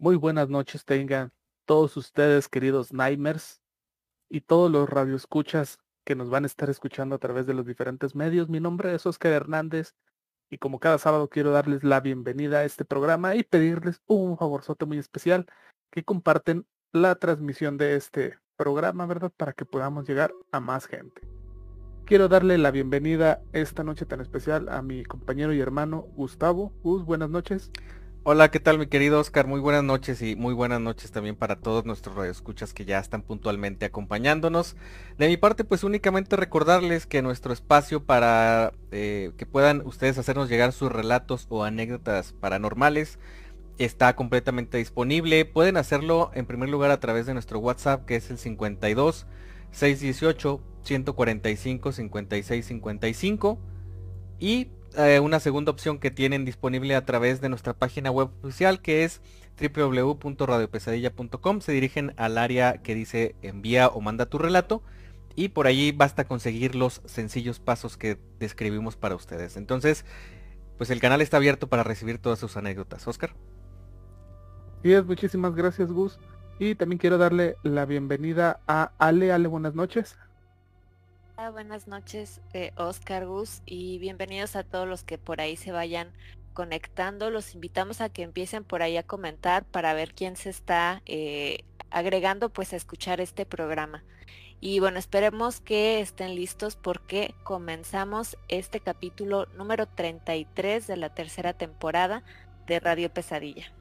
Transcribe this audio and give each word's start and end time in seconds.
Muy 0.00 0.16
buenas 0.16 0.48
noches 0.48 0.86
tengan 0.86 1.30
todos 1.66 1.94
ustedes, 1.98 2.48
queridos 2.48 2.90
Nightmares, 2.94 3.60
y 4.30 4.40
todos 4.40 4.72
los 4.72 4.88
radioescuchas 4.88 5.78
que 6.06 6.14
nos 6.14 6.30
van 6.30 6.44
a 6.44 6.46
estar 6.46 6.70
escuchando 6.70 7.14
a 7.14 7.18
través 7.18 7.46
de 7.46 7.52
los 7.52 7.66
diferentes 7.66 8.14
medios. 8.14 8.48
Mi 8.48 8.60
nombre 8.60 8.94
es 8.94 9.04
Oscar 9.04 9.32
Hernández 9.32 9.92
y 10.48 10.56
como 10.56 10.80
cada 10.80 10.96
sábado 10.96 11.28
quiero 11.28 11.50
darles 11.50 11.84
la 11.84 12.00
bienvenida 12.00 12.60
a 12.60 12.64
este 12.64 12.86
programa 12.86 13.36
y 13.36 13.42
pedirles 13.42 14.00
un 14.06 14.38
favorzote 14.38 14.86
muy 14.86 14.96
especial 14.96 15.44
que 15.90 16.02
comparten 16.02 16.66
la 16.92 17.16
transmisión 17.16 17.76
de 17.76 17.96
este 17.96 18.38
programa, 18.56 19.04
¿verdad? 19.04 19.30
Para 19.36 19.52
que 19.52 19.66
podamos 19.66 20.08
llegar 20.08 20.32
a 20.50 20.60
más 20.60 20.86
gente. 20.86 21.20
Quiero 22.06 22.28
darle 22.28 22.56
la 22.56 22.70
bienvenida 22.70 23.42
esta 23.52 23.84
noche 23.84 24.06
tan 24.06 24.22
especial 24.22 24.70
a 24.70 24.80
mi 24.80 25.04
compañero 25.04 25.52
y 25.52 25.60
hermano 25.60 26.06
Gustavo. 26.16 26.72
Gus, 26.82 27.04
buenas 27.04 27.28
noches. 27.28 27.70
Hola, 28.22 28.50
¿qué 28.50 28.60
tal 28.60 28.78
mi 28.78 28.86
querido 28.86 29.18
Oscar? 29.18 29.46
Muy 29.46 29.60
buenas 29.60 29.82
noches 29.82 30.20
y 30.20 30.36
muy 30.36 30.52
buenas 30.52 30.78
noches 30.78 31.10
también 31.10 31.36
para 31.36 31.56
todos 31.56 31.86
nuestros 31.86 32.16
radioescuchas 32.16 32.74
que 32.74 32.84
ya 32.84 32.98
están 32.98 33.22
puntualmente 33.22 33.86
acompañándonos. 33.86 34.76
De 35.16 35.26
mi 35.26 35.38
parte, 35.38 35.64
pues 35.64 35.84
únicamente 35.84 36.36
recordarles 36.36 37.06
que 37.06 37.22
nuestro 37.22 37.54
espacio 37.54 38.04
para 38.04 38.74
eh, 38.90 39.32
que 39.38 39.46
puedan 39.46 39.80
ustedes 39.86 40.18
hacernos 40.18 40.50
llegar 40.50 40.72
sus 40.72 40.92
relatos 40.92 41.46
o 41.48 41.64
anécdotas 41.64 42.34
paranormales 42.34 43.18
está 43.78 44.14
completamente 44.16 44.76
disponible. 44.76 45.46
Pueden 45.46 45.78
hacerlo 45.78 46.30
en 46.34 46.44
primer 46.44 46.68
lugar 46.68 46.90
a 46.90 47.00
través 47.00 47.24
de 47.24 47.32
nuestro 47.32 47.58
WhatsApp 47.58 48.04
que 48.04 48.16
es 48.16 48.30
el 48.30 48.36
52 48.36 49.26
618 49.70 50.60
145 50.82 51.92
56 51.92 52.66
55 52.66 53.58
y 54.38 54.68
eh, 54.96 55.20
una 55.20 55.40
segunda 55.40 55.70
opción 55.70 55.98
que 55.98 56.10
tienen 56.10 56.44
disponible 56.44 56.96
a 56.96 57.04
través 57.04 57.40
de 57.40 57.48
nuestra 57.48 57.74
página 57.74 58.10
web 58.10 58.30
oficial 58.42 58.80
que 58.80 59.04
es 59.04 59.20
www.radiopesadilla.com 59.60 61.60
se 61.60 61.72
dirigen 61.72 62.14
al 62.16 62.38
área 62.38 62.78
que 62.78 62.94
dice 62.94 63.36
envía 63.42 63.88
o 63.88 64.00
manda 64.00 64.26
tu 64.26 64.38
relato 64.38 64.82
y 65.36 65.50
por 65.50 65.66
allí 65.66 65.92
basta 65.92 66.24
conseguir 66.24 66.74
los 66.74 67.02
sencillos 67.04 67.60
pasos 67.60 67.96
que 67.96 68.18
describimos 68.38 68.96
para 68.96 69.14
ustedes. 69.14 69.56
Entonces 69.56 70.04
pues 70.76 70.90
el 70.90 71.00
canal 71.00 71.20
está 71.20 71.36
abierto 71.36 71.68
para 71.68 71.84
recibir 71.84 72.18
todas 72.18 72.38
sus 72.38 72.56
anécdotas. 72.56 73.06
Oscar. 73.06 73.34
Sí, 74.82 74.94
muchísimas 75.06 75.54
gracias 75.54 75.92
Gus. 75.92 76.18
Y 76.58 76.74
también 76.74 76.98
quiero 76.98 77.16
darle 77.16 77.56
la 77.62 77.86
bienvenida 77.86 78.60
a 78.66 78.92
Ale. 78.98 79.32
Ale 79.32 79.46
buenas 79.46 79.74
noches 79.74 80.18
buenas 81.48 81.88
noches, 81.88 82.40
eh, 82.52 82.72
Oscar 82.76 83.26
Gus, 83.26 83.62
y 83.64 83.98
bienvenidos 83.98 84.56
a 84.56 84.62
todos 84.62 84.86
los 84.86 85.02
que 85.02 85.16
por 85.16 85.40
ahí 85.40 85.56
se 85.56 85.72
vayan 85.72 86.12
conectando. 86.52 87.30
Los 87.30 87.54
invitamos 87.54 88.02
a 88.02 88.10
que 88.10 88.22
empiecen 88.22 88.62
por 88.62 88.82
ahí 88.82 88.98
a 88.98 89.02
comentar 89.02 89.64
para 89.64 89.94
ver 89.94 90.12
quién 90.12 90.36
se 90.36 90.50
está 90.50 91.02
eh, 91.06 91.64
agregando 91.90 92.50
pues 92.50 92.72
a 92.72 92.76
escuchar 92.76 93.20
este 93.20 93.46
programa. 93.46 94.04
Y 94.60 94.78
bueno, 94.78 94.98
esperemos 94.98 95.62
que 95.62 96.00
estén 96.00 96.34
listos 96.34 96.76
porque 96.76 97.34
comenzamos 97.42 98.36
este 98.48 98.80
capítulo 98.80 99.46
número 99.56 99.86
33 99.86 100.86
de 100.86 100.96
la 100.98 101.14
tercera 101.14 101.54
temporada 101.54 102.22
de 102.66 102.78
Radio 102.78 103.10
Pesadilla. 103.10 103.72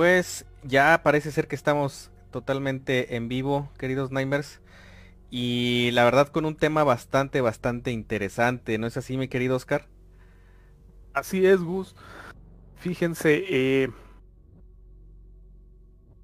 Pues 0.00 0.46
ya 0.62 1.02
parece 1.02 1.30
ser 1.30 1.46
que 1.46 1.54
estamos 1.54 2.10
totalmente 2.30 3.16
en 3.16 3.28
vivo, 3.28 3.70
queridos 3.76 4.10
Nightmares. 4.10 4.62
Y 5.28 5.90
la 5.92 6.04
verdad 6.04 6.28
con 6.28 6.46
un 6.46 6.56
tema 6.56 6.84
bastante, 6.84 7.42
bastante 7.42 7.90
interesante, 7.90 8.78
¿no 8.78 8.86
es 8.86 8.96
así, 8.96 9.18
mi 9.18 9.28
querido 9.28 9.56
Oscar? 9.56 9.88
Así 11.12 11.44
es, 11.44 11.60
Gus. 11.60 11.94
Fíjense, 12.76 13.44
eh, 13.46 13.90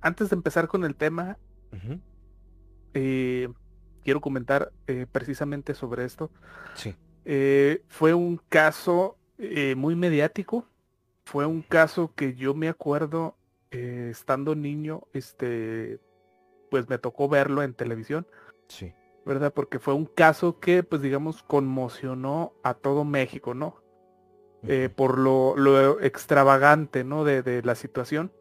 antes 0.01 0.31
de 0.31 0.37
empezar 0.37 0.69
con 0.69 0.83
el 0.87 0.95
tema, 0.95 1.37
eh, 2.95 3.51
quiero 4.03 4.23
comentar 4.23 4.73
eh, 4.87 5.05
precisamente 5.13 5.75
sobre 5.75 6.07
esto. 6.07 6.31
Sí. 6.73 6.95
fue 7.89 8.15
un 8.15 8.41
caso 8.49 9.19
muy 9.77 9.95
mediático. 9.97 10.67
Fue 11.27 11.45
un 11.45 11.61
caso 11.61 12.15
que 12.15 12.35
yo 12.35 12.55
me 12.55 12.71
acuerdo 12.71 13.36
eh, 13.71 14.09
estando 14.10 14.54
niño, 14.54 15.03
este, 15.12 15.99
pues 16.71 16.88
me 16.88 16.99
tocó 16.99 17.28
verlo 17.28 17.62
en 17.62 17.75
televisión. 17.75 18.27
Sí. 18.69 18.93
¿Verdad? 19.25 19.53
Porque 19.53 19.78
fue 19.78 19.94
un 19.94 20.06
caso 20.06 20.60
que, 20.60 20.82
pues 20.82 21.03
digamos, 21.03 21.43
conmocionó 21.43 22.53
a 22.62 22.75
todo 22.75 23.04
México, 23.04 23.54
¿no? 23.54 23.82
Eh, 24.69 24.88
por 24.88 25.19
lo, 25.19 26.00
extravagante, 26.00 27.04
¿no? 27.04 27.25
De, 27.25 27.62
la 27.62 27.75
situación, 27.75 28.32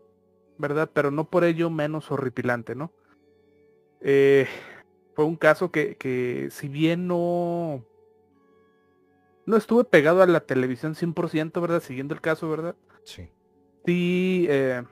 ¿verdad? 0.58 0.90
Pero 0.94 1.12
no 1.12 1.30
por 1.30 1.44
ello 1.44 1.70
menos 1.70 2.12
horripilante, 2.12 2.76
¿no? 2.76 2.92
Eh, 4.02 4.48
fue 5.16 5.26
un 5.26 5.36
caso 5.36 5.72
que, 5.72 5.98
que 5.98 6.50
si 6.52 6.68
bien 6.68 7.08
no... 7.08 7.84
No 9.48 9.58
estuve 9.58 9.84
pegado 9.84 10.24
a 10.24 10.28
la 10.28 10.40
televisión 10.40 10.96
100%, 10.96 11.62
¿verdad? 11.62 11.82
Siguiendo 11.82 12.16
el 12.16 12.22
caso, 12.22 12.50
¿verdad? 12.50 12.76
Sí. 13.04 13.30
Sí, 13.86 14.48
eh, 14.50 14.84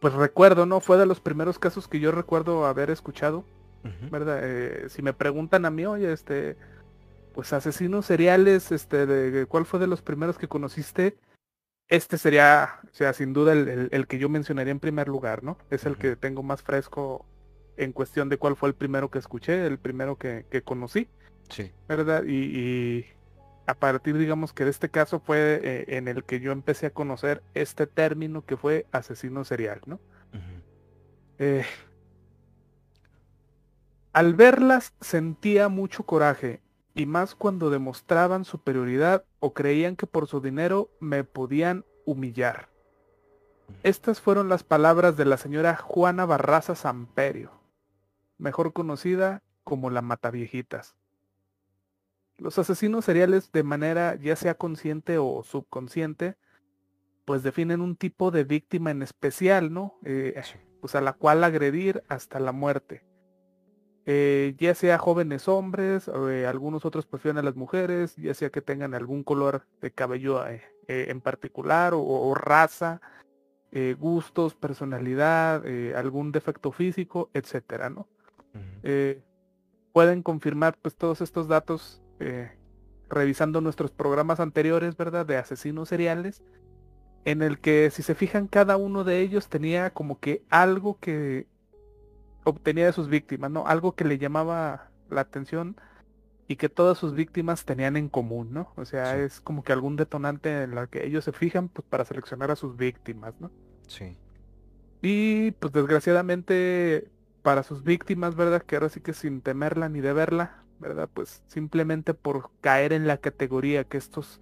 pues 0.00 0.14
recuerdo, 0.14 0.66
¿no? 0.66 0.80
Fue 0.80 0.96
de 0.98 1.06
los 1.06 1.20
primeros 1.20 1.58
casos 1.58 1.86
que 1.86 2.00
yo 2.00 2.10
recuerdo 2.10 2.66
haber 2.66 2.90
escuchado, 2.90 3.44
¿verdad? 4.10 4.40
Eh, 4.42 4.88
si 4.88 5.02
me 5.02 5.12
preguntan 5.12 5.64
a 5.66 5.70
mí, 5.70 5.86
oye, 5.86 6.12
este, 6.12 6.56
pues 7.34 7.52
asesinos 7.52 8.06
seriales, 8.06 8.72
este, 8.72 9.06
de, 9.06 9.46
¿cuál 9.46 9.66
fue 9.66 9.78
de 9.78 9.86
los 9.86 10.02
primeros 10.02 10.38
que 10.38 10.48
conociste? 10.48 11.16
Este 11.88 12.18
sería, 12.18 12.80
o 12.84 12.94
sea, 12.94 13.12
sin 13.12 13.32
duda 13.32 13.52
el, 13.52 14.06
que 14.06 14.18
yo 14.18 14.28
mencionaría 14.28 14.70
en 14.70 14.80
primer 14.80 15.08
lugar, 15.08 15.42
¿no? 15.42 15.58
Es 15.70 15.84
el 15.84 15.96
que 15.96 16.16
tengo 16.16 16.42
más 16.42 16.62
fresco 16.62 17.26
en 17.76 17.92
cuestión 17.92 18.28
de 18.28 18.38
cuál 18.38 18.56
fue 18.56 18.68
el 18.68 18.74
primero 18.74 19.10
que 19.10 19.18
escuché, 19.18 19.66
el 19.66 19.78
primero 19.78 20.16
que, 20.16 20.44
conocí. 20.64 21.08
Sí. 21.48 21.72
¿Verdad? 21.88 22.24
y, 22.26 23.04
a 23.70 23.74
partir, 23.74 24.18
digamos, 24.18 24.52
que 24.52 24.64
de 24.64 24.70
este 24.70 24.88
caso 24.88 25.20
fue 25.20 25.60
eh, 25.62 25.84
en 25.96 26.08
el 26.08 26.24
que 26.24 26.40
yo 26.40 26.50
empecé 26.50 26.86
a 26.86 26.90
conocer 26.90 27.40
este 27.54 27.86
término 27.86 28.44
que 28.44 28.56
fue 28.56 28.86
asesino 28.90 29.44
serial, 29.44 29.80
¿no? 29.86 30.00
Eh, 31.38 31.64
al 34.12 34.34
verlas 34.34 34.92
sentía 35.00 35.68
mucho 35.68 36.02
coraje, 36.02 36.60
y 36.94 37.06
más 37.06 37.36
cuando 37.36 37.70
demostraban 37.70 38.44
superioridad 38.44 39.24
o 39.38 39.54
creían 39.54 39.94
que 39.94 40.08
por 40.08 40.26
su 40.26 40.40
dinero 40.40 40.90
me 40.98 41.22
podían 41.22 41.84
humillar. 42.04 42.68
Estas 43.84 44.20
fueron 44.20 44.48
las 44.48 44.64
palabras 44.64 45.16
de 45.16 45.26
la 45.26 45.36
señora 45.36 45.76
Juana 45.76 46.26
Barraza 46.26 46.74
Samperio, 46.74 47.52
mejor 48.36 48.72
conocida 48.72 49.44
como 49.62 49.90
la 49.90 50.02
Mataviejitas. 50.02 50.96
Los 52.40 52.58
asesinos 52.58 53.04
seriales 53.04 53.52
de 53.52 53.62
manera 53.62 54.16
ya 54.16 54.34
sea 54.36 54.54
consciente 54.54 55.18
o 55.18 55.42
subconsciente, 55.42 56.36
pues 57.24 57.42
definen 57.42 57.80
un 57.80 57.96
tipo 57.96 58.30
de 58.30 58.44
víctima 58.44 58.90
en 58.90 59.02
especial, 59.02 59.72
¿no? 59.72 59.98
Eh, 60.04 60.40
pues 60.80 60.94
a 60.94 61.00
la 61.00 61.12
cual 61.12 61.44
agredir 61.44 62.02
hasta 62.08 62.40
la 62.40 62.52
muerte. 62.52 63.04
Eh, 64.06 64.54
ya 64.58 64.74
sea 64.74 64.98
jóvenes 64.98 65.46
hombres, 65.46 66.08
o, 66.08 66.30
eh, 66.30 66.46
algunos 66.46 66.84
otros 66.84 67.06
prefieren 67.06 67.38
a 67.38 67.42
las 67.42 67.54
mujeres, 67.54 68.16
ya 68.16 68.34
sea 68.34 68.50
que 68.50 68.62
tengan 68.62 68.94
algún 68.94 69.22
color 69.22 69.66
de 69.80 69.92
cabello 69.92 70.42
en 70.88 71.20
particular 71.20 71.92
o, 71.94 72.34
raza, 72.34 73.00
eh, 73.72 73.94
gustos, 73.96 74.56
personalidad, 74.56 75.64
eh, 75.64 75.94
algún 75.94 76.32
defecto 76.32 76.72
físico, 76.72 77.30
etcétera, 77.34 77.88
¿no? 77.88 78.08
Eh, 78.82 79.22
pueden 79.92 80.24
confirmar 80.24 80.76
pues 80.82 80.96
todos 80.96 81.20
estos 81.20 81.46
datos 81.46 82.02
revisando 83.08 83.60
nuestros 83.60 83.90
programas 83.90 84.40
anteriores, 84.40 84.96
¿verdad? 84.96 85.26
De 85.26 85.36
asesinos 85.36 85.88
seriales, 85.88 86.42
en 87.24 87.42
el 87.42 87.58
que 87.58 87.90
si 87.90 88.02
se 88.02 88.14
fijan 88.14 88.46
cada 88.46 88.76
uno 88.76 89.04
de 89.04 89.20
ellos 89.20 89.48
tenía 89.48 89.90
como 89.90 90.20
que 90.20 90.42
algo 90.48 90.98
que 91.00 91.46
obtenía 92.44 92.86
de 92.86 92.92
sus 92.92 93.08
víctimas, 93.08 93.50
¿no? 93.50 93.66
Algo 93.66 93.94
que 93.94 94.04
le 94.04 94.18
llamaba 94.18 94.90
la 95.10 95.22
atención 95.22 95.76
y 96.48 96.56
que 96.56 96.68
todas 96.68 96.98
sus 96.98 97.14
víctimas 97.14 97.64
tenían 97.64 97.96
en 97.96 98.08
común, 98.08 98.52
¿no? 98.52 98.72
O 98.76 98.84
sea, 98.84 99.18
es 99.18 99.40
como 99.40 99.62
que 99.62 99.72
algún 99.72 99.96
detonante 99.96 100.62
en 100.62 100.74
la 100.74 100.86
que 100.86 101.06
ellos 101.06 101.24
se 101.24 101.32
fijan 101.32 101.68
pues 101.68 101.86
para 101.88 102.04
seleccionar 102.04 102.50
a 102.50 102.56
sus 102.56 102.76
víctimas, 102.76 103.34
¿no? 103.38 103.50
Sí. 103.86 104.16
Y 105.02 105.52
pues 105.52 105.72
desgraciadamente 105.72 107.08
para 107.42 107.62
sus 107.62 107.84
víctimas, 107.84 108.34
¿verdad? 108.34 108.62
Que 108.62 108.76
ahora 108.76 108.88
sí 108.88 109.00
que 109.00 109.12
sin 109.12 109.42
temerla 109.42 109.88
ni 109.88 110.00
de 110.00 110.12
verla, 110.12 110.64
¿verdad? 110.80 111.08
Pues 111.12 111.42
simplemente 111.46 112.14
por 112.14 112.50
caer 112.60 112.92
en 112.92 113.06
la 113.06 113.18
categoría 113.18 113.84
que 113.84 113.98
estos 113.98 114.40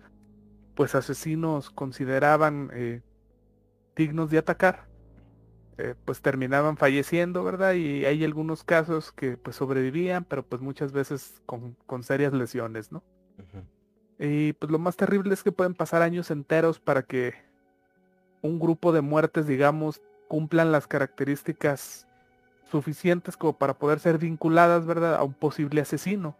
pues 0.74 0.94
asesinos 0.94 1.70
consideraban 1.70 2.70
eh, 2.72 3.02
dignos 3.96 4.30
de 4.30 4.38
atacar, 4.38 4.86
eh, 5.76 5.94
pues 6.04 6.22
terminaban 6.22 6.76
falleciendo, 6.76 7.44
¿verdad? 7.44 7.74
Y 7.74 8.04
hay 8.04 8.24
algunos 8.24 8.64
casos 8.64 9.12
que 9.12 9.36
pues 9.36 9.56
sobrevivían, 9.56 10.24
pero 10.24 10.44
pues 10.44 10.62
muchas 10.62 10.92
veces 10.92 11.42
con, 11.46 11.76
con 11.86 12.02
serias 12.02 12.32
lesiones, 12.32 12.92
¿no? 12.92 13.02
Y 14.18 14.54
pues 14.54 14.72
lo 14.72 14.80
más 14.80 14.96
terrible 14.96 15.32
es 15.32 15.44
que 15.44 15.52
pueden 15.52 15.74
pasar 15.74 16.02
años 16.02 16.30
enteros 16.32 16.80
para 16.80 17.02
que 17.02 17.34
un 18.42 18.58
grupo 18.58 18.92
de 18.92 19.00
muertes, 19.00 19.46
digamos, 19.46 20.00
cumplan 20.26 20.72
las 20.72 20.88
características 20.88 22.07
suficientes 22.70 23.36
como 23.36 23.54
para 23.54 23.74
poder 23.74 24.00
ser 24.00 24.18
vinculadas, 24.18 24.86
¿verdad? 24.86 25.14
A 25.16 25.22
un 25.22 25.34
posible 25.34 25.80
asesino. 25.80 26.36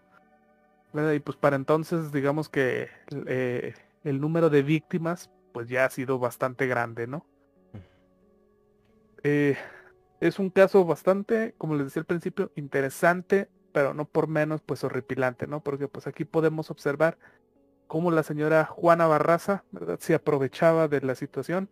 ¿verdad? 0.93 1.13
Y 1.13 1.21
pues 1.21 1.37
para 1.37 1.57
entonces, 1.57 2.13
digamos 2.13 2.49
que 2.49 2.89
eh, 3.27 3.75
el 4.05 4.21
número 4.21 4.51
de 4.51 4.63
víctimas, 4.63 5.31
pues 5.53 5.69
ya 5.69 5.85
ha 5.85 5.91
sido 5.91 6.19
bastante 6.19 6.67
grande, 6.67 7.07
¿no? 7.07 7.27
Eh, 9.25 9.57
es 10.21 10.39
un 10.39 10.51
caso 10.51 10.85
bastante, 10.85 11.55
como 11.59 11.75
les 11.75 11.87
decía 11.87 12.01
al 12.01 12.07
principio, 12.07 12.53
interesante, 12.57 13.49
pero 13.73 13.95
no 13.95 14.05
por 14.07 14.29
menos 14.29 14.63
pues 14.63 14.83
horripilante, 14.85 15.47
¿no? 15.47 15.61
Porque 15.61 15.89
pues 15.89 16.07
aquí 16.07 16.25
podemos 16.25 16.71
observar 16.71 17.19
cómo 17.87 18.11
la 18.11 18.23
señora 18.23 18.65
Juana 18.65 19.07
Barraza, 19.07 19.65
¿verdad? 19.71 19.99
Se 20.01 20.15
aprovechaba 20.15 20.89
de 20.89 21.01
la 21.01 21.15
situación 21.15 21.69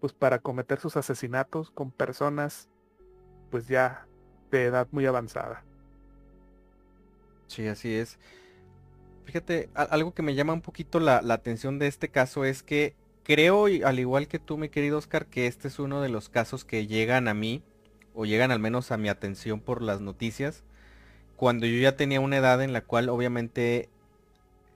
pues 0.00 0.12
para 0.12 0.40
cometer 0.40 0.80
sus 0.80 0.96
asesinatos 0.96 1.70
con 1.70 1.92
personas 1.92 2.68
pues 3.52 3.68
ya 3.68 4.06
de 4.50 4.64
edad 4.64 4.88
muy 4.90 5.06
avanzada. 5.06 5.62
Sí, 7.46 7.68
así 7.68 7.94
es. 7.94 8.18
Fíjate, 9.26 9.68
algo 9.74 10.14
que 10.14 10.22
me 10.22 10.34
llama 10.34 10.54
un 10.54 10.62
poquito 10.62 10.98
la, 10.98 11.20
la 11.20 11.34
atención 11.34 11.78
de 11.78 11.86
este 11.86 12.08
caso 12.08 12.46
es 12.46 12.62
que 12.62 12.96
creo, 13.24 13.66
al 13.66 13.98
igual 14.00 14.26
que 14.26 14.38
tú, 14.38 14.56
mi 14.56 14.70
querido 14.70 14.96
Oscar, 14.96 15.26
que 15.26 15.46
este 15.46 15.68
es 15.68 15.78
uno 15.78 16.00
de 16.00 16.08
los 16.08 16.30
casos 16.30 16.64
que 16.64 16.86
llegan 16.86 17.28
a 17.28 17.34
mí, 17.34 17.62
o 18.14 18.24
llegan 18.24 18.50
al 18.50 18.58
menos 18.58 18.90
a 18.90 18.96
mi 18.96 19.10
atención 19.10 19.60
por 19.60 19.82
las 19.82 20.00
noticias, 20.00 20.64
cuando 21.36 21.66
yo 21.66 21.78
ya 21.78 21.94
tenía 21.94 22.20
una 22.20 22.38
edad 22.38 22.62
en 22.62 22.72
la 22.72 22.80
cual 22.80 23.10
obviamente 23.10 23.90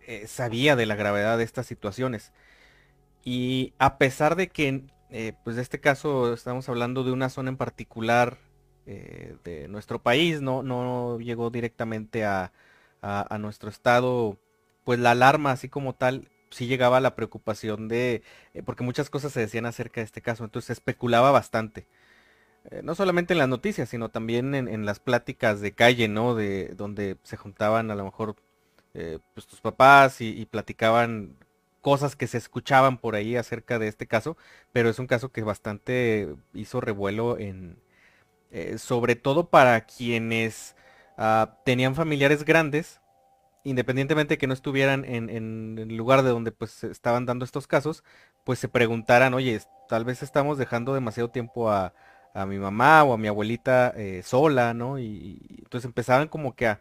eh, 0.07 0.27
sabía 0.27 0.77
de 0.77 0.85
la 0.85 0.97
gravedad 0.97 1.39
de 1.39 1.45
estas 1.45 1.67
situaciones. 1.67 2.33
Y 3.25 3.73
a 3.79 3.97
pesar 3.99 4.37
de 4.37 4.49
que, 4.49 4.83
eh, 5.11 5.33
pues 5.45 5.57
de 5.57 5.63
este 5.63 5.81
caso 5.81 6.35
estamos 6.35 6.69
hablando 6.69 7.05
de 7.05 7.13
una 7.13 7.31
zona 7.31 7.51
en 7.51 7.57
particular 7.57 8.39
eh, 8.87 9.37
de 9.45 9.69
nuestro 9.69 10.01
país, 10.03 10.41
no, 10.41 10.63
no 10.63 11.19
llegó 11.21 11.51
directamente 11.51 12.25
a, 12.25 12.53
a 13.03 13.39
nuestro 13.39 13.71
estado, 13.71 14.37
pues 14.85 14.99
la 14.99 15.13
alarma 15.13 15.53
así 15.53 15.69
como 15.69 15.95
tal 15.95 16.29
sí 16.51 16.67
llegaba 16.67 17.01
la 17.01 17.15
preocupación 17.15 17.89
de, 17.89 18.23
eh, 18.55 18.63
porque 18.65 18.85
muchas 18.85 19.11
cosas 19.11 19.33
se 19.33 19.41
decían 19.41 19.67
acerca 19.67 20.01
de 20.01 20.07
este 20.07 20.23
caso, 20.23 20.45
entonces 20.45 20.67
se 20.69 20.73
especulaba 20.75 21.31
bastante. 21.31 21.87
Eh, 22.71 22.83
no 22.83 22.95
solamente 22.95 23.35
en 23.35 23.39
las 23.39 23.49
noticias, 23.49 23.89
sino 23.89 24.11
también 24.11 24.55
en, 24.55 24.87
las 24.87 25.01
pláticas 25.01 25.61
de 25.61 25.73
calle, 25.73 26.09
¿no? 26.09 26.35
De 26.35 26.69
donde 26.77 27.17
se 27.23 27.37
juntaban 27.37 27.91
a 27.91 27.95
lo 27.95 28.05
mejor 28.05 28.37
eh, 28.95 29.19
pues 29.35 29.47
tus 29.47 29.61
papás 29.61 30.21
y, 30.21 30.47
platicaban 30.47 31.37
cosas 31.83 32.17
que 32.17 32.27
se 32.27 32.39
escuchaban 32.39 32.99
por 32.99 33.15
ahí 33.17 33.37
acerca 33.37 33.79
de 33.79 33.89
este 33.89 34.07
caso, 34.07 34.37
pero 34.73 34.91
es 34.91 34.99
un 34.99 35.07
caso 35.07 35.31
que 35.31 35.43
bastante 35.43 36.35
hizo 36.55 36.81
revuelo 36.81 37.39
en, 37.39 37.77
sobre 38.79 39.17
todo 39.17 39.51
para 39.51 39.83
quienes 39.83 40.77
ah, 41.19 41.59
tenían 41.65 41.95
familiares 41.95 42.45
grandes 42.45 43.01
independientemente 43.67 44.35
de 44.35 44.39
que 44.39 44.47
no 44.47 44.55
estuvieran 44.55 45.05
en, 45.05 45.29
el 45.79 45.97
lugar 45.97 46.23
de 46.23 46.31
donde 46.31 46.53
pues 46.53 46.85
estaban 46.85 47.27
dando 47.27 47.45
estos 47.45 47.67
casos, 47.67 48.05
pues 48.45 48.61
se 48.61 48.69
preguntaran, 48.69 49.35
oye, 49.35 49.61
tal 49.89 50.05
vez 50.05 50.23
estamos 50.23 50.57
dejando 50.57 50.95
demasiado 50.95 51.31
tiempo 51.31 51.71
a, 51.71 51.93
mi 52.47 52.59
mamá 52.59 53.03
o 53.03 53.15
a 53.15 53.19
mi 53.19 53.29
abuelita 53.29 53.95
eh, 53.97 54.23
sola, 54.23 54.75
¿no? 54.75 54.99
Y, 54.99 55.39
entonces 55.59 55.87
empezaban 55.87 56.29
como 56.29 56.55
que 56.55 56.67
a, 56.67 56.81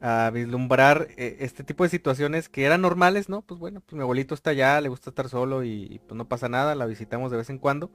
a 0.00 0.30
vislumbrar 0.30 1.08
eh, 1.16 1.36
este 1.40 1.64
tipo 1.64 1.84
de 1.84 1.90
situaciones 1.90 2.48
que 2.48 2.64
eran 2.64 2.80
normales, 2.80 3.28
¿no? 3.28 3.42
Pues 3.42 3.60
bueno, 3.60 3.80
pues 3.80 3.94
mi 3.94 4.02
abuelito 4.02 4.34
está 4.34 4.50
allá, 4.50 4.80
le 4.80 4.88
gusta 4.88 5.10
estar 5.10 5.28
solo 5.28 5.64
y, 5.64 6.00
pues 6.08 6.16
no 6.16 6.26
pasa 6.28 6.48
nada, 6.48 6.74
la 6.74 6.86
visitamos 6.86 7.30
de 7.30 7.36
vez 7.36 7.50
en 7.50 7.58
cuando, 7.58 7.92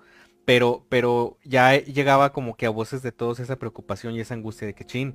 pero, 0.50 0.84
pero 0.90 1.38
ya 1.44 1.78
llegaba 1.78 2.34
como 2.34 2.58
que 2.58 2.66
a 2.66 2.72
voces 2.72 3.04
de 3.04 3.12
todos 3.12 3.40
esa 3.40 3.58
preocupación 3.58 4.16
y 4.16 4.20
esa 4.20 4.34
angustia 4.34 4.66
de 4.66 4.74
que, 4.74 4.84
chin, 4.84 5.14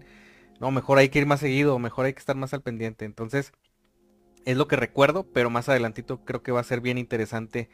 no, 0.60 0.70
mejor 0.70 0.98
hay 0.98 1.08
que 1.08 1.18
ir 1.18 1.26
más 1.26 1.40
seguido, 1.40 1.76
mejor 1.80 2.06
hay 2.06 2.12
que 2.12 2.20
estar 2.20 2.36
más 2.36 2.54
al 2.54 2.62
pendiente. 2.62 3.04
Entonces, 3.04 3.52
es 4.44 4.56
lo 4.56 4.68
que 4.68 4.76
recuerdo, 4.76 5.24
pero 5.24 5.50
más 5.50 5.68
adelantito 5.68 6.24
creo 6.24 6.44
que 6.44 6.52
va 6.52 6.60
a 6.60 6.62
ser 6.62 6.80
bien 6.80 6.98
interesante 6.98 7.68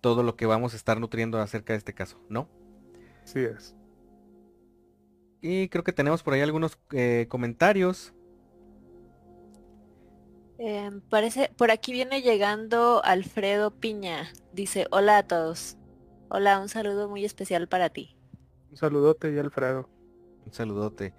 todo 0.00 0.22
lo 0.22 0.36
que 0.36 0.46
vamos 0.46 0.72
a 0.72 0.76
estar 0.78 0.98
nutriendo 0.98 1.38
acerca 1.38 1.74
de 1.74 1.80
este 1.80 1.92
caso, 1.92 2.18
¿no? 2.30 2.48
Sí 3.24 3.40
es. 3.40 3.76
Y 5.42 5.68
creo 5.68 5.84
que 5.84 5.92
tenemos 5.92 6.22
por 6.22 6.32
ahí 6.32 6.40
algunos 6.40 6.78
eh, 6.92 7.26
comentarios. 7.28 8.14
Em, 10.56 11.02
parece, 11.02 11.50
por 11.58 11.70
aquí 11.70 11.92
viene 11.92 12.22
llegando 12.22 13.04
Alfredo 13.04 13.70
Piña. 13.70 14.32
Dice, 14.54 14.86
hola 14.90 15.18
a 15.18 15.22
todos. 15.24 15.76
Hola, 16.28 16.58
un 16.60 16.68
saludo 16.68 17.08
muy 17.08 17.24
especial 17.24 17.68
para 17.68 17.88
ti. 17.90 18.16
Un 18.70 18.76
saludote 18.76 19.32
y 19.32 19.38
Alfredo. 19.38 19.88
Un 20.44 20.52
saludote. 20.52 21.14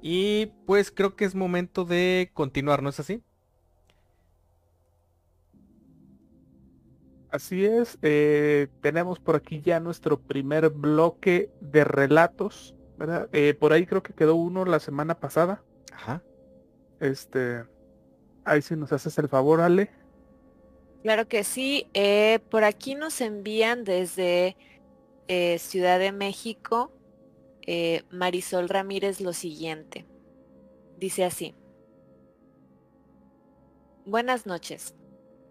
Y 0.00 0.46
pues 0.66 0.90
creo 0.90 1.16
que 1.16 1.24
es 1.24 1.34
momento 1.34 1.84
de 1.84 2.30
continuar, 2.32 2.82
¿no 2.82 2.90
es 2.90 3.00
así? 3.00 3.22
Así 7.30 7.64
es, 7.64 7.98
eh, 8.02 8.68
tenemos 8.82 9.18
por 9.18 9.36
aquí 9.36 9.62
ya 9.62 9.80
nuestro 9.80 10.20
primer 10.20 10.68
bloque 10.68 11.50
de 11.60 11.82
relatos, 11.82 12.74
¿verdad? 12.98 13.28
Eh, 13.32 13.54
por 13.54 13.72
ahí 13.72 13.86
creo 13.86 14.02
que 14.02 14.12
quedó 14.12 14.34
uno 14.34 14.64
la 14.66 14.80
semana 14.80 15.18
pasada. 15.18 15.62
Ajá. 15.92 16.22
Este, 17.00 17.64
ahí 18.44 18.60
si 18.60 18.76
nos 18.76 18.92
haces 18.92 19.16
el 19.18 19.28
favor, 19.28 19.60
Ale. 19.60 19.90
Claro 21.02 21.26
que 21.28 21.44
sí, 21.44 21.88
eh, 21.94 22.38
por 22.50 22.64
aquí 22.64 22.94
nos 22.94 23.20
envían 23.20 23.84
desde 23.84 24.56
Ciudad 25.58 25.98
de 25.98 26.12
México 26.12 26.92
eh, 27.66 28.02
Marisol 28.10 28.68
Ramírez 28.68 29.20
lo 29.20 29.32
siguiente. 29.32 30.04
Dice 30.98 31.24
así. 31.24 31.54
Buenas 34.04 34.46
noches. 34.46 34.94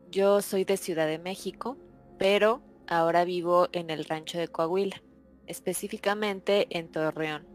Yo 0.09 0.41
soy 0.41 0.65
de 0.65 0.75
Ciudad 0.75 1.07
de 1.07 1.19
México, 1.19 1.77
pero 2.17 2.61
ahora 2.87 3.23
vivo 3.23 3.69
en 3.71 3.89
el 3.89 4.03
rancho 4.03 4.37
de 4.37 4.49
Coahuila, 4.49 5.01
específicamente 5.47 6.67
en 6.69 6.91
Torreón. 6.91 7.47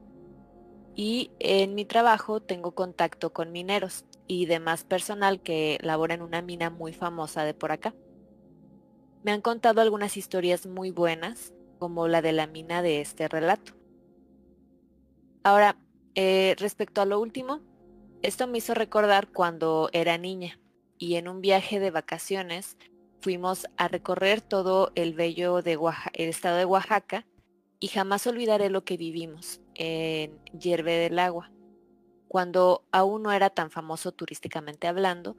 Y 0.95 1.31
en 1.39 1.75
mi 1.75 1.85
trabajo 1.85 2.41
tengo 2.41 2.75
contacto 2.75 3.35
con 3.35 3.53
mineros 3.53 4.07
y 4.27 4.47
demás 4.47 4.85
personal 4.85 5.41
que 5.41 5.79
labora 5.83 6.15
en 6.15 6.23
una 6.23 6.43
mina 6.43 6.71
muy 6.71 6.93
famosa 6.93 7.45
de 7.45 7.55
por 7.55 7.73
acá. 7.73 7.95
Me 9.23 9.33
han 9.33 9.41
contado 9.41 9.81
algunas 9.81 10.17
historias 10.17 10.67
muy 10.67 10.91
buenas, 10.91 11.53
como 11.79 12.09
la 12.09 12.23
de 12.23 12.33
la 12.33 12.47
mina 12.47 12.83
de 12.83 13.01
este 13.01 13.29
relato. 13.29 13.73
Ahora, 15.43 15.77
eh, 16.15 16.55
respecto 16.59 17.01
a 17.01 17.07
lo 17.07 17.21
último, 17.21 17.61
esto 18.23 18.47
me 18.47 18.59
hizo 18.59 18.75
recordar 18.75 19.29
cuando 19.33 19.91
era 19.93 20.19
niña 20.19 20.59
y 20.99 21.17
en 21.17 21.29
un 21.29 21.41
viaje 21.41 21.79
de 21.81 21.91
vacaciones 21.91 22.77
fuimos 23.21 23.67
a 23.77 23.89
recorrer 23.89 24.41
todo 24.41 24.93
el 24.95 25.15
bello 25.15 25.63
de 25.63 25.79
el 26.15 26.29
estado 26.29 26.57
de 26.57 26.65
Oaxaca 26.65 27.27
y 27.81 27.89
jamás 27.89 28.27
olvidaré 28.27 28.71
lo 28.71 28.85
que 28.85 28.97
vivimos 28.97 29.61
en 29.75 30.39
Hierve 30.59 30.93
del 30.93 31.19
Agua, 31.19 31.51
cuando 32.29 32.85
aún 32.93 33.23
no 33.23 33.33
era 33.33 33.51
tan 33.51 33.71
famoso 33.71 34.13
turísticamente 34.13 34.89
hablando 34.89 35.37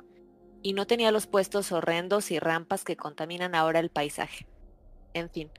y 0.64 0.74
no 0.74 0.88
tenía 0.88 1.12
los 1.12 1.28
puestos 1.28 1.72
horrendos 1.72 2.32
y 2.32 2.40
rampas 2.40 2.84
que 2.84 2.98
contaminan 2.98 3.56
ahora 3.56 3.80
el 3.80 3.90
paisaje. 3.90 4.48
En 5.14 5.30
fin, 5.30 5.52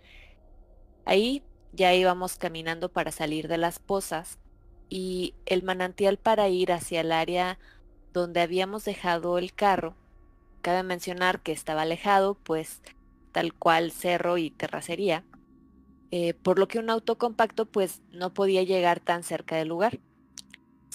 Ahí 1.09 1.43
ya 1.73 1.95
íbamos 1.95 2.37
caminando 2.37 2.91
para 2.93 3.13
salir 3.13 3.49
de 3.49 3.57
las 3.57 3.79
pozas 3.79 4.39
y 4.91 5.35
el 5.47 5.63
manantial 5.63 6.19
para 6.19 6.51
ir 6.51 6.71
hacia 6.71 7.01
el 7.01 7.13
área 7.13 7.59
donde 8.13 8.43
habíamos 8.43 8.85
dejado 8.85 9.39
el 9.39 9.55
carro. 9.55 9.97
Cabe 10.61 10.83
mencionar 10.83 11.41
que 11.41 11.53
estaba 11.53 11.81
alejado, 11.81 12.35
pues 12.35 12.83
tal 13.33 13.55
cual 13.55 13.91
cerro 13.91 14.37
y 14.37 14.51
terracería, 14.51 15.25
eh, 16.11 16.35
por 16.35 16.59
lo 16.59 16.69
que 16.69 16.79
un 16.79 16.91
auto 16.91 17.17
compacto 17.17 17.65
pues 17.65 18.03
no 18.11 18.35
podía 18.35 18.63
llegar 18.63 19.01
tan 19.01 19.23
cerca 19.23 19.57
del 19.57 19.69
lugar. 19.69 20.01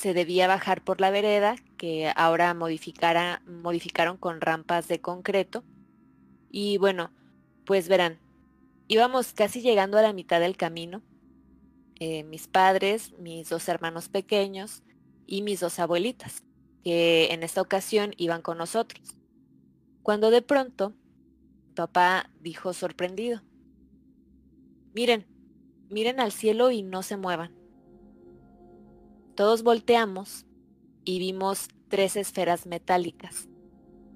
Se 0.04 0.14
debía 0.14 0.48
bajar 0.48 0.84
por 0.84 1.00
la 1.00 1.12
vereda, 1.12 1.56
que 1.78 2.12
ahora 2.18 2.54
modificaron 2.54 4.18
con 4.18 4.42
rampas 4.42 4.90
de 4.90 5.00
concreto. 5.00 5.64
Y 6.52 6.78
bueno, 6.78 7.10
pues 7.66 7.88
verán, 7.88 8.20
íbamos 8.90 9.32
casi 9.32 9.62
llegando 9.62 9.98
a 9.98 10.02
la 10.02 10.12
mitad 10.12 10.42
del 10.42 10.58
camino. 10.58 11.02
Eh, 12.02 12.26
mis 12.26 12.50
padres, 12.50 13.14
mis 13.18 13.48
dos 13.48 13.70
hermanos 13.70 14.10
pequeños 14.10 14.84
y 15.26 15.42
mis 15.42 15.62
dos 15.62 15.80
abuelitas, 15.80 16.44
que 16.84 17.30
en 17.32 17.42
esta 17.42 17.62
ocasión 17.62 18.14
iban 18.18 18.42
con 18.42 18.58
nosotros. 18.58 19.16
Cuando 20.02 20.32
de 20.32 20.42
pronto, 20.42 20.92
papá 21.76 22.30
dijo 22.42 22.74
sorprendido, 22.74 23.42
Miren, 24.94 25.26
miren 25.90 26.20
al 26.20 26.34
cielo 26.34 26.72
y 26.72 26.82
no 26.82 27.04
se 27.04 27.16
muevan. 27.16 27.63
Todos 29.36 29.64
volteamos 29.64 30.46
y 31.04 31.18
vimos 31.18 31.70
tres 31.88 32.16
esferas 32.18 32.68
metálicas, 32.68 33.50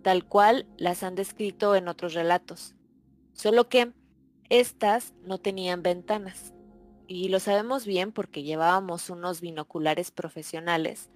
tal 0.03 0.23
cual 0.25 0.67
las 0.77 1.01
han 1.01 1.15
descrito 1.15 1.75
en 1.75 1.87
otros 1.87 2.13
relatos, 2.13 2.75
solo 3.33 3.67
que 3.67 3.93
estas 4.49 5.15
no 5.23 5.39
tenían 5.39 5.81
ventanas. 5.81 6.53
Y 7.07 7.29
lo 7.29 7.39
sabemos 7.39 7.87
bien 7.87 8.11
porque 8.11 8.43
llevábamos 8.43 9.09
unos 9.09 9.41
binoculares 9.41 10.11
profesionales, 10.11 11.09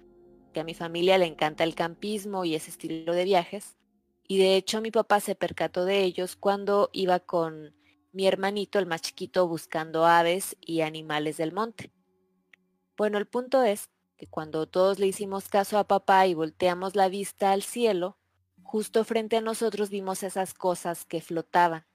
que 0.52 0.58
a 0.58 0.64
mi 0.64 0.74
familia 0.74 1.16
le 1.16 1.26
encanta 1.26 1.62
el 1.62 1.76
campismo 1.76 2.44
y 2.44 2.56
ese 2.56 2.70
estilo 2.70 3.12
de 3.12 3.22
viajes, 3.22 3.76
y 4.26 4.38
de 4.38 4.56
hecho 4.56 4.80
mi 4.80 4.90
papá 4.90 5.20
se 5.20 5.36
percató 5.36 5.84
de 5.84 6.02
ellos 6.02 6.34
cuando 6.34 6.90
iba 6.92 7.20
con 7.20 7.72
mi 8.10 8.26
hermanito, 8.26 8.80
el 8.80 8.86
más 8.86 9.02
chiquito, 9.02 9.46
buscando 9.46 10.06
aves 10.06 10.56
y 10.60 10.80
animales 10.80 11.36
del 11.36 11.52
monte. 11.52 11.92
Bueno, 12.96 13.18
el 13.18 13.26
punto 13.26 13.62
es 13.62 13.90
que 14.16 14.26
cuando 14.26 14.66
todos 14.66 14.98
le 14.98 15.06
hicimos 15.06 15.48
caso 15.48 15.78
a 15.78 15.88
papá 15.88 16.26
y 16.26 16.34
volteamos 16.34 16.94
la 16.94 17.08
vista 17.08 17.52
al 17.52 17.62
cielo, 17.62 18.18
justo 18.62 19.04
frente 19.04 19.36
a 19.36 19.40
nosotros 19.40 19.90
vimos 19.90 20.22
esas 20.22 20.54
cosas 20.54 21.04
que 21.04 21.20
flotaban. 21.20 21.86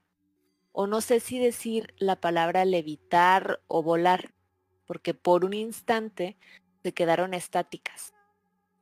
O 0.72 0.86
no 0.86 1.00
sé 1.00 1.20
si 1.20 1.38
decir 1.38 1.94
la 1.98 2.16
palabra 2.16 2.64
levitar 2.64 3.60
o 3.66 3.82
volar, 3.82 4.34
porque 4.86 5.14
por 5.14 5.44
un 5.44 5.54
instante 5.54 6.36
se 6.82 6.92
quedaron 6.92 7.34
estáticas. 7.34 8.14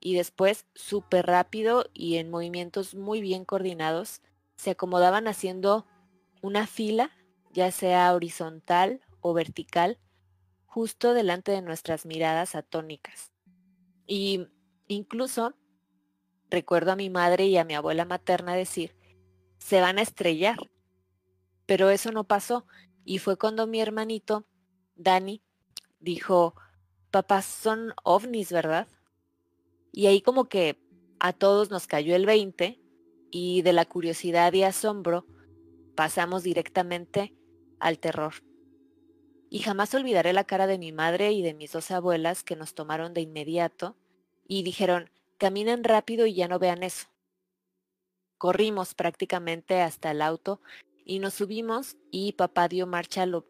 Y 0.00 0.14
después, 0.14 0.66
súper 0.75 1.26
rápido 1.26 1.87
y 1.94 2.16
en 2.16 2.30
movimientos 2.30 2.94
muy 2.94 3.20
bien 3.20 3.44
coordinados, 3.44 4.20
se 4.56 4.70
acomodaban 4.70 5.26
haciendo 5.28 5.87
una 6.42 6.66
fila 6.66 7.11
ya 7.56 7.73
sea 7.73 8.14
horizontal 8.14 9.00
o 9.23 9.32
vertical, 9.32 9.99
justo 10.76 11.14
delante 11.14 11.52
de 11.52 11.62
nuestras 11.62 12.04
miradas 12.04 12.54
atónicas. 12.54 13.33
Y 14.06 14.47
incluso 14.88 15.54
recuerdo 16.50 16.92
a 16.92 16.97
mi 16.97 17.09
madre 17.09 17.47
y 17.47 17.56
a 17.56 17.64
mi 17.64 17.73
abuela 17.73 18.04
materna 18.04 18.54
decir, 18.54 18.95
se 19.56 19.80
van 19.80 19.97
a 19.97 20.02
estrellar. 20.02 20.59
Pero 21.64 21.88
eso 21.88 22.12
no 22.12 22.25
pasó 22.25 22.66
y 23.06 23.21
fue 23.21 23.38
cuando 23.38 23.66
mi 23.66 23.80
hermanito, 23.80 24.47
Dani, 24.97 25.42
dijo, 25.99 26.54
papás 27.11 27.47
son 27.47 27.95
ovnis, 28.04 28.52
¿verdad? 28.52 28.87
Y 29.92 30.09
ahí 30.09 30.21
como 30.21 30.45
que 30.45 30.78
a 31.21 31.33
todos 31.33 31.71
nos 31.71 31.87
cayó 31.87 32.14
el 32.14 32.26
20 32.26 32.78
y 33.30 33.62
de 33.62 33.73
la 33.73 33.87
curiosidad 33.87 34.52
y 34.52 34.62
asombro 34.62 35.26
pasamos 35.95 36.42
directamente 36.42 37.35
al 37.80 37.99
terror. 37.99 38.35
Y 39.49 39.61
jamás 39.61 39.95
olvidaré 39.95 40.33
la 40.33 40.45
cara 40.45 40.67
de 40.67 40.79
mi 40.79 40.93
madre 40.93 41.33
y 41.33 41.43
de 41.43 41.55
mis 41.55 41.73
dos 41.73 41.91
abuelas 41.91 42.43
que 42.43 42.57
nos 42.57 42.75
tomaron 42.75 43.15
de 43.15 43.21
inmediato 43.21 43.97
y 44.47 44.62
dijeron, 44.62 45.11
caminen 45.38 45.85
rápido 45.85 46.26
y 46.26 46.35
ya 46.35 46.49
no 46.49 46.59
vean 46.59 46.83
eso. 46.83 47.09
Corrimos 48.38 48.95
prácticamente 48.95 49.81
hasta 49.81 50.11
el 50.11 50.21
auto 50.21 50.61
y 51.05 51.21
nos 51.21 51.35
subimos 51.35 51.97
y 52.11 52.33
papá 52.33 52.69
dio 52.69 52.87
marcha 52.87 53.25
lo 53.26 53.47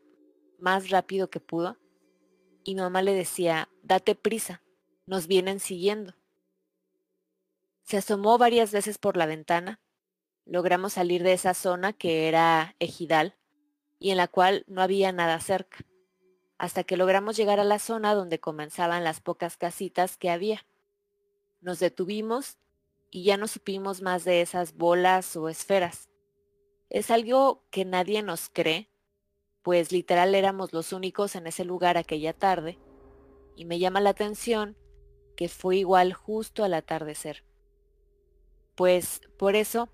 más 0.58 0.90
rápido 0.90 1.28
que 1.30 1.40
pudo 1.40 1.78
y 2.64 2.74
mamá 2.74 3.02
le 3.02 3.14
decía, 3.14 3.68
date 3.82 4.14
prisa, 4.14 4.62
nos 5.06 5.26
vienen 5.26 5.60
siguiendo. 5.60 6.14
Se 7.84 7.96
asomó 7.96 8.38
varias 8.38 8.72
veces 8.72 8.98
por 8.98 9.16
la 9.16 9.26
ventana, 9.26 9.80
logramos 10.44 10.94
salir 10.94 11.22
de 11.22 11.32
esa 11.32 11.54
zona 11.54 11.92
que 11.92 12.28
era 12.28 12.74
ejidal 12.80 13.36
y 13.98 14.10
en 14.10 14.16
la 14.16 14.28
cual 14.28 14.64
no 14.66 14.82
había 14.82 15.12
nada 15.12 15.40
cerca, 15.40 15.78
hasta 16.58 16.84
que 16.84 16.96
logramos 16.96 17.36
llegar 17.36 17.60
a 17.60 17.64
la 17.64 17.78
zona 17.78 18.14
donde 18.14 18.40
comenzaban 18.40 19.04
las 19.04 19.20
pocas 19.20 19.56
casitas 19.56 20.16
que 20.16 20.30
había. 20.30 20.66
Nos 21.60 21.78
detuvimos 21.78 22.58
y 23.10 23.24
ya 23.24 23.36
no 23.36 23.48
supimos 23.48 24.02
más 24.02 24.24
de 24.24 24.40
esas 24.42 24.74
bolas 24.74 25.36
o 25.36 25.48
esferas. 25.48 26.08
Es 26.90 27.10
algo 27.10 27.64
que 27.70 27.84
nadie 27.84 28.22
nos 28.22 28.48
cree, 28.48 28.90
pues 29.62 29.90
literal 29.90 30.34
éramos 30.34 30.72
los 30.72 30.92
únicos 30.92 31.34
en 31.34 31.46
ese 31.46 31.64
lugar 31.64 31.96
aquella 31.96 32.32
tarde, 32.32 32.78
y 33.56 33.64
me 33.64 33.78
llama 33.78 34.00
la 34.00 34.10
atención 34.10 34.76
que 35.34 35.48
fue 35.48 35.76
igual 35.78 36.12
justo 36.12 36.62
al 36.62 36.74
atardecer. 36.74 37.44
Pues 38.74 39.20
por 39.38 39.56
eso 39.56 39.88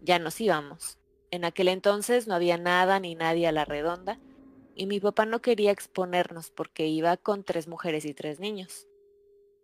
ya 0.00 0.18
nos 0.18 0.40
íbamos. 0.40 0.97
En 1.30 1.44
aquel 1.44 1.68
entonces 1.68 2.26
no 2.26 2.34
había 2.34 2.56
nada 2.56 3.00
ni 3.00 3.14
nadie 3.14 3.46
a 3.46 3.52
la 3.52 3.64
redonda 3.64 4.18
y 4.74 4.86
mi 4.86 5.00
papá 5.00 5.26
no 5.26 5.42
quería 5.42 5.72
exponernos 5.72 6.50
porque 6.50 6.86
iba 6.86 7.16
con 7.16 7.44
tres 7.44 7.68
mujeres 7.68 8.04
y 8.04 8.14
tres 8.14 8.40
niños. 8.40 8.86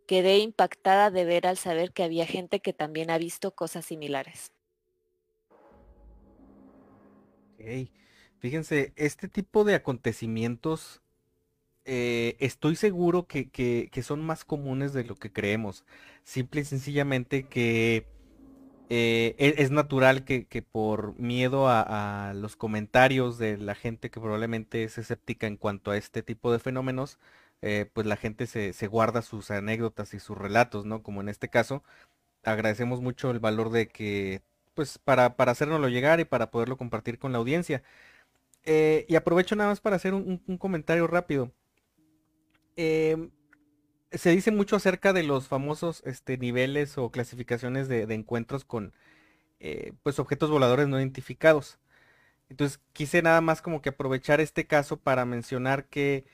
Quedé 0.06 0.38
impactada 0.38 1.10
de 1.10 1.24
ver 1.24 1.46
al 1.46 1.56
saber 1.56 1.92
que 1.92 2.02
había 2.02 2.26
gente 2.26 2.60
que 2.60 2.72
también 2.72 3.10
ha 3.10 3.18
visto 3.18 3.52
cosas 3.52 3.86
similares. 3.86 4.52
Fíjense, 8.38 8.92
este 8.96 9.28
tipo 9.28 9.64
de 9.64 9.74
acontecimientos 9.74 11.00
eh, 11.86 12.36
estoy 12.40 12.76
seguro 12.76 13.26
que, 13.26 13.50
que, 13.50 14.02
son 14.02 14.22
más 14.22 14.44
comunes 14.44 14.92
de 14.92 15.04
lo 15.04 15.16
que 15.16 15.32
creemos. 15.32 15.84
Simple 16.24 16.62
y 16.62 16.64
sencillamente 16.64 17.46
que 17.46 18.06
eh, 18.90 19.34
e-, 19.38 19.54
es, 19.62 19.70
natural 19.70 20.24
que, 20.24 20.62
por 20.62 21.18
miedo 21.18 21.68
a, 21.68 22.32
los 22.34 22.56
comentarios 22.56 23.38
de 23.38 23.56
la 23.56 23.74
gente 23.74 24.10
que 24.10 24.20
probablemente 24.20 24.84
es 24.84 24.98
escéptica 24.98 25.46
en 25.46 25.56
cuanto 25.56 25.90
a 25.90 25.96
este 25.96 26.22
tipo 26.22 26.52
de 26.52 26.58
fenómenos, 26.58 27.18
eh, 27.62 27.90
pues 27.92 28.06
la 28.06 28.16
gente 28.16 28.46
se, 28.46 28.86
guarda 28.88 29.22
sus 29.22 29.50
anécdotas 29.50 30.14
y 30.14 30.20
sus 30.20 30.36
relatos, 30.36 30.84
¿no? 30.84 31.02
Como 31.02 31.20
en 31.20 31.28
este 31.28 31.48
caso, 31.48 31.82
agradecemos 32.44 33.00
mucho 33.00 33.30
el 33.30 33.40
valor 33.40 33.70
de 33.70 33.88
que, 33.88 34.42
pues 34.74 34.98
para, 34.98 35.36
para 35.36 35.52
hacérnoslo 35.52 35.88
llegar 35.88 36.20
y 36.20 36.24
para 36.24 36.50
poderlo 36.50 36.76
compartir 36.76 37.18
con 37.18 37.32
la 37.32 37.38
audiencia. 37.38 37.82
Eh, 38.64 39.06
y 39.08 39.16
aprovecho 39.16 39.56
nada 39.56 39.70
más 39.70 39.80
para 39.80 39.96
hacer 39.96 40.14
un, 40.14 40.42
un 40.46 40.58
comentario 40.58 41.06
rápido. 41.06 41.52
Em, 42.76 43.30
se 44.16 44.30
dice 44.30 44.50
mucho 44.50 44.76
acerca 44.76 45.12
de 45.12 45.22
los 45.22 45.48
famosos 45.48 46.02
este, 46.06 46.38
niveles 46.38 46.98
o 46.98 47.10
clasificaciones 47.10 47.88
de, 47.88 48.02
encuentros 48.14 48.64
con 48.64 48.92
eh, 49.60 49.92
pues 50.02 50.18
objetos 50.18 50.50
voladores 50.50 50.88
no 50.88 50.98
identificados. 50.98 51.78
Entonces 52.50 52.80
quise 52.92 53.22
nada 53.22 53.40
más 53.40 53.62
como 53.62 53.82
que 53.82 53.90
aprovechar 53.90 54.40
este 54.40 54.66
caso 54.66 54.98
para 54.98 55.24
mencionar 55.24 55.86
que 55.86 56.26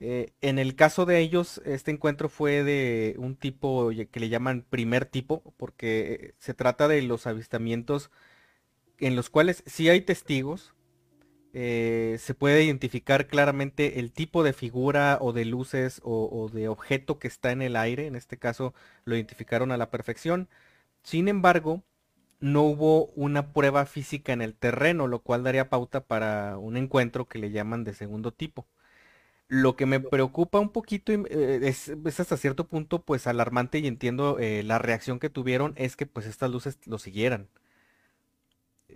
eh, 0.00 0.32
en 0.42 0.58
el 0.58 0.76
caso 0.76 1.06
de 1.06 1.20
ellos 1.20 1.62
este 1.64 1.90
encuentro 1.90 2.28
fue 2.28 2.64
de 2.64 3.16
un 3.18 3.36
tipo 3.36 3.90
que 3.90 4.20
le 4.20 4.28
llaman 4.28 4.66
primer 4.68 5.06
tipo 5.06 5.42
porque 5.56 6.34
se 6.38 6.54
trata 6.54 6.88
de 6.88 7.02
los 7.02 7.26
avistamientos 7.26 8.10
en 8.98 9.16
los 9.16 9.30
cuales 9.30 9.62
sí 9.66 9.88
hay 9.88 10.02
testigos, 10.02 10.74
eh, 11.58 12.18
se 12.20 12.34
puede 12.34 12.62
identificar 12.64 13.28
claramente 13.28 13.98
el 13.98 14.12
tipo 14.12 14.42
de 14.44 14.52
figura 14.52 15.16
o 15.22 15.32
de 15.32 15.46
luces 15.46 16.02
o, 16.04 16.50
de 16.52 16.68
objeto 16.68 17.18
que 17.18 17.28
está 17.28 17.50
en 17.50 17.62
el 17.62 17.76
aire. 17.76 18.06
En 18.06 18.14
este 18.14 18.36
caso 18.38 18.74
lo 19.06 19.16
identificaron 19.16 19.72
a 19.72 19.78
la 19.78 19.90
perfección. 19.90 20.48
Sin 21.02 21.28
embargo, 21.28 21.82
no 22.40 22.62
hubo 22.64 23.06
una 23.16 23.52
prueba 23.54 23.86
física 23.86 24.32
en 24.34 24.42
el 24.42 24.54
terreno, 24.54 25.08
lo 25.08 25.20
cual 25.20 25.44
daría 25.44 25.70
pauta 25.70 26.02
para 26.06 26.58
un 26.58 26.76
encuentro 26.76 27.26
que 27.28 27.38
le 27.38 27.50
llaman 27.50 27.84
de 27.84 27.94
segundo 27.94 28.32
tipo. 28.32 28.66
Lo 29.48 29.76
que 29.76 29.86
me 29.86 30.00
preocupa 30.00 30.60
un 30.60 30.70
poquito 30.70 31.12
eh, 31.12 31.60
es, 31.62 31.92
hasta 32.20 32.36
cierto 32.36 32.68
punto 32.68 33.02
pues 33.02 33.26
alarmante 33.26 33.78
y 33.78 33.86
entiendo 33.86 34.38
eh, 34.40 34.62
la 34.64 34.78
reacción 34.78 35.20
que 35.20 35.30
tuvieron 35.30 35.74
es 35.76 35.96
que 35.96 36.06
pues 36.06 36.26
estas 36.26 36.50
luces 36.50 36.78
lo 36.86 36.98
siguieran. 36.98 37.48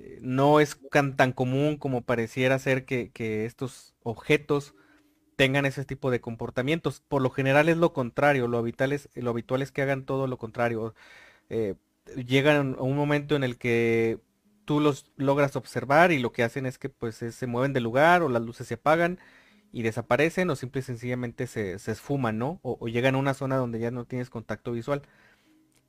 Eh, 0.00 0.19
no 0.23 0.61
es 0.61 0.78
tan, 0.90 1.33
común 1.33 1.76
como 1.76 2.02
pareciera 2.02 2.59
ser 2.59 2.85
que, 2.85 3.11
estos 3.47 3.95
objetos 4.02 4.75
tengan 5.37 5.66
ese 5.66 5.85
tipo 5.85 6.11
de 6.11 6.21
comportamientos. 6.21 7.00
Por 7.00 7.23
lo 7.23 7.30
general 7.30 7.69
es 7.69 7.76
lo 7.76 7.92
contrario, 7.92 8.49
lo 8.49 8.59
habitual 8.59 8.92
es, 8.92 9.09
lo 9.14 9.30
habitual 9.30 9.62
es 9.62 9.73
que 9.73 9.83
hagan 9.83 10.04
todo 10.04 10.26
lo 10.26 10.38
contrario. 10.38 10.95
Eh, 11.50 11.75
llegan 12.26 12.76
a 12.78 12.83
un 12.83 12.97
momento 12.97 13.37
en 13.37 13.45
el 13.45 13.59
que 13.59 14.19
tú 14.64 14.80
los 14.80 15.11
logras 15.16 15.57
observar 15.57 16.12
y 16.12 16.19
lo 16.21 16.33
que 16.33 16.45
hacen 16.45 16.66
es 16.66 16.78
que 16.78 16.88
pues 16.90 17.16
se 17.16 17.47
mueven 17.47 17.73
del 17.73 17.85
lugar 17.85 18.23
o 18.23 18.28
las 18.28 18.42
luces 18.42 18.69
se 18.69 18.75
apagan 18.75 19.19
y 19.73 19.83
desaparecen 19.83 20.50
o 20.50 20.57
simple 20.57 20.80
y 20.80 20.83
sencillamente 20.85 21.47
se, 21.47 21.75
esfuman, 21.75 22.38
¿no? 22.38 22.61
O, 22.62 22.88
llegan 22.88 23.14
a 23.14 23.19
una 23.19 23.35
zona 23.35 23.57
donde 23.57 23.78
ya 23.80 23.90
no 23.90 24.04
tienes 24.04 24.30
contacto 24.30 24.73
visual. 24.73 25.02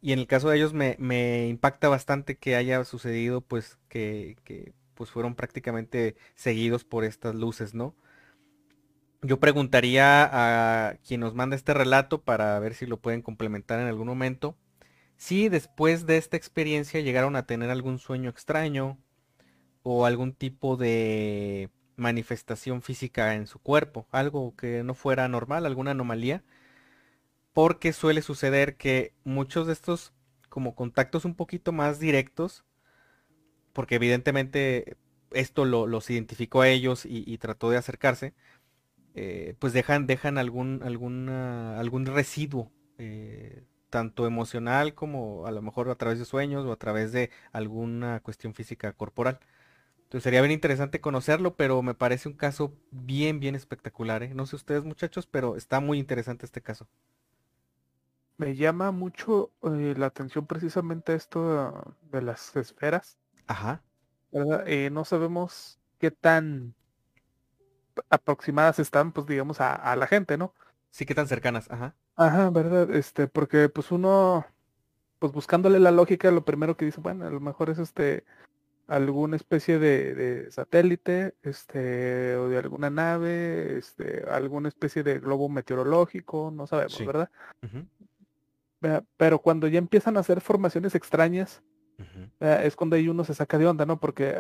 Y 0.02 0.14
en 0.14 0.20
el 0.20 0.28
caso 0.28 0.50
de 0.50 0.58
ellos 0.58 0.74
me, 0.74 1.48
impacta 1.48 1.88
bastante 1.88 2.38
que 2.38 2.56
haya 2.56 2.84
sucedido 2.86 3.42
pues 3.42 3.78
que, 3.88 4.38
que, 4.44 4.74
pues 4.96 5.12
fueron 5.12 5.36
prácticamente 5.36 6.16
seguidos 6.36 6.84
por 6.84 7.04
estas 7.04 7.36
luces, 7.36 7.74
¿no? 7.74 7.96
Yo 9.24 9.40
preguntaría 9.40 10.30
a 10.32 10.96
quien 11.08 11.22
nos 11.22 11.36
manda 11.36 11.56
este 11.56 11.76
relato 11.76 12.22
para 12.24 12.60
ver 12.60 12.74
si 12.74 12.88
lo 12.88 12.98
pueden 12.98 13.22
complementar 13.22 13.80
en 13.80 13.88
algún 13.88 14.08
momento. 14.08 14.58
Si 15.18 15.50
después 15.50 16.08
de 16.08 16.18
esta 16.18 16.38
experiencia 16.38 17.02
llegaron 17.02 17.36
a 17.36 17.46
tener 17.46 17.70
algún 17.70 18.00
sueño 18.00 18.32
extraño 18.32 18.98
o 19.84 20.06
algún 20.08 20.34
tipo 20.34 20.78
de 20.78 21.70
manifestación 21.96 22.82
física 22.82 23.36
en 23.36 23.46
su 23.46 23.60
cuerpo, 23.60 24.08
algo 24.12 24.56
que 24.56 24.84
no 24.84 24.96
fuera 24.96 25.28
normal, 25.28 25.68
alguna 25.68 25.92
anomalía, 25.92 26.44
porque 27.54 27.94
suele 27.94 28.22
suceder 28.22 28.78
que 28.78 29.14
muchos 29.24 29.68
de 29.68 29.74
estos 29.74 30.14
como 30.50 30.76
contactos 30.76 31.26
un 31.26 31.36
poquito 31.36 31.72
más 31.72 32.00
directos, 32.00 32.66
porque 33.74 33.96
evidentemente 33.96 34.98
esto 35.32 35.66
lo, 35.66 35.88
los 35.88 36.10
identificó 36.10 36.62
a 36.62 36.68
ellos 36.68 37.06
y, 37.06 37.38
trató 37.38 37.70
de 37.70 37.78
acercarse, 37.78 38.34
eh, 39.16 39.56
pues 39.60 39.74
dejan, 39.74 40.08
dejan 40.08 40.38
algún, 40.38 40.82
algún 40.84 42.06
residuo, 42.06 42.72
eh, 42.98 43.64
tanto 43.90 44.26
emocional 44.28 44.94
como 44.96 45.46
a 45.48 45.52
lo 45.52 45.62
mejor 45.62 45.90
a 45.90 45.96
través 45.96 46.20
de 46.20 46.26
sueños 46.26 46.66
o 46.66 46.72
a 46.72 46.78
través 46.78 47.12
de 47.12 47.30
alguna 47.52 48.22
cuestión 48.22 48.54
física 48.54 48.94
corporal. 48.94 49.40
Entonces 50.04 50.24
sería 50.24 50.42
bien 50.42 50.52
interesante 50.52 51.00
conocerlo, 51.00 51.56
pero 51.56 51.82
me 51.82 51.94
parece 51.94 52.28
un 52.28 52.36
caso 52.36 52.74
bien, 52.92 53.40
bien 53.40 53.56
espectacular. 53.56 54.24
¿eh? 54.24 54.34
No 54.34 54.46
sé 54.46 54.58
ustedes 54.58 54.84
muchachos, 54.84 55.28
pero 55.28 55.56
está 55.56 55.80
muy 55.80 56.00
interesante 56.00 56.46
este 56.46 56.62
caso. 56.62 56.88
Me 58.42 58.56
llama 58.56 58.90
mucho 58.90 59.52
eh, 59.62 59.94
la 59.96 60.08
atención 60.08 60.48
precisamente 60.48 61.14
esto 61.14 61.96
de 62.12 62.24
las 62.24 62.56
esferas. 62.56 63.20
Ajá. 63.46 63.84
Eh, 64.66 64.90
no 64.92 65.06
sabemos 65.06 65.80
qué 66.00 66.10
tan 66.10 66.74
aproximadas 68.10 68.80
están, 68.80 69.12
pues 69.12 69.28
digamos, 69.28 69.62
a, 69.62 69.96
la 69.96 70.08
gente, 70.08 70.40
¿no? 70.40 70.56
Sí, 70.90 71.06
qué 71.06 71.14
tan 71.14 71.28
cercanas, 71.28 71.70
ajá. 71.70 71.94
Ajá, 72.16 72.50
¿verdad? 72.50 72.90
Este, 72.90 73.28
porque 73.28 73.70
pues 73.70 73.92
uno, 73.92 74.44
pues 75.20 75.32
buscándole 75.32 75.80
la 75.80 75.92
lógica, 75.92 76.32
lo 76.32 76.44
primero 76.44 76.76
que 76.76 76.86
dice, 76.86 77.00
bueno, 77.00 77.28
a 77.28 77.30
lo 77.30 77.42
mejor 77.42 77.70
es 77.70 77.78
este 77.78 78.26
alguna 78.88 79.36
especie 79.36 79.78
de, 79.78 80.50
satélite, 80.50 81.36
este, 81.44 82.36
o 82.38 82.50
de 82.50 82.58
alguna 82.58 82.90
nave, 82.90 83.78
este, 83.78 84.26
alguna 84.28 84.68
especie 84.68 85.04
de 85.04 85.20
globo 85.20 85.48
meteorológico, 85.48 86.52
no 86.52 86.66
sabemos, 86.66 87.06
¿verdad? 87.06 87.30
Pero 89.18 89.40
cuando 89.40 89.68
ya 89.68 89.78
empiezan 89.78 90.18
a 90.18 90.22
hacer 90.22 90.42
formaciones 90.42 90.96
extrañas, 90.96 91.62
es 92.40 92.76
cuando 92.76 92.96
ahí 92.96 93.08
uno 93.08 93.24
se 93.24 93.36
saca 93.36 93.58
de 93.58 93.68
onda, 93.68 93.86
¿no? 93.86 94.00
Porque 94.00 94.36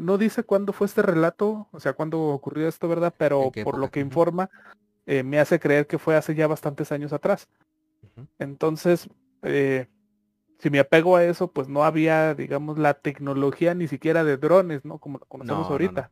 no 0.00 0.18
dice 0.18 0.44
cuándo 0.44 0.72
fue 0.72 0.86
este 0.86 1.02
relato, 1.02 1.68
o 1.72 1.80
sea, 1.80 1.92
cuándo 1.92 2.20
ocurrió 2.20 2.68
esto, 2.68 2.88
¿verdad? 2.88 3.14
Pero 3.16 3.50
por 3.64 3.78
lo 3.78 3.90
que 3.90 4.00
informa, 4.00 4.50
eh, 5.06 5.22
me 5.22 5.38
hace 5.38 5.60
creer 5.60 5.86
que 5.86 5.98
fue 5.98 6.16
hace 6.16 6.34
ya 6.34 6.46
bastantes 6.46 6.90
años 6.90 7.12
atrás. 7.12 7.48
Entonces, 8.38 9.08
eh, 9.42 9.86
si 10.58 10.70
me 10.70 10.80
apego 10.80 11.16
a 11.16 11.24
eso, 11.24 11.52
pues 11.52 11.68
no 11.68 11.84
había, 11.84 12.34
digamos, 12.34 12.78
la 12.78 12.94
tecnología 12.94 13.74
ni 13.74 13.88
siquiera 13.88 14.24
de 14.24 14.36
drones, 14.36 14.84
¿no? 14.84 14.98
Como 14.98 15.18
lo 15.18 15.26
conocemos 15.26 15.70
ahorita. 15.70 16.10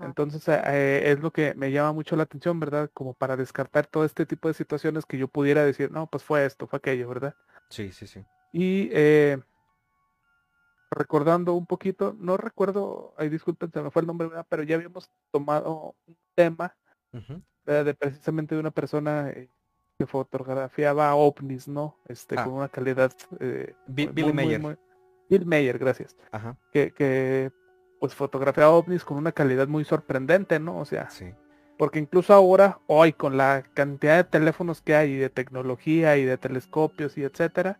Entonces 0.00 0.46
eh, 0.48 0.60
eh, 0.64 1.12
es 1.12 1.20
lo 1.20 1.30
que 1.32 1.54
me 1.54 1.70
llama 1.70 1.92
mucho 1.92 2.16
la 2.16 2.24
atención, 2.24 2.60
¿verdad? 2.60 2.90
Como 2.92 3.14
para 3.14 3.36
descartar 3.36 3.86
todo 3.86 4.04
este 4.04 4.26
tipo 4.26 4.48
de 4.48 4.54
situaciones 4.54 5.06
que 5.06 5.18
yo 5.18 5.28
pudiera 5.28 5.64
decir, 5.64 5.90
no, 5.90 6.06
pues 6.06 6.24
fue 6.24 6.44
esto, 6.44 6.66
fue 6.66 6.78
aquello, 6.78 7.08
¿verdad? 7.08 7.34
Sí, 7.68 7.92
sí, 7.92 8.06
sí. 8.06 8.24
Y 8.52 8.90
eh, 8.92 9.40
recordando 10.90 11.54
un 11.54 11.66
poquito, 11.66 12.14
no 12.18 12.36
recuerdo, 12.36 13.14
ay 13.16 13.28
disculpen, 13.28 13.70
se 13.72 13.82
me 13.82 13.90
fue 13.90 14.02
el 14.02 14.06
nombre, 14.06 14.28
¿verdad? 14.28 14.46
Pero 14.48 14.62
ya 14.62 14.76
habíamos 14.76 15.10
tomado 15.30 15.94
un 16.06 16.16
tema, 16.34 16.74
De 17.64 17.94
precisamente 17.94 18.54
de 18.54 18.60
una 18.60 18.72
persona 18.72 19.32
que 19.98 20.06
fotografiaba 20.06 21.14
ovnis, 21.14 21.68
¿no? 21.68 21.96
Este, 22.08 22.34
ah. 22.38 22.44
con 22.44 22.54
una 22.54 22.68
calidad... 22.68 23.12
Eh, 23.40 23.74
Bill, 23.86 24.34
Mayer. 24.34 24.78
Bill 25.28 25.46
Mayer, 25.46 25.78
gracias. 25.78 26.16
Ajá. 26.30 26.56
Que, 26.72 26.92
que, 26.92 27.52
pues 28.02 28.16
fotografiaba 28.16 28.72
ovnis 28.72 29.04
con 29.04 29.16
una 29.16 29.30
calidad 29.30 29.68
muy 29.68 29.84
sorprendente, 29.84 30.58
¿no? 30.58 30.76
O 30.78 30.84
sea, 30.84 31.08
sí. 31.08 31.26
porque 31.78 32.00
incluso 32.00 32.34
ahora, 32.34 32.80
hoy, 32.88 33.12
con 33.12 33.36
la 33.36 33.62
cantidad 33.74 34.16
de 34.16 34.24
teléfonos 34.24 34.82
que 34.82 34.96
hay, 34.96 35.12
y 35.12 35.16
de 35.18 35.30
tecnología 35.30 36.16
y 36.16 36.24
de 36.24 36.36
telescopios 36.36 37.16
y 37.16 37.22
etcétera, 37.22 37.78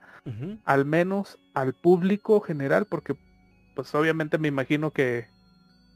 al 0.65 0.85
menos 0.85 1.41
al 1.55 1.75
público 1.75 2.41
general, 2.41 2.87
porque 2.89 3.17
pues 3.75 3.93
obviamente 3.97 4.39
me 4.39 4.47
imagino 4.47 4.93
que 4.93 5.27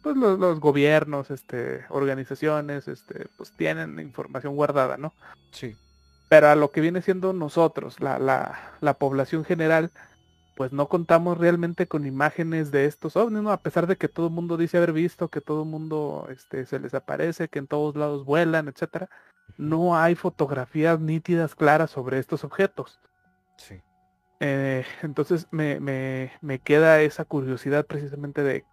pues 0.03 0.17
los, 0.17 0.41
los, 0.41 0.59
gobiernos, 0.59 1.31
este, 1.31 1.85
organizaciones, 1.89 2.89
este, 2.89 3.29
pues 3.37 3.53
tienen 3.57 4.01
información 4.01 4.57
guardada, 4.57 4.97
¿no? 4.97 5.13
Sí. 5.53 5.77
Pero 6.29 6.49
a 6.49 6.57
lo 6.57 6.73
que 6.73 6.81
viene 6.81 7.01
siendo 7.01 7.33
nosotros, 7.33 8.01
la, 8.01 8.19
la, 8.19 8.73
la 8.81 8.95
población 8.95 9.45
general, 9.45 9.93
pues 10.57 10.73
no 10.73 10.89
contamos 10.89 11.37
realmente 11.37 11.87
con 11.87 12.07
imágenes 12.07 12.71
de 12.71 12.87
estos 12.87 13.15
ovnis, 13.15 13.43
¿no? 13.43 13.53
A 13.53 13.61
pesar 13.61 13.87
de 13.87 13.97
que 13.97 14.09
todo 14.09 14.29
el 14.29 14.33
mundo 14.33 14.57
dice 14.57 14.79
haber 14.79 14.95
visto, 14.95 15.29
que 15.29 15.43
todo 15.43 15.65
el 15.65 15.69
mundo 15.69 16.27
este, 16.31 16.65
se 16.65 16.81
les 16.81 16.95
aparece, 16.95 17.49
que 17.49 17.59
en 17.59 17.67
todos 17.67 17.95
lados 17.95 18.25
vuelan, 18.25 18.67
etcétera, 18.67 19.11
no 19.59 19.99
hay 19.99 20.15
fotografías 20.15 20.99
nítidas 20.99 21.55
claras 21.55 21.91
sobre 21.91 22.19
estos 22.19 22.43
objetos. 22.43 22.99
Sí. 23.59 23.83
Eh, 24.41 24.87
entonces 25.03 25.47
me, 25.51 25.79
me, 25.79 26.33
me, 26.41 26.59
queda 26.59 27.03
esa 27.03 27.27
curiosidad 27.27 27.85
precisamente 27.85 28.43
de, 28.43 28.65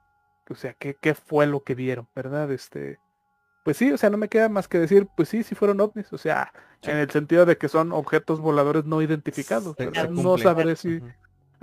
o 0.50 0.56
sea, 0.56 0.74
¿qué, 0.76 0.96
qué 1.02 1.14
fue 1.14 1.48
lo 1.48 1.64
que 1.64 1.76
vieron, 1.76 2.08
verdad? 2.16 2.50
Este, 2.50 2.98
pues 3.66 3.76
sí, 3.76 3.92
o 3.92 3.98
sea, 3.98 4.10
no 4.10 4.18
me 4.18 4.30
queda 4.30 4.48
más 4.48 4.70
que 4.70 4.80
decir, 4.80 5.08
pues 5.18 5.28
sí, 5.28 5.44
sí 5.44 5.54
fueron 5.54 5.82
ovnis, 5.82 6.14
o 6.14 6.18
sea, 6.18 6.54
en 6.82 6.98
el 6.98 7.10
sentido 7.10 7.46
de 7.46 7.58
que 7.58 7.68
son 7.68 7.92
objetos 7.92 8.40
voladores 8.40 8.86
no 8.86 9.02
identificados. 9.02 9.76
no 10.10 10.38
sabré 10.38 10.78
si, 10.78 11.02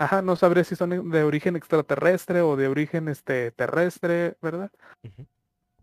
ajá, 0.01 0.23
no 0.23 0.37
sabré 0.37 0.65
si 0.65 0.77
son 0.77 1.11
de 1.11 1.25
origen 1.25 1.57
extraterrestre 1.57 2.41
o 2.43 2.57
de 2.57 2.69
origen 2.69 3.09
este 3.09 3.53
terrestre, 3.53 4.37
¿verdad? 4.43 4.73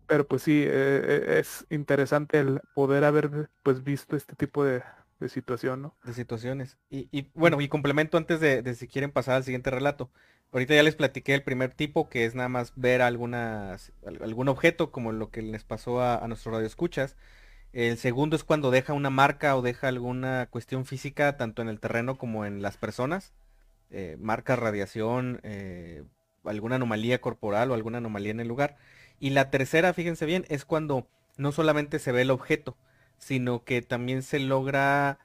Pero 0.06 0.26
pues 0.26 0.42
sí, 0.42 0.62
eh, 0.62 0.68
eh, 0.70 1.38
es 1.40 1.66
interesante 1.70 2.38
el 2.40 2.60
poder 2.74 3.04
haber 3.04 3.50
pues 3.62 3.84
visto 3.84 4.16
este 4.16 4.34
tipo 4.36 4.64
de, 4.64 4.82
de 5.20 5.28
situación, 5.28 5.82
¿no? 5.82 5.96
De 6.04 6.14
situaciones. 6.14 6.78
Y, 6.90 7.08
y 7.12 7.30
bueno, 7.34 7.60
y 7.60 7.68
complemento 7.68 8.16
antes 8.16 8.40
de, 8.40 8.62
de 8.62 8.74
si 8.74 8.88
quieren 8.88 9.12
pasar 9.12 9.36
al 9.36 9.44
siguiente 9.44 9.70
relato. 9.70 10.10
Ahorita 10.50 10.74
ya 10.74 10.82
les 10.82 10.96
platiqué 10.96 11.34
el 11.34 11.42
primer 11.42 11.74
tipo, 11.74 12.08
que 12.08 12.24
es 12.24 12.34
nada 12.34 12.48
más 12.48 12.72
ver 12.74 13.02
algunas, 13.02 13.92
algún 14.22 14.48
objeto, 14.48 14.90
como 14.90 15.12
lo 15.12 15.30
que 15.30 15.42
les 15.42 15.64
pasó 15.64 16.00
a, 16.00 16.16
a 16.24 16.28
nuestro 16.28 16.52
radio 16.52 16.66
escuchas. 16.66 17.16
El 17.72 17.98
segundo 17.98 18.36
es 18.36 18.44
cuando 18.44 18.70
deja 18.70 18.94
una 18.94 19.10
marca 19.10 19.56
o 19.56 19.62
deja 19.62 19.88
alguna 19.88 20.48
cuestión 20.50 20.86
física, 20.86 21.36
tanto 21.38 21.62
en 21.62 21.68
el 21.68 21.80
terreno 21.80 22.18
como 22.18 22.46
en 22.46 22.62
las 22.62 22.78
personas. 22.78 23.34
Eh, 23.90 24.16
marca, 24.20 24.54
radiación, 24.56 25.40
eh, 25.42 26.04
alguna 26.44 26.76
anomalía 26.76 27.20
corporal 27.20 27.70
o 27.70 27.74
alguna 27.74 27.98
anomalía 27.98 28.30
en 28.30 28.40
el 28.40 28.48
lugar. 28.48 28.76
Y 29.18 29.30
la 29.30 29.50
tercera, 29.50 29.92
fíjense 29.94 30.26
bien, 30.26 30.44
es 30.48 30.64
cuando 30.64 31.08
no 31.36 31.52
solamente 31.52 31.98
se 31.98 32.12
ve 32.12 32.22
el 32.22 32.30
objeto, 32.30 32.76
sino 33.18 33.64
que 33.64 33.82
también 33.82 34.22
se 34.22 34.38
logra 34.38 35.18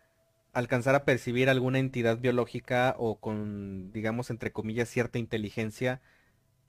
alcanzar 0.53 0.95
a 0.95 1.03
percibir 1.03 1.49
alguna 1.49 1.79
entidad 1.79 2.19
biológica 2.19 2.95
o 2.97 3.19
con, 3.19 3.91
digamos, 3.91 4.29
entre 4.29 4.51
comillas, 4.51 4.87
cierta 4.89 5.19
inteligencia 5.19 6.01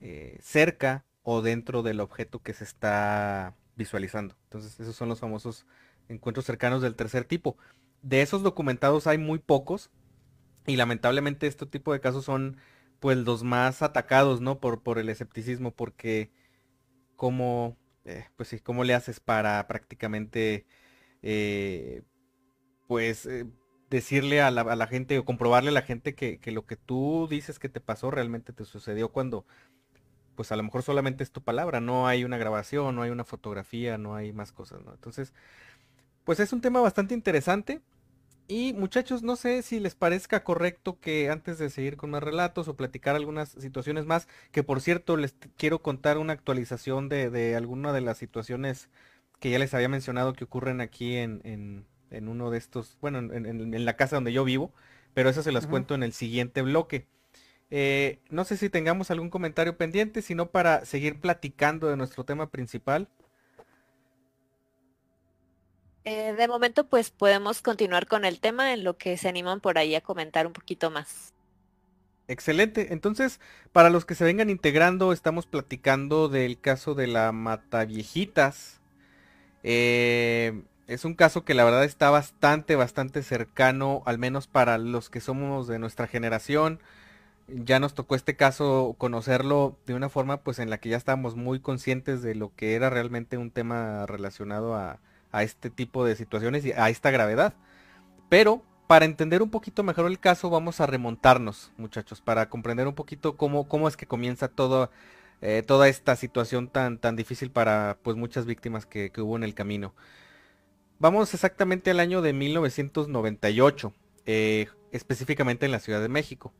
eh, 0.01 0.37
cerca 0.41 1.05
o 1.23 1.41
dentro 1.41 1.83
del 1.83 1.99
objeto 1.99 2.41
que 2.41 2.53
se 2.53 2.63
está 2.63 3.55
visualizando. 3.75 4.35
Entonces, 4.45 4.79
esos 4.79 4.95
son 4.95 5.09
los 5.09 5.19
famosos 5.19 5.65
encuentros 6.09 6.45
cercanos 6.45 6.81
del 6.81 6.95
tercer 6.95 7.25
tipo. 7.25 7.57
De 8.01 8.21
esos 8.21 8.43
documentados 8.43 9.07
hay 9.07 9.17
muy 9.17 9.39
pocos 9.39 9.91
y 10.67 10.75
lamentablemente 10.75 11.47
este 11.47 11.65
tipo 11.65 11.93
de 11.93 11.99
casos 11.99 12.25
son 12.25 12.57
pues 12.99 13.17
los 13.17 13.43
más 13.43 13.81
atacados, 13.81 14.41
¿no? 14.41 14.59
Por, 14.59 14.81
por 14.81 14.99
el 14.99 15.09
escepticismo, 15.09 15.71
porque 15.71 16.31
como, 17.15 17.77
eh, 18.05 18.25
pues 18.37 18.55
¿cómo 18.63 18.83
le 18.83 18.93
haces 18.93 19.19
para 19.19 19.67
prácticamente, 19.67 20.65
eh, 21.21 22.03
pues, 22.87 23.27
decirle 23.89 24.41
a 24.41 24.51
la, 24.51 24.87
gente 24.87 25.17
o 25.19 25.25
comprobarle 25.25 25.69
a 25.69 25.73
la 25.73 25.81
gente 25.81 26.15
que, 26.15 26.39
lo 26.51 26.65
que 26.65 26.75
tú 26.75 27.27
dices 27.29 27.59
que 27.59 27.69
te 27.69 27.81
pasó 27.81 28.11
realmente 28.11 28.53
te 28.53 28.65
sucedió 28.65 29.09
cuando 29.09 29.45
pues 30.35 30.51
a 30.51 30.57
lo 30.57 30.63
mejor 30.63 30.83
solamente 30.83 31.23
es 31.23 31.31
tu 31.31 31.41
palabra, 31.41 31.79
no 31.79 32.07
hay 32.07 32.25
una 32.25 32.37
grabación, 32.37 32.93
no 32.95 33.03
hay 33.03 33.09
una 33.09 33.23
fotografía, 33.23 33.97
no 33.97 34.15
hay 34.15 34.33
más 34.33 34.51
cosas, 34.51 34.83
¿no? 34.83 34.93
Entonces, 34.93 35.33
pues 36.25 36.41
es 36.41 36.51
un 36.51 36.59
tema 36.59 36.81
bastante 36.81 37.13
interesante. 37.13 37.81
Y 38.47 38.73
muchachos, 38.73 39.23
no 39.23 39.35
sé 39.35 39.63
si 39.63 39.79
les 39.79 39.95
parezca 39.95 40.43
correcto 40.43 40.99
que 40.99 41.31
antes 41.31 41.57
de 41.57 41.71
seguir 41.71 41.97
con 41.97 42.11
más 42.11 42.21
relatos 42.21 42.67
o 42.67 42.75
platicar 42.75 43.15
algunas 43.15 43.49
situaciones 43.49 44.05
más, 44.05 44.27
que 44.51 44.61
por 44.61 44.81
cierto 44.81 45.17
les 45.17 45.35
quiero 45.57 45.81
contar 45.81 46.19
una 46.19 46.33
actualización 46.33 47.09
de, 47.09 47.31
de 47.31 47.55
alguna 47.55 47.91
de 47.91 48.01
las 48.01 48.19
situaciones 48.19 48.89
que 49.39 49.49
ya 49.49 49.59
les 49.59 49.73
había 49.73 49.89
mencionado 49.89 50.33
que 50.33 50.43
ocurren 50.43 50.79
aquí 50.79 51.15
en, 51.17 51.41
en, 51.43 52.27
uno 52.27 52.51
de 52.51 52.57
estos, 52.57 52.97
bueno, 53.01 53.19
en, 53.19 53.45
en, 53.45 53.85
la 53.85 53.97
casa 53.97 54.15
donde 54.15 54.31
yo 54.31 54.43
vivo, 54.45 54.71
pero 55.13 55.29
eso 55.29 55.43
se 55.43 55.51
las 55.51 55.67
cuento 55.67 55.95
en 55.95 56.03
el 56.03 56.13
siguiente 56.13 56.61
bloque. 56.61 57.07
Eh, 57.71 58.19
no 58.29 58.45
sé 58.45 58.57
si 58.57 58.69
tengamos 58.69 59.11
algún 59.11 59.29
comentario 59.29 59.75
pendiente, 59.77 60.21
sino 60.21 60.51
para 60.51 60.85
seguir 60.85 61.19
platicando 61.19 61.87
de 61.87 61.97
nuestro 61.97 62.23
tema 62.23 62.49
principal. 62.49 63.09
Eh, 66.05 66.33
de 66.33 66.47
momento, 66.47 66.87
pues 66.87 67.09
podemos 67.09 67.63
continuar 67.63 68.05
con 68.05 68.25
el 68.25 68.39
tema 68.39 68.73
en 68.73 68.83
lo 68.83 68.95
que 68.95 69.17
se 69.17 69.27
animan 69.27 69.59
por 69.59 69.79
ahí 69.79 69.95
a 69.95 70.01
comentar 70.01 70.45
un 70.45 70.53
poquito 70.53 70.91
más. 70.91 71.33
Excelente. 72.27 72.93
Entonces, 72.93 73.39
para 73.71 73.89
los 73.89 74.05
que 74.05 74.13
se 74.13 74.23
vengan 74.23 74.51
integrando, 74.51 75.13
estamos 75.13 75.47
platicando 75.47 76.29
del 76.29 76.59
caso 76.59 76.93
de 76.93 77.07
la 77.07 77.31
Mataviejitas. 77.31 78.81
Eh, 79.63 80.63
es 80.87 81.05
un 81.05 81.15
caso 81.15 81.43
que 81.43 81.55
la 81.55 81.63
verdad 81.63 81.83
está 81.83 82.11
bastante, 82.11 82.75
bastante 82.75 83.23
cercano, 83.23 84.03
al 84.05 84.19
menos 84.19 84.45
para 84.45 84.77
los 84.77 85.09
que 85.09 85.21
somos 85.21 85.67
de 85.67 85.79
nuestra 85.79 86.05
generación. 86.05 86.79
Ya 87.47 87.79
nos 87.79 87.95
tocó 87.95 88.15
este 88.15 88.35
caso 88.35 88.95
conocerlo 88.99 89.77
de 89.87 89.95
una 89.95 90.09
forma 90.09 90.37
pues 90.41 90.59
en 90.59 90.69
la 90.69 90.79
que 90.79 90.89
ya 90.89 90.97
estábamos 90.97 91.35
muy 91.35 91.59
conscientes 91.59 92.21
de 92.21 92.35
lo 92.35 92.53
que 92.55 92.75
era 92.75 92.91
realmente 92.91 93.37
un 93.37 93.51
tema 93.51 94.05
relacionado 94.07 94.75
a, 94.75 94.99
a 95.35 95.43
este 95.43 95.69
tipo 95.69 96.05
de 96.05 96.15
situaciones 96.15 96.65
y 96.65 96.71
a 96.71 96.89
esta 96.89 97.11
gravedad. 97.11 97.53
Pero 98.29 98.63
para 98.87 99.05
entender 99.05 99.41
un 99.41 99.49
poquito 99.49 99.83
mejor 99.83 100.07
el 100.07 100.19
caso 100.19 100.49
vamos 100.49 100.79
a 100.79 100.85
remontarnos, 100.85 101.71
muchachos, 101.77 102.21
para 102.21 102.49
comprender 102.49 102.87
un 102.87 102.95
poquito 102.95 103.35
cómo, 103.35 103.67
cómo 103.67 103.87
es 103.87 103.97
que 103.97 104.07
comienza 104.07 104.47
todo, 104.47 104.89
eh, 105.41 105.63
toda 105.65 105.89
esta 105.89 106.15
situación 106.15 106.69
tan, 106.69 106.97
tan 106.99 107.15
difícil 107.17 107.51
para 107.51 107.97
pues 108.01 108.15
muchas 108.15 108.45
víctimas 108.45 108.85
que, 108.85 109.11
hubo 109.17 109.35
en 109.35 109.43
el 109.43 109.53
camino. 109.53 109.93
Vamos 110.99 111.33
exactamente 111.33 111.91
al 111.91 111.99
año 111.99 112.21
de 112.21 112.31
1998, 112.31 113.93
eh, 114.25 114.67
específicamente 114.93 115.65
en 115.65 115.73
la 115.73 115.79
Ciudad 115.79 116.01
de 116.01 116.07
México 116.09 116.53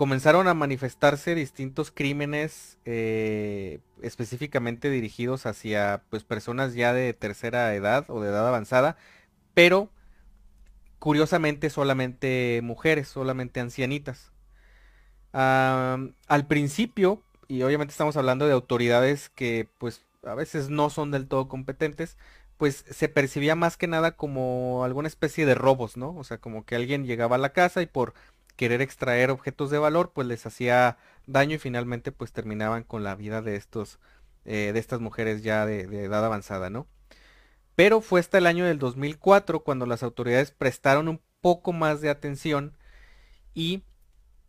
comenzaron 0.00 0.48
a 0.48 0.54
manifestarse 0.54 1.34
distintos 1.34 1.90
crímenes 1.90 2.78
eh, 2.86 3.80
específicamente 4.00 4.88
dirigidos 4.88 5.44
hacia 5.44 6.04
pues 6.08 6.24
personas 6.24 6.72
ya 6.72 6.94
de 6.94 7.12
tercera 7.12 7.74
edad 7.74 8.06
o 8.08 8.22
de 8.22 8.30
edad 8.30 8.48
avanzada, 8.48 8.96
pero 9.52 9.90
curiosamente 10.98 11.68
solamente 11.68 12.60
mujeres, 12.62 13.08
solamente 13.08 13.60
ancianitas. 13.60 14.32
al 15.32 16.46
principio, 16.48 17.22
y 17.46 17.62
obviamente 17.62 17.92
estamos 17.92 18.16
hablando 18.16 18.46
de 18.46 18.54
autoridades 18.54 19.28
que 19.28 19.68
pues 19.76 20.06
a 20.22 20.34
veces 20.34 20.70
no 20.70 20.88
son 20.88 21.10
del 21.10 21.28
todo 21.28 21.46
competentes, 21.46 22.16
pues 22.56 22.86
se 22.90 23.10
percibía 23.10 23.54
más 23.54 23.76
que 23.76 23.86
nada 23.86 24.16
como 24.16 24.82
alguna 24.82 25.08
especie 25.08 25.44
de 25.44 25.54
robos, 25.54 25.98
¿no? 25.98 26.16
O 26.16 26.24
sea, 26.24 26.38
como 26.38 26.64
que 26.64 26.74
alguien 26.74 27.04
llegaba 27.04 27.36
a 27.36 27.38
la 27.38 27.52
casa 27.52 27.82
y 27.82 27.86
por 27.86 28.14
querer 28.52 28.82
extraer 28.82 29.30
objetos 29.30 29.70
de 29.70 29.78
valor, 29.78 30.12
pues 30.12 30.26
les 30.26 30.46
hacía 30.46 30.98
daño 31.26 31.56
y 31.56 31.58
finalmente 31.58 32.12
pues 32.12 32.32
terminaban 32.32 32.82
con 32.82 33.04
la 33.04 33.14
vida 33.14 33.42
de 33.42 33.56
estos, 33.56 33.98
eh, 34.44 34.70
de 34.72 34.78
estas 34.78 35.00
mujeres 35.00 35.42
ya 35.42 35.66
de, 35.66 35.82
edad 36.04 36.24
avanzada, 36.24 36.70
¿no? 36.70 36.86
Pero 37.76 38.00
fue 38.00 38.20
hasta 38.20 38.38
el 38.38 38.46
año 38.46 38.64
del 38.64 38.78
2004 38.78 39.64
cuando 39.64 39.86
las 39.86 40.02
autoridades 40.02 40.50
prestaron 40.50 41.08
un 41.08 41.20
poco 41.40 41.72
más 41.72 42.00
de 42.00 42.10
atención 42.10 42.76
y 43.54 43.82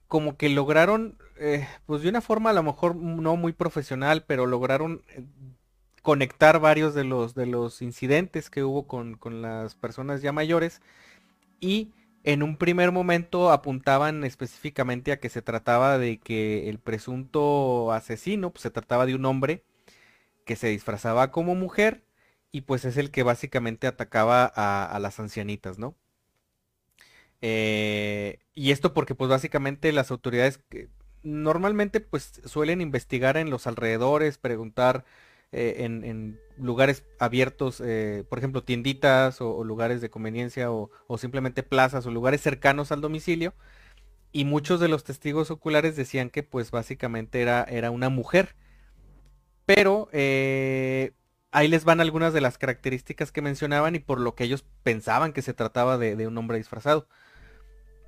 como 0.08 0.36
que 0.36 0.50
lograron, 0.50 1.18
eh, 1.40 1.68
pues 1.86 2.02
de 2.02 2.10
una 2.10 2.22
forma 2.22 2.50
a 2.50 2.54
lo 2.54 2.64
mejor 2.64 2.96
no 2.96 3.38
muy 3.38 3.54
profesional, 3.54 4.26
pero 4.28 4.46
lograron 4.46 5.04
eh, 5.10 5.24
conectar 6.02 6.60
varios 6.60 6.94
de 6.94 7.06
los, 7.06 7.36
de 7.36 7.46
los 7.46 7.82
incidentes 7.82 8.50
que 8.50 8.64
hubo 8.64 8.88
con, 8.88 9.16
con 9.16 9.42
las 9.42 9.76
personas 9.76 10.22
ya 10.22 10.34
mayores 10.34 10.82
y 11.62 11.94
en 12.24 12.44
un 12.44 12.58
primer 12.58 12.92
momento 12.92 13.52
apuntaban 13.52 14.24
específicamente 14.24 15.12
a 15.12 15.20
que 15.20 15.30
se 15.30 15.42
trataba 15.42 15.98
de 15.98 16.20
que 16.20 16.70
el 16.70 16.80
presunto 16.80 17.92
asesino, 17.92 18.52
pues 18.52 18.64
se 18.64 18.72
trataba 18.72 19.06
de 19.06 19.16
un 19.16 19.26
hombre 19.26 19.64
que 20.46 20.56
se 20.56 20.68
disfrazaba 20.68 21.32
como 21.32 21.56
mujer 21.56 22.04
y 22.52 22.62
pues 22.62 22.86
es 22.86 22.98
el 22.98 23.12
que 23.12 23.24
básicamente 23.24 23.88
atacaba 23.88 24.46
a, 24.46 25.00
las 25.00 25.20
ancianitas, 25.20 25.80
¿no? 25.80 25.96
Eh, 27.42 28.40
y 28.54 28.72
esto 28.72 28.94
porque 28.94 29.16
pues 29.16 29.30
básicamente 29.30 29.92
las 29.92 30.12
autoridades 30.12 30.60
normalmente 31.24 32.00
pues 32.02 32.42
suelen 32.46 32.82
investigar 32.82 33.38
en 33.38 33.50
los 33.50 33.68
alrededores, 33.68 34.38
preguntar 34.38 35.06
eh, 35.52 35.78
en, 35.80 36.40
lugares 36.62 37.04
abiertos, 37.19 37.82
eh, 37.84 38.24
por 38.30 38.38
ejemplo, 38.38 38.63
tienditas 38.63 39.41
o, 39.41 39.63
lugares 39.63 40.02
de 40.02 40.10
conveniencia 40.10 40.71
o, 40.71 40.89
simplemente 41.17 41.63
plazas 41.63 42.06
o 42.06 42.12
lugares 42.12 42.41
cercanos 42.41 42.91
al 42.91 43.02
domicilio. 43.02 43.54
Y 44.32 44.45
muchos 44.45 44.80
de 44.80 44.88
los 44.88 45.04
testigos 45.04 45.52
oculares 45.52 45.95
decían 45.95 46.30
que 46.30 46.43
pues 46.43 46.71
básicamente 46.71 47.41
era, 47.41 47.63
era 47.63 47.91
una 47.91 48.10
mujer. 48.10 48.56
Pero 49.65 50.10
eh, 50.13 51.13
ahí 51.52 51.67
les 51.67 51.84
van 51.84 52.02
algunas 52.02 52.34
de 52.34 52.41
las 52.41 52.58
características 52.58 53.32
que 53.32 53.41
mencionaban 53.41 53.95
y 53.95 54.00
por 54.00 54.19
lo 54.19 54.36
que 54.36 54.45
ellos 54.45 54.65
pensaban 54.84 55.34
que 55.34 55.41
se 55.41 55.54
trataba 55.54 55.97
de, 55.97 56.15
de 56.15 56.28
un 56.28 56.38
hombre 56.38 56.58
disfrazado 56.58 57.08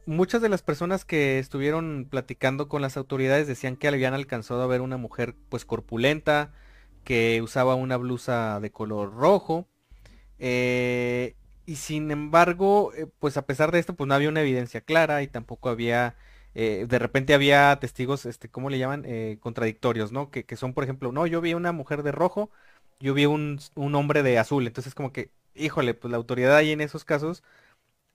muchas 0.05 0.41
de 0.41 0.49
las 0.49 0.61
personas 0.61 1.05
que 1.05 1.39
estuvieron 1.39 2.07
platicando 2.09 2.67
con 2.67 2.81
las 2.81 2.97
autoridades 2.97 3.47
decían 3.47 3.75
que 3.75 3.87
habían 3.87 4.13
alcanzado 4.13 4.61
a 4.61 4.67
ver 4.67 4.81
una 4.81 4.97
mujer 4.97 5.35
pues 5.49 5.65
corpulenta, 5.65 6.51
que 7.03 7.41
usaba 7.41 7.75
una 7.75 7.97
blusa 7.97 8.59
de 8.59 8.71
color 8.71 9.13
rojo. 9.13 9.67
Eh, 10.39 11.35
y 11.65 11.75
sin 11.77 12.11
embargo, 12.11 12.93
eh, 12.95 13.07
pues 13.19 13.37
a 13.37 13.45
pesar 13.45 13.71
de 13.71 13.79
esto, 13.79 13.95
pues 13.95 14.07
no 14.07 14.15
había 14.15 14.29
una 14.29 14.41
evidencia 14.41 14.81
clara 14.81 15.23
y 15.23 15.27
tampoco 15.27 15.69
había, 15.69 16.15
eh, 16.55 16.85
de 16.89 16.99
repente 16.99 17.33
había 17.33 17.77
testigos, 17.79 18.25
este, 18.25 18.49
¿cómo 18.49 18.69
le 18.69 18.79
llaman? 18.79 19.05
contradictorios, 19.39 20.11
¿no? 20.11 20.29
Que, 20.31 20.45
son, 20.57 20.73
por 20.73 20.83
ejemplo, 20.83 21.11
no, 21.11 21.27
yo 21.27 21.41
vi 21.41 21.53
una 21.53 21.71
mujer 21.71 22.03
de 22.03 22.11
rojo, 22.11 22.51
yo 22.99 23.13
vi 23.13 23.25
un, 23.25 23.59
un 23.75 23.95
hombre 23.95 24.23
de 24.23 24.39
azul. 24.39 24.67
Entonces 24.67 24.95
como 24.95 25.11
que, 25.13 25.31
híjole, 25.55 25.93
pues 25.93 26.11
la 26.11 26.17
autoridad 26.17 26.55
ahí 26.55 26.71
en 26.71 26.81
esos 26.81 27.05
casos, 27.05 27.43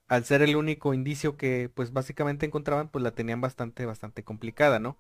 al 0.09 0.25
ser 0.25 0.43
el 0.43 0.57
único 0.57 0.95
indicio 0.95 1.37
que 1.37 1.71
pues 1.75 1.93
básicamente 1.93 2.47
encontraban, 2.47 2.89
pues 2.89 3.03
la 3.03 3.13
tenían 3.13 3.41
bastante, 3.41 3.87
bastante 3.87 4.25
complicada, 4.25 4.79
¿no? 4.79 4.99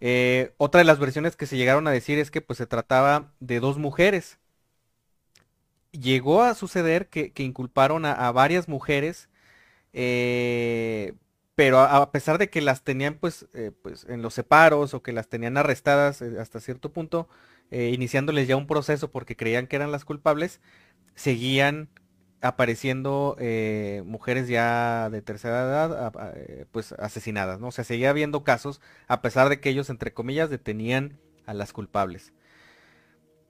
Eh, 0.00 0.52
otra 0.58 0.78
de 0.78 0.84
las 0.84 0.98
versiones 0.98 1.36
que 1.36 1.46
se 1.46 1.56
llegaron 1.56 1.86
a 1.86 1.90
decir 1.90 2.18
es 2.18 2.30
que 2.30 2.40
pues 2.40 2.58
se 2.58 2.66
trataba 2.66 3.32
de 3.40 3.60
dos 3.60 3.78
mujeres. 3.78 4.38
Llegó 5.92 6.42
a 6.42 6.54
suceder 6.54 7.08
que, 7.08 7.32
inculparon 7.36 8.04
a, 8.04 8.32
varias 8.32 8.68
mujeres, 8.68 9.28
eh, 9.92 11.14
pero 11.54 11.78
a, 11.80 12.10
pesar 12.10 12.38
de 12.38 12.50
que 12.50 12.60
las 12.60 12.82
tenían 12.82 13.14
pues, 13.14 13.46
eh, 13.54 13.70
pues 13.82 14.04
en 14.08 14.20
los 14.20 14.34
separos 14.34 14.92
o 14.92 15.02
que 15.02 15.12
las 15.12 15.28
tenían 15.28 15.56
arrestadas 15.56 16.20
hasta 16.22 16.60
cierto 16.60 16.92
punto, 16.92 17.28
iniciándoles 17.70 18.48
ya 18.48 18.56
un 18.56 18.66
proceso 18.66 19.10
porque 19.10 19.36
creían 19.36 19.66
que 19.66 19.76
eran 19.76 19.92
las 19.92 20.04
culpables, 20.04 20.60
seguían 21.14 21.88
apareciendo 22.44 23.36
eh, 23.40 24.02
mujeres 24.04 24.48
ya 24.48 25.08
de 25.08 25.22
tercera 25.22 25.62
edad, 25.62 26.12
eh, 26.36 26.66
pues 26.70 26.92
asesinadas, 26.92 27.58
¿no? 27.58 27.68
O 27.68 27.72
sea, 27.72 27.84
seguía 27.84 28.10
habiendo 28.10 28.44
casos, 28.44 28.82
a 29.08 29.22
pesar 29.22 29.48
de 29.48 29.60
que 29.60 29.70
ellos, 29.70 29.88
entre 29.88 30.12
comillas, 30.12 30.50
detenían 30.50 31.18
a 31.46 31.54
las 31.54 31.72
culpables. 31.72 32.34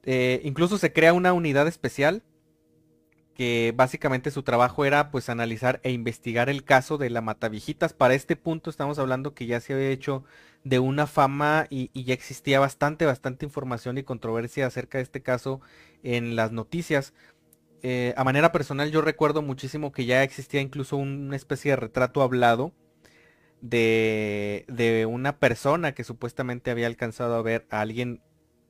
Eh, 0.04 0.40
incluso 0.44 0.78
se 0.78 0.92
crea 0.92 1.12
una 1.12 1.32
unidad 1.32 1.66
especial 1.66 2.22
que 3.34 3.72
básicamente 3.74 4.30
su 4.30 4.44
trabajo 4.44 4.84
era 4.84 5.10
pues 5.10 5.28
analizar 5.28 5.80
e 5.82 5.90
investigar 5.90 6.48
el 6.48 6.62
caso 6.62 6.96
de 6.96 7.10
la 7.10 7.20
Matavijitas. 7.20 7.94
Para 7.94 8.14
este 8.14 8.36
punto 8.36 8.70
estamos 8.70 9.00
hablando 9.00 9.34
que 9.34 9.46
ya 9.46 9.58
se 9.58 9.74
había 9.74 9.90
hecho 9.90 10.24
de 10.62 10.78
una 10.78 11.08
fama 11.08 11.66
y, 11.68 11.90
y, 11.92 12.04
ya 12.04 12.14
existía 12.14 12.60
bastante, 12.60 13.06
bastante 13.06 13.44
información 13.44 13.98
y 13.98 14.04
controversia 14.04 14.66
acerca 14.66 14.98
de 14.98 15.02
este 15.02 15.20
caso 15.20 15.60
en 16.04 16.36
las 16.36 16.52
noticias. 16.52 17.12
Eh, 17.86 18.14
a 18.16 18.24
manera 18.24 18.50
personal 18.50 18.90
yo 18.90 19.02
recuerdo 19.02 19.42
muchísimo 19.42 19.92
que 19.92 20.06
ya 20.06 20.22
existía 20.22 20.62
incluso 20.62 20.96
una 20.96 21.36
especie 21.36 21.72
de 21.72 21.76
retrato 21.76 22.22
hablado 22.22 22.72
de, 23.60 24.64
de, 24.68 25.04
una 25.04 25.38
persona 25.38 25.92
que 25.92 26.02
supuestamente 26.02 26.70
había 26.70 26.86
alcanzado 26.86 27.34
a 27.34 27.42
ver 27.42 27.66
a 27.68 27.82
alguien 27.82 28.22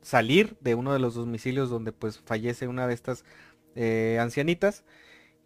salir 0.03 0.57
de 0.63 0.75
uno 0.75 0.93
de 0.93 0.99
los 0.99 1.15
domicilios 1.15 1.71
donde 1.71 1.93
pues 1.93 2.19
fallece 2.27 2.67
una 2.67 2.89
de 2.89 2.95
estas 2.95 3.25
eh, 3.77 4.19
ancianitas 4.21 4.85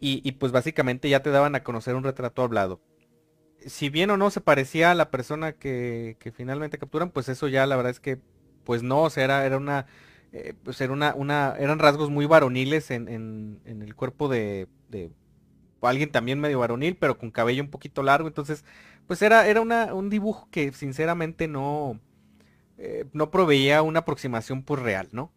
y, 0.00 0.32
pues 0.32 0.50
básicamente 0.50 1.10
ya 1.10 1.22
te 1.22 1.28
daban 1.28 1.54
a 1.54 1.62
conocer 1.62 1.94
un 1.94 2.04
retrato 2.04 2.42
hablado. 2.42 2.80
Si 3.66 3.90
bien 3.90 4.08
o 4.08 4.16
no 4.16 4.30
se 4.30 4.40
parecía 4.40 4.92
a 4.92 4.94
la 4.94 5.10
persona 5.10 5.52
que, 5.52 6.16
que 6.20 6.32
finalmente 6.32 6.78
capturan, 6.78 7.10
pues 7.10 7.28
eso 7.28 7.48
ya 7.48 7.66
la 7.66 7.76
verdad 7.76 7.90
es 7.90 8.00
que 8.00 8.18
pues 8.64 8.82
no, 8.82 9.02
o 9.02 9.10
sea, 9.10 9.24
era, 9.24 9.44
era 9.44 9.58
una, 9.58 9.86
eh, 10.32 10.54
pues 10.62 10.80
una, 10.82 11.14
una, 11.14 11.54
eran 11.58 11.78
rasgos 11.78 12.10
muy 12.10 12.26
varoniles 12.26 12.90
en, 12.90 13.08
en, 13.08 13.60
en 13.64 13.82
el 13.82 13.94
cuerpo 13.94 14.28
de, 14.28 14.68
de, 14.88 15.10
alguien 15.82 16.10
también 16.10 16.40
medio 16.40 16.58
varonil, 16.58 16.96
pero 16.96 17.18
con 17.18 17.30
cabello 17.30 17.62
un 17.62 17.70
poquito 17.70 18.02
largo, 18.02 18.28
entonces, 18.28 18.64
pues 19.06 19.22
era, 19.22 19.46
era 19.46 19.60
una, 19.60 19.94
un 19.94 20.10
dibujo 20.10 20.48
que 20.50 20.72
sinceramente 20.72 21.48
no, 21.48 22.00
eh, 22.78 23.06
no 23.12 23.30
proveía 23.30 23.82
una 23.82 24.00
aproximación 24.00 24.62
pues 24.62 24.80
real, 24.82 25.08
¿no? 25.12 25.32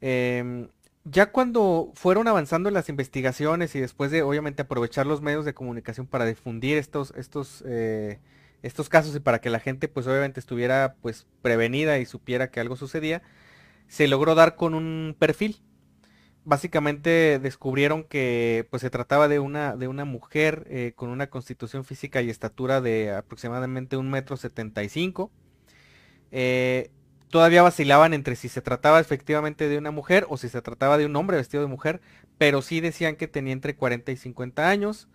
Em, 0.00 0.68
ya 1.04 1.30
cuando 1.32 1.92
fueron 1.94 2.28
avanzando 2.28 2.70
las 2.70 2.88
investigaciones 2.88 3.74
y 3.74 3.80
después 3.80 4.10
de 4.10 4.22
obviamente 4.22 4.62
aprovechar 4.62 5.06
los 5.06 5.22
medios 5.22 5.44
de 5.44 5.54
comunicación 5.54 6.06
para 6.06 6.26
difundir 6.26 6.78
estos, 6.78 7.12
estos, 7.16 7.62
eh, 7.66 8.18
estos 8.62 8.88
casos 8.88 9.14
y 9.16 9.20
para 9.20 9.40
que 9.40 9.50
la 9.50 9.60
gente 9.60 9.88
pues 9.88 10.06
obviamente 10.06 10.40
estuviera 10.40 10.96
pues 11.02 11.26
prevenida 11.42 11.98
y 11.98 12.06
supiera 12.06 12.50
que 12.50 12.60
algo 12.60 12.76
sucedía, 12.76 13.22
se 13.88 14.08
logró 14.08 14.34
dar 14.34 14.56
con 14.56 14.74
un 14.74 15.16
perfil. 15.18 15.62
Básicamente 16.44 17.40
descubrieron 17.40 18.04
que 18.04 18.66
pues 18.70 18.82
se 18.82 18.90
trataba 18.90 19.28
de 19.28 19.40
una, 19.40 19.76
de 19.76 19.88
una 19.88 20.04
mujer 20.04 20.66
eh, 20.70 20.92
con 20.94 21.10
una 21.10 21.28
constitución 21.28 21.84
física 21.84 22.22
y 22.22 22.30
estatura 22.30 22.80
de 22.80 23.12
aproximadamente 23.12 23.96
un 23.96 24.10
metro 24.10 24.36
setenta 24.36 24.84
y 24.84 24.88
cinco. 24.88 25.32
Eh, 26.30 26.90
todavía 27.30 27.62
vacilaban 27.62 28.14
entre 28.14 28.36
si 28.36 28.48
se 28.48 28.62
trataba 28.62 29.00
efectivamente 29.00 29.68
de 29.68 29.78
una 29.78 29.90
mujer 29.90 30.26
o 30.28 30.36
si 30.36 30.48
se 30.48 30.62
trataba 30.62 30.98
de 30.98 31.06
un 31.06 31.16
hombre 31.16 31.36
vestido 31.36 31.62
de 31.62 31.68
mujer, 31.68 32.00
pero 32.38 32.62
sí 32.62 32.80
decían 32.80 33.16
que 33.16 33.28
tenía 33.28 33.52
entre 33.52 33.76
40 33.76 34.12
y 34.12 34.16
50 34.16 34.68
años, 34.68 35.08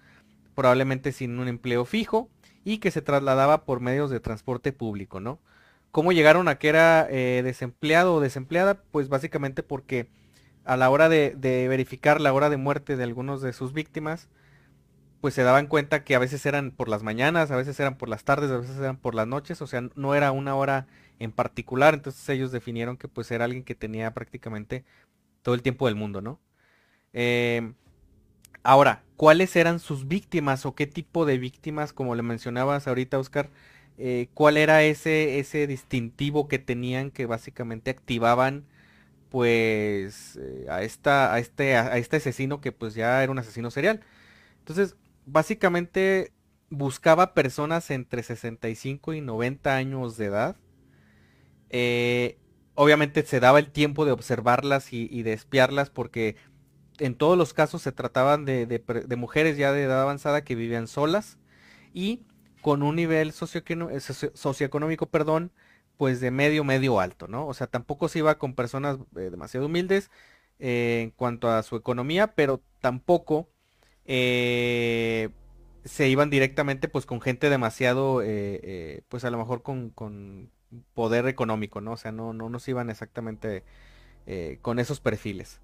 probablemente 0.56 1.12
sin 1.12 1.40
un 1.40 1.48
empleo 1.48 1.86
fijo 1.86 2.30
y 2.64 2.80
que 2.80 2.92
se 2.92 3.02
trasladaba 3.02 3.66
por 3.66 3.80
medios 3.80 4.10
de 4.12 4.20
transporte 4.20 4.74
público, 4.74 5.20
¿no? 5.20 5.40
¿Cómo 5.92 6.14
llegaron 6.14 6.48
a 6.48 6.56
que 6.56 6.70
era 6.70 7.08
eh, 7.10 7.42
desempleado 7.44 8.16
o 8.16 8.20
desempleada? 8.22 8.82
Pues 8.92 9.10
básicamente 9.10 9.62
porque 9.62 10.08
a 10.64 10.78
la 10.78 10.90
hora 10.90 11.10
de, 11.10 11.36
verificar 11.68 12.22
la 12.22 12.34
hora 12.34 12.50
de 12.50 12.58
muerte 12.58 12.96
de 12.96 13.04
algunos 13.04 13.42
de 13.42 13.52
sus 13.52 13.74
víctimas, 13.74 14.30
pues 15.20 15.34
se 15.34 15.44
daban 15.44 15.68
cuenta 15.68 16.04
que 16.04 16.16
a 16.16 16.20
veces 16.20 16.46
eran 16.46 16.72
por 16.72 16.88
las 16.88 17.04
mañanas, 17.04 17.52
a 17.52 17.58
veces 17.58 17.80
eran 17.80 17.98
por 17.98 18.10
las 18.10 18.24
tardes, 18.24 18.52
a 18.52 18.58
veces 18.58 18.78
eran 18.78 18.98
por 18.98 19.16
las 19.16 19.28
noches, 19.28 19.62
o 19.62 19.68
sea, 19.68 19.84
no 19.96 20.16
era 20.16 20.32
una 20.32 20.56
hora 20.56 20.88
en 21.20 21.32
particular, 21.32 21.94
entonces 21.94 22.28
ellos 22.30 22.52
definieron 22.52 22.98
que 22.98 23.08
pues 23.08 23.30
era 23.32 23.46
alguien 23.46 23.64
que 23.64 23.76
tenía 23.76 24.14
prácticamente 24.14 24.86
todo 25.44 25.56
el 25.56 25.62
tiempo 25.62 25.88
del 25.88 25.96
mundo, 25.96 26.22
¿no? 26.22 26.40
Eh, 27.14 27.74
ahora, 28.64 29.04
¿cuáles 29.18 29.56
eran 29.56 29.80
sus 29.80 30.08
víctimas 30.08 30.66
o 30.66 30.74
qué 30.74 30.88
tipo 30.88 31.26
de 31.26 31.38
víctimas, 31.38 31.94
como 31.94 32.16
le 32.16 32.24
mencionabas 32.24 32.88
ahorita, 32.88 33.20
Oscar? 33.20 33.50
Eh, 34.04 34.30
¿Cuál 34.34 34.58
era 34.58 34.84
ese, 34.84 35.40
ese 35.40 35.68
distintivo 35.68 36.48
que 36.48 36.60
tenían 36.60 37.12
que 37.12 37.26
básicamente 37.28 37.92
activaban 37.92 38.66
pues 39.30 40.38
eh, 40.42 40.66
a, 40.70 40.84
esta, 40.84 41.34
a, 41.34 41.40
este, 41.40 41.76
a 41.78 41.98
este 41.98 42.18
asesino 42.18 42.62
que 42.62 42.72
pues 42.72 42.96
ya 42.96 43.24
era 43.24 43.32
un 43.32 43.40
asesino 43.40 43.72
serial? 43.72 44.02
Entonces, 44.60 44.96
básicamente 45.26 46.34
buscaba 46.70 47.34
personas 47.34 47.92
entre 47.92 48.24
65 48.24 49.14
y 49.14 49.22
90 49.22 49.76
años 49.76 50.18
de 50.18 50.26
edad 50.26 50.58
eh, 51.72 52.38
obviamente 52.76 53.26
se 53.26 53.40
daba 53.40 53.60
el 53.60 53.72
tiempo 53.72 54.06
de 54.06 54.12
observarlas 54.12 54.92
y, 54.92 55.24
de 55.24 55.34
espiarlas 55.34 55.90
porque 55.90 56.36
en 57.00 57.16
todos 57.16 57.38
los 57.38 57.54
casos 57.54 57.82
se 57.82 57.94
trataban 57.94 58.46
de, 58.46 58.84
mujeres 59.18 59.58
ya 59.58 59.72
de 59.72 59.84
edad 59.84 60.02
avanzada 60.02 60.44
que 60.44 60.56
vivían 60.56 60.88
solas 60.88 61.38
y 61.94 62.24
con 62.62 62.84
un 62.84 62.96
nivel 62.96 63.30
eh, 63.30 64.00
socioeconómico, 64.34 65.06
perdón, 65.08 65.52
pues 65.98 66.22
de 66.22 66.32
medio, 66.32 66.64
medio 66.64 67.00
alto, 67.00 67.28
¿no? 67.28 67.48
O 67.48 67.54
sea, 67.54 67.68
tampoco 67.68 68.08
se 68.08 68.20
iba 68.20 68.38
con 68.38 68.56
personas 68.56 68.98
eh, 69.16 69.30
demasiado 69.32 69.68
humildes 69.68 70.10
en 70.60 71.12
cuanto 71.12 71.50
a 71.50 71.64
su 71.64 71.76
economía, 71.76 72.36
pero 72.36 72.62
tampoco 72.82 73.50
se 74.06 75.30
iban 76.08 76.30
directamente 76.30 76.88
pues 76.88 77.06
con 77.06 77.22
gente 77.22 77.50
demasiado, 77.50 78.22
pues 79.10 79.26
a 79.26 79.32
lo 79.32 79.38
mejor 79.38 79.64
con 79.64 79.92
poder 80.94 81.28
económico, 81.28 81.82
¿no? 81.82 81.94
O 81.94 81.98
sea, 81.98 82.12
no, 82.12 82.34
no 82.34 82.50
nos 82.50 82.68
iban 82.68 82.90
exactamente 82.90 83.64
eh, 84.28 84.60
con 84.62 84.80
esos 84.80 85.00
perfiles. 85.00 85.62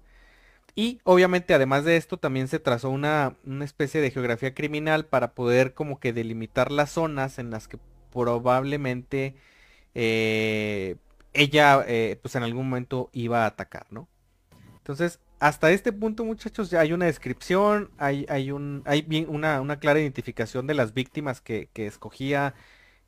Y 0.74 1.00
obviamente 1.04 1.54
además 1.54 1.84
de 1.84 1.96
esto 1.96 2.18
también 2.18 2.48
se 2.48 2.60
trazó 2.60 2.90
una, 2.90 3.36
una, 3.44 3.64
especie 3.64 4.00
de 4.00 4.10
geografía 4.10 4.54
criminal 4.54 5.06
para 5.06 5.32
poder 5.32 5.74
como 5.74 5.98
que 5.98 6.12
delimitar 6.12 6.70
las 6.70 6.90
zonas 6.90 7.38
en 7.38 7.50
las 7.50 7.66
que 7.66 7.78
probablemente 8.12 9.34
eh, 9.94 10.96
ella 11.32 11.84
eh, 11.86 12.18
pues 12.22 12.34
en 12.36 12.42
algún 12.42 12.68
momento 12.68 13.10
iba 13.12 13.44
a 13.44 13.46
atacar, 13.46 13.86
¿no? 13.90 14.08
Entonces, 14.76 15.20
hasta 15.40 15.70
este 15.70 15.92
punto 15.92 16.24
muchachos 16.24 16.70
ya 16.70 16.80
hay 16.80 16.92
una 16.92 17.06
descripción, 17.06 17.90
hay, 17.98 18.26
hay, 18.28 18.50
un, 18.50 18.82
hay 18.86 19.26
una, 19.28 19.60
una, 19.60 19.78
clara 19.78 20.00
identificación 20.00 20.66
de 20.66 20.74
las 20.74 20.94
víctimas 20.94 21.40
que, 21.40 21.68
escogía 21.74 22.54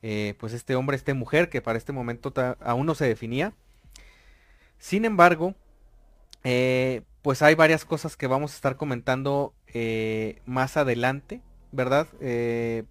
eh, 0.01 0.35
pues 0.39 0.53
este 0.53 0.75
hombre, 0.75 0.95
esta 0.95 1.13
mujer, 1.13 1.49
que 1.49 1.61
para 1.61 1.77
este 1.77 1.91
momento 1.91 2.33
aún 2.61 2.85
no 2.85 2.95
se 2.95 3.07
definía. 3.07 3.53
Sin 4.77 5.05
embargo, 5.05 5.55
pues 7.21 7.41
hay 7.41 7.55
varias 7.55 7.85
cosas 7.85 8.17
que 8.17 8.27
vamos 8.27 8.53
a 8.53 8.55
estar 8.55 8.77
comentando 8.77 9.53
eh, 9.67 10.41
más 10.45 10.77
adelante, 10.77 11.41
¿verdad? 11.71 12.07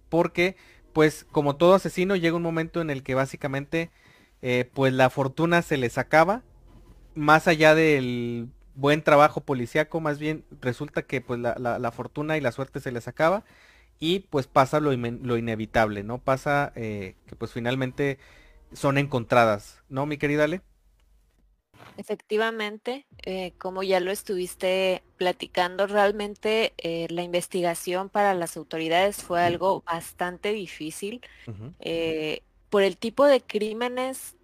porque, 0.09 0.55
pues 0.93 1.25
como 1.31 1.55
todo 1.55 1.75
asesino, 1.75 2.15
llega 2.15 2.35
un 2.35 2.41
momento 2.43 2.81
en 2.81 2.89
el 2.89 3.03
que 3.03 3.15
básicamente, 3.15 3.91
pues 4.73 4.93
la 4.93 5.09
fortuna 5.09 5.61
se 5.61 5.77
les 5.77 5.97
acaba, 5.97 6.43
más 7.13 7.47
allá 7.47 7.75
del 7.75 8.49
buen 8.75 9.03
trabajo 9.03 9.41
policíaco, 9.41 9.99
más 9.99 10.17
bien 10.17 10.45
resulta 10.61 11.03
que 11.03 11.21
pues 11.21 11.39
la, 11.39 11.55
la 11.57 11.91
fortuna 11.91 12.37
y 12.37 12.41
la 12.41 12.51
suerte 12.51 12.79
se 12.79 12.91
les 12.91 13.07
acaba 13.07 13.43
y 14.01 14.21
pues 14.31 14.47
pasa 14.47 14.79
lo, 14.81 14.91
lo 14.91 15.37
inevitable, 15.37 16.03
¿no? 16.03 16.17
Pasa 16.17 16.73
eh, 16.75 17.15
que 17.27 17.35
pues 17.35 17.53
finalmente 17.53 18.17
son 18.73 18.97
encontradas, 18.97 19.83
¿no, 19.89 20.07
mi 20.07 20.17
querida 20.17 20.45
Ale? 20.45 20.61
Efectivamente, 21.97 23.05
eh, 23.25 23.53
como 23.57 23.83
ya 23.83 23.99
lo 23.99 24.11
estuviste 24.11 25.03
platicando, 25.17 25.87
realmente 25.87 26.73
eh, 26.77 27.07
la 27.09 27.23
investigación 27.23 28.09
para 28.09 28.33
las 28.33 28.57
autoridades 28.57 29.17
fue 29.17 29.41
algo 29.41 29.83
bastante 29.85 30.53
difícil 30.53 31.21
por 32.69 32.83
el 32.83 32.97
tipo 32.97 33.25
de 33.25 33.41
crímenes 33.41 34.35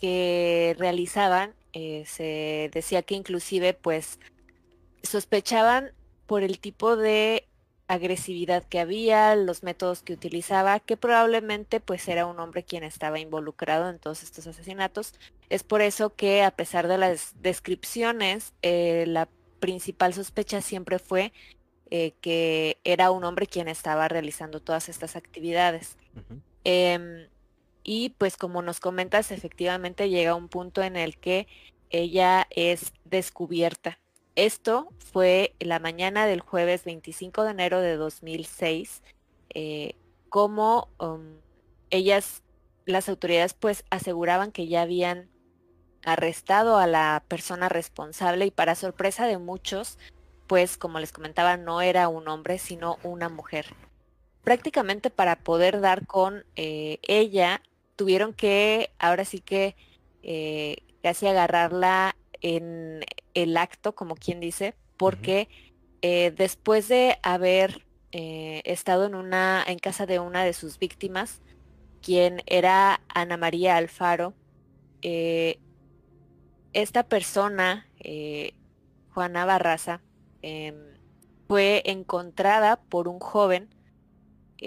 que 0.00 0.74
realizaban. 0.78 1.54
se 1.72 2.70
decía 2.72 3.02
que 3.02 3.14
inclusive 3.14 3.74
pues 3.74 4.18
sospechaban 5.02 5.92
por 6.26 6.42
el 6.42 6.58
tipo 6.58 6.96
de 6.96 7.48
agresividad 7.88 8.62
que 8.64 8.80
había, 8.80 9.34
los 9.34 9.62
métodos 9.62 10.02
que 10.02 10.12
utilizaba, 10.12 10.78
que 10.78 10.96
probablemente 10.96 11.80
pues 11.80 12.06
era 12.06 12.26
un 12.26 12.38
hombre 12.38 12.62
quien 12.62 12.84
estaba 12.84 13.18
involucrado 13.18 13.88
en 13.88 13.98
todos 13.98 14.22
estos 14.22 14.46
asesinatos. 14.46 15.14
Es 15.50 15.62
por 15.62 15.80
eso 15.80 16.14
que 16.14 16.42
a 16.42 16.50
pesar 16.50 16.88
de 16.88 16.98
las 16.98 17.34
descripciones, 17.40 18.52
eh, 18.62 19.04
la 19.06 19.28
principal 19.60 20.14
sospecha 20.14 20.60
siempre 20.60 20.98
fue 20.98 21.32
eh, 21.90 22.12
que 22.20 22.78
era 22.84 23.10
un 23.10 23.24
hombre 23.24 23.46
quien 23.46 23.66
estaba 23.66 24.08
realizando 24.08 24.60
todas 24.60 24.88
estas 24.88 25.16
actividades. 25.16 25.96
Em, 26.64 27.28
y 27.82 28.10
pues 28.10 28.36
como 28.36 28.60
nos 28.62 28.80
comentas, 28.80 29.30
efectivamente 29.30 30.10
llega 30.10 30.34
un 30.34 30.48
punto 30.48 30.82
en 30.82 30.96
el 30.96 31.16
que 31.16 31.46
ella 31.90 32.46
es 32.50 32.92
descubierta 33.04 33.98
esto 34.38 34.92
fue 34.98 35.56
la 35.58 35.80
mañana 35.80 36.24
del 36.24 36.38
jueves 36.38 36.84
25 36.84 37.42
de 37.42 37.50
enero 37.50 37.80
de 37.80 37.96
2006, 37.96 39.02
eh, 39.52 39.96
como 40.28 40.90
um, 41.00 41.40
ellas, 41.90 42.44
las 42.86 43.08
autoridades 43.08 43.54
pues 43.54 43.84
aseguraban 43.90 44.52
que 44.52 44.68
ya 44.68 44.82
habían 44.82 45.28
arrestado 46.08 46.78
a 46.78 46.86
la 46.86 47.22
persona 47.28 47.68
responsable 47.68 48.46
y 48.46 48.50
para 48.50 48.74
sorpresa 48.74 49.26
de 49.26 49.38
muchos, 49.38 49.98
pues 50.46 50.76
como 50.76 50.98
les 50.98 51.12
comentaba, 51.12 51.56
no 51.56 51.80
era 51.80 52.08
un 52.08 52.28
hombre, 52.28 52.58
sino 52.58 52.98
una 53.02 53.28
mujer. 53.28 53.66
Prácticamente 54.42 55.10
para 55.10 55.36
poder 55.36 55.80
dar 55.80 56.06
con 56.06 56.44
eh, 56.56 56.98
ella, 57.02 57.62
tuvieron 57.96 58.32
que, 58.32 58.90
ahora 58.98 59.24
sí 59.24 59.40
que, 59.40 59.76
eh, 60.22 60.78
casi 61.02 61.26
agarrarla 61.26 62.16
en 62.40 63.04
el 63.34 63.56
acto, 63.56 63.94
como 63.94 64.14
quien 64.14 64.40
dice, 64.40 64.74
porque 64.96 65.48
eh, 66.02 66.32
después 66.36 66.88
de 66.88 67.18
haber 67.22 67.84
estado 68.10 69.04
en 69.04 69.14
una, 69.14 69.62
en 69.66 69.78
casa 69.78 70.06
de 70.06 70.18
una 70.18 70.42
de 70.42 70.54
sus 70.54 70.78
víctimas, 70.78 71.42
quien 72.00 72.42
era 72.46 73.02
Ana 73.08 73.36
María 73.36 73.76
Alfaro, 73.76 74.34
eh, 75.02 75.58
esta 76.82 77.02
persona, 77.02 77.86
Juana 79.14 79.44
Barraza, 79.44 80.00
em, 80.42 80.76
fue 81.48 81.82
encontrada 81.86 82.76
por 82.76 83.08
un 83.08 83.18
joven 83.18 83.68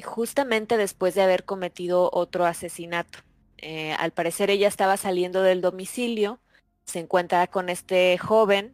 justamente 0.04 0.78
después 0.78 1.16
de 1.16 1.22
haber 1.22 1.44
cometido 1.44 2.10
otro 2.14 2.46
asesinato. 2.46 3.20
Eh, 3.58 3.94
al 4.00 4.12
parecer 4.12 4.50
ella 4.50 4.68
estaba 4.68 4.96
saliendo 4.98 5.44
del 5.44 5.62
domicilio, 5.62 6.40
se 6.86 7.00
encuentra 7.00 7.46
con 7.48 7.70
este 7.70 8.18
joven 8.18 8.74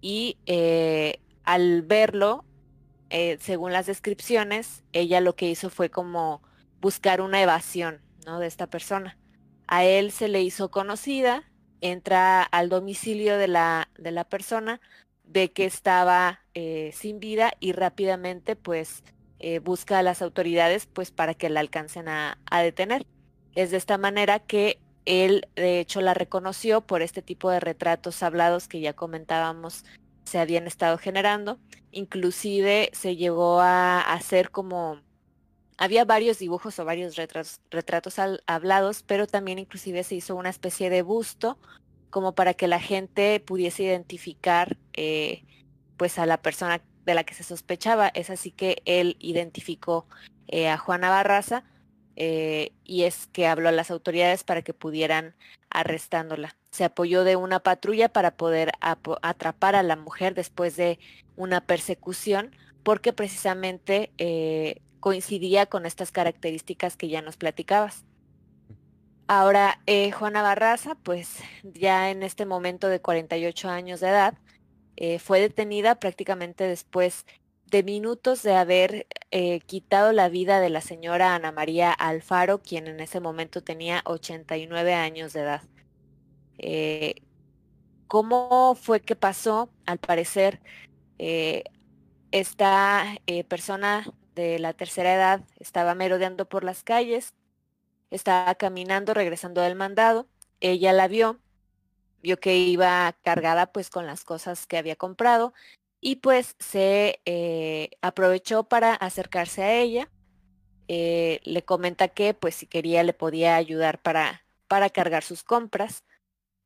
y 0.00 0.36
eh, 0.46 1.20
al 1.44 1.82
verlo, 1.82 2.44
eh, 3.10 3.38
según 3.40 3.72
las 3.72 3.86
descripciones, 3.86 4.82
ella 4.92 5.20
lo 5.20 5.36
que 5.36 5.48
hizo 5.48 5.70
fue 5.70 5.90
como 5.90 6.42
buscar 6.80 7.20
una 7.20 7.40
evasión 7.40 8.00
¿no? 8.26 8.40
de 8.40 8.48
esta 8.48 8.66
persona. 8.66 9.16
A 9.68 9.84
él 9.84 10.10
se 10.10 10.28
le 10.28 10.42
hizo 10.42 10.70
conocida, 10.70 11.44
entra 11.82 12.42
al 12.42 12.70
domicilio 12.70 13.36
de 13.36 13.48
la, 13.48 13.90
de 13.98 14.10
la 14.10 14.24
persona, 14.24 14.80
ve 15.24 15.52
que 15.52 15.66
estaba 15.66 16.40
sin 16.92 17.20
vida 17.20 17.52
y 17.60 17.72
rápidamente 17.72 18.56
pues 18.56 19.04
busca 19.62 19.98
a 19.98 20.02
las 20.02 20.22
autoridades 20.22 20.86
pues 20.86 21.10
para 21.10 21.34
que 21.34 21.50
la 21.50 21.60
alcancen 21.60 22.08
a 22.08 22.36
detener. 22.62 23.06
Es 23.54 23.70
de 23.70 23.76
esta 23.76 23.98
manera 23.98 24.38
que 24.38 24.78
él, 25.04 25.48
de 25.56 25.80
hecho, 25.80 26.00
la 26.00 26.14
reconoció 26.14 26.80
por 26.80 27.02
este 27.02 27.22
tipo 27.22 27.50
de 27.50 27.60
retratos 27.60 28.22
hablados 28.22 28.68
que 28.68 28.80
ya 28.80 28.92
comentábamos 28.92 29.84
se 30.24 30.38
habían 30.38 30.66
estado 30.66 30.98
generando. 30.98 31.58
Inclusive 31.90 32.90
se 32.92 33.16
llegó 33.16 33.60
a 33.60 34.00
hacer 34.00 34.50
como... 34.50 35.00
Había 35.78 36.04
varios 36.04 36.38
dibujos 36.38 36.78
o 36.78 36.84
varios 36.84 37.16
retratos, 37.16 38.18
hablados, 38.46 39.02
pero 39.02 39.26
también 39.26 39.58
inclusive 39.58 40.04
se 40.04 40.16
hizo 40.16 40.36
una 40.36 40.50
especie 40.50 40.90
de 40.90 41.02
busto 41.02 41.58
como 42.10 42.34
para 42.34 42.54
que 42.54 42.68
la 42.68 42.78
gente 42.78 43.40
pudiese 43.40 43.84
identificar 43.84 44.76
eh, 44.92 45.44
pues 45.96 46.18
a 46.18 46.26
la 46.26 46.42
persona 46.42 46.82
de 47.06 47.14
la 47.14 47.24
que 47.24 47.34
se 47.34 47.42
sospechaba. 47.42 48.08
Es 48.08 48.28
así 48.28 48.50
que 48.50 48.82
él 48.84 49.16
identificó 49.18 50.06
eh, 50.48 50.68
a 50.68 50.76
Juana 50.76 51.08
Barraza 51.08 51.64
eh, 52.16 52.72
y 52.84 53.04
es 53.04 53.28
que 53.28 53.46
habló 53.46 53.70
a 53.70 53.72
las 53.72 53.90
autoridades 53.90 54.44
para 54.44 54.60
que 54.60 54.74
pudieran 54.74 55.34
arrestándola. 55.70 56.54
Se 56.70 56.84
apoyó 56.84 57.24
de 57.24 57.36
una 57.36 57.60
patrulla 57.60 58.10
para 58.10 58.36
poder 58.36 58.72
atrapar 58.80 59.74
a 59.74 59.82
la 59.82 59.96
mujer 59.96 60.34
después 60.34 60.76
de 60.76 60.98
una 61.34 61.62
persecución 61.62 62.54
porque 62.82 63.14
precisamente 63.14 64.12
coincidía 65.02 65.66
con 65.66 65.84
estas 65.84 66.12
características 66.12 66.96
que 66.96 67.08
ya 67.10 67.20
nos 67.20 67.36
platicabas. 67.36 68.06
Ahora, 69.26 69.82
eh, 69.84 70.10
Juana 70.12 70.40
Barraza, 70.42 70.94
pues 70.94 71.38
ya 71.62 72.10
en 72.10 72.22
este 72.22 72.46
momento 72.46 72.88
de 72.88 73.02
48 73.02 73.68
años 73.68 74.00
de 74.00 74.08
edad, 74.08 74.34
fue 75.18 75.40
detenida 75.40 75.96
prácticamente 75.96 76.64
después 76.64 77.26
de 77.72 77.82
minutos 77.82 78.42
de 78.42 78.54
haber 78.54 79.06
eh, 79.30 79.60
quitado 79.60 80.12
la 80.12 80.28
vida 80.28 80.60
de 80.60 80.68
la 80.68 80.82
señora 80.82 81.34
Ana 81.34 81.52
María 81.52 81.90
Alfaro, 81.90 82.60
quien 82.60 82.86
en 82.86 83.00
ese 83.00 83.18
momento 83.18 83.62
tenía 83.62 84.02
89 84.04 84.92
años 84.92 85.32
de 85.32 85.40
edad. 85.40 85.62
Eh, 86.58 87.14
¿Cómo 88.08 88.74
fue 88.74 89.00
que 89.00 89.16
pasó? 89.16 89.70
Al 89.86 89.98
parecer, 89.98 90.60
eh, 91.18 91.64
esta 92.30 93.16
persona 93.48 94.04
de 94.34 94.58
la 94.58 94.72
tercera 94.72 95.14
edad 95.14 95.44
estaba 95.58 95.94
merodeando 95.94 96.48
por 96.48 96.64
las 96.64 96.82
calles, 96.82 97.34
estaba 98.10 98.54
caminando, 98.54 99.14
regresando 99.14 99.60
del 99.60 99.74
mandado. 99.74 100.26
Ella 100.60 100.92
la 100.92 101.08
vio, 101.08 101.38
vio 102.22 102.38
que 102.38 102.56
iba 102.56 103.16
cargada 103.22 103.72
pues 103.72 103.90
con 103.90 104.06
las 104.06 104.24
cosas 104.24 104.66
que 104.66 104.78
había 104.78 104.96
comprado 104.96 105.52
y 106.00 106.16
pues 106.16 106.56
se 106.58 107.20
eh, 107.24 107.90
aprovechó 108.02 108.64
para 108.64 108.94
acercarse 108.94 109.62
a 109.62 109.74
ella. 109.74 110.10
Eh, 110.88 111.40
le 111.44 111.62
comenta 111.64 112.08
que 112.08 112.34
pues 112.34 112.56
si 112.56 112.66
quería 112.66 113.02
le 113.04 113.14
podía 113.14 113.56
ayudar 113.56 114.02
para, 114.02 114.44
para 114.68 114.90
cargar 114.90 115.22
sus 115.22 115.44
compras 115.44 116.04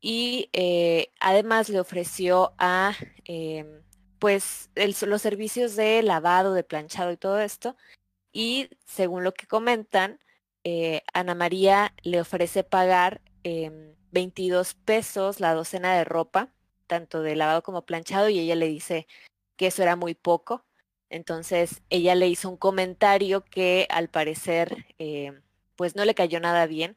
y 0.00 0.48
eh, 0.52 1.12
además 1.20 1.68
le 1.68 1.80
ofreció 1.80 2.54
a 2.58 2.94
em, 3.24 3.82
pues 4.18 4.70
los 4.74 5.22
servicios 5.22 5.76
de 5.76 6.02
lavado, 6.02 6.54
de 6.54 6.64
planchado 6.64 7.12
y 7.12 7.16
todo 7.16 7.40
esto. 7.40 7.76
Y 8.32 8.70
según 8.84 9.24
lo 9.24 9.32
que 9.34 9.46
comentan, 9.46 10.20
Ana 11.12 11.34
María 11.34 11.94
le 12.02 12.20
ofrece 12.20 12.64
pagar 12.64 13.20
22 13.44 14.72
em, 14.74 14.84
pesos 14.84 15.40
la 15.40 15.54
docena 15.54 15.96
de 15.96 16.04
ropa 16.04 16.52
tanto 16.86 17.22
de 17.22 17.36
lavado 17.36 17.62
como 17.62 17.84
planchado, 17.84 18.28
y 18.28 18.38
ella 18.38 18.54
le 18.54 18.68
dice 18.68 19.06
que 19.56 19.68
eso 19.68 19.82
era 19.82 19.96
muy 19.96 20.14
poco. 20.14 20.64
Entonces 21.10 21.82
ella 21.90 22.14
le 22.14 22.28
hizo 22.28 22.48
un 22.50 22.56
comentario 22.56 23.44
que 23.44 23.86
al 23.90 24.08
parecer 24.08 24.86
eh, 24.98 25.40
pues 25.76 25.96
no 25.96 26.04
le 26.04 26.14
cayó 26.14 26.40
nada 26.40 26.66
bien 26.66 26.96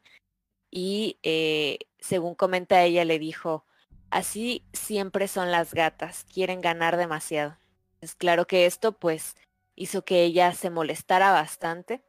y 0.70 1.18
eh, 1.22 1.78
según 2.00 2.34
comenta 2.34 2.84
ella 2.84 3.04
le 3.04 3.18
dijo, 3.18 3.66
así 4.10 4.64
siempre 4.72 5.28
son 5.28 5.50
las 5.50 5.74
gatas, 5.74 6.24
quieren 6.32 6.60
ganar 6.60 6.96
demasiado. 6.96 7.56
Es 8.00 8.14
claro 8.14 8.46
que 8.46 8.66
esto 8.66 8.92
pues 8.92 9.36
hizo 9.76 10.04
que 10.04 10.24
ella 10.24 10.52
se 10.52 10.70
molestara 10.70 11.32
bastante 11.32 12.02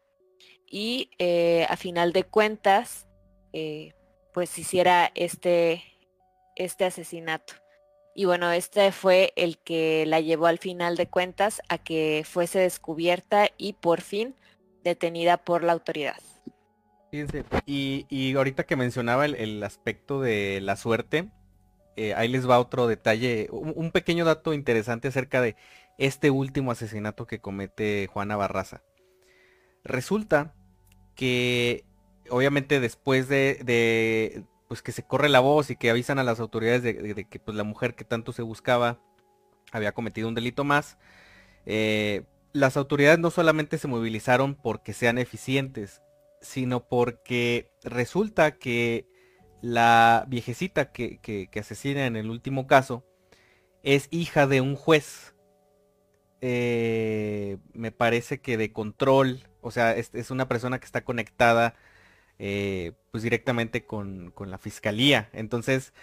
y 0.67 1.09
eh, 1.19 1.65
a 1.69 1.75
final 1.77 2.13
de 2.13 2.23
cuentas 2.23 3.07
pues 4.33 4.57
hiciera 4.57 5.11
este, 5.15 5.83
este 6.55 6.85
asesinato. 6.85 7.53
Y 8.13 8.25
bueno, 8.25 8.51
este 8.51 8.91
fue 8.91 9.31
el 9.35 9.57
que 9.57 10.05
la 10.05 10.19
llevó 10.19 10.47
al 10.47 10.59
final 10.59 10.97
de 10.97 11.07
cuentas 11.07 11.61
a 11.69 11.77
que 11.77 12.23
fuese 12.25 12.59
descubierta 12.59 13.49
y 13.57 13.73
por 13.73 14.01
fin 14.01 14.35
detenida 14.83 15.37
por 15.37 15.63
la 15.63 15.73
autoridad. 15.73 16.17
Fíjense, 17.11 17.43
y, 17.65 18.33
ahorita 18.35 18.65
que 18.65 18.75
mencionaba 18.75 19.25
el, 19.25 19.63
aspecto 19.63 20.21
de 20.21 20.59
la 20.61 20.75
suerte, 20.75 21.29
eh, 21.95 22.13
ahí 22.15 22.27
les 22.27 22.49
va 22.49 22.59
otro 22.59 22.87
detalle, 22.87 23.47
un, 23.51 23.91
pequeño 23.91 24.25
dato 24.25 24.53
interesante 24.53 25.09
acerca 25.09 25.41
de 25.41 25.55
este 25.97 26.29
último 26.31 26.71
asesinato 26.71 27.27
que 27.27 27.39
comete 27.39 28.07
Juana 28.11 28.35
Barraza. 28.35 28.81
Resulta 29.83 30.53
que 31.15 31.83
obviamente 32.29 32.79
después 32.79 33.27
de, 33.27 34.43
pues 34.67 34.81
que 34.81 34.91
se 34.91 35.03
corre 35.03 35.29
la 35.29 35.41
voz 35.41 35.69
y 35.69 35.75
que 35.75 35.89
avisan 35.89 36.17
a 36.17 36.23
las 36.23 36.39
autoridades 36.39 36.81
de, 36.81 37.25
que 37.29 37.39
pues 37.39 37.57
la 37.57 37.63
mujer 37.63 37.95
que 37.95 38.05
tanto 38.05 38.31
se 38.31 38.41
buscaba 38.41 38.99
había 39.71 39.91
cometido 39.91 40.27
un 40.27 40.35
delito 40.35 40.63
más. 40.63 40.97
Eh, 41.65 42.23
las 42.53 42.77
autoridades 42.77 43.19
no 43.19 43.31
solamente 43.31 43.77
se 43.77 43.87
movilizaron 43.87 44.55
porque 44.55 44.93
sean 44.93 45.17
eficientes, 45.17 46.01
sino 46.41 46.87
porque 46.87 47.71
resulta 47.83 48.57
que 48.57 49.10
la 49.61 50.25
viejecita 50.27 50.91
que, 50.91 51.49
asesina 51.59 52.05
en 52.05 52.15
el 52.15 52.29
último 52.29 52.67
caso 52.67 53.05
es 53.83 54.07
hija 54.11 54.47
de 54.47 54.61
un 54.61 54.75
juez. 54.75 55.35
Eh, 56.41 57.57
me 57.73 57.91
parece 57.91 58.41
que 58.41 58.57
de 58.57 58.71
control, 58.73 59.47
o 59.61 59.71
sea, 59.71 59.93
es 59.95 60.31
una 60.31 60.47
persona 60.47 60.79
que 60.79 60.85
está 60.85 61.03
conectada 61.03 61.75
eh, 62.43 62.93
pues 63.11 63.21
directamente 63.23 63.85
con, 63.85 64.33
la 64.39 64.57
fiscalía. 64.57 65.29
Entonces, 65.31 65.93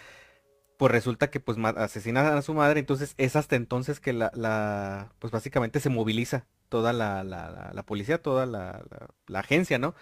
pues 0.77 0.91
resulta 0.91 1.29
que 1.31 1.41
pues 1.41 1.57
asesinan 1.77 2.25
a 2.27 2.41
su 2.41 2.53
madre, 2.53 2.79
entonces 2.79 3.13
es 3.17 3.35
hasta 3.35 3.57
entonces 3.57 3.99
que 3.99 4.13
la, 4.13 5.13
pues 5.19 5.31
básicamente 5.31 5.81
se 5.81 5.89
moviliza 5.89 6.47
toda 6.69 6.93
la, 6.93 7.25
la, 7.25 7.83
policía, 7.85 8.21
toda 8.21 8.45
la, 8.45 8.85
agencia, 9.33 9.79
¿no? 9.79 9.95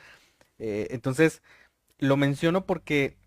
Eh, 0.59 0.89
entonces, 0.91 1.41
lo 1.97 2.17
menciono 2.17 2.67
porque 2.67 3.17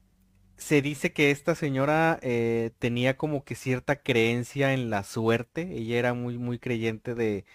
se 0.60 0.82
dice 0.82 1.12
que 1.12 1.30
esta 1.30 1.54
señora 1.54 2.18
eh, 2.22 2.72
tenía 2.78 3.16
como 3.16 3.44
que 3.44 3.54
cierta 3.56 3.96
creencia 4.02 4.74
en 4.74 4.90
la 4.90 5.04
suerte, 5.04 5.62
ella 5.78 5.98
era 5.98 6.14
muy, 6.14 6.38
muy 6.38 6.58
creyente 6.58 7.14
de, 7.14 7.46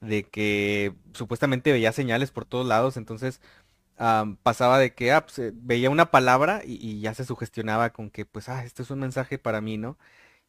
de 0.00 0.24
que 0.24 0.94
supuestamente 1.14 1.72
veía 1.72 1.92
señales 1.92 2.32
por 2.32 2.44
todos 2.46 2.66
lados, 2.66 2.96
entonces 2.96 3.40
pasaba 4.42 4.78
de 4.78 4.94
que 4.94 5.12
ah, 5.12 5.26
pues, 5.26 5.38
eh, 5.38 5.52
veía 5.54 5.90
una 5.90 6.10
palabra 6.10 6.62
y, 6.64 7.00
ya 7.00 7.14
se 7.14 7.24
sugestionaba 7.24 7.92
con 7.92 8.10
que, 8.10 8.24
pues, 8.26 8.48
ah, 8.48 8.64
este 8.64 8.82
es 8.82 8.90
un 8.90 9.00
mensaje 9.00 9.38
para 9.38 9.60
mí, 9.60 9.76
¿no? 9.78 9.98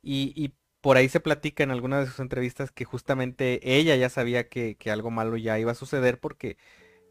Y, 0.04 0.54
por 0.82 0.98
ahí 0.98 1.10
se 1.10 1.20
platica 1.20 1.64
en 1.64 1.72
alguna 1.72 2.00
de 2.00 2.08
sus 2.08 2.20
entrevistas 2.20 2.72
que 2.72 2.86
justamente 2.86 3.60
ella 3.78 3.96
ya 3.98 4.10
sabía 4.10 4.50
que, 4.50 4.78
algo 4.92 5.12
malo 5.12 5.38
ya 5.38 5.60
iba 5.60 5.72
a 5.74 5.76
suceder 5.76 6.20
porque 6.20 6.58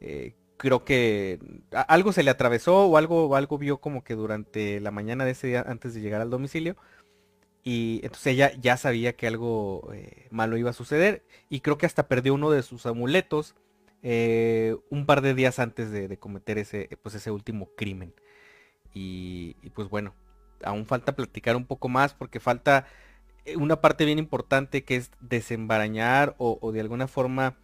eh, 0.00 0.36
creo 0.60 0.84
que 0.84 1.38
algo 1.88 2.12
se 2.12 2.22
le 2.22 2.30
atravesó 2.30 2.86
o 2.86 2.98
algo, 2.98 3.34
algo 3.34 3.56
vio 3.56 3.80
como 3.80 4.04
que 4.04 4.14
durante 4.14 4.78
la 4.80 4.90
mañana 4.90 5.24
de 5.24 5.30
ese 5.30 5.46
día 5.46 5.64
antes 5.66 5.94
de 5.94 6.02
llegar 6.02 6.20
al 6.20 6.28
domicilio. 6.28 6.76
Y 7.64 8.00
entonces 8.02 8.34
ella 8.34 8.52
ya 8.60 8.76
sabía 8.76 9.16
que 9.16 9.26
algo 9.26 9.90
eh, 9.94 10.28
malo 10.30 10.58
iba 10.58 10.68
a 10.68 10.74
suceder. 10.74 11.24
Y 11.48 11.60
creo 11.60 11.78
que 11.78 11.86
hasta 11.86 12.08
perdió 12.08 12.34
uno 12.34 12.50
de 12.50 12.62
sus 12.62 12.84
amuletos 12.84 13.54
eh, 14.02 14.76
un 14.90 15.06
par 15.06 15.22
de 15.22 15.32
días 15.32 15.58
antes 15.58 15.90
de, 15.90 16.14
cometer 16.18 16.58
ese, 16.58 16.90
pues 17.02 17.14
ese 17.14 17.30
último 17.30 17.70
crimen. 17.74 18.12
Y, 18.92 19.54
pues 19.74 19.88
bueno, 19.88 20.14
aún 20.62 20.84
falta 20.84 21.16
platicar 21.16 21.56
un 21.56 21.64
poco 21.64 21.88
más 21.88 22.12
porque 22.12 22.38
falta 22.38 22.86
eh, 23.46 23.56
una 23.56 23.80
parte 23.80 24.04
bien 24.04 24.18
importante 24.18 24.84
que 24.84 24.96
es 24.96 25.10
desembarañar 25.20 26.34
o, 26.36 26.70
de 26.70 26.80
alguna 26.80 27.08
forma 27.08 27.56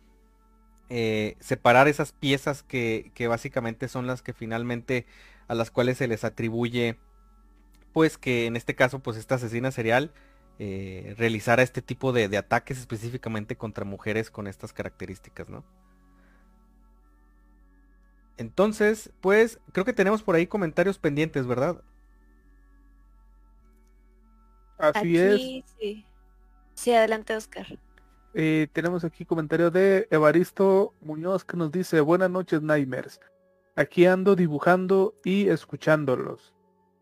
eh, 0.89 1.37
separar 1.41 1.89
esas 1.89 2.13
piezas 2.13 2.63
que, 2.63 3.11
básicamente 3.29 3.89
son 3.89 4.07
las 4.07 4.23
que 4.23 4.33
finalmente 4.33 5.07
a 5.49 5.55
las 5.55 5.71
cuales 5.71 5.99
se 5.99 6.09
les 6.09 6.25
atribuye 6.25 6.99
pues 7.93 8.19
que 8.19 8.47
en 8.47 8.57
este 8.57 8.75
caso 8.75 8.99
pues 8.99 9.17
esta 9.17 9.37
asesina 9.37 9.71
serial 9.71 10.13
eh, 10.59 11.15
realizara 11.19 11.63
este 11.63 11.83
tipo 11.83 12.13
de, 12.13 12.29
de, 12.29 12.37
ataques 12.37 12.79
específicamente 12.79 13.57
contra 13.57 13.85
mujeres 13.85 14.31
con 14.31 14.47
estas 14.47 14.73
características, 14.73 15.49
¿no? 15.49 15.65
Entonces, 18.39 19.11
pues 19.21 19.59
creo 19.73 19.85
que 19.85 19.93
tenemos 19.93 20.23
por 20.23 20.35
ahí 20.35 20.47
comentarios 20.47 20.99
pendientes, 20.99 21.47
¿verdad? 21.47 21.83
Así 24.79 25.17
es. 25.17 25.65
Sí. 25.79 26.05
sí, 26.75 26.93
adelante 26.93 27.35
Oscar. 27.35 27.67
Eh, 28.39 28.69
tenemos 28.75 29.03
aquí 29.03 29.25
comentario 29.25 29.71
de 29.71 30.09
Evaristo 30.11 30.93
Muñoz 31.01 31.43
que 31.43 31.57
nos 31.57 31.73
dice, 31.73 32.03
buenas 32.03 32.29
noches 32.29 32.61
Nightmares. 32.61 33.19
Aquí 33.77 34.05
ando 34.05 34.37
dibujando 34.37 35.15
y 35.25 35.49
escuchándolos. 35.49 36.53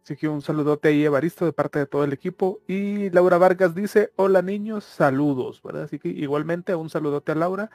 Así 0.05 0.14
que 0.14 0.28
un 0.28 0.43
saludote 0.43 0.91
ahí 0.91 1.05
Evaristo 1.05 1.45
de 1.45 1.53
parte 1.53 1.80
de 1.80 1.87
todo 1.87 2.05
el 2.05 2.12
equipo. 2.12 2.61
Y 2.68 3.11
Laura 3.11 3.37
Vargas 3.37 3.74
dice, 3.74 4.12
hola 4.14 4.43
niños, 4.43 4.85
saludos, 4.85 5.61
¿verdad? 5.61 5.82
Así 5.82 5.99
que 5.99 6.07
igualmente 6.07 6.72
un 6.76 6.89
saludote 6.89 7.32
a 7.32 7.35
Laura, 7.35 7.68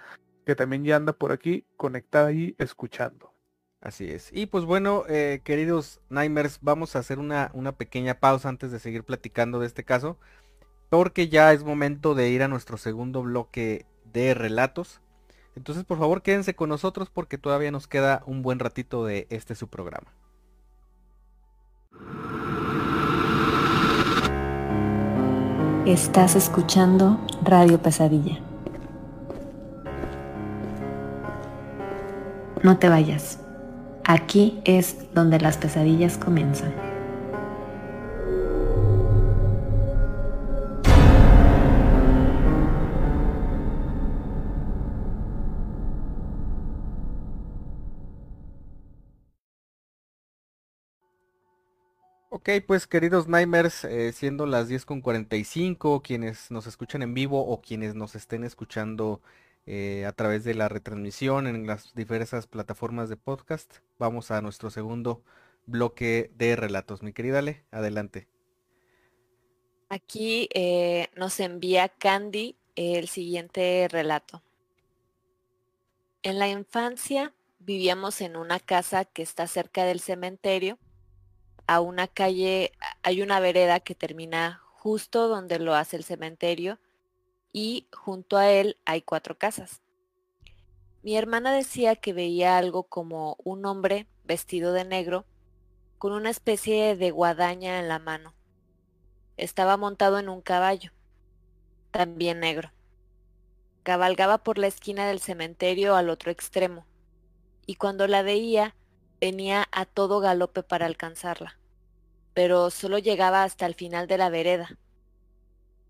que 0.45 0.55
también 0.55 0.85
ya 0.85 0.95
anda 0.95 1.11
por 1.11 1.33
aquí 1.33 1.65
conectada 1.75 2.31
y 2.31 2.55
escuchando. 2.59 3.33
Así 3.81 4.09
es. 4.09 4.29
Y 4.31 4.45
pues 4.45 4.63
bueno, 4.63 5.03
eh, 5.09 5.41
queridos 5.43 5.99
Nightmares, 6.07 6.59
vamos 6.61 6.95
a 6.95 6.99
hacer 6.99 7.19
una, 7.19 7.51
una 7.53 7.73
pequeña 7.73 8.21
pausa 8.21 8.47
antes 8.47 8.71
de 8.71 8.79
seguir 8.79 9.03
platicando 9.03 9.59
de 9.59 9.67
este 9.67 9.83
caso. 9.83 10.17
Porque 10.89 11.29
ya 11.29 11.53
es 11.53 11.63
momento 11.63 12.15
de 12.15 12.29
ir 12.29 12.43
a 12.43 12.47
nuestro 12.47 12.77
segundo 12.77 13.21
bloque 13.21 13.85
de 14.11 14.33
relatos. 14.33 15.01
Entonces 15.55 15.83
por 15.83 15.99
favor 15.99 16.21
quédense 16.21 16.55
con 16.55 16.69
nosotros 16.69 17.09
porque 17.09 17.37
todavía 17.37 17.71
nos 17.71 17.87
queda 17.87 18.23
un 18.25 18.41
buen 18.41 18.59
ratito 18.59 19.05
de 19.05 19.27
este 19.29 19.55
su 19.55 19.67
programa. 19.67 20.07
Estás 25.85 26.35
escuchando 26.35 27.19
Radio 27.43 27.81
Pesadilla. 27.81 28.39
No 32.61 32.77
te 32.77 32.89
vayas. 32.89 33.39
Aquí 34.03 34.61
es 34.65 35.13
donde 35.13 35.39
las 35.39 35.57
pesadillas 35.57 36.17
comienzan. 36.17 36.88
Ok, 52.39 52.51
pues 52.65 52.87
queridos 52.87 53.27
Nightmares, 53.27 53.83
eh, 53.83 54.13
siendo 54.13 54.45
las 54.45 54.69
10.45, 54.69 56.01
quienes 56.01 56.49
nos 56.51 56.67
escuchan 56.67 57.01
en 57.01 57.13
vivo 57.13 57.45
o 57.45 57.59
quienes 57.59 57.95
nos 57.95 58.15
estén 58.15 58.45
escuchando 58.45 59.21
eh, 59.65 60.05
a 60.05 60.13
través 60.13 60.45
de 60.45 60.53
la 60.53 60.69
retransmisión 60.69 61.47
en 61.47 61.67
las 61.67 61.93
diversas 61.95 62.47
plataformas 62.47 63.09
de 63.09 63.17
podcast. 63.17 63.79
Vamos 63.97 64.31
a 64.31 64.41
nuestro 64.41 64.69
segundo 64.69 65.21
bloque 65.65 66.31
de 66.37 66.55
relatos. 66.55 67.03
Mi 67.03 67.11
querida 67.11 67.39
Ale, 67.39 67.65
adelante. 67.71 68.29
Aquí 69.89 70.47
eh, 70.53 71.09
nos 71.17 71.41
envía 71.41 71.89
Candy 71.89 72.55
el 72.77 73.09
siguiente 73.09 73.85
relato. 73.91 74.43
En 76.23 76.39
la 76.39 76.47
infancia 76.47 77.33
vivíamos 77.59 78.21
en 78.21 78.37
una 78.37 78.61
casa 78.61 79.03
que 79.03 79.23
está 79.23 79.45
cerca 79.45 79.83
del 79.83 79.99
cementerio. 79.99 80.79
A 81.69 81.81
una 81.81 82.07
calle, 82.07 82.71
hay 83.03 83.21
una 83.21 83.39
vereda 83.39 83.79
que 83.79 83.93
termina 83.93 84.59
justo 84.73 85.27
donde 85.27 85.59
lo 85.59 85.75
hace 85.75 85.97
el 85.97 86.03
cementerio 86.03 86.79
y 87.53 87.85
junto 87.93 88.37
a 88.37 88.49
él 88.49 88.77
hay 88.85 89.03
cuatro 89.03 89.37
casas. 89.37 89.83
Mi 91.03 91.15
hermana 91.15 91.53
decía 91.53 91.95
que 91.95 92.11
veía 92.11 92.57
algo 92.57 92.85
como 92.85 93.37
un 93.43 93.67
hombre 93.67 94.07
vestido 94.23 94.73
de 94.73 94.83
negro 94.83 95.25
con 95.99 96.11
una 96.11 96.31
especie 96.31 96.95
de 96.95 97.11
guadaña 97.11 97.77
en 97.77 97.87
la 97.87 97.99
mano. 97.99 98.33
Estaba 99.37 99.77
montado 99.77 100.17
en 100.17 100.27
un 100.27 100.41
caballo, 100.41 100.91
también 101.91 102.39
negro. 102.39 102.71
Cabalgaba 103.83 104.39
por 104.39 104.57
la 104.57 104.65
esquina 104.65 105.05
del 105.07 105.19
cementerio 105.19 105.95
al 105.95 106.09
otro 106.09 106.31
extremo, 106.31 106.87
y 107.67 107.75
cuando 107.75 108.07
la 108.07 108.23
veía 108.23 108.75
venía 109.19 109.67
a 109.71 109.85
todo 109.85 110.19
galope 110.19 110.63
para 110.63 110.85
alcanzarla, 110.85 111.57
pero 112.33 112.69
solo 112.69 112.97
llegaba 112.97 113.43
hasta 113.43 113.65
el 113.65 113.75
final 113.75 114.07
de 114.07 114.17
la 114.17 114.29
vereda. 114.29 114.77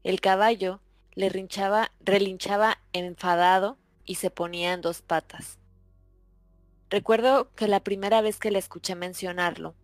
El 0.03 0.21
caballo 0.21 0.79
le 1.13 1.29
rinchaba, 1.29 1.91
relinchaba 1.99 2.79
enfadado 2.93 3.77
y 4.05 4.15
se 4.15 4.29
ponía 4.29 4.73
en 4.73 4.81
dos 4.81 5.01
patas. 5.01 5.59
Recuerdo 6.89 7.53
que 7.53 7.67
la 7.67 7.81
primera 7.81 8.21
vez 8.21 8.39
que 8.39 8.49
le 8.49 8.57
escuché 8.57 8.95
mencionarlo, 8.95 9.75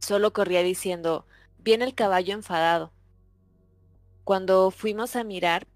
solo 0.00 0.32
corría 0.32 0.62
diciendo, 0.62 1.26
viene 1.58 1.84
el 1.84 1.94
caballo 1.94 2.34
enfadado. 2.34 2.92
Cuando 4.24 4.70
fuimos 4.72 5.14
a 5.14 5.22
mirar, 5.22 5.68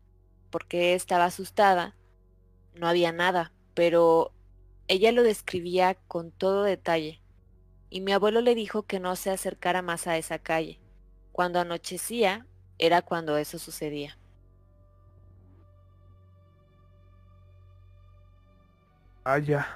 porque 0.50 0.94
estaba 0.94 1.26
asustada, 1.26 1.94
no 2.74 2.88
había 2.88 3.12
nada, 3.12 3.52
pero 3.74 4.32
ella 4.89 5.12
lo 5.12 5.22
describía 5.22 5.97
con 6.09 6.30
todo 6.30 6.62
detalle, 6.62 7.20
y 7.91 8.01
mi 8.01 8.12
abuelo 8.12 8.41
le 8.41 8.55
dijo 8.55 8.82
que 8.82 9.01
no 9.01 9.16
se 9.16 9.30
acercara 9.30 9.82
más 9.82 10.07
a 10.07 10.16
esa 10.16 10.39
calle. 10.39 10.80
Cuando 11.32 11.61
anochecía, 11.61 12.47
era 12.78 13.03
cuando 13.03 13.37
eso 13.37 13.59
sucedía. 13.59 14.18
Ah, 19.24 19.39
ya. 19.39 19.66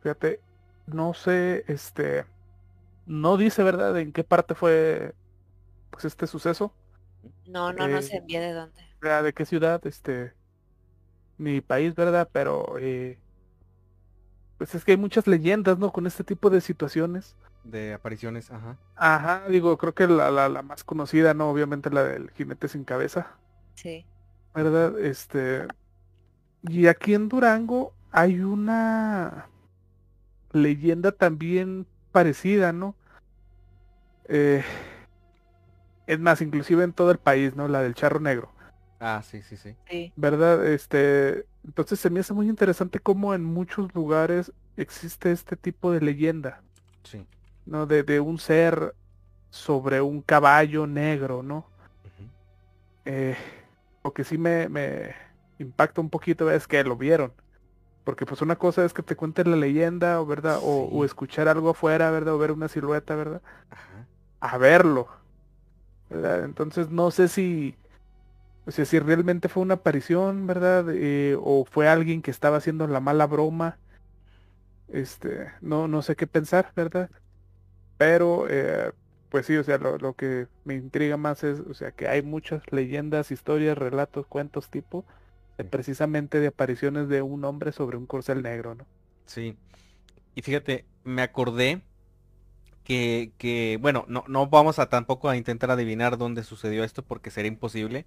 Fíjate, 0.00 0.40
no 0.86 1.12
sé, 1.14 1.64
este, 1.68 2.24
no 3.04 3.36
dice, 3.36 3.62
¿verdad?, 3.62 3.98
en 3.98 4.12
qué 4.12 4.24
parte 4.24 4.54
fue, 4.54 5.14
pues, 5.90 6.04
este 6.04 6.26
suceso. 6.26 6.72
No, 7.46 7.72
no, 7.72 7.88
no 7.88 8.00
se 8.02 8.16
envía 8.16 8.40
de 8.40 8.52
dónde. 8.52 8.82
De 9.22 9.32
qué 9.32 9.44
ciudad, 9.44 9.86
este, 9.86 10.32
mi 11.38 11.60
país, 11.60 11.94
¿verdad? 11.94 12.28
Pero, 12.32 12.78
eh, 12.78 13.18
pues 14.58 14.74
es 14.74 14.84
que 14.84 14.92
hay 14.92 14.96
muchas 14.96 15.26
leyendas, 15.26 15.78
¿no? 15.78 15.92
Con 15.92 16.06
este 16.06 16.24
tipo 16.24 16.50
de 16.50 16.60
situaciones. 16.60 17.36
De 17.64 17.92
apariciones, 17.92 18.50
ajá. 18.50 18.76
Ajá, 18.94 19.48
digo, 19.48 19.76
creo 19.76 19.94
que 19.94 20.06
la, 20.06 20.30
la, 20.30 20.48
la 20.48 20.62
más 20.62 20.84
conocida, 20.84 21.34
¿no? 21.34 21.50
Obviamente 21.50 21.90
la 21.90 22.04
del 22.04 22.30
jinete 22.30 22.68
sin 22.68 22.84
cabeza. 22.84 23.32
Sí. 23.74 24.06
¿Verdad? 24.54 24.98
Este, 25.00 25.66
y 26.62 26.86
aquí 26.86 27.14
en 27.14 27.28
Durango 27.28 27.92
hay 28.12 28.40
una 28.40 29.48
leyenda 30.52 31.12
también 31.12 31.86
parecida, 32.12 32.72
¿no? 32.72 32.94
Eh, 34.28 34.64
es 36.06 36.18
más, 36.20 36.40
inclusive 36.40 36.84
en 36.84 36.92
todo 36.92 37.10
el 37.10 37.18
país, 37.18 37.54
¿no? 37.56 37.68
La 37.68 37.82
del 37.82 37.94
charro 37.94 38.20
negro. 38.20 38.50
Ah, 38.98 39.22
sí, 39.22 39.42
sí, 39.42 39.56
sí. 39.56 39.76
¿Verdad? 40.16 40.66
Este, 40.66 41.44
entonces 41.66 42.00
se 42.00 42.10
me 42.10 42.20
hace 42.20 42.32
muy 42.32 42.48
interesante 42.48 43.00
cómo 43.00 43.34
en 43.34 43.44
muchos 43.44 43.94
lugares 43.94 44.52
existe 44.76 45.32
este 45.32 45.56
tipo 45.56 45.92
de 45.92 46.00
leyenda. 46.00 46.62
Sí. 47.02 47.26
¿No? 47.66 47.86
De, 47.86 48.02
de 48.02 48.20
un 48.20 48.38
ser 48.38 48.94
sobre 49.50 50.00
un 50.00 50.22
caballo 50.22 50.86
negro, 50.86 51.42
¿no? 51.42 51.66
eh, 53.06 53.36
lo 54.04 54.12
que 54.12 54.24
sí 54.24 54.36
me, 54.36 54.68
me 54.68 55.14
impacta 55.58 56.00
un 56.00 56.10
poquito 56.10 56.50
es 56.50 56.66
que 56.66 56.84
lo 56.84 56.96
vieron. 56.96 57.32
Porque 58.04 58.26
pues 58.26 58.42
una 58.42 58.56
cosa 58.56 58.84
es 58.84 58.92
que 58.92 59.02
te 59.02 59.16
cuenten 59.16 59.50
la 59.50 59.56
leyenda, 59.56 60.20
o 60.20 60.26
verdad, 60.26 60.60
o, 60.62 61.04
escuchar 61.04 61.48
algo 61.48 61.70
afuera, 61.70 62.10
¿verdad? 62.10 62.34
O 62.34 62.38
ver 62.38 62.52
una 62.52 62.68
silueta, 62.68 63.16
¿verdad? 63.16 63.42
A 64.38 64.58
verlo. 64.58 65.08
¿verdad? 66.08 66.44
Entonces 66.44 66.90
no 66.90 67.10
sé 67.10 67.26
si, 67.26 67.74
o 68.66 68.70
sea, 68.70 68.84
si 68.84 68.98
realmente 68.98 69.48
fue 69.48 69.62
una 69.62 69.74
aparición, 69.74 70.46
¿verdad? 70.46 70.86
Eh, 70.90 71.36
o 71.40 71.64
fue 71.64 71.88
alguien 71.88 72.22
que 72.22 72.30
estaba 72.30 72.56
haciendo 72.56 72.86
la 72.86 73.00
mala 73.00 73.26
broma. 73.26 73.78
Este, 74.88 75.52
no, 75.60 75.88
no 75.88 76.02
sé 76.02 76.16
qué 76.16 76.26
pensar, 76.26 76.72
¿verdad? 76.74 77.10
Pero, 77.96 78.46
eh, 78.48 78.92
pues 79.30 79.46
sí, 79.46 79.56
o 79.56 79.64
sea, 79.64 79.78
lo, 79.78 79.98
lo, 79.98 80.14
que 80.14 80.48
me 80.64 80.74
intriga 80.74 81.16
más 81.16 81.44
es, 81.44 81.60
o 81.60 81.74
sea, 81.74 81.92
que 81.92 82.08
hay 82.08 82.22
muchas 82.22 82.62
leyendas, 82.72 83.30
historias, 83.30 83.78
relatos, 83.78 84.26
cuentos 84.26 84.68
tipo 84.70 85.04
precisamente 85.64 86.40
de 86.40 86.48
apariciones 86.48 87.08
de 87.08 87.22
un 87.22 87.44
hombre 87.44 87.72
sobre 87.72 87.96
un 87.96 88.06
corcel 88.06 88.42
negro, 88.42 88.74
¿no? 88.74 88.86
Sí. 89.26 89.56
Y 90.34 90.42
fíjate, 90.42 90.84
me 91.04 91.22
acordé 91.22 91.80
que, 92.84 93.32
que 93.38 93.78
bueno, 93.80 94.04
no, 94.08 94.24
no 94.28 94.48
vamos 94.48 94.78
a 94.78 94.88
tampoco 94.88 95.28
a 95.28 95.36
intentar 95.36 95.70
adivinar 95.70 96.18
dónde 96.18 96.44
sucedió 96.44 96.84
esto 96.84 97.02
porque 97.02 97.30
sería 97.30 97.48
imposible. 97.50 98.06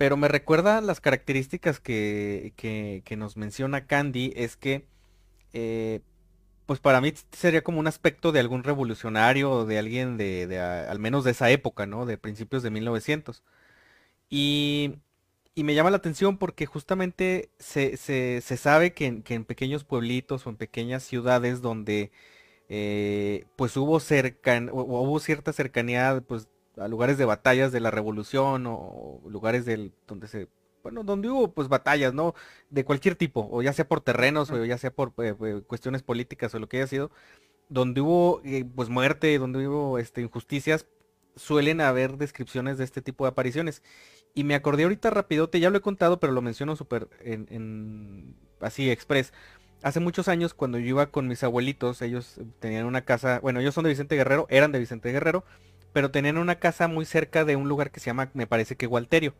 Pero 0.00 0.16
me 0.16 0.28
recuerda 0.28 0.80
las 0.80 0.98
características 0.98 1.78
que, 1.78 2.54
que, 2.56 3.16
nos 3.18 3.36
menciona 3.36 3.86
Candy, 3.86 4.32
es 4.34 4.56
que, 4.56 4.86
eh, 5.52 6.00
pues 6.64 6.80
para 6.80 7.02
mí 7.02 7.12
sería 7.32 7.62
como 7.62 7.80
un 7.80 7.86
aspecto 7.86 8.32
de 8.32 8.40
algún 8.40 8.64
revolucionario 8.64 9.50
o 9.50 9.66
de 9.66 9.78
alguien 9.78 10.16
de, 10.16 10.46
de 10.46 10.58
al 10.58 10.98
menos 11.00 11.24
de 11.24 11.32
esa 11.32 11.50
época, 11.50 11.84
¿no? 11.84 12.06
De 12.06 12.16
principios 12.16 12.62
de 12.62 12.70
1900. 12.70 13.42
Y, 14.30 14.94
y 15.54 15.64
me 15.64 15.74
llama 15.74 15.90
la 15.90 15.98
atención 15.98 16.38
porque 16.38 16.64
justamente 16.66 17.50
se, 17.58 17.98
se, 17.98 18.40
se 18.40 18.56
sabe 18.56 18.94
que 18.94 19.06
en, 19.06 19.22
que 19.22 19.34
en, 19.34 19.44
pequeños 19.44 19.84
pueblitos 19.84 20.46
o 20.46 20.50
en 20.50 20.56
pequeñas 20.56 21.02
ciudades 21.02 21.60
donde 21.60 22.10
eh, 22.70 23.46
pues 23.56 23.76
hubo, 23.76 24.00
cercan, 24.00 24.70
hubo 24.72 25.20
cierta 25.20 25.52
cercanía 25.52 26.22
pues, 26.26 26.48
a 26.80 26.88
lugares 26.88 27.18
de 27.18 27.24
batallas 27.24 27.72
de 27.72 27.80
la 27.80 27.90
revolución 27.90 28.64
o 28.66 29.20
lugares 29.28 29.64
del, 29.64 29.92
donde 30.06 30.28
se 30.28 30.48
bueno, 30.82 31.04
donde 31.04 31.28
hubo 31.28 31.52
pues 31.52 31.68
batallas, 31.68 32.14
¿no? 32.14 32.34
De 32.70 32.84
cualquier 32.84 33.14
tipo, 33.14 33.48
o 33.50 33.62
ya 33.62 33.72
sea 33.72 33.86
por 33.86 34.00
terrenos, 34.00 34.50
o 34.50 34.64
ya 34.64 34.78
sea 34.78 34.90
por 34.90 35.12
eh, 35.18 35.34
eh, 35.44 35.62
cuestiones 35.66 36.02
políticas 36.02 36.54
o 36.54 36.58
lo 36.58 36.68
que 36.68 36.78
haya 36.78 36.86
sido, 36.86 37.10
donde 37.68 38.00
hubo 38.00 38.42
pues 38.74 38.88
muerte, 38.88 39.38
donde 39.38 39.66
hubo 39.68 39.98
este, 39.98 40.22
injusticias, 40.22 40.86
suelen 41.36 41.80
haber 41.80 42.16
descripciones 42.16 42.78
de 42.78 42.84
este 42.84 43.02
tipo 43.02 43.24
de 43.24 43.30
apariciones. 43.30 43.82
Y 44.34 44.44
me 44.44 44.54
acordé 44.54 44.84
ahorita 44.84 45.10
rapidote, 45.10 45.60
ya 45.60 45.70
lo 45.70 45.78
he 45.78 45.80
contado, 45.80 46.20
pero 46.20 46.32
lo 46.32 46.42
menciono 46.42 46.76
súper 46.76 47.08
en, 47.20 48.36
así 48.60 48.90
express. 48.90 49.32
Hace 49.82 50.00
muchos 50.00 50.28
años, 50.28 50.54
cuando 50.54 50.78
yo 50.78 50.86
iba 50.86 51.06
con 51.06 51.26
mis 51.26 51.42
abuelitos, 51.42 52.02
ellos 52.02 52.40
tenían 52.58 52.86
una 52.86 53.04
casa, 53.04 53.40
bueno, 53.40 53.60
ellos 53.60 53.74
son 53.74 53.84
de 53.84 53.90
Vicente 53.90 54.16
Guerrero, 54.16 54.46
eran 54.50 54.72
de 54.72 54.78
Vicente 54.78 55.10
Guerrero, 55.10 55.44
pero 55.92 56.10
tenían 56.10 56.38
una 56.38 56.56
casa 56.56 56.88
muy 56.88 57.04
cerca 57.04 57.44
de 57.44 57.56
un 57.56 57.68
lugar 57.68 57.90
que 57.90 58.00
se 58.00 58.06
llama, 58.06 58.30
me 58.34 58.46
parece 58.46 58.76
que 58.76 58.86
Gualterio. 58.86 59.34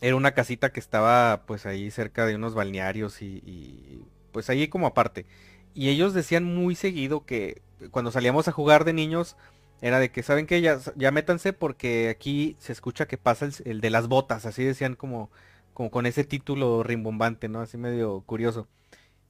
Era 0.00 0.16
una 0.16 0.32
casita 0.32 0.72
que 0.72 0.80
estaba 0.80 1.42
pues 1.46 1.66
ahí 1.66 1.90
cerca 1.90 2.26
de 2.26 2.34
unos 2.36 2.54
balnearios 2.54 3.22
y, 3.22 3.42
y 3.44 4.02
pues 4.32 4.48
ahí 4.50 4.68
como 4.68 4.86
aparte. 4.86 5.26
Y 5.74 5.90
ellos 5.90 6.14
decían 6.14 6.44
muy 6.44 6.74
seguido 6.74 7.24
que 7.26 7.62
cuando 7.90 8.10
salíamos 8.10 8.48
a 8.48 8.52
jugar 8.52 8.84
de 8.84 8.92
niños, 8.94 9.36
era 9.82 9.98
de 9.98 10.10
que, 10.10 10.22
¿saben 10.22 10.46
que 10.46 10.60
Ya, 10.62 10.78
ya 10.96 11.10
métanse 11.10 11.52
porque 11.52 12.08
aquí 12.08 12.56
se 12.58 12.72
escucha 12.72 13.06
que 13.06 13.18
pasa 13.18 13.48
el, 13.64 13.80
de 13.80 13.90
las 13.90 14.08
botas, 14.08 14.46
así 14.46 14.64
decían 14.64 14.94
como, 14.96 15.30
como 15.74 15.90
con 15.90 16.06
ese 16.06 16.24
título 16.24 16.82
rimbombante, 16.82 17.48
¿no? 17.48 17.60
Así 17.60 17.76
medio 17.76 18.22
curioso. 18.22 18.68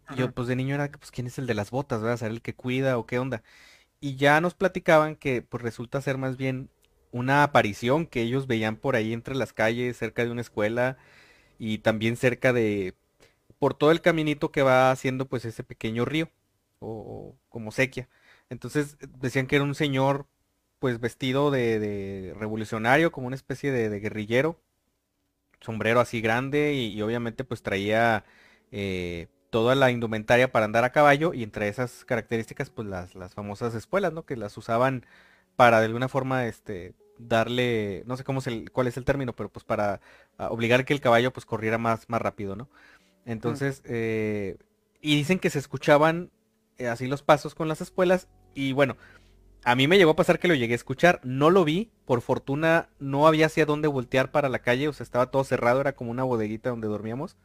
Y 0.09 0.17
yo, 0.17 0.33
pues 0.33 0.49
de 0.49 0.57
niño 0.57 0.75
era, 0.77 0.91
pues, 0.91 1.11
¿quién 1.11 1.27
es 1.27 1.39
el 1.39 1.47
de 1.47 1.55
las 1.55 1.71
botas? 1.71 2.01
¿Verdad? 2.03 2.19
¿Ser 2.19 2.31
el 2.31 2.43
que 2.43 2.55
cuida 2.55 2.99
o 2.99 3.07
qué 3.07 3.19
onda? 3.19 3.43
Y 4.01 4.17
ya 4.17 4.41
nos 4.41 4.55
platicaban 4.55 5.17
que, 5.17 5.43
pues, 5.43 5.63
resulta 5.63 6.01
ser 6.03 6.19
más 6.19 6.37
bien 6.37 6.71
una 7.13 7.43
aparición 7.43 8.07
que 8.07 8.23
ellos 8.23 8.47
veían 8.47 8.77
por 8.77 8.97
ahí 8.97 9.13
entre 9.13 9.35
las 9.35 9.53
calles, 9.53 9.97
cerca 9.97 10.25
de 10.25 10.31
una 10.31 10.43
escuela 10.43 10.99
y 11.59 11.79
también 11.79 12.17
cerca 12.17 12.53
de, 12.53 12.95
por 13.59 13.75
todo 13.75 13.91
el 13.93 14.03
caminito 14.03 14.53
que 14.53 14.63
va 14.63 14.91
haciendo, 14.91 15.27
pues, 15.29 15.45
ese 15.45 15.65
pequeño 15.65 16.05
río, 16.05 16.31
o, 16.81 17.37
como 17.49 17.73
sequía. 17.73 18.09
Entonces 18.51 18.97
decían 19.19 19.47
que 19.47 19.57
era 19.57 19.65
un 19.65 19.75
señor 19.75 20.27
pues 20.79 21.01
vestido 21.01 21.51
de, 21.51 22.35
revolucionario, 22.39 23.13
como 23.13 23.27
una 23.27 23.37
especie 23.37 23.73
de, 23.73 24.01
guerrillero, 24.01 24.61
sombrero 25.61 26.01
así 26.01 26.21
grande 26.21 26.75
y, 26.75 27.01
obviamente 27.03 27.45
pues 27.45 27.63
traía 27.63 28.25
eh, 28.73 29.29
toda 29.51 29.75
la 29.75 29.91
indumentaria 29.91 30.51
para 30.51 30.65
andar 30.65 30.85
a 30.85 30.93
caballo 30.93 31.33
y 31.35 31.43
entre 31.43 31.69
esas 31.69 32.05
características 32.05 32.71
pues 32.71 32.89
las, 32.89 33.15
las 33.15 33.35
famosas 33.35 33.75
espuelas, 33.75 34.13
¿no? 34.13 34.25
Que 34.25 34.37
las 34.37 34.57
usaban 34.57 35.07
para 35.57 35.81
de 35.81 35.87
alguna 35.87 36.09
forma 36.09 36.47
este 36.47 36.95
darle, 37.19 38.03
no 38.07 38.17
sé 38.17 38.25
cómo 38.25 38.41
es 38.41 38.47
el, 38.47 38.71
cuál 38.71 38.87
es 38.87 38.97
el 38.97 39.05
término, 39.05 39.35
pero 39.35 39.49
pues 39.49 39.65
para 39.65 40.01
obligar 40.37 40.85
que 40.85 40.93
el 40.93 41.01
caballo 41.01 41.33
pues 41.33 41.47
corriera 41.47 41.79
más, 41.79 42.09
más 42.09 42.21
rápido, 42.21 42.57
¿no? 42.57 42.69
Entonces, 43.25 43.83
eh, 43.85 44.57
y 45.01 45.17
dicen 45.17 45.39
que 45.39 45.51
se 45.51 45.59
escuchaban 45.59 46.31
eh, 46.79 46.89
así 46.89 47.07
los 47.07 47.23
pasos 47.23 47.55
con 47.55 47.69
las 47.69 47.81
espuelas 47.81 48.29
y 48.55 48.73
bueno, 48.73 48.97
a 49.65 49.75
mí 49.75 49.89
me 49.89 49.99
llegó 49.99 50.13
a 50.13 50.17
pasar 50.17 50.39
que 50.39 50.47
lo 50.49 50.55
llegué 50.55 50.75
a 50.75 50.77
escuchar, 50.77 51.21
no 51.25 51.51
lo 51.51 51.65
vi, 51.65 51.91
por 52.05 52.21
fortuna 52.21 52.89
no 53.01 53.27
había 53.27 53.47
hacia 53.47 53.67
dónde 53.67 53.89
voltear 53.89 54.31
para 54.31 54.49
la 54.49 54.61
calle, 54.61 54.87
o 54.87 54.93
sea, 54.93 55.05
estaba 55.05 55.31
todo 55.31 55.43
cerrado, 55.43 55.81
era 55.81 55.97
como 55.97 56.13
una 56.13 56.23
bodeguita 56.23 56.71
donde 56.71 56.87
dormíamos, 56.87 57.37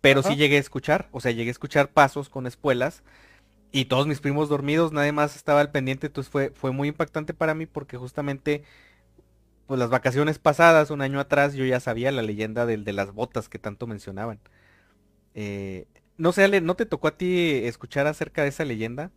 pero 0.00 0.22
sí 0.22 0.36
llegué 0.36 0.56
a 0.56 0.60
escuchar, 0.60 1.08
o 1.12 1.20
sea, 1.20 1.32
llegué 1.32 1.50
a 1.50 1.52
escuchar 1.52 1.90
pasos 1.92 2.28
con 2.28 2.46
espuelas 2.46 3.02
y 3.72 3.86
todos 3.86 4.06
mis 4.06 4.20
primos 4.20 4.48
dormidos, 4.48 4.92
nadie 4.92 5.12
más 5.12 5.36
estaba 5.36 5.60
al 5.60 5.70
pendiente, 5.72 6.08
entonces 6.08 6.30
fue, 6.30 6.50
fue 6.50 6.72
muy 6.72 6.88
impactante 6.88 7.34
para 7.34 7.54
mí 7.54 7.66
porque 7.66 7.96
justamente, 7.98 8.64
pues 9.66 9.78
las 9.78 9.90
vacaciones 9.90 10.38
pasadas, 10.38 10.90
un 10.90 11.02
año 11.02 11.20
atrás, 11.20 11.54
yo 11.54 11.64
ya 11.64 11.80
sabía 11.80 12.10
la 12.12 12.22
leyenda 12.22 12.66
del 12.66 12.84
de 12.84 12.92
las 12.94 13.12
botas 13.12 13.48
que 13.48 13.58
tanto 13.58 13.86
mencionaban. 13.86 14.40
Eh, 15.34 15.86
no 16.18 16.32
sé, 16.32 16.44
Ale, 16.44 16.60
¿no 16.60 16.76
te 16.76 16.86
tocó 16.86 17.08
a 17.08 17.16
ti 17.18 17.52
escuchar 17.64 18.06
acerca 18.06 18.42
de 18.42 18.48
esa 18.48 18.64
leyenda? 18.64 19.12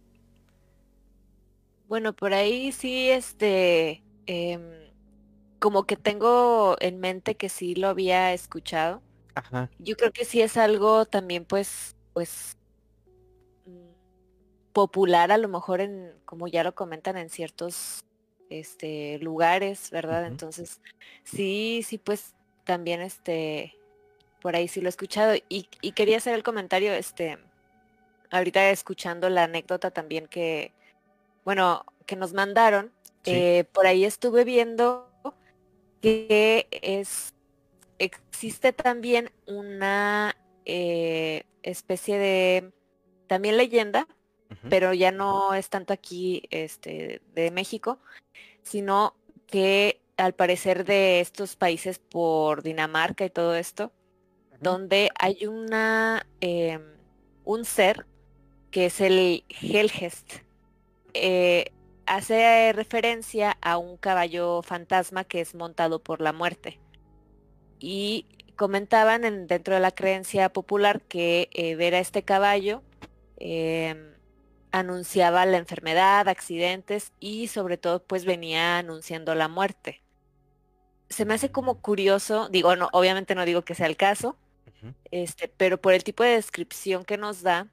Bueno, 1.87 2.13
por 2.15 2.33
ahí 2.33 2.71
sí, 2.71 3.09
este, 3.09 4.03
em, 4.25 4.61
como 5.59 5.85
que 5.85 5.97
tengo 5.97 6.75
en 6.79 6.99
mente 6.99 7.35
que 7.37 7.49
sí 7.49 7.75
lo 7.75 7.89
había 7.89 8.33
escuchado. 8.33 9.03
Ajá. 9.35 9.69
Yo 9.79 9.95
creo 9.95 10.11
que 10.11 10.25
sí 10.25 10.41
es 10.41 10.57
algo 10.57 11.05
también, 11.05 11.45
pues, 11.45 11.95
pues, 12.13 12.57
mm, 13.65 14.71
popular 14.73 15.31
a 15.31 15.37
lo 15.37 15.47
mejor 15.47 15.81
en, 15.81 16.13
como 16.25 16.47
ya 16.47 16.63
lo 16.63 16.75
comentan, 16.75 17.17
en 17.17 17.29
ciertos 17.29 18.03
este, 18.49 19.17
lugares, 19.19 19.89
¿verdad? 19.91 20.25
Entonces, 20.25 20.81
sí, 21.23 21.83
sí, 21.85 21.97
pues 21.97 22.35
también 22.65 23.01
este, 23.01 23.75
por 24.41 24.55
ahí 24.55 24.67
sí 24.67 24.81
lo 24.81 24.87
he 24.87 24.89
escuchado. 24.89 25.35
Y, 25.49 25.67
y 25.81 25.93
quería 25.93 26.17
hacer 26.17 26.33
el 26.33 26.43
comentario, 26.43 26.91
este, 26.93 27.37
ahorita 28.31 28.69
escuchando 28.69 29.29
la 29.29 29.43
anécdota 29.43 29.91
también 29.91 30.27
que, 30.27 30.73
bueno, 31.45 31.85
que 32.05 32.15
nos 32.15 32.33
mandaron, 32.33 32.91
eh, 33.25 33.65
por 33.71 33.85
ahí 33.85 34.03
estuve 34.03 34.43
viendo 34.43 35.07
que 36.01 36.67
es 36.71 37.33
existe 38.01 38.73
también 38.73 39.31
una 39.45 40.35
eh, 40.65 41.45
especie 41.61 42.17
de 42.17 42.71
también 43.27 43.57
leyenda, 43.57 44.07
pero 44.69 44.93
ya 44.93 45.11
no 45.11 45.53
es 45.53 45.69
tanto 45.69 45.93
aquí 45.93 46.43
este, 46.49 47.21
de 47.33 47.51
México, 47.51 47.99
sino 48.63 49.15
que 49.47 50.01
al 50.17 50.33
parecer 50.33 50.83
de 50.83 51.21
estos 51.21 51.55
países 51.55 51.99
por 51.99 52.61
Dinamarca 52.61 53.23
y 53.23 53.29
todo 53.29 53.55
esto, 53.55 53.93
donde 54.59 55.09
hay 55.17 55.45
una 55.45 56.27
em, 56.41 56.81
un 57.45 57.63
ser 57.63 58.05
que 58.71 58.87
es 58.87 58.99
el 58.99 59.45
Helgest. 59.49 60.41
Eh, 61.13 61.71
hace 62.05 62.73
referencia 62.73 63.57
a 63.61 63.77
un 63.77 63.97
caballo 63.97 64.61
fantasma 64.63 65.23
que 65.23 65.41
es 65.41 65.55
montado 65.55 65.99
por 65.99 66.19
la 66.19 66.33
muerte. 66.33 66.79
Y 67.81 68.27
comentaban 68.55 69.25
en, 69.25 69.47
dentro 69.47 69.73
de 69.73 69.79
la 69.79 69.89
creencia 69.89 70.53
popular 70.53 71.01
que 71.01 71.49
eh, 71.51 71.75
ver 71.75 71.95
a 71.95 71.99
este 71.99 72.21
caballo 72.21 72.83
em, 73.37 74.13
anunciaba 74.71 75.47
la 75.47 75.57
enfermedad, 75.57 76.29
accidentes 76.29 77.11
y 77.19 77.47
sobre 77.47 77.77
todo 77.77 78.03
pues 78.03 78.23
venía 78.23 78.77
anunciando 78.77 79.33
la 79.33 79.47
muerte. 79.47 80.03
Se 81.09 81.25
me 81.25 81.33
hace 81.33 81.51
como 81.51 81.81
curioso, 81.81 82.49
digo, 82.49 82.75
no, 82.75 82.87
obviamente 82.93 83.33
no 83.33 83.45
digo 83.45 83.63
que 83.63 83.73
sea 83.73 83.87
el 83.87 83.97
caso, 83.97 84.37
este, 85.09 85.47
pero 85.47 85.81
por 85.81 85.93
el 85.93 86.03
tipo 86.03 86.23
de 86.23 86.31
descripción 86.35 87.03
que 87.03 87.17
nos 87.17 87.41
da, 87.41 87.67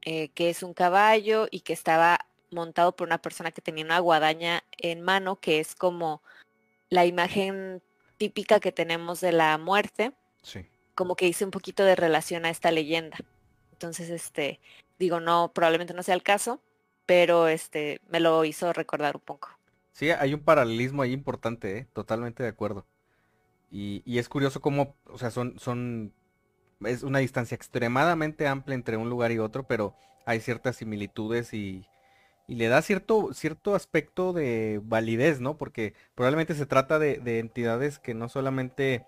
eh, 0.00 0.30
que 0.30 0.48
es 0.48 0.62
un 0.62 0.72
caballo 0.72 1.48
y 1.50 1.60
que 1.60 1.74
estaba 1.74 2.18
montado 2.50 2.96
por 2.96 3.06
una 3.06 3.20
persona 3.20 3.52
que 3.52 3.60
tenía 3.60 3.84
una 3.84 3.98
guadaña 3.98 4.64
en 4.78 5.02
mano, 5.02 5.38
que 5.38 5.60
es 5.60 5.74
como 5.74 6.22
la 6.88 7.04
imagen 7.04 7.82
típica 8.22 8.60
que 8.60 8.70
tenemos 8.70 9.20
de 9.20 9.32
la 9.32 9.58
muerte. 9.58 10.12
Sí. 10.42 10.64
Como 10.94 11.16
que 11.16 11.26
hice 11.26 11.44
un 11.44 11.50
poquito 11.50 11.82
de 11.82 11.96
relación 11.96 12.44
a 12.44 12.50
esta 12.50 12.70
leyenda. 12.70 13.16
Entonces, 13.72 14.10
este, 14.10 14.60
digo, 14.96 15.18
no, 15.18 15.50
probablemente 15.52 15.92
no 15.92 16.04
sea 16.04 16.14
el 16.14 16.22
caso, 16.22 16.60
pero 17.04 17.48
este, 17.48 18.00
me 18.08 18.20
lo 18.20 18.44
hizo 18.44 18.72
recordar 18.72 19.16
un 19.16 19.22
poco. 19.22 19.48
Sí, 19.90 20.12
hay 20.12 20.34
un 20.34 20.40
paralelismo 20.44 21.02
ahí 21.02 21.12
importante, 21.12 21.78
¿eh? 21.78 21.88
totalmente 21.92 22.44
de 22.44 22.50
acuerdo. 22.50 22.86
Y, 23.72 24.04
y, 24.06 24.18
es 24.18 24.28
curioso 24.28 24.60
cómo, 24.60 24.94
o 25.06 25.18
sea, 25.18 25.32
son, 25.32 25.58
son, 25.58 26.12
es 26.84 27.02
una 27.02 27.18
distancia 27.18 27.56
extremadamente 27.56 28.46
amplia 28.46 28.76
entre 28.76 28.98
un 28.98 29.10
lugar 29.10 29.32
y 29.32 29.40
otro, 29.40 29.66
pero 29.66 29.96
hay 30.26 30.38
ciertas 30.38 30.76
similitudes 30.76 31.52
y, 31.54 31.84
y 32.46 32.56
le 32.56 32.68
da 32.68 32.82
cierto, 32.82 33.32
cierto 33.32 33.74
aspecto 33.74 34.32
de 34.32 34.80
validez, 34.84 35.40
¿no? 35.40 35.56
Porque 35.56 35.94
probablemente 36.14 36.54
se 36.54 36.66
trata 36.66 36.98
de, 36.98 37.38
entidades 37.38 37.98
que 37.98 38.14
no 38.14 38.28
solamente 38.28 39.06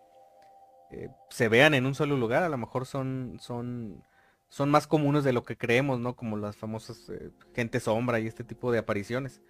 eh, 0.91 1.09
se 1.30 1.49
vean 1.49 1.74
en 1.74 1.87
un 1.87 1.95
solo 1.95 2.16
lugar, 2.16 2.43
a 2.43 2.49
lo 2.49 2.57
mejor 2.57 2.87
son, 2.87 3.39
son, 3.41 4.03
son 4.49 4.70
más 4.70 4.87
comunes 4.87 5.24
de 5.24 5.32
lo 5.32 5.45
que 5.45 5.57
creemos, 5.57 5.99
¿no? 6.01 6.16
Como 6.16 6.37
las 6.37 6.57
famosas 6.57 7.09
eh, 7.11 7.30
gente 7.55 7.80
sombra 7.80 8.20
y 8.20 8.26
este 8.26 8.45
tipo 8.45 8.70
de 8.70 8.78
apariciones. 8.78 9.43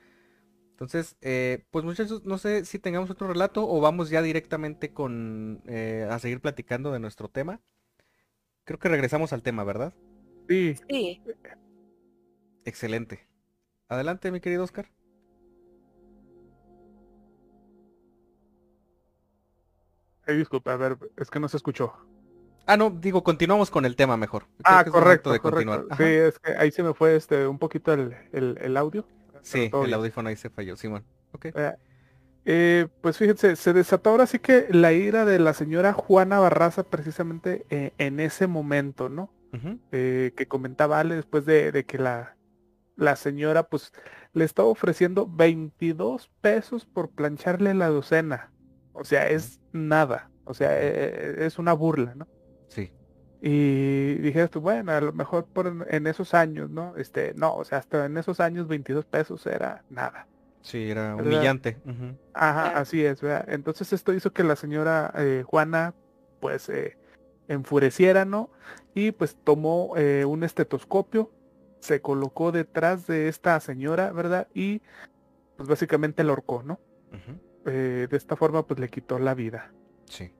Entonces, 0.70 1.16
eh, 1.20 1.64
pues 1.70 1.84
muchachos, 1.84 2.24
no 2.24 2.36
sé 2.38 2.64
si 2.64 2.80
tengamos 2.80 3.10
otro 3.10 3.28
relato 3.28 3.68
o 3.68 3.80
vamos 3.80 4.10
ya 4.10 4.22
directamente 4.22 4.92
con 4.92 5.62
a 6.10 6.18
seguir 6.18 6.40
platicando 6.40 6.90
de 6.90 6.98
nuestro 6.98 7.28
tema. 7.28 7.60
Creo 8.64 8.78
que 8.78 8.88
regresamos 8.88 9.32
al 9.32 9.42
tema, 9.42 9.62
¿verdad? 9.62 9.94
Sí. 10.48 10.74
Sí. 10.88 11.22
Excelente. 12.64 13.33
Adelante, 13.94 14.30
mi 14.30 14.40
querido 14.40 14.64
Oscar. 14.64 14.86
Ay, 20.26 20.36
disculpa, 20.38 20.72
a 20.72 20.76
ver, 20.76 20.96
es 21.16 21.30
que 21.30 21.38
no 21.40 21.48
se 21.48 21.56
escuchó. 21.56 21.92
Ah, 22.66 22.78
no, 22.78 22.88
digo, 22.90 23.22
continuamos 23.22 23.70
con 23.70 23.84
el 23.84 23.94
tema 23.94 24.16
mejor. 24.16 24.44
Creo 24.44 24.78
Ah, 24.78 24.84
correcto, 24.84 25.32
de 25.32 25.38
correcto. 25.40 25.70
continuar. 25.72 25.98
Sí, 25.98 26.04
es 26.14 26.38
que 26.38 26.52
ahí 26.56 26.70
se 26.70 26.82
me 26.82 26.94
fue 26.94 27.14
este 27.16 27.46
un 27.46 27.58
poquito 27.58 27.92
el, 27.92 28.14
el- 28.32 28.56
el 28.60 28.76
audio. 28.78 29.06
Sí, 29.42 29.70
el 29.72 29.80
bien. 29.80 29.94
audífono 29.94 30.30
ahí 30.30 30.36
se 30.36 30.48
falló, 30.48 30.74
Simón. 30.76 31.04
Ok. 31.32 31.46
Eh, 31.54 31.74
eh, 32.46 32.88
pues 33.02 33.18
fíjense, 33.18 33.56
se 33.56 33.72
desató 33.74 34.10
ahora 34.10 34.26
sí 34.26 34.38
que 34.38 34.66
la 34.70 34.92
ira 34.94 35.26
de 35.26 35.38
la 35.38 35.52
señora 35.52 35.92
Juana 35.92 36.38
Barraza 36.38 36.84
precisamente 36.84 37.66
eh, 37.68 37.92
en 37.98 38.18
ese 38.20 38.46
momento, 38.46 39.10
¿no? 39.10 39.30
Ujú. 39.52 39.78
Eh, 39.92 40.32
que 40.34 40.46
comentaba 40.48 41.00
Ale 41.00 41.16
después 41.16 41.44
de, 41.44 41.70
de 41.70 41.84
que 41.84 41.98
la, 41.98 42.36
la 42.96 43.16
señora 43.16 43.64
pues 43.68 43.92
le 44.32 44.44
estaba 44.44 44.68
ofreciendo 44.68 45.26
22 45.28 46.30
pesos 46.40 46.84
por 46.84 47.10
plancharle 47.10 47.74
la 47.74 47.88
docena. 47.88 48.52
O 48.92 49.04
sea, 49.04 49.28
es 49.28 49.60
nada. 49.72 50.30
O 50.44 50.54
sea, 50.54 50.70
eh, 50.72 51.46
es 51.46 51.58
una 51.58 51.72
burla, 51.72 52.14
¿no? 52.14 52.28
Sí. 52.68 52.92
Y 53.40 54.14
dije, 54.16 54.48
pues, 54.48 54.62
bueno, 54.62 54.92
a 54.92 55.00
lo 55.00 55.12
mejor 55.12 55.46
por 55.46 55.86
en, 55.90 56.06
esos 56.06 56.34
años, 56.34 56.70
¿no? 56.70 56.96
Este, 56.96 57.34
no, 57.34 57.54
o 57.54 57.64
sea, 57.64 57.78
hasta 57.78 58.06
en 58.06 58.16
esos 58.16 58.40
años 58.40 58.68
22 58.68 59.04
pesos 59.04 59.46
era 59.46 59.84
nada. 59.90 60.26
Sí, 60.62 60.90
era 60.90 61.14
humillante. 61.16 61.76
Ajá, 62.32 62.78
así 62.78 63.04
es, 63.04 63.20
¿verdad? 63.20 63.44
Entonces 63.48 63.92
esto 63.92 64.14
hizo 64.14 64.32
que 64.32 64.44
la 64.44 64.56
señora 64.56 65.12
eh, 65.16 65.44
Juana, 65.46 65.94
pues, 66.40 66.70
eh, 66.70 66.96
enfureciera, 67.48 68.24
¿no? 68.24 68.50
Y 68.94 69.12
pues 69.12 69.36
tomó 69.44 69.92
eh, 69.96 70.24
un 70.24 70.44
estetoscopio, 70.44 71.30
se 71.84 72.00
colocó 72.00 72.50
detrás 72.50 73.06
de 73.06 73.28
esta 73.28 73.60
señora, 73.60 74.10
¿verdad? 74.10 74.48
Y 74.54 74.80
pues 75.56 75.68
básicamente 75.68 76.24
la 76.24 76.30
ahorcó, 76.30 76.62
¿no? 76.62 76.80
Eh, 77.66 78.08
de 78.10 78.16
esta 78.16 78.36
forma, 78.36 78.66
pues 78.66 78.80
le 78.80 78.88
quitó 78.88 79.18
la 79.18 79.34
vida. 79.34 79.70
Sí. 80.06 80.32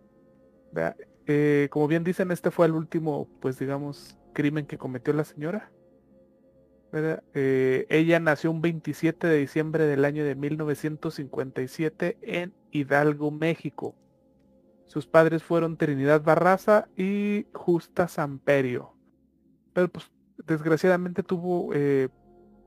Eh, 1.27 1.69
como 1.71 1.87
bien 1.87 2.03
dicen, 2.03 2.31
este 2.31 2.51
fue 2.51 2.67
el 2.67 2.73
último, 2.73 3.29
pues 3.41 3.59
digamos, 3.59 4.19
crimen 4.33 4.67
que 4.67 4.79
cometió 4.79 5.13
la 5.13 5.25
señora. 5.25 5.71
¿verdad? 6.91 7.23
Eh, 7.35 7.87
ella 7.91 8.21
nació 8.21 8.51
un 8.51 8.63
27 8.63 9.27
de 9.27 9.37
diciembre 9.37 9.85
del 9.85 10.05
año 10.07 10.25
de 10.25 10.35
1957 10.37 12.19
en 12.23 12.55
Hidalgo, 12.71 13.31
México. 13.31 13.95
Sus 14.87 15.07
padres 15.07 15.43
fueron 15.43 15.77
Trinidad 15.77 16.23
Barraza 16.23 16.89
y 16.97 17.47
Justa 17.53 18.09
Samperio. 18.09 18.95
Pero 19.75 19.89
pues 19.89 20.14
desgraciadamente 20.47 21.23
tuvo 21.23 21.71
eh, 21.75 22.09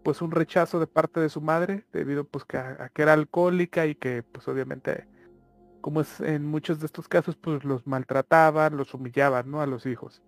pues 0.04 0.22
un 0.22 0.32
rechazo 0.32 0.80
de 0.80 0.88
parte 0.88 1.20
de 1.20 1.30
su 1.30 1.42
madre 1.42 1.86
debido 1.92 2.24
pues 2.24 2.46
que 2.46 2.58
a, 2.58 2.86
a 2.86 2.90
que 2.90 3.02
era 3.02 3.14
alcohólica 3.14 3.86
y 3.86 3.96
que 3.96 4.24
pues 4.24 4.48
obviamente 4.48 5.08
como 5.82 6.02
es 6.02 6.20
en 6.20 6.46
muchos 6.46 6.80
de 6.80 6.86
estos 6.86 7.08
casos, 7.08 7.38
pues 7.38 7.64
los 7.64 7.88
maltrataban, 7.88 8.76
los 8.76 8.94
humillaban, 8.94 9.50
¿no? 9.50 9.62
A 9.62 9.68
los 9.68 9.86
hijos. 9.86 10.22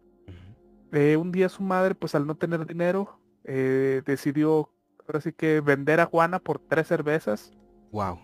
Eh, 0.94 1.18
un 1.18 1.32
día 1.34 1.50
su 1.50 1.64
madre, 1.64 1.96
pues 1.96 2.16
al 2.16 2.26
no 2.26 2.36
tener 2.36 2.66
dinero, 2.66 3.20
eh, 3.44 4.02
decidió, 4.06 4.72
ahora 5.06 5.20
sí 5.20 5.34
que 5.34 5.60
vender 5.60 6.00
a 6.00 6.06
Juana 6.06 6.40
por 6.40 6.60
tres 6.60 6.88
cervezas, 6.88 7.52
Wow. 7.92 8.20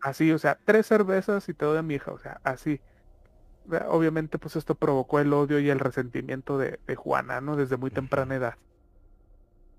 Así, 0.00 0.30
o 0.32 0.38
sea, 0.38 0.58
tres 0.64 0.86
cervezas 0.86 1.48
y 1.48 1.54
te 1.54 1.64
doy 1.64 1.78
a 1.78 1.82
mi 1.82 1.94
hija, 1.94 2.12
o 2.12 2.18
sea, 2.18 2.40
así. 2.44 2.80
Obviamente, 3.88 4.38
pues 4.38 4.56
esto 4.56 4.74
provocó 4.74 5.20
el 5.20 5.32
odio 5.32 5.58
y 5.58 5.70
el 5.70 5.78
resentimiento 5.78 6.58
de, 6.58 6.78
de 6.86 6.94
Juana, 6.96 7.40
¿no? 7.40 7.56
Desde 7.56 7.76
muy 7.76 7.90
temprana 7.90 8.36
edad. 8.36 8.54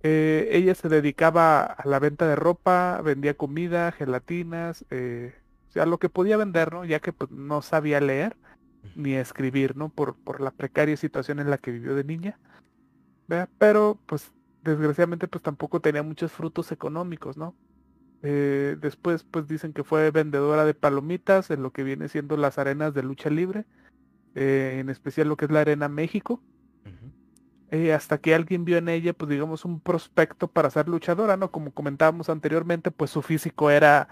Eh, 0.03 0.49
ella 0.51 0.75
se 0.75 0.89
dedicaba 0.89 1.63
a 1.63 1.88
la 1.88 1.99
venta 1.99 2.27
de 2.27 2.35
ropa, 2.35 3.01
vendía 3.01 3.35
comida, 3.35 3.91
gelatinas, 3.91 4.85
eh, 4.91 5.33
o 5.69 5.71
sea, 5.71 5.85
lo 5.85 5.97
que 5.97 6.09
podía 6.09 6.38
vender, 6.38 6.71
¿no? 6.73 6.85
Ya 6.85 6.99
que 6.99 7.13
pues, 7.13 7.31
no 7.31 7.61
sabía 7.61 7.99
leer 7.99 8.38
ni 8.95 9.15
escribir, 9.15 9.75
¿no? 9.75 9.89
Por, 9.89 10.15
por 10.15 10.39
la 10.41 10.51
precaria 10.51 10.97
situación 10.97 11.39
en 11.39 11.49
la 11.49 11.57
que 11.57 11.71
vivió 11.71 11.95
de 11.95 12.03
niña. 12.03 12.39
¿verdad? 13.27 13.49
Pero, 13.57 13.99
pues, 14.05 14.31
desgraciadamente, 14.63 15.27
pues 15.27 15.43
tampoco 15.43 15.81
tenía 15.81 16.03
muchos 16.03 16.31
frutos 16.31 16.71
económicos, 16.71 17.38
¿no? 17.38 17.55
Eh, 18.24 18.78
después, 18.82 19.24
pues 19.24 19.47
dicen 19.47 19.74
que 19.74 19.84
fue 19.84 20.09
vendedora 20.11 20.65
de 20.65 20.74
palomitas 20.74 21.51
en 21.51 21.61
lo 21.61 21.72
que 21.72 21.84
viene 21.84 22.09
siendo 22.09 22.36
las 22.36 22.57
arenas 22.57 22.93
de 22.93 23.03
lucha 23.03 23.30
libre, 23.30 23.65
eh, 24.36 24.78
en 24.80 24.89
especial 24.89 25.28
lo 25.28 25.38
que 25.38 25.45
es 25.45 25.51
la 25.51 25.61
Arena 25.61 25.88
México. 25.88 26.41
Eh, 27.70 27.91
hasta 27.91 28.18
que 28.18 28.34
alguien 28.34 28.63
vio 28.63 28.78
en 28.78 28.88
ella, 28.88 29.11
pues 29.11 29.30
digamos, 29.30 29.65
un 29.65 29.82
prospecto 29.82 30.47
para 30.47 30.70
ser 30.70 30.88
luchadora, 30.88 31.36
¿no? 31.36 31.51
Como 31.51 31.72
comentábamos 31.72 32.30
anteriormente, 32.30 32.91
pues 32.91 33.11
su 33.11 33.22
físico 33.22 33.70
era, 33.70 34.07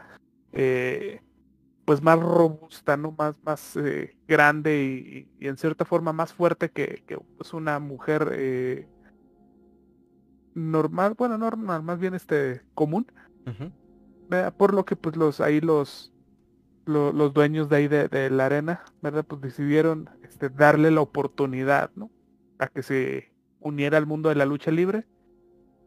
pues 1.86 2.02
más 2.02 2.20
robusta, 2.20 2.98
¿no? 2.98 3.16
Más, 3.18 3.42
más 3.44 3.80
grande 4.28 4.84
y, 4.84 5.30
y 5.40 5.48
en 5.48 5.56
cierta 5.56 5.86
forma 5.86 6.12
más 6.12 6.34
fuerte 6.34 6.70
que, 6.70 7.04
que 7.08 7.18
pues, 7.38 7.54
una 7.54 7.80
mujer 7.80 8.86
normal, 10.54 11.16
bueno, 11.18 11.38
no 11.38 11.46
normal, 11.46 11.82
más 11.82 11.98
bien 11.98 12.14
este 12.14 12.62
común. 12.74 13.08
¿Verdad? 14.30 14.54
por 14.56 14.74
lo 14.74 14.86
que 14.86 14.96
pues 14.96 15.16
los 15.16 15.42
ahí 15.42 15.62
los 15.62 16.12
lo- 16.86 17.12
los 17.12 17.34
dueños 17.34 17.68
de 17.70 17.76
ahí 17.78 17.88
de, 17.88 18.08
de 18.08 18.30
la 18.30 18.46
arena, 18.46 18.84
¿verdad? 19.02 19.26
Pues 19.26 19.42
decidieron 19.42 20.10
este, 20.24 20.50
darle 20.50 20.92
la 20.92 21.02
oportunidad, 21.02 21.90
¿no? 21.96 22.12
A 22.60 22.68
que 22.68 22.84
se 22.84 23.32
uniera 23.60 23.98
al 23.98 24.06
mundo 24.06 24.30
de 24.30 24.36
la 24.36 24.46
lucha 24.46 24.70
libre, 24.70 25.08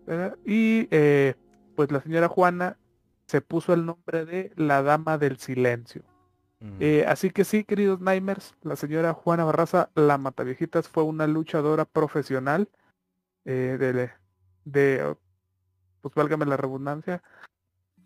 ¿verdad? 0.07 0.37
Y 0.45 0.89
eh, 0.91 1.37
pues 1.77 1.93
la 1.93 2.01
señora 2.01 2.27
Juana 2.29 2.79
se 3.27 3.41
puso 3.41 3.73
el 3.75 3.87
nombre 3.87 4.25
de 4.25 4.53
la 4.57 4.83
Dama 4.83 5.19
del 5.19 5.37
Silencio. 5.39 6.03
Mm. 6.61 6.77
Eh, 6.81 7.05
así 7.07 7.31
que 7.31 7.45
sí, 7.45 7.63
queridos 7.63 8.01
Nightmares, 8.01 8.55
la 8.63 8.75
señora 8.75 9.13
Juana 9.15 9.45
Barraza, 9.45 9.91
la 9.95 10.19
Mataviejitas, 10.19 10.89
fue 10.89 11.05
una 11.05 11.29
luchadora 11.29 11.85
profesional 11.85 12.69
eh, 13.45 13.77
de, 13.79 14.11
de, 14.65 15.17
pues 16.01 16.15
válgame 16.17 16.47
la 16.47 16.57
redundancia, 16.57 17.23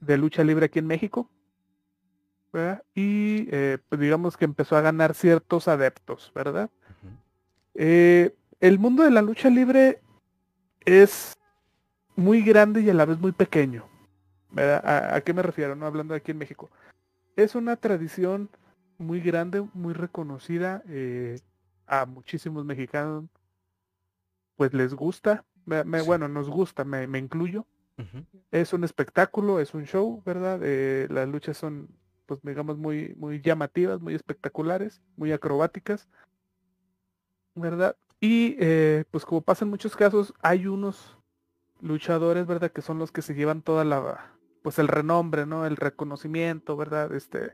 de 0.03 0.19
lucha 0.19 0.45
libre 0.45 0.67
aquí 0.67 0.79
en 0.81 0.87
México. 0.87 1.31
¿verdad? 2.53 2.83
Y 2.95 3.47
eh, 3.51 3.79
pues 3.89 3.99
digamos 4.01 4.37
que 4.37 4.45
empezó 4.45 4.77
a 4.77 4.83
ganar 4.83 5.15
ciertos 5.15 5.69
adeptos, 5.69 6.31
¿verdad? 6.35 6.69
Eh, 7.75 8.35
el 8.61 8.79
mundo 8.79 9.03
de 9.05 9.11
la 9.11 9.23
lucha 9.23 9.49
libre 9.49 10.03
es 10.85 11.33
muy 12.15 12.43
grande 12.43 12.83
y 12.83 12.91
a 12.91 12.95
la 12.95 13.07
vez 13.07 13.19
muy 13.19 13.33
pequeño. 13.33 13.89
¿verdad? 14.51 14.85
¿A, 14.85 15.15
a 15.17 15.21
qué 15.23 15.33
me 15.33 15.41
refiero? 15.43 15.75
No 15.77 15.87
hablando 15.87 16.15
aquí 16.15 16.33
en 16.33 16.39
México. 16.39 16.71
Es 17.37 17.55
una 17.55 17.77
tradición 17.77 18.51
muy 18.99 19.21
grande, 19.21 19.67
muy 19.73 19.95
reconocida. 19.95 20.83
eh, 20.89 21.39
a 21.87 22.07
muchísimos 22.07 22.65
mexicanos 22.65 23.25
pues 24.57 24.73
les 24.75 24.95
gusta. 24.95 25.45
me- 25.65 25.85
me- 25.85 26.01
Sí. 26.01 26.07
Bueno, 26.07 26.29
nos 26.29 26.51
gusta, 26.51 26.85
me, 26.85 27.07
me 27.07 27.19
incluyo. 27.19 27.67
Es 28.51 28.73
un 28.73 28.85
espectáculo, 28.85 29.61
es 29.61 29.75
un 29.75 29.85
show, 29.85 30.23
¿verdad? 30.25 30.61
Eh, 30.63 31.07
las 31.11 31.29
luchas 31.29 31.57
son, 31.57 31.89
pues 32.27 32.41
digamos, 32.43 32.79
muy, 32.79 33.15
muy 33.17 33.41
llamativas, 33.41 34.01
muy 34.01 34.15
espectaculares, 34.15 35.03
muy 35.17 35.33
acrobáticas, 35.33 36.09
¿verdad? 37.55 37.97
Y 38.21 38.57
eh, 38.61 39.05
pues 39.11 39.25
como 39.25 39.41
pasa 39.43 39.65
en 39.65 39.71
muchos 39.71 39.97
casos, 39.97 40.33
hay 40.43 40.67
unos 40.67 41.19
luchadores, 41.81 42.47
¿verdad? 42.47 42.71
Que 42.71 42.83
son 42.83 42.99
los 42.99 43.11
que 43.11 43.23
se 43.23 43.35
llevan 43.35 43.63
toda 43.63 43.85
la, 43.85 44.33
pues 44.63 44.79
el 44.79 44.89
renombre, 44.89 45.47
¿no? 45.47 45.67
El 45.67 45.77
reconocimiento, 45.77 46.77
¿verdad? 46.77 47.13
Este, 47.13 47.53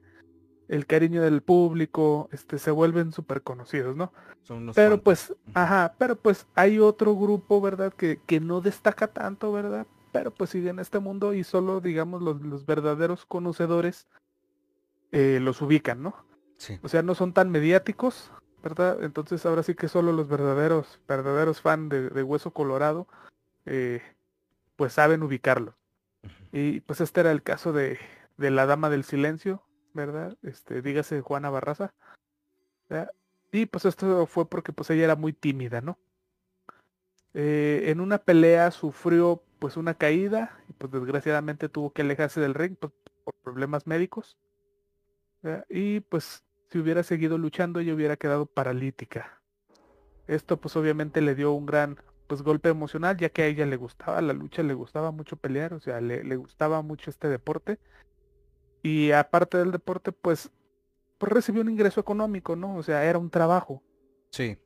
el 0.69 0.87
cariño 0.87 1.23
del 1.23 1.43
público, 1.43 2.29
este, 2.33 2.59
se 2.59 2.71
vuelven 2.71 3.13
súper 3.13 3.43
conocidos, 3.43 3.97
¿no? 3.97 4.13
Son 4.43 4.59
unos 4.59 4.77
Pero 4.77 5.03
cuantos. 5.03 5.05
pues, 5.05 5.35
ajá, 5.55 5.95
pero 5.99 6.17
pues 6.17 6.47
hay 6.55 6.79
otro 6.79 7.17
grupo, 7.17 7.61
¿verdad? 7.61 7.93
Que, 7.95 8.21
que 8.27 8.39
no 8.41 8.61
destaca 8.61 9.09
tanto, 9.09 9.51
¿verdad? 9.51 9.87
Pero 10.13 10.31
pues 10.31 10.51
sigue 10.51 10.71
en 10.71 10.79
este 10.79 10.99
mundo 10.99 11.35
y 11.35 11.45
solo, 11.45 11.81
digamos, 11.81 12.23
los, 12.23 12.41
los 12.41 12.65
verdaderos 12.67 13.27
conocedores 13.27 14.09
eh, 15.13 15.39
los 15.41 15.61
ubican, 15.63 16.03
¿no? 16.03 16.15
Sí. 16.57 16.79
O 16.83 16.89
sea, 16.89 17.03
no 17.03 17.15
son 17.15 17.33
tan 17.33 17.51
mediáticos, 17.51 18.33
¿verdad? 18.63 19.03
Entonces 19.03 19.45
ahora 19.47 19.63
sí 19.63 19.75
que 19.75 19.89
solo 19.89 20.13
los 20.13 20.29
verdaderos, 20.29 21.01
verdaderos 21.07 21.61
fan 21.61 21.89
de, 21.89 22.11
de 22.11 22.23
Hueso 22.23 22.53
Colorado, 22.53 23.07
eh, 23.67 24.03
pues 24.77 24.95
saben 24.95 25.23
ubicarlo. 25.23 25.75
Y 26.53 26.81
pues 26.81 27.01
este 27.01 27.21
era 27.21 27.31
el 27.31 27.43
caso 27.43 27.73
de, 27.73 27.99
de 28.37 28.51
la 28.51 28.67
Dama 28.67 28.91
del 28.91 29.05
Silencio, 29.05 29.63
¿verdad? 29.95 30.37
Este, 30.43 30.83
dígase 30.83 31.21
Juana 31.21 31.51
Barraza. 31.51 31.93
¿verdad? 32.89 33.13
Y 33.53 33.67
pues 33.67 33.85
esto 33.85 34.27
fue 34.27 34.49
porque 34.49 34.73
pues 34.73 34.91
ella 34.91 35.05
era 35.05 35.17
muy 35.17 35.33
tímida, 35.33 35.81
¿no? 35.81 35.99
Eh, 37.35 37.85
en 37.87 38.01
una 38.01 38.19
pelea 38.19 38.71
sufrió 38.71 39.43
pues 39.59 39.77
una 39.77 39.95
caída 39.95 40.59
y 40.69 40.73
pues 40.73 40.93
desgraciadamente 40.93 41.69
tuvo 41.69 41.93
que 41.93 42.03
alejarse 42.03 42.41
del 42.41 42.55
ring 42.55 42.77
pues, 42.79 42.93
por 43.25 43.35
problemas 43.37 43.87
médicos. 43.87 44.39
Y 45.69 46.01
pues 46.01 46.45
si 46.71 46.79
hubiera 46.79 47.03
seguido 47.03 47.39
luchando 47.39 47.81
ella 47.81 47.95
hubiera 47.95 48.17
quedado 48.17 48.47
paralítica. 48.47 49.41
Esto 50.27 50.61
pues 50.61 50.77
obviamente 50.77 51.21
le 51.21 51.35
dio 51.35 51.53
un 51.53 51.67
gran 51.67 51.99
pues 52.27 52.43
golpe 52.43 52.69
emocional, 52.69 53.17
ya 53.17 53.31
que 53.31 53.43
a 53.43 53.47
ella 53.47 53.65
le 53.65 53.77
gustaba 53.77 54.21
la 54.21 54.35
lucha, 54.35 54.63
le 54.63 54.75
gustaba 54.75 55.11
mucho 55.11 55.37
pelear, 55.37 55.73
o 55.73 55.81
sea, 55.81 56.01
le, 56.01 56.23
le 56.23 56.37
gustaba 56.37 56.83
mucho 56.83 57.11
este 57.11 57.29
deporte. 57.29 57.79
Y 58.83 59.13
aparte 59.13 59.57
del 59.57 59.73
deporte, 59.73 60.13
pues, 60.13 60.51
pues 61.17 61.33
recibió 61.33 61.63
un 61.63 61.71
ingreso 61.71 62.01
económico, 62.01 62.55
¿no? 62.55 62.77
O 62.77 62.83
sea, 62.83 63.05
era 63.05 63.19
un 63.19 63.31
trabajo. 63.31 63.83
Sí. 64.31 64.59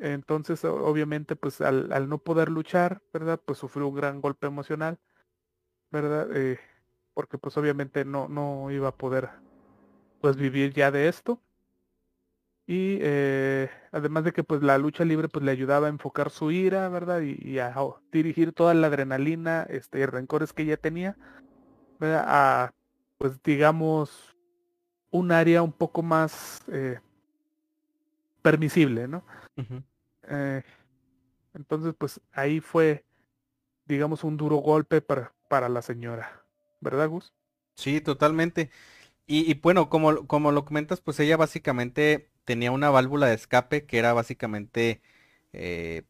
Entonces, 0.00 0.64
obviamente, 0.64 1.36
pues 1.36 1.60
al, 1.60 1.92
al 1.92 2.08
no 2.08 2.18
poder 2.18 2.50
luchar, 2.50 3.02
¿verdad? 3.12 3.40
Pues 3.44 3.58
sufrió 3.58 3.88
un 3.88 3.96
gran 3.96 4.20
golpe 4.20 4.46
emocional, 4.46 4.98
¿verdad? 5.90 6.28
Eh, 6.34 6.58
porque 7.14 7.38
pues 7.38 7.56
obviamente 7.56 8.04
no, 8.04 8.28
no 8.28 8.70
iba 8.70 8.88
a 8.88 8.96
poder 8.96 9.30
pues 10.20 10.36
vivir 10.36 10.72
ya 10.72 10.90
de 10.90 11.08
esto. 11.08 11.40
Y 12.66 12.98
eh, 13.00 13.70
además 13.92 14.24
de 14.24 14.32
que 14.32 14.44
pues 14.44 14.62
la 14.62 14.76
lucha 14.76 15.04
libre 15.04 15.28
pues 15.28 15.44
le 15.44 15.50
ayudaba 15.50 15.86
a 15.86 15.90
enfocar 15.90 16.30
su 16.30 16.50
ira, 16.50 16.88
¿verdad? 16.90 17.22
Y, 17.22 17.58
a 17.58 17.74
dirigir 18.12 18.52
toda 18.52 18.74
la 18.74 18.88
adrenalina 18.88 19.62
este, 19.70 20.00
y 20.00 20.06
rencores 20.06 20.52
que 20.52 20.64
ella 20.64 20.76
tenía, 20.76 21.16
¿verdad? 21.98 22.24
A 22.26 22.74
pues 23.16 23.42
digamos 23.42 24.36
un 25.10 25.32
área 25.32 25.62
un 25.62 25.72
poco 25.72 26.02
más 26.02 26.62
eh, 26.68 27.00
permisible, 28.42 29.08
¿no? 29.08 29.24
Eh, 30.28 30.62
entonces, 31.54 31.94
pues 31.98 32.20
ahí 32.32 32.60
fue, 32.60 33.04
digamos, 33.86 34.24
un 34.24 34.36
duro 34.36 34.58
golpe 34.58 35.02
para, 35.02 35.34
para 35.48 35.68
la 35.68 35.82
señora, 35.82 36.44
¿verdad, 36.80 37.08
Gus? 37.08 37.34
Sí, 37.76 38.00
totalmente. 38.00 38.70
Y, 39.26 39.50
y 39.50 39.54
bueno, 39.56 39.90
como, 39.90 40.26
como 40.28 40.52
lo 40.52 40.64
comentas, 40.66 41.00
pues 41.02 41.20
ella 41.20 41.36
básicamente 41.36 42.30
tenía 42.44 42.72
una 42.72 42.90
válvula 42.90 43.28
de 43.28 43.34
escape 43.34 43.86
que 43.86 43.98
era 43.98 44.12
básicamente 44.14 45.02
eh, 45.52 46.04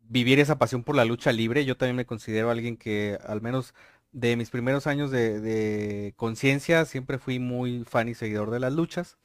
vivir 0.00 0.40
esa 0.40 0.58
pasión 0.58 0.84
por 0.84 0.96
la 0.96 1.04
lucha 1.04 1.32
libre. 1.32 1.64
Yo 1.64 1.76
también 1.76 1.96
me 1.96 2.06
considero 2.06 2.50
alguien 2.50 2.76
que 2.76 3.18
al 3.24 3.40
menos 3.40 3.74
de 4.12 4.36
mis 4.36 4.50
primeros 4.50 4.86
años 4.86 5.10
de, 5.10 5.40
de 5.40 6.14
conciencia 6.16 6.84
siempre 6.84 7.18
fui 7.18 7.38
muy 7.38 7.84
fan 7.84 8.08
y 8.08 8.14
seguidor 8.14 8.50
de 8.50 8.60
las 8.60 8.72
luchas. 8.72 9.18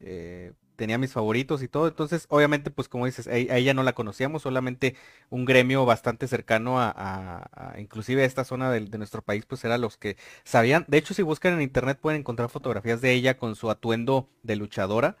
Eh, 0.00 0.52
tenía 0.78 0.98
mis 0.98 1.12
favoritos 1.12 1.62
y 1.62 1.68
todo. 1.68 1.88
Entonces, 1.88 2.26
obviamente, 2.30 2.70
pues 2.72 2.88
como 2.88 3.06
dices, 3.06 3.28
a, 3.28 3.32
a 3.32 3.58
ella 3.58 3.74
no 3.74 3.82
la 3.84 3.94
conocíamos, 3.94 4.42
solamente 4.42 4.96
un 5.30 5.44
gremio 5.44 5.84
bastante 5.86 6.28
cercano 6.28 6.80
a, 6.80 6.90
a- 6.96 7.72
a- 7.74 7.80
inclusive 7.80 8.22
a 8.22 8.26
esta 8.26 8.44
zona 8.44 8.70
de, 8.72 8.80
nuestro 8.98 9.22
país, 9.22 9.46
pues 9.46 9.64
eran 9.66 9.82
los 9.82 9.98
que 9.98 10.16
sabían. 10.44 10.86
De 10.88 10.98
hecho, 10.98 11.14
si 11.14 11.22
buscan 11.22 11.54
en 11.54 11.62
internet 11.62 11.98
pueden 12.00 12.20
encontrar 12.20 12.50
fotografías 12.50 13.02
de 13.02 13.12
ella 13.12 13.36
con 13.38 13.56
su 13.56 13.70
atuendo 13.70 14.30
de 14.42 14.56
luchadora 14.56 15.18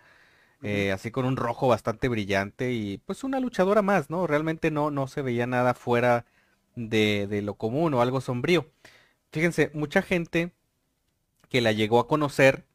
eh, 0.62 0.92
así 0.92 1.10
con 1.10 1.24
un 1.24 1.36
rojo 1.36 1.68
bastante 1.68 2.08
brillante 2.08 2.72
y 2.72 2.98
pues 2.98 3.24
una 3.24 3.40
luchadora 3.40 3.82
más, 3.82 4.10
¿no? 4.10 4.26
Realmente 4.26 4.70
no, 4.70 4.90
no 4.90 5.06
se 5.06 5.22
veía 5.22 5.46
nada 5.46 5.74
fuera 5.74 6.26
de, 6.76 7.26
de 7.28 7.42
lo 7.42 7.54
común 7.54 7.94
o 7.94 8.00
algo 8.02 8.20
sombrío. 8.20 8.66
Fíjense, 9.32 9.70
mucha 9.74 10.02
gente 10.02 10.54
que 11.50 11.62
la 11.62 11.72
llegó 11.72 12.00
a 12.00 12.08
conocer 12.08 12.66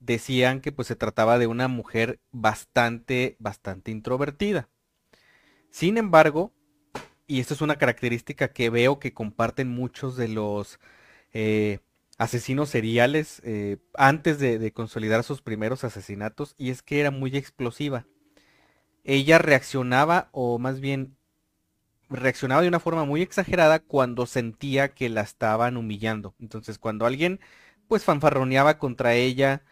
decían 0.00 0.60
que 0.60 0.72
pues 0.72 0.88
se 0.88 0.96
trataba 0.96 1.38
de 1.38 1.46
una 1.46 1.68
mujer 1.68 2.20
bastante, 2.30 3.36
bastante 3.38 3.90
introvertida. 3.90 4.68
Sin 5.70 5.98
embargo, 5.98 6.52
y 7.26 7.40
esto 7.40 7.54
es 7.54 7.60
una 7.60 7.76
característica 7.76 8.48
que 8.52 8.70
veo 8.70 8.98
que 8.98 9.12
comparten 9.12 9.68
muchos 9.68 10.16
de 10.16 10.28
los 10.28 10.80
eh, 11.32 11.80
asesinos 12.16 12.70
seriales 12.70 13.42
eh, 13.44 13.78
antes 13.94 14.38
de, 14.38 14.58
de 14.58 14.72
consolidar 14.72 15.22
sus 15.24 15.42
primeros 15.42 15.84
asesinatos, 15.84 16.54
y 16.58 16.70
es 16.70 16.82
que 16.82 17.00
era 17.00 17.10
muy 17.10 17.36
explosiva. 17.36 18.06
Ella 19.04 19.38
reaccionaba, 19.38 20.28
o 20.32 20.58
más 20.58 20.80
bien 20.80 21.16
reaccionaba 22.10 22.62
de 22.62 22.68
una 22.68 22.80
forma 22.80 23.04
muy 23.04 23.22
exagerada 23.22 23.80
cuando 23.80 24.26
sentía 24.26 24.88
que 24.88 25.08
la 25.08 25.20
estaban 25.20 25.76
humillando. 25.76 26.34
Entonces, 26.40 26.78
cuando 26.78 27.06
alguien 27.06 27.40
pues 27.86 28.04
fanfarroneaba 28.04 28.78
contra 28.78 29.14
ella 29.14 29.62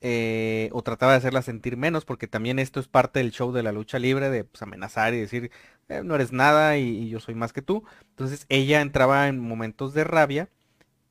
eh, 0.00 0.68
o 0.72 0.82
trataba 0.82 1.12
de 1.12 1.18
hacerla 1.18 1.42
sentir 1.42 1.76
menos, 1.76 2.04
porque 2.04 2.28
también 2.28 2.58
esto 2.58 2.80
es 2.80 2.88
parte 2.88 3.20
del 3.20 3.32
show 3.32 3.52
de 3.52 3.62
la 3.62 3.72
lucha 3.72 3.98
libre, 3.98 4.30
de 4.30 4.44
pues, 4.44 4.62
amenazar 4.62 5.14
y 5.14 5.20
decir, 5.20 5.50
"Eh, 5.88 6.02
no 6.04 6.14
eres 6.14 6.32
nada 6.32 6.76
y, 6.78 7.08
yo 7.08 7.20
soy 7.20 7.34
más 7.34 7.52
que 7.52 7.62
tú. 7.62 7.84
Entonces 8.10 8.46
ella 8.48 8.80
entraba 8.82 9.28
en 9.28 9.38
momentos 9.40 9.94
de 9.94 10.04
rabia 10.04 10.50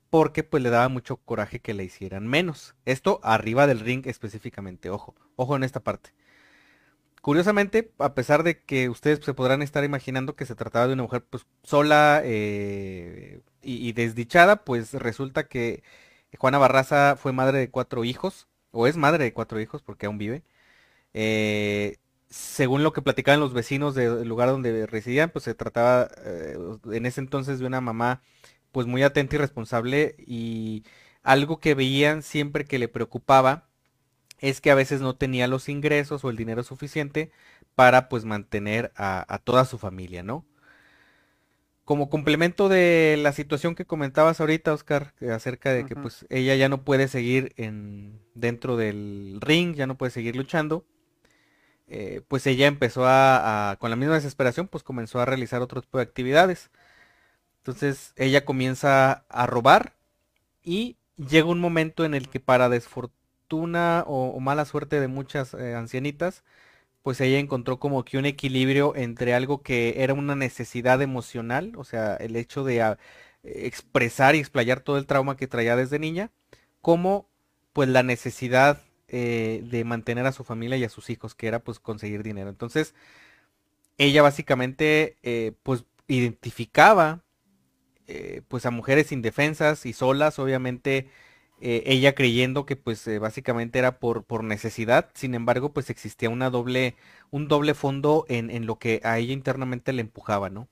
porque 0.09 0.43
pues 0.43 0.63
le 0.63 0.69
daba 0.69 0.89
mucho 0.89 1.17
coraje 1.17 1.59
que 1.61 1.73
le 1.73 1.83
hicieran 1.85 2.27
menos. 2.27 2.75
Esto 2.85 3.19
arriba 3.23 3.67
del 3.67 3.79
ring 3.81 4.05
específicamente, 4.07 4.89
ojo, 4.89 5.15
ojo 5.35 5.55
en 5.55 5.63
esta 5.63 5.81
parte. 5.81 6.13
Curiosamente, 7.21 7.91
a 7.97 8.13
pesar 8.13 8.43
de 8.43 8.61
que 8.63 8.87
ustedes 8.89 9.19
se 9.25 9.33
podrán 9.33 9.63
estar 9.63 9.83
imaginando 9.83 10.35
que 10.35 10.45
se 10.45 10.53
trataba 10.55 10.87
de 10.87 10.93
una 10.93 11.03
mujer 11.03 11.25
pues 11.27 11.47
sola 11.63 12.21
eh, 12.23 13.41
y, 13.63 13.87
y 13.89 13.93
desdichada, 13.93 14.63
pues 14.63 14.93
resulta 14.93 15.47
que 15.47 15.83
Juana 16.37 16.59
Barraza 16.59 17.15
fue 17.17 17.33
madre 17.33 17.57
de 17.59 17.71
cuatro 17.71 18.03
hijos, 18.03 18.47
o 18.75 18.87
es 18.87 18.97
madre 18.97 19.23
de 19.25 19.33
cuatro 19.33 19.59
hijos 19.61 19.81
porque 19.83 20.07
aún 20.07 20.17
vive. 20.19 20.43
Eh, 21.13 21.97
según 22.29 22.83
lo 22.83 22.93
que 22.93 23.01
platicaban 23.01 23.39
los 23.39 23.53
vecinos 23.53 23.95
del 23.95 24.27
lugar 24.27 24.49
donde 24.49 24.85
residían, 24.87 25.29
pues 25.31 25.45
se 25.45 25.55
trataba 25.55 26.09
eh, 26.25 26.57
en 26.91 27.05
ese 27.05 27.21
entonces 27.21 27.59
de 27.59 27.65
una 27.67 27.81
mamá 27.81 28.21
pues 28.71 28.87
muy 28.87 29.03
atenta 29.03 29.35
y 29.35 29.39
responsable 29.39 30.15
y 30.19 30.83
algo 31.23 31.59
que 31.59 31.75
veían 31.75 32.23
siempre 32.23 32.65
que 32.65 32.79
le 32.79 32.87
preocupaba 32.89 33.69
es 34.39 34.61
que 34.61 34.71
a 34.71 34.75
veces 34.75 35.01
no 35.01 35.15
tenía 35.15 35.47
los 35.47 35.69
ingresos 35.69 36.23
o 36.23 36.29
el 36.29 36.37
dinero 36.37 36.63
suficiente 36.63 37.31
para 37.75 38.09
pues 38.09 38.25
mantener 38.25 38.91
a, 38.95 39.25
a 39.33 39.39
toda 39.39 39.65
su 39.65 39.77
familia, 39.77 40.23
¿no? 40.23 40.45
Como 41.85 42.09
complemento 42.09 42.67
de 42.67 43.15
la 43.19 43.31
situación 43.31 43.75
que 43.75 43.85
comentabas 43.85 44.41
ahorita, 44.41 44.73
Oscar, 44.73 45.13
acerca 45.31 45.71
de 45.71 45.85
que 45.85 45.95
pues 45.95 46.25
ella 46.29 46.55
ya 46.55 46.67
no 46.67 46.83
puede 46.83 47.07
seguir 47.07 47.53
en 47.57 48.19
dentro 48.33 48.75
del 48.75 49.37
ring, 49.41 49.75
ya 49.75 49.85
no 49.87 49.95
puede 49.97 50.11
seguir 50.11 50.35
luchando, 50.35 50.85
eh, 51.87 52.21
pues 52.27 52.47
ella 52.47 52.67
empezó 52.67 53.05
a, 53.05 53.71
a- 53.71 53.75
con 53.77 53.89
la 53.89 53.95
misma 53.95 54.15
desesperación, 54.15 54.67
pues 54.67 54.83
comenzó 54.83 55.19
a 55.19 55.25
realizar 55.25 55.61
otro 55.61 55.81
tipo 55.81 55.97
de 55.97 56.03
actividades. 56.03 56.71
Entonces 57.59 58.13
ella 58.17 58.45
comienza 58.45 59.25
a 59.29 59.47
robar 59.47 59.95
y 60.63 60.97
llega 61.17 61.47
un 61.49 61.59
momento 61.61 62.05
en 62.05 62.15
el 62.15 62.29
que 62.29 62.39
para 62.41 62.69
desfortuna 62.69 64.03
o, 64.07 64.29
o 64.29 64.41
mala 64.41 64.65
suerte 64.65 64.99
de 65.01 65.07
muchas 65.09 65.53
eh, 65.55 65.75
ancianitas, 65.75 66.43
pues 67.05 67.21
ella 67.21 67.37
encontró 67.37 67.77
como 67.77 68.03
que 68.03 68.17
un 68.17 68.25
equilibrio 68.25 68.95
entre 68.95 69.35
algo 69.35 69.61
que 69.61 70.01
era 70.01 70.15
una 70.15 70.35
necesidad 70.35 71.03
emocional, 71.03 71.73
o 71.77 71.83
sea, 71.83 72.15
el 72.15 72.35
hecho 72.35 72.63
de 72.63 72.81
ah, 72.81 72.97
expresar 73.43 74.33
y 74.33 74.39
explayar 74.39 74.79
todo 74.79 74.97
el 74.97 75.05
trauma 75.05 75.37
que 75.37 75.45
traía 75.45 75.75
desde 75.75 75.99
niña, 75.99 76.31
como 76.81 77.29
pues 77.73 77.89
la 77.89 78.01
necesidad 78.01 78.81
eh, 79.07 79.63
de 79.69 79.83
mantener 79.83 80.25
a 80.25 80.31
su 80.31 80.43
familia 80.43 80.77
y 80.77 80.83
a 80.83 80.89
sus 80.89 81.11
hijos, 81.11 81.35
que 81.35 81.45
era 81.45 81.59
pues 81.59 81.77
conseguir 81.77 82.23
dinero. 82.23 82.49
Entonces, 82.49 82.95
ella 83.99 84.23
básicamente 84.23 85.17
eh, 85.21 85.51
pues 85.61 85.85
identificaba 86.07 87.21
eh, 88.07 88.41
pues 88.47 88.65
a 88.65 88.71
mujeres 88.71 89.11
indefensas 89.11 89.85
y 89.85 89.93
solas, 89.93 90.39
obviamente 90.39 91.11
eh, 91.61 91.83
ella 91.85 92.15
creyendo 92.15 92.65
que 92.65 92.75
pues 92.75 93.07
eh, 93.07 93.19
básicamente 93.19 93.79
era 93.79 93.99
por, 93.99 94.23
por 94.25 94.43
necesidad, 94.43 95.09
sin 95.13 95.35
embargo 95.35 95.73
pues 95.73 95.89
existía 95.89 96.29
una 96.29 96.49
doble, 96.49 96.95
un 97.31 97.47
doble 97.47 97.73
fondo 97.73 98.25
en, 98.29 98.49
en 98.49 98.65
lo 98.65 98.79
que 98.79 99.01
a 99.03 99.17
ella 99.19 99.33
internamente 99.33 99.93
le 99.93 100.01
empujaba, 100.01 100.49
¿no? 100.49 100.67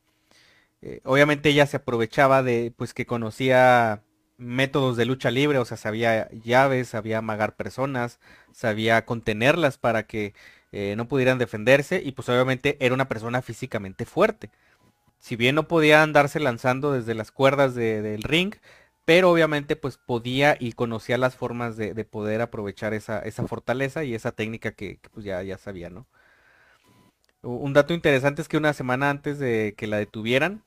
Eh, 0.81 1.01
obviamente 1.05 1.49
ella 1.49 1.65
se 1.67 1.77
aprovechaba 1.77 2.43
de 2.43 2.73
pues 2.75 2.93
que 2.93 3.05
conocía 3.05 4.03
métodos 4.37 4.97
de 4.97 5.05
lucha 5.05 5.31
libre, 5.31 5.57
o 5.59 5.65
sea, 5.65 5.77
sabía 5.77 6.29
llaves, 6.31 6.89
sabía 6.89 7.19
amagar 7.19 7.55
personas, 7.55 8.19
sabía 8.51 9.05
contenerlas 9.05 9.77
para 9.77 10.03
que 10.07 10.33
no 10.97 11.07
pudieran 11.07 11.37
defenderse 11.37 12.01
y 12.03 12.13
pues 12.13 12.29
obviamente 12.29 12.77
era 12.79 12.95
una 12.95 13.07
persona 13.07 13.41
físicamente 13.43 14.05
fuerte 14.05 14.49
si 15.19 15.35
bien 15.35 15.55
no 15.55 15.67
podía 15.67 16.03
andarse 16.03 16.39
lanzando 16.39 16.91
desde 16.91 17.15
las 17.15 17.31
cuerdas 17.31 17.75
de- 17.75 18.01
del 18.01 18.23
ring, 18.23 18.55
pero 19.05 19.31
obviamente 19.31 19.75
pues 19.75 19.97
podía 19.97 20.55
y 20.59 20.73
conocía 20.73 21.17
las 21.17 21.35
formas 21.35 21.77
de, 21.77 21.93
de 21.93 22.05
poder 22.05 22.41
aprovechar 22.41 22.93
esa, 22.93 23.21
fortaleza 23.47 24.03
y 24.03 24.15
esa 24.15 24.31
técnica 24.31 24.71
que, 24.71 24.99
pues 25.13 25.25
ya, 25.25 25.41
ya 25.43 25.57
sabía, 25.57 25.89
¿no? 25.89 26.07
Un 27.41 27.73
dato 27.73 27.93
interesante 27.93 28.41
es 28.41 28.47
que 28.47 28.57
una 28.57 28.73
semana 28.73 29.09
antes 29.09 29.37
de 29.37 29.73
que 29.77 29.87
la 29.87 29.97
detuvieran, 29.97 30.63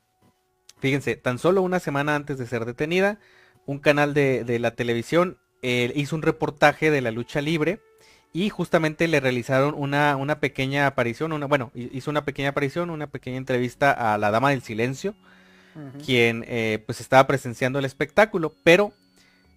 fíjense, 0.78 1.16
tan 1.16 1.39
solo 1.39 1.62
una 1.62 1.80
semana 1.80 2.14
antes 2.14 2.39
de 2.39 2.47
ser 2.47 2.66
detenida, 2.66 3.18
un 3.66 3.78
canal 3.78 4.14
de, 4.14 4.45
la 4.61 4.72
televisión 4.72 5.39
eh, 5.62 5.93
hizo 5.97 6.16
un 6.16 6.22
reportaje 6.22 6.91
de 6.91 7.01
la 7.01 7.11
lucha 7.11 7.41
libre 7.41 7.80
y 8.34 8.51
justamente 8.51 9.09
le 9.09 9.20
realizaron 9.20 9.74
una, 9.76 10.16
pequeña 10.41 10.87
aparición, 10.87 11.41
bueno, 11.49 11.70
hi- 11.74 11.91
hizo 11.93 12.11
una 12.11 12.26
pequeña 12.26 12.51
aparición, 12.51 12.91
una 12.91 13.07
pequeña 13.07 13.39
entrevista 13.39 13.93
a 14.14 14.18
la 14.18 14.30
Dama 14.30 14.51
del 14.51 14.62
Silencio, 14.62 15.14
Quien 16.05 16.45
eh, 16.49 16.83
pues 16.87 17.01
estaba 17.01 17.27
presenciando 17.27 17.79
el 17.79 17.85
espectáculo, 17.85 18.55
pero 18.64 18.93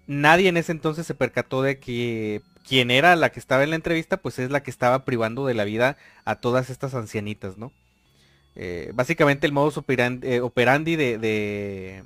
nadie 0.08 0.50
en 0.50 0.58
ese 0.58 0.72
entonces 0.72 1.06
se 1.08 1.16
percató 1.16 1.62
de 1.62 1.80
que 1.80 2.42
quien 2.68 2.92
era 2.92 3.16
la 3.16 3.32
que 3.32 3.40
estaba 3.40 3.64
en 3.64 3.70
la 3.70 3.76
entrevista, 3.76 4.18
pues 4.18 4.40
es 4.40 4.52
la 4.52 4.62
que 4.62 4.72
estaba 4.72 5.06
privando 5.06 5.46
de 5.46 5.54
la 5.54 5.64
vida 5.64 5.98
a 6.26 6.36
todas 6.36 6.70
estas 6.70 6.94
ancianitas, 6.94 7.58
¿no? 7.58 7.72
Eh, 8.56 8.92
básicamente 8.94 9.48
el 9.48 9.54
modus 9.54 9.78
operandi, 9.78 10.40
operandi 10.40 10.96
de, 10.96 12.04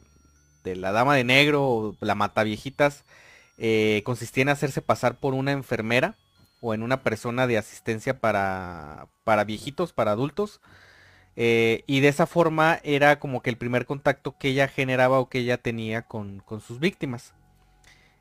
la 0.64 0.91
dama 0.91 1.16
de 1.16 1.24
negro 1.24 1.64
o 1.66 1.97
la 2.01 2.16
mataviejitas 2.16 3.03
consistía 4.03 4.43
en 4.43 4.49
hacerse 4.49 4.82
pasar 4.82 5.18
por 5.18 5.34
una 5.34 5.51
enfermera 5.51 6.16
o 6.64 6.74
en 6.74 6.82
una 6.82 7.03
persona 7.03 7.45
de 7.45 7.57
asistencia 7.57 8.20
para, 8.20 9.07
para 9.26 9.43
viejitos, 9.43 9.91
para 9.91 10.11
adultos. 10.11 10.61
Eh, 11.36 11.84
y 11.88 12.01
de 12.01 12.09
esa 12.09 12.27
forma 12.27 12.79
era 12.84 13.19
como 13.19 13.41
que 13.41 13.49
el 13.49 13.57
primer 13.57 13.86
contacto 13.86 14.38
que 14.38 14.49
ella 14.49 14.67
generaba 14.67 15.19
o 15.19 15.29
que 15.29 15.39
ella 15.39 15.57
tenía 15.57 16.03
con, 16.03 16.43
sus 16.65 16.79
víctimas. 16.79 17.34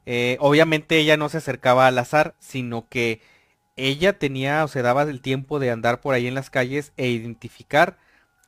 Eh, 0.06 0.36
obviamente 0.40 0.98
ella 0.98 1.16
no 1.16 1.28
se 1.28 1.38
acercaba 1.38 1.86
al 1.86 1.98
azar, 1.98 2.34
sino 2.40 2.88
que 2.88 3.20
ella 3.76 4.18
tenía 4.18 4.64
o 4.64 4.68
se 4.68 4.82
daba 4.82 5.02
el 5.02 5.20
tiempo 5.20 5.58
de 5.58 5.70
andar 5.70 6.00
por 6.00 6.14
ahí 6.14 6.26
en 6.26 6.34
las 6.34 6.50
calles 6.50 6.92
e 6.96 7.08
identificar 7.08 7.98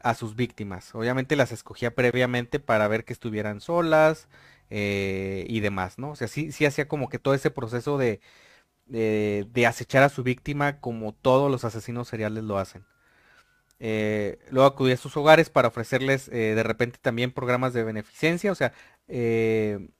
a 0.02 0.14
sus 0.14 0.36
víctimas. 0.36 0.94
Obviamente 0.94 1.36
las 1.36 1.52
escogía 1.52 1.94
previamente 1.94 2.60
para 2.60 2.88
ver 2.88 3.04
que 3.04 3.12
estuvieran 3.14 3.60
solas 3.60 4.28
eh, 4.70 5.46
y 5.48 5.60
demás, 5.60 5.98
¿no? 5.98 6.10
O 6.10 6.16
sea, 6.16 6.28
sí, 6.28 6.50
hacía 6.66 6.88
como 6.88 7.08
que 7.08 7.18
todo 7.18 7.34
ese 7.34 7.50
proceso 7.50 7.98
de, 7.98 8.20
acechar 9.66 10.02
a 10.02 10.08
su 10.08 10.22
víctima 10.22 10.80
como 10.80 11.12
todos 11.14 11.50
los 11.50 11.64
asesinos 11.64 12.08
seriales 12.08 12.44
lo 12.44 12.58
hacen. 12.58 12.84
Eh, 13.86 14.38
luego 14.50 14.66
acudía 14.66 14.94
a 14.94 14.96
sus 14.96 15.14
hogares 15.18 15.50
para 15.50 15.68
ofrecerles 15.68 16.28
eh, 16.28 16.54
de 16.54 16.62
repente 16.62 16.98
también 17.02 17.32
programas 17.32 17.74
de 17.74 17.84
beneficencia. 17.84 18.50
O 18.50 18.54
sea, 18.54 18.72
eh, 19.08 19.90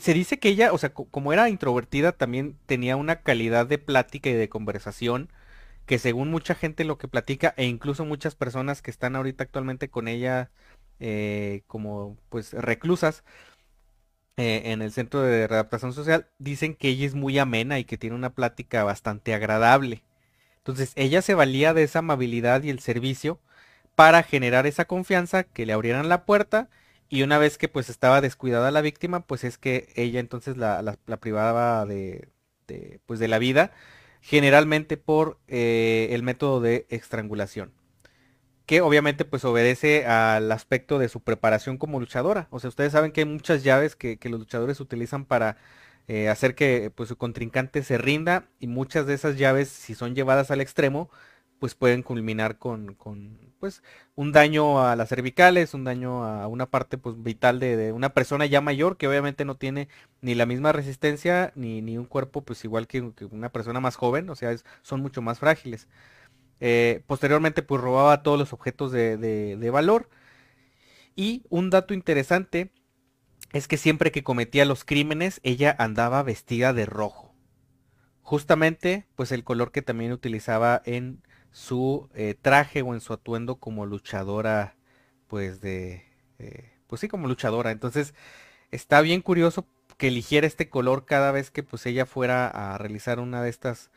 se 0.00 0.14
dice 0.14 0.40
que 0.40 0.48
ella, 0.48 0.72
o 0.72 0.78
sea, 0.78 0.92
como 0.92 1.32
era 1.32 1.48
introvertida, 1.48 2.10
también 2.10 2.58
tenía 2.66 2.96
una 2.96 3.22
calidad 3.22 3.66
de 3.66 3.78
plática 3.78 4.30
y 4.30 4.32
de 4.34 4.48
conversación 4.48 5.30
que 5.86 5.98
según 6.00 6.30
mucha 6.30 6.54
gente 6.56 6.84
lo 6.84 6.98
que 6.98 7.08
platica 7.08 7.54
e 7.56 7.66
incluso 7.66 8.04
muchas 8.04 8.34
personas 8.34 8.82
que 8.82 8.90
están 8.90 9.16
ahorita 9.16 9.44
actualmente 9.44 9.88
con 9.90 10.08
ella 10.08 10.50
como 11.68 12.18
pues 12.30 12.52
reclusas, 12.52 13.24
en 14.36 14.82
el 14.82 14.92
Centro 14.92 15.22
de 15.22 15.46
Readaptación 15.48 15.92
Social, 15.92 16.28
dicen 16.38 16.74
que 16.74 16.88
ella 16.88 17.06
es 17.06 17.14
muy 17.14 17.38
amena 17.38 17.78
y 17.78 17.84
que 17.84 17.98
tiene 17.98 18.16
una 18.16 18.34
plática 18.34 18.84
bastante 18.84 19.34
agradable. 19.34 20.02
Entonces, 20.68 20.92
ella 20.96 21.22
se 21.22 21.34
valía 21.34 21.72
de 21.72 21.82
esa 21.82 22.00
amabilidad 22.00 22.62
y 22.62 22.68
el 22.68 22.80
servicio 22.80 23.40
para 23.94 24.22
generar 24.22 24.66
esa 24.66 24.84
confianza, 24.84 25.44
que 25.44 25.64
le 25.64 25.72
abrieran 25.72 26.10
la 26.10 26.26
puerta 26.26 26.68
y 27.08 27.22
una 27.22 27.38
vez 27.38 27.56
que 27.56 27.68
pues 27.68 27.88
estaba 27.88 28.20
descuidada 28.20 28.70
la 28.70 28.82
víctima, 28.82 29.20
pues 29.20 29.44
es 29.44 29.56
que 29.56 29.88
ella 29.96 30.20
entonces 30.20 30.58
la, 30.58 30.98
privaba 31.20 31.86
de, 31.86 32.28
pues, 33.06 33.18
de 33.18 33.28
la 33.28 33.38
vida, 33.38 33.72
generalmente 34.20 34.98
por 34.98 35.38
eh, 35.48 36.08
el 36.12 36.22
método 36.22 36.60
de 36.60 36.86
estrangulación 36.90 37.72
que 38.66 38.82
obviamente 38.82 39.24
pues 39.24 39.46
obedece 39.46 40.04
al 40.04 40.52
aspecto 40.52 40.98
de 40.98 41.08
su 41.08 41.20
preparación 41.22 41.78
como 41.78 42.00
luchadora. 42.00 42.48
O 42.50 42.60
sea, 42.60 42.68
ustedes 42.68 42.92
saben 42.92 43.12
que 43.12 43.22
hay 43.22 43.24
muchas 43.24 43.64
llaves 43.64 43.96
que, 43.96 44.18
los 44.24 44.40
luchadores 44.40 44.78
utilizan 44.80 45.24
para 45.24 45.56
eh, 46.08 46.28
hacer 46.28 46.54
que 46.54 46.90
pues 46.94 47.08
su 47.08 47.16
contrincante 47.16 47.82
se 47.82 47.98
rinda 47.98 48.48
y 48.58 48.66
muchas 48.66 49.06
de 49.06 49.14
esas 49.14 49.36
llaves, 49.36 49.68
si 49.68 49.94
son 49.94 50.14
llevadas 50.14 50.50
al 50.50 50.60
extremo, 50.60 51.10
pues 51.58 51.74
pueden 51.74 52.02
culminar 52.02 52.58
con, 52.58 52.94
con 52.94 53.38
pues 53.60 53.82
un 54.14 54.32
daño 54.32 54.82
a 54.84 54.96
las 54.96 55.08
cervicales, 55.08 55.74
un 55.74 55.84
daño 55.84 56.24
a 56.24 56.46
una 56.46 56.66
parte 56.66 56.98
pues 56.98 57.22
vital 57.22 57.60
de, 57.60 57.92
una 57.92 58.10
persona 58.10 58.46
ya 58.46 58.60
mayor 58.60 58.96
que 58.96 59.08
obviamente 59.08 59.44
no 59.44 59.56
tiene 59.56 59.88
ni 60.20 60.34
la 60.34 60.46
misma 60.46 60.72
resistencia 60.72 61.52
ni, 61.56 61.82
ni 61.82 61.98
un 61.98 62.06
cuerpo 62.06 62.42
pues 62.42 62.64
igual 62.64 62.86
que, 62.86 63.02
una 63.30 63.50
persona 63.50 63.80
más 63.80 63.96
joven, 63.96 64.30
o 64.30 64.36
sea, 64.36 64.54
son 64.82 65.00
mucho 65.00 65.22
más 65.22 65.40
frágiles. 65.40 65.88
Eh, 66.60 67.02
posteriormente 67.06 67.62
pues 67.62 67.80
robaba 67.80 68.22
todos 68.22 68.38
los 68.38 68.52
objetos 68.52 68.92
de, 68.92 69.70
valor. 69.72 70.08
Y 71.16 71.44
un 71.48 71.70
dato 71.70 71.94
interesante 71.94 72.70
es 73.52 73.68
que 73.68 73.76
siempre 73.76 74.12
que 74.12 74.22
cometía 74.22 74.64
los 74.64 74.84
crímenes 74.84 75.40
ella 75.42 75.74
andaba 75.78 76.22
vestida 76.22 76.72
de 76.72 76.86
rojo. 76.86 77.34
Justamente 78.22 79.06
pues 79.16 79.32
el 79.32 79.44
color 79.44 79.72
que 79.72 79.82
también 79.82 80.12
utilizaba 80.12 80.82
en 80.84 81.22
su 81.50 82.08
eh, 82.14 82.34
traje 82.40 82.82
o 82.82 82.94
en 82.94 83.00
su 83.00 83.12
atuendo 83.12 83.56
como 83.56 83.86
luchadora 83.86 84.76
pues 85.28 85.60
de... 85.60 86.04
Eh, 86.38 86.72
pues 86.86 87.00
sí 87.00 87.08
como 87.08 87.28
luchadora. 87.28 87.70
Entonces 87.70 88.14
está 88.70 89.00
bien 89.00 89.22
curioso 89.22 89.66
que 89.96 90.08
eligiera 90.08 90.46
este 90.46 90.68
color 90.68 91.04
cada 91.04 91.32
vez 91.32 91.50
que 91.50 91.62
pues 91.62 91.84
ella 91.86 92.06
fuera 92.06 92.46
a 92.48 92.78
realizar 92.78 93.18
una 93.20 93.42
de 93.42 93.50
estas 93.50 93.90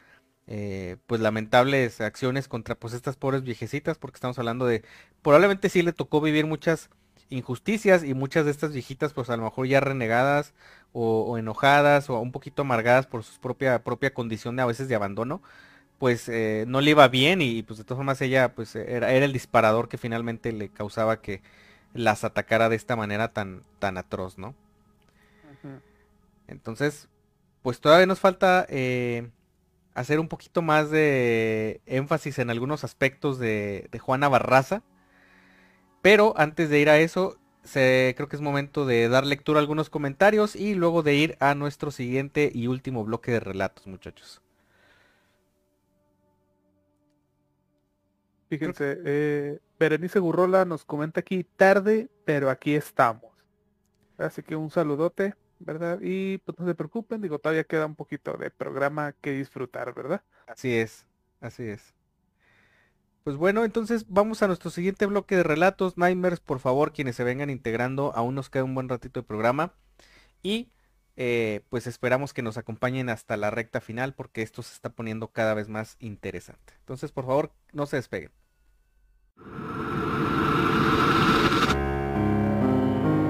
eh, 0.47 0.97
pues 1.07 1.21
lamentables 1.21 2.01
acciones 2.01 2.47
contra 2.47 2.75
pues 2.75 2.93
estas 2.93 3.15
pobres 3.15 3.43
viejecitas 3.43 3.97
porque 3.97 4.17
estamos 4.17 4.39
hablando 4.39 4.65
de 4.65 4.83
probablemente 5.21 5.69
sí 5.69 5.81
le 5.83 5.93
tocó 5.93 6.19
vivir 6.19 6.45
muchas 6.47 6.89
injusticias 7.31 8.03
y 8.03 8.13
muchas 8.13 8.45
de 8.45 8.51
estas 8.51 8.73
viejitas 8.73 9.13
pues 9.13 9.29
a 9.29 9.37
lo 9.37 9.43
mejor 9.43 9.65
ya 9.65 9.79
renegadas 9.79 10.53
o, 10.93 11.37
enojadas 11.37 12.09
o 12.09 12.19
un 12.19 12.31
poquito 12.31 12.61
amargadas 12.61 13.07
por 13.07 13.23
su 13.23 13.39
propia 13.39 13.83
propia 13.83 14.13
condición 14.13 14.55
de 14.55 14.61
a 14.61 14.67
veces 14.67 14.87
de 14.87 14.95
abandono 14.95 15.41
pues 15.97 16.29
eh, 16.29 16.65
no 16.67 16.81
le 16.81 16.91
iba 16.91 17.07
bien 17.07 17.41
y 17.41 17.63
pues 17.63 17.79
de 17.79 17.85
todas 17.85 17.97
formas 17.97 18.21
ella 18.21 18.53
pues 18.53 18.75
era, 18.75 19.11
era 19.11 19.25
el 19.25 19.33
disparador 19.33 19.89
que 19.89 19.97
finalmente 19.97 20.51
le 20.51 20.69
causaba 20.69 21.21
que 21.21 21.41
las 21.93 22.23
atacara 22.23 22.69
de 22.69 22.75
esta 22.75 22.95
manera 22.95 23.29
tan 23.29 23.63
tan 23.79 23.97
atroz 23.97 24.37
no 24.37 24.53
entonces 26.47 27.07
pues 27.61 27.79
todavía 27.79 28.05
nos 28.05 28.19
falta 28.19 28.65
eh, 28.69 29.29
hacer 29.93 30.19
un 30.19 30.27
poquito 30.27 30.61
más 30.61 30.89
de 30.89 31.81
énfasis 31.85 32.39
en 32.39 32.49
algunos 32.49 32.83
aspectos 32.83 33.39
de, 33.39 33.89
Juana 33.99 34.29
Barraza. 34.29 34.83
Pero 36.01 36.33
antes 36.37 36.69
de 36.69 36.79
ir 36.79 36.89
a 36.89 36.97
eso, 36.99 37.37
creo 37.63 38.27
que 38.27 38.35
es 38.35 38.41
momento 38.41 38.85
de 38.85 39.07
dar 39.09 39.25
lectura 39.25 39.59
a 39.59 39.61
algunos 39.61 39.89
comentarios 39.89 40.55
y 40.55 40.73
luego 40.75 41.03
de 41.03 41.15
ir 41.15 41.37
a 41.39 41.55
nuestro 41.55 41.91
siguiente 41.91 42.51
y 42.53 42.67
último 42.67 43.03
bloque 43.03 43.31
de 43.31 43.39
relatos, 43.39 43.87
muchachos. 43.87 44.41
Fíjense, 48.49 48.97
eh, 49.05 49.59
Berenice 49.79 50.19
Gurrola 50.19 50.65
nos 50.65 50.83
comenta 50.83 51.21
aquí 51.21 51.43
tarde, 51.43 52.09
pero 52.25 52.49
aquí 52.49 52.75
estamos. 52.75 53.31
Así 54.17 54.43
que 54.43 54.55
un 54.55 54.69
saludote. 54.69 55.35
¿verdad? 55.61 55.99
Y 56.01 56.39
pues 56.39 56.57
no 56.59 56.65
se 56.65 56.75
preocupen, 56.75 57.21
digo, 57.21 57.39
todavía 57.39 57.63
queda 57.63 57.85
un 57.85 57.95
poquito 57.95 58.33
de 58.33 58.51
programa 58.51 59.13
que 59.21 59.31
disfrutar, 59.31 59.93
¿verdad? 59.93 60.23
Así 60.47 60.75
es, 60.75 61.05
así 61.39 61.63
es. 61.63 61.93
Pues 63.23 63.37
bueno, 63.37 63.63
entonces 63.65 64.05
vamos 64.07 64.41
a 64.41 64.47
nuestro 64.47 64.71
siguiente 64.71 65.05
bloque 65.05 65.35
de 65.35 65.43
relatos. 65.43 65.97
Nightmares, 65.97 66.39
por 66.39 66.59
favor, 66.59 66.91
quienes 66.91 67.15
se 67.15 67.23
vengan 67.23 67.51
integrando, 67.51 68.13
aún 68.15 68.33
nos 68.33 68.49
queda 68.49 68.63
un 68.63 68.73
buen 68.73 68.89
ratito 68.89 69.19
de 69.19 69.27
programa. 69.27 69.73
Y 70.41 70.69
eh, 71.17 71.61
pues 71.69 71.85
esperamos 71.85 72.33
que 72.33 72.41
nos 72.41 72.57
acompañen 72.57 73.09
hasta 73.09 73.37
la 73.37 73.51
recta 73.51 73.79
final 73.79 74.13
porque 74.15 74.41
esto 74.41 74.63
se 74.63 74.73
está 74.73 74.89
poniendo 74.89 75.27
cada 75.27 75.53
vez 75.53 75.69
más 75.69 75.97
interesante. 75.99 76.73
Entonces, 76.79 77.11
por 77.11 77.25
favor, 77.27 77.51
no 77.73 77.85
se 77.85 77.97
despeguen. 77.97 78.31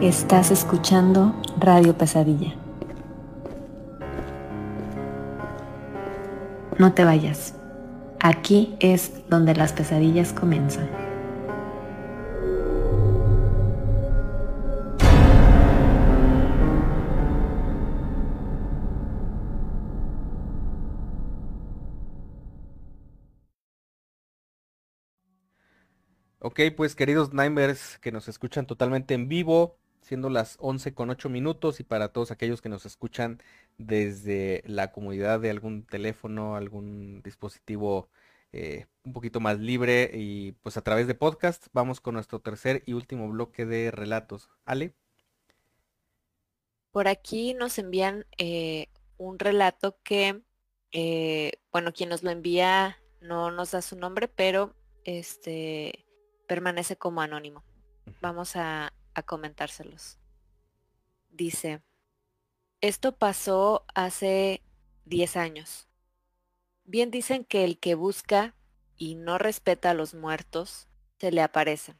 Estás 0.01 0.51
escuchando 0.51 1.35
Radio 1.59 1.97
Pesadilla. 1.97 2.55
No 6.79 6.93
te 6.93 7.03
vayas. 7.03 7.60
Aquí 8.23 8.75
es 8.79 9.27
donde 9.29 9.55
las 9.55 9.73
pesadillas 9.73 10.31
comienzan. 10.31 10.87
Ok, 26.37 26.59
pues 26.77 26.93
queridos 26.95 27.33
Nightmares 27.33 27.97
que 28.01 28.11
nos 28.11 28.27
escuchan 28.27 28.67
totalmente 28.67 29.15
en 29.15 29.29
vivo, 29.29 29.79
siendo 30.11 30.29
las 30.29 30.57
11 30.59 30.93
con 30.93 31.09
8 31.09 31.29
minutos 31.29 31.79
y 31.79 31.85
para 31.85 32.09
todos 32.09 32.31
aquellos 32.31 32.61
que 32.61 32.67
nos 32.67 32.85
escuchan 32.85 33.41
desde 33.77 34.61
la 34.65 34.91
comodidad 34.91 35.39
de 35.39 35.49
algún 35.49 35.85
teléfono, 35.85 36.57
algún 36.57 37.21
dispositivo 37.21 38.09
eh, 38.51 38.87
un 39.05 39.13
poquito 39.13 39.39
más 39.39 39.59
libre 39.59 40.11
y 40.13 40.51
pues 40.63 40.75
a 40.75 40.81
través 40.81 41.07
de 41.07 41.15
podcast 41.15 41.67
vamos 41.71 42.01
con 42.01 42.15
nuestro 42.15 42.41
tercer 42.41 42.83
y 42.85 42.91
último 42.91 43.29
bloque 43.29 43.65
de 43.65 43.89
relatos. 43.89 44.49
Ale. 44.65 44.93
Por 46.91 47.07
aquí 47.07 47.53
nos 47.53 47.77
envían 47.77 48.25
eh, 48.37 48.89
un 49.15 49.39
relato 49.39 49.97
que, 50.03 50.41
eh, 50.91 51.53
bueno, 51.71 51.93
quien 51.93 52.09
nos 52.09 52.21
lo 52.21 52.31
envía 52.31 52.97
no 53.21 53.49
nos 53.49 53.71
da 53.71 53.81
su 53.81 53.95
nombre, 53.95 54.27
pero 54.27 54.75
este 55.05 56.05
permanece 56.49 56.97
como 56.97 57.21
anónimo. 57.21 57.63
Vamos 58.19 58.57
a, 58.57 58.91
a 59.13 59.23
comentárselos. 59.23 60.19
Dice, 61.29 61.81
esto 62.81 63.17
pasó 63.17 63.85
hace 63.93 64.63
10 65.05 65.37
años. 65.37 65.87
Bien 66.83 67.11
dicen 67.11 67.45
que 67.45 67.63
el 67.63 67.79
que 67.79 67.95
busca 67.95 68.55
y 68.97 69.15
no 69.15 69.37
respeta 69.37 69.91
a 69.91 69.93
los 69.93 70.13
muertos 70.13 70.87
se 71.19 71.31
le 71.31 71.41
aparecen. 71.41 71.99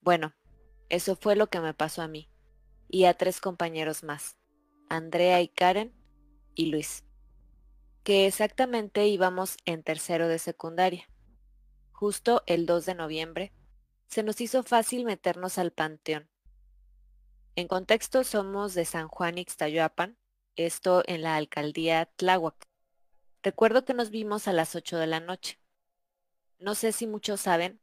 Bueno, 0.00 0.34
eso 0.88 1.16
fue 1.16 1.36
lo 1.36 1.48
que 1.48 1.60
me 1.60 1.74
pasó 1.74 2.02
a 2.02 2.08
mí 2.08 2.30
y 2.88 3.04
a 3.04 3.14
tres 3.14 3.40
compañeros 3.40 4.02
más, 4.02 4.38
Andrea 4.88 5.40
y 5.42 5.48
Karen 5.48 5.92
y 6.54 6.66
Luis, 6.66 7.04
que 8.02 8.26
exactamente 8.26 9.06
íbamos 9.06 9.58
en 9.66 9.82
tercero 9.82 10.28
de 10.28 10.38
secundaria. 10.38 11.08
Justo 11.92 12.42
el 12.46 12.64
2 12.64 12.86
de 12.86 12.94
noviembre, 12.94 13.52
se 14.08 14.22
nos 14.22 14.40
hizo 14.40 14.62
fácil 14.62 15.04
meternos 15.04 15.58
al 15.58 15.70
panteón. 15.70 16.28
En 17.56 17.68
contexto 17.68 18.24
somos 18.24 18.74
de 18.74 18.84
San 18.84 19.08
Juan 19.08 19.38
Ixtayoapan, 19.38 20.16
esto 20.56 21.02
en 21.06 21.22
la 21.22 21.36
alcaldía 21.36 22.06
Tláhuac. 22.16 22.68
Recuerdo 23.42 23.84
que 23.84 23.94
nos 23.94 24.10
vimos 24.10 24.48
a 24.48 24.52
las 24.52 24.74
8 24.74 24.96
de 24.96 25.06
la 25.06 25.20
noche. 25.20 25.60
No 26.58 26.74
sé 26.74 26.92
si 26.92 27.06
muchos 27.06 27.42
saben, 27.42 27.80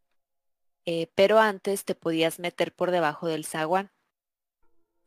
eh, 0.85 1.11
pero 1.15 1.39
antes 1.39 1.85
te 1.85 1.95
podías 1.95 2.39
meter 2.39 2.73
por 2.73 2.91
debajo 2.91 3.27
del 3.27 3.45
zaguán. 3.45 3.91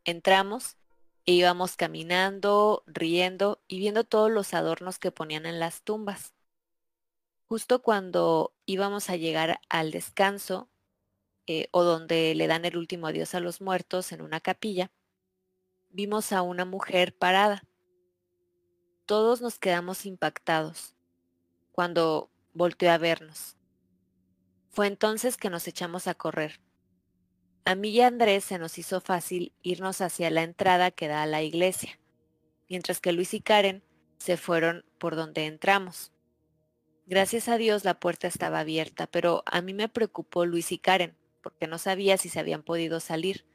Entramos 0.05 0.77
e 1.25 1.33
íbamos 1.33 1.75
caminando, 1.75 2.83
riendo 2.87 3.61
y 3.67 3.79
viendo 3.79 4.03
todos 4.03 4.31
los 4.31 4.53
adornos 4.53 4.99
que 4.99 5.11
ponían 5.11 5.45
en 5.45 5.59
las 5.59 5.83
tumbas. 5.83 6.33
Justo 7.45 7.81
cuando 7.81 8.53
íbamos 8.65 9.09
a 9.09 9.15
llegar 9.15 9.59
al 9.69 9.91
descanso, 9.91 10.69
eh, 11.51 11.67
o 11.71 11.83
donde 11.83 12.35
le 12.35 12.45
dan 12.45 12.63
el 12.63 12.77
último 12.77 13.07
adiós 13.07 13.33
a 13.33 13.39
los 13.39 13.59
muertos 13.59 14.11
en 14.11 14.21
una 14.21 14.39
capilla, 14.39 14.91
vimos 15.89 16.31
a 16.31 16.43
una 16.43 16.63
mujer 16.63 17.17
parada. 17.17 17.63
Todos 19.07 19.41
nos 19.41 19.57
quedamos 19.57 20.05
impactados 20.05 20.93
cuando 21.71 22.29
volteó 22.53 22.91
a 22.91 22.99
vernos. 22.99 23.57
Fue 24.69 24.85
entonces 24.85 25.37
que 25.37 25.49
nos 25.49 25.67
echamos 25.67 26.05
a 26.05 26.13
correr. 26.13 26.61
A 27.65 27.73
mí 27.73 27.89
y 27.89 28.01
a 28.01 28.07
Andrés 28.07 28.43
se 28.43 28.59
nos 28.59 28.77
hizo 28.77 29.01
fácil 29.01 29.51
irnos 29.63 30.01
hacia 30.01 30.29
la 30.29 30.43
entrada 30.43 30.91
que 30.91 31.07
da 31.07 31.23
a 31.23 31.25
la 31.25 31.41
iglesia, 31.41 31.99
mientras 32.69 33.01
que 33.01 33.11
Luis 33.11 33.33
y 33.33 33.41
Karen 33.41 33.81
se 34.19 34.37
fueron 34.37 34.85
por 34.99 35.15
donde 35.15 35.47
entramos. 35.47 36.11
Gracias 37.07 37.47
a 37.47 37.57
Dios 37.57 37.85
la 37.85 37.99
puerta 37.99 38.27
estaba 38.27 38.59
abierta, 38.59 39.07
pero 39.07 39.41
a 39.47 39.63
mí 39.63 39.73
me 39.73 39.89
preocupó 39.89 40.45
Luis 40.45 40.71
y 40.71 40.77
Karen, 40.77 41.17
porque 41.41 41.67
no 41.67 41.77
sabía 41.77 42.17
si 42.17 42.29
se 42.29 42.39
habían 42.39 42.63
podido 42.63 42.99
salir. 42.99 43.45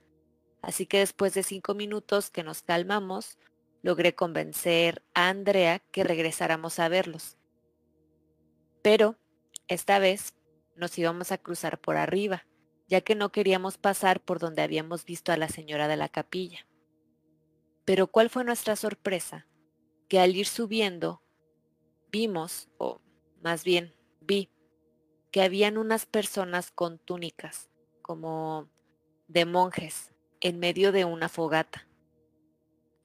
Así 0.62 0.86
que 0.86 0.98
después 0.98 1.34
de 1.34 1.42
cinco 1.42 1.74
minutos 1.74 2.30
que 2.30 2.42
nos 2.42 2.62
calmamos, 2.62 3.38
logré 3.82 4.14
convencer 4.14 5.02
a 5.12 5.28
Andrea 5.28 5.78
que 5.78 6.04
regresáramos 6.04 6.78
a 6.78 6.88
verlos. 6.88 7.36
Pero, 8.82 9.16
esta 9.68 9.98
vez, 9.98 10.34
nos 10.76 10.98
íbamos 10.98 11.32
a 11.32 11.38
cruzar 11.38 11.80
por 11.80 11.96
arriba, 11.96 12.46
ya 12.88 13.00
que 13.02 13.14
no 13.14 13.30
queríamos 13.30 13.78
pasar 13.78 14.20
por 14.20 14.38
donde 14.38 14.62
habíamos 14.62 15.04
visto 15.04 15.32
a 15.32 15.36
la 15.36 15.48
señora 15.48 15.88
de 15.88 15.96
la 15.96 16.08
capilla. 16.08 16.66
Pero 17.84 18.06
¿cuál 18.06 18.30
fue 18.30 18.44
nuestra 18.44 18.76
sorpresa? 18.76 19.46
Que 20.08 20.18
al 20.18 20.34
ir 20.34 20.46
subiendo, 20.46 21.22
vimos, 22.10 22.68
o 22.78 23.00
más 23.42 23.64
bien 23.64 23.94
vi, 24.20 24.50
que 25.30 25.42
habían 25.42 25.76
unas 25.76 26.06
personas 26.06 26.70
con 26.70 26.98
túnicas, 26.98 27.68
como 28.04 28.68
de 29.28 29.46
monjes, 29.46 30.12
en 30.42 30.58
medio 30.58 30.92
de 30.92 31.06
una 31.06 31.30
fogata. 31.30 31.88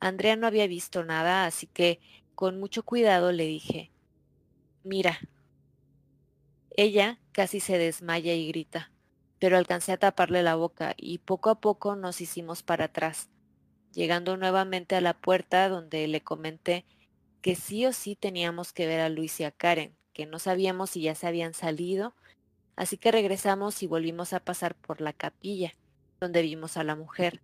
Andrea 0.02 0.36
no 0.36 0.46
había 0.46 0.68
visto 0.68 1.06
nada, 1.06 1.46
así 1.46 1.68
que 1.68 2.02
con 2.36 2.60
mucho 2.60 2.84
cuidado 2.84 3.32
le 3.32 3.46
dije, 3.46 3.94
mira. 4.84 5.18
Ella 6.76 7.18
casi 7.32 7.62
se 7.62 7.78
desmaya 7.78 8.34
y 8.34 8.50
grita, 8.50 8.92
pero 9.40 9.58
alcancé 9.58 9.94
a 9.94 9.98
taparle 9.98 10.44
la 10.44 10.56
boca 10.56 10.94
y 10.98 11.20
poco 11.20 11.50
a 11.50 11.62
poco 11.62 11.96
nos 11.96 12.20
hicimos 12.20 12.62
para 12.62 12.86
atrás, 12.86 13.30
llegando 13.94 14.36
nuevamente 14.36 14.98
a 14.98 15.02
la 15.02 15.14
puerta 15.14 15.70
donde 15.70 16.08
le 16.10 16.22
comenté 16.22 16.86
que 17.42 17.56
sí 17.56 17.86
o 17.86 17.94
sí 17.94 18.18
teníamos 18.18 18.74
que 18.74 18.86
ver 18.86 19.00
a 19.00 19.08
Luis 19.08 19.40
y 19.40 19.46
a 19.46 19.52
Karen, 19.52 19.96
que 20.12 20.26
no 20.26 20.40
sabíamos 20.40 20.90
si 20.90 21.04
ya 21.04 21.16
se 21.16 21.26
habían 21.26 21.54
salido, 21.54 22.16
así 22.80 22.98
que 22.98 23.12
regresamos 23.12 23.84
y 23.84 23.88
volvimos 23.88 24.32
a 24.32 24.40
pasar 24.40 24.74
por 24.74 25.02
la 25.02 25.12
capilla, 25.12 25.74
donde 26.22 26.42
vimos 26.42 26.78
a 26.78 26.86
la 26.86 26.96
mujer, 26.96 27.42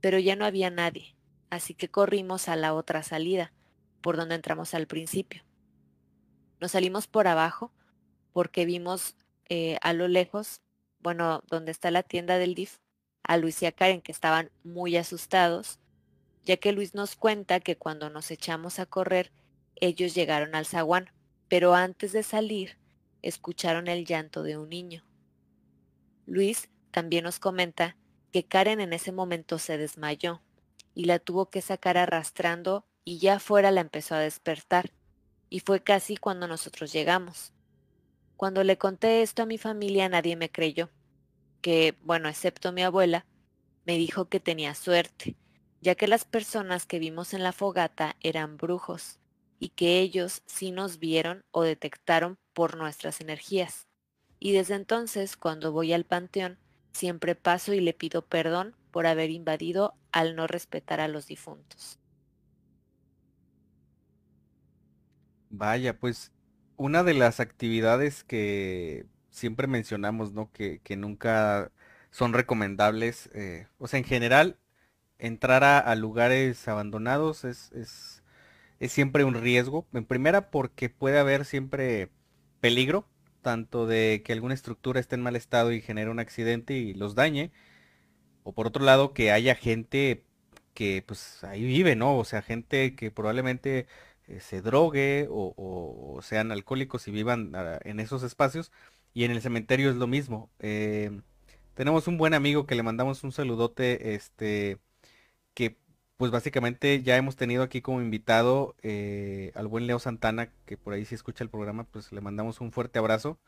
pero 0.00 0.20
ya 0.20 0.36
no 0.36 0.44
había 0.44 0.70
nadie, 0.70 1.16
así 1.50 1.74
que 1.74 1.88
corrimos 1.90 2.48
a 2.48 2.54
la 2.54 2.72
otra 2.72 3.02
salida, 3.02 3.52
por 4.00 4.16
donde 4.16 4.36
entramos 4.36 4.72
al 4.74 4.86
principio. 4.86 5.42
Nos 6.60 6.70
salimos 6.70 7.08
por 7.08 7.26
abajo 7.26 7.72
porque 8.32 8.64
vimos 8.64 9.16
eh, 9.48 9.78
a 9.82 9.92
lo 9.94 10.06
lejos, 10.06 10.60
bueno, 11.00 11.42
donde 11.48 11.72
está 11.72 11.90
la 11.90 12.04
tienda 12.04 12.38
del 12.38 12.54
DIF, 12.54 12.78
a 13.24 13.38
Luis 13.38 13.60
y 13.62 13.66
a 13.66 13.72
Karen 13.72 14.00
que 14.00 14.12
estaban 14.12 14.52
muy 14.62 14.96
asustados, 14.96 15.80
ya 16.44 16.56
que 16.56 16.70
Luis 16.70 16.94
nos 16.94 17.16
cuenta 17.16 17.58
que 17.58 17.76
cuando 17.76 18.10
nos 18.10 18.30
echamos 18.30 18.78
a 18.78 18.86
correr, 18.86 19.32
ellos 19.74 20.14
llegaron 20.14 20.54
al 20.54 20.66
zaguán, 20.66 21.10
pero 21.48 21.74
antes 21.74 22.12
de 22.12 22.22
salir, 22.22 22.78
escucharon 23.22 23.88
el 23.88 24.04
llanto 24.04 24.42
de 24.42 24.56
un 24.58 24.68
niño. 24.68 25.04
Luis 26.26 26.68
también 26.90 27.24
nos 27.24 27.38
comenta 27.38 27.96
que 28.32 28.44
Karen 28.44 28.80
en 28.80 28.92
ese 28.92 29.12
momento 29.12 29.58
se 29.58 29.78
desmayó 29.78 30.42
y 30.94 31.04
la 31.04 31.18
tuvo 31.18 31.50
que 31.50 31.62
sacar 31.62 31.96
arrastrando 31.96 32.86
y 33.04 33.18
ya 33.18 33.36
afuera 33.36 33.70
la 33.70 33.80
empezó 33.80 34.14
a 34.14 34.20
despertar, 34.20 34.92
y 35.48 35.60
fue 35.60 35.82
casi 35.82 36.16
cuando 36.16 36.46
nosotros 36.46 36.92
llegamos. 36.92 37.52
Cuando 38.36 38.64
le 38.64 38.78
conté 38.78 39.22
esto 39.22 39.42
a 39.42 39.46
mi 39.46 39.58
familia 39.58 40.08
nadie 40.08 40.36
me 40.36 40.50
creyó, 40.50 40.90
que, 41.60 41.96
bueno, 42.02 42.28
excepto 42.28 42.72
mi 42.72 42.82
abuela, 42.82 43.26
me 43.84 43.96
dijo 43.96 44.28
que 44.28 44.40
tenía 44.40 44.74
suerte, 44.74 45.36
ya 45.80 45.94
que 45.94 46.06
las 46.06 46.24
personas 46.24 46.86
que 46.86 46.98
vimos 46.98 47.34
en 47.34 47.42
la 47.42 47.52
fogata 47.52 48.16
eran 48.20 48.56
brujos, 48.56 49.18
y 49.62 49.68
que 49.68 50.00
ellos 50.00 50.42
sí 50.44 50.72
nos 50.72 50.98
vieron 50.98 51.44
o 51.52 51.62
detectaron 51.62 52.36
por 52.52 52.76
nuestras 52.76 53.20
energías. 53.20 53.86
Y 54.40 54.50
desde 54.50 54.74
entonces, 54.74 55.36
cuando 55.36 55.70
voy 55.70 55.92
al 55.92 56.04
panteón, 56.04 56.58
siempre 56.90 57.36
paso 57.36 57.72
y 57.72 57.80
le 57.80 57.94
pido 57.94 58.26
perdón 58.26 58.74
por 58.90 59.06
haber 59.06 59.30
invadido 59.30 59.94
al 60.10 60.34
no 60.34 60.48
respetar 60.48 60.98
a 60.98 61.06
los 61.06 61.28
difuntos. 61.28 62.00
Vaya, 65.48 65.96
pues 65.96 66.32
una 66.76 67.04
de 67.04 67.14
las 67.14 67.38
actividades 67.38 68.24
que 68.24 69.06
siempre 69.30 69.68
mencionamos, 69.68 70.32
¿no? 70.32 70.50
Que, 70.50 70.80
nunca 70.96 71.70
son 72.10 72.32
recomendables, 72.32 73.30
eh, 73.32 73.68
o 73.78 73.86
sea, 73.86 73.98
en 73.98 74.04
general, 74.06 74.58
entrar 75.18 75.62
a, 75.62 75.94
lugares 75.94 76.66
abandonados 76.66 77.44
es, 77.44 78.21
es, 78.84 78.92
siempre 78.92 79.24
un 79.24 79.34
riesgo. 79.34 79.86
En 79.92 80.04
primera, 80.04 80.50
porque 80.50 80.90
puede 80.90 81.18
haber 81.18 81.44
siempre 81.44 82.10
peligro, 82.60 83.08
tanto 83.42 83.86
de 83.86 84.22
que 84.24 84.32
alguna 84.32 84.54
estructura 84.54 85.00
esté 85.00 85.16
en 85.16 85.22
mal 85.22 85.36
estado 85.36 85.72
y 85.72 85.80
genere 85.80 86.10
un 86.10 86.20
accidente 86.20 86.74
y 86.74 86.94
los 86.94 87.14
dañe, 87.14 87.52
o 88.44 88.52
por 88.54 88.66
otro 88.66 88.84
lado, 88.84 89.14
que 89.14 89.32
haya 89.32 89.54
gente 89.54 90.24
que 90.74 91.04
pues 91.06 91.44
ahí 91.44 91.64
vive, 91.64 91.96
¿no? 91.96 92.18
O 92.18 92.24
sea, 92.24 92.42
gente 92.42 92.94
que 92.96 93.10
probablemente 93.10 93.86
eh, 94.28 94.40
se 94.40 94.62
drogue 94.62 95.28
o, 95.30 96.20
sean 96.22 96.52
alcohólicos 96.52 97.08
y 97.08 97.10
vivan 97.12 97.52
ah, 97.54 97.78
en 97.84 98.00
esos 98.00 98.22
espacios. 98.22 98.72
Y 99.14 99.24
en 99.24 99.32
el 99.32 99.42
cementerio 99.42 99.90
es 99.90 99.96
lo 99.96 100.06
mismo. 100.06 100.50
Eh, 100.60 101.20
tenemos 101.74 102.08
un 102.08 102.18
buen 102.18 102.34
amigo 102.34 102.66
que 102.66 102.74
le 102.74 102.82
mandamos 102.82 103.24
un 103.24 103.32
saludote, 103.32 104.14
este, 104.14 104.78
pues 106.22 106.30
básicamente 106.30 107.02
ya 107.02 107.16
hemos 107.16 107.34
tenido 107.34 107.64
aquí 107.64 107.80
como 107.82 108.00
invitado 108.00 108.76
eh, 108.82 109.50
al 109.56 109.66
buen 109.66 109.88
Leo 109.88 109.98
Santana, 109.98 110.52
que 110.66 110.76
por 110.76 110.92
ahí 110.94 111.04
si 111.04 111.16
escucha 111.16 111.42
el 111.42 111.50
programa, 111.50 111.82
pues 111.82 112.12
le 112.12 112.20
mandamos 112.20 112.60
un 112.60 112.70
fuerte 112.70 113.00
abrazo. 113.00 113.40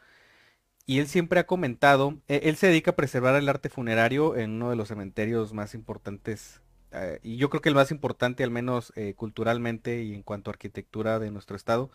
Y 0.85 0.99
él 0.99 1.07
siempre 1.07 1.39
ha 1.39 1.47
comentado, 1.47 2.20
e, 2.27 2.41
él 2.49 2.57
se 2.57 2.66
dedica 2.66 2.91
a 2.91 2.97
preservar 2.97 3.37
el 3.37 3.49
arte 3.49 3.68
funerario 3.68 4.37
en 4.37 4.51
uno 4.55 4.70
de 4.70 4.77
los 4.77 4.89
cementerios 4.89 5.53
más 5.53 5.72
importantes, 5.75 6.62
eh, 6.91 7.20
y 7.22 7.37
yo 7.37 7.49
creo 7.49 7.61
que 7.62 7.68
el 7.68 7.77
más 7.77 7.93
importante 7.93 8.43
al 8.43 8.51
menos 8.51 8.93
eh, 8.97 9.14
culturalmente 9.14 10.03
y 10.03 10.12
en 10.12 10.25
cuanto 10.25 10.51
a 10.51 10.55
arquitectura 10.55 11.20
de 11.20 11.31
nuestro 11.31 11.55
estado. 11.55 11.93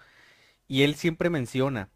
Y 0.69 0.83
él 0.83 0.95
siempre 0.95 1.29
menciona 1.29 1.89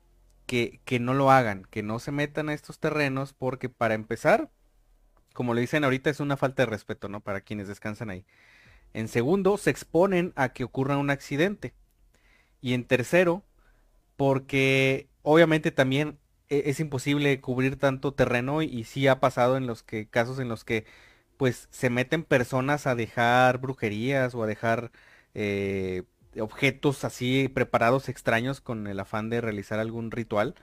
que, 0.46 0.82
que 0.84 1.00
no 1.00 1.14
lo 1.14 1.32
hagan, 1.32 1.64
que 1.72 1.84
no 1.84 2.00
se 2.00 2.12
metan 2.12 2.50
a 2.50 2.54
estos 2.54 2.80
terrenos 2.80 3.32
porque 3.34 3.70
para 3.70 3.94
empezar, 3.94 4.50
como 5.34 5.54
le 5.54 5.62
dicen 5.62 5.86
ahorita, 5.86 6.10
es 6.10 6.20
una 6.20 6.38
falta 6.38 6.64
de 6.64 6.68
respeto, 6.68 7.08
¿no? 7.10 7.22
Para 7.22 7.42
quienes 7.42 7.70
descansan 7.70 8.10
ahí. 8.10 8.26
En 8.94 9.08
segundo, 9.08 9.58
se 9.58 9.70
exponen 9.72 10.34
a 10.36 10.50
que 10.54 10.64
ocurra 10.64 10.98
un 10.98 11.10
accidente. 11.10 11.74
Y 12.62 12.74
en 12.74 12.86
tercero, 12.86 13.44
porque 14.18 15.10
obviamente 15.24 15.72
también 15.72 16.20
e, 16.50 16.64
es 16.70 16.80
imposible 16.80 17.42
cubrir 17.42 17.78
tanto 17.78 18.14
terreno 18.14 18.62
y, 18.62 18.84
sí 18.86 19.08
ha 19.08 19.20
pasado 19.20 19.58
en 19.58 19.68
los 19.68 19.84
que 19.84 20.08
casos 20.10 20.40
en 20.40 20.50
los 20.50 20.64
que 20.64 20.86
pues 21.38 21.68
se 21.72 21.90
meten 21.90 22.24
personas 22.24 22.88
a 22.88 22.96
dejar 22.96 23.60
brujerías 23.60 24.36
o 24.36 24.44
a 24.44 24.48
dejar 24.48 24.92
eh, 25.34 26.04
objetos 26.40 27.04
así 27.06 27.50
preparados 27.50 28.10
extraños 28.10 28.62
con 28.62 28.88
el 28.88 29.00
afán 29.00 29.30
de 29.30 29.42
realizar 29.42 29.80
algún 29.80 30.12
ritual 30.12 30.56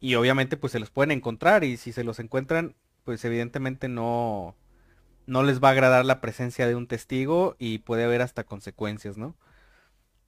y 0.00 0.14
obviamente 0.16 0.56
pues 0.56 0.72
se 0.72 0.80
los 0.80 0.90
pueden 0.90 1.10
encontrar 1.12 1.64
y 1.64 1.76
si 1.76 1.92
se 1.92 2.04
los 2.04 2.20
encuentran 2.20 2.76
pues 3.04 3.24
evidentemente 3.24 3.88
no 3.88 4.56
no 5.28 5.42
les 5.42 5.62
va 5.62 5.68
a 5.68 5.72
agradar 5.72 6.06
la 6.06 6.22
presencia 6.22 6.66
de 6.66 6.74
un 6.74 6.86
testigo 6.86 7.54
y 7.58 7.78
puede 7.80 8.04
haber 8.04 8.22
hasta 8.22 8.44
consecuencias, 8.44 9.18
¿no? 9.18 9.36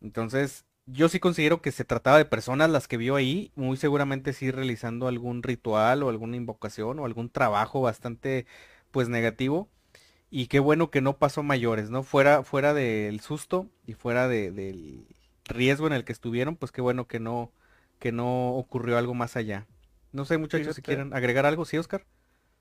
Entonces, 0.03 0.67
yo 0.85 1.09
sí 1.09 1.21
considero 1.21 1.63
que 1.63 1.73
se 1.73 1.87
trataba 1.87 2.19
de 2.19 2.27
personas 2.27 2.69
las 2.69 2.87
que 2.87 2.99
vio 2.99 3.17
ahí, 3.17 3.51
muy 3.55 3.79
seguramente 3.79 4.35
sí 4.35 4.51
realizando 4.51 5.09
algún 5.09 5.43
ritual 5.43 6.03
o 6.03 6.11
alguna 6.11 6.37
invocación 6.37 6.99
o 6.99 7.07
algún 7.07 7.31
trabajo 7.31 7.81
bastante 7.81 8.47
pues 8.91 9.09
negativo. 9.09 9.71
Y 10.31 10.49
qué 10.49 10.61
bueno 10.61 10.91
que 10.91 11.01
no 11.01 11.17
pasó 11.19 11.43
mayores, 11.43 11.91
¿no? 11.91 12.03
Fuera, 12.03 12.45
fuera 12.45 12.75
del 12.75 13.21
susto 13.21 13.69
y 13.87 13.95
fuera 13.95 14.29
del 14.29 15.07
riesgo 15.47 15.87
en 15.87 15.95
el 15.95 16.05
que 16.05 16.13
estuvieron, 16.13 16.57
pues 16.57 16.73
qué 16.73 16.83
bueno 16.83 17.09
que 17.09 17.21
no, 17.21 17.53
que 17.99 18.13
no 18.13 18.51
ocurrió 18.55 18.99
algo 18.99 19.15
más 19.15 19.37
allá. 19.37 19.67
No 20.13 20.27
sé, 20.27 20.37
muchachos, 20.37 20.77
si 20.77 20.83
quieren 20.83 21.15
agregar 21.15 21.47
algo, 21.47 21.65
¿sí, 21.65 21.79
Oscar? 21.79 22.05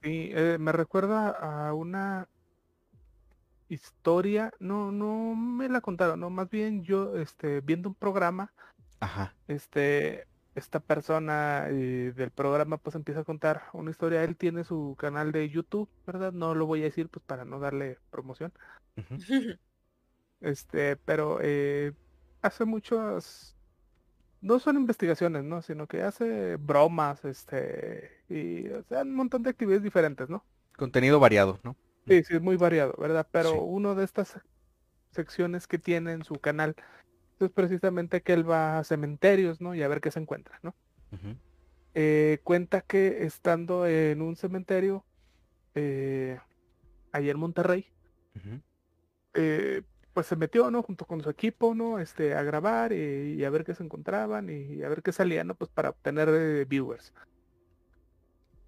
Sí, 0.02 0.32
eh, 0.34 0.58
me 0.60 0.72
recuerda 0.72 1.30
a 1.30 1.74
una 1.74 2.28
historia, 3.68 4.52
no, 4.60 4.92
no 4.92 5.36
me 5.36 5.70
la 5.70 5.82
contaron, 5.82 6.20
no, 6.20 6.30
más 6.30 6.50
bien 6.50 6.84
yo, 6.84 7.16
este, 7.18 7.62
viendo 7.62 7.90
un 7.90 7.96
programa, 7.96 8.52
Ajá. 9.00 9.34
este, 9.48 10.26
esta 10.56 10.80
persona 10.80 11.68
eh, 11.70 12.14
del 12.16 12.32
programa 12.32 12.78
pues 12.78 12.96
empieza 12.96 13.22
a 13.22 13.26
contar 13.26 13.64
una 13.74 13.92
historia, 13.92 14.24
él 14.24 14.36
tiene 14.36 14.64
su 14.64 14.96
canal 14.98 15.32
de 15.32 15.50
YouTube, 15.50 15.90
¿verdad? 16.08 16.34
No 16.34 16.56
lo 16.56 16.66
voy 16.66 16.82
a 16.82 16.86
decir 16.86 17.10
pues 17.10 17.24
para 17.26 17.46
no 17.46 17.60
darle 17.60 17.98
promoción. 18.10 18.52
Este, 20.42 20.96
pero 20.96 21.40
eh, 21.42 21.94
hace 22.42 22.66
muchas 22.66 23.59
no 24.42 24.60
son 24.60 24.78
investigaciones, 24.78 25.44
¿no? 25.44 25.62
Sino 25.62 25.88
que 25.88 26.02
hace 26.02 26.56
bromas, 26.56 27.24
este, 27.26 28.12
y 28.30 28.70
o 28.70 28.84
sea, 28.84 29.02
un 29.02 29.16
montón 29.16 29.44
de 29.44 29.50
actividades 29.50 29.84
diferentes, 29.84 30.30
¿no? 30.30 30.44
Contenido 30.78 31.20
variado, 31.20 31.60
¿no? 31.64 31.76
Sí, 32.08 32.24
sí, 32.24 32.36
es 32.36 32.42
muy 32.42 32.56
variado, 32.56 32.96
¿verdad? 32.98 33.28
Pero 33.32 33.62
uno 33.62 33.96
de 33.96 34.06
estas 34.06 34.40
secciones 35.12 35.68
que 35.68 35.78
tiene 35.78 36.14
en 36.14 36.24
su 36.24 36.36
canal 36.36 36.76
es 37.40 37.50
precisamente 37.52 38.22
que 38.22 38.34
él 38.34 38.50
va 38.50 38.80
a 38.80 38.84
cementerios, 38.84 39.62
¿no? 39.62 39.76
Y 39.76 39.84
a 39.84 39.88
ver 39.88 40.02
qué 40.02 40.12
se 40.12 40.20
encuentra, 40.20 40.60
¿no? 40.64 40.76
Eh, 41.96 42.40
cuenta 42.44 42.82
que 42.82 43.24
estando 43.26 43.88
en 43.88 44.22
un 44.22 44.36
cementerio, 44.36 45.04
eh, 45.76 46.40
allá 47.12 47.32
en 47.32 47.40
Monterrey, 47.40 47.88
eh, 49.34 49.82
pues 50.20 50.28
se 50.28 50.36
metió, 50.36 50.70
¿no? 50.70 50.84
Junto 50.84 51.06
con 51.06 51.22
su 51.22 51.30
equipo, 51.30 51.74
¿no? 51.74 51.98
Este, 51.98 52.36
a 52.36 52.44
grabar 52.44 52.92
y, 52.92 53.42
a 53.46 53.50
ver 53.50 53.64
qué 53.64 53.74
se 53.74 53.86
encontraban 53.86 54.50
y, 54.50 54.84
a 54.84 54.90
ver 54.90 55.02
qué 55.02 55.14
salía, 55.14 55.46
¿no? 55.46 55.56
Pues 55.56 55.72
para 55.72 55.92
obtener 55.92 56.28
eh, 56.28 56.66
viewers. 56.66 57.14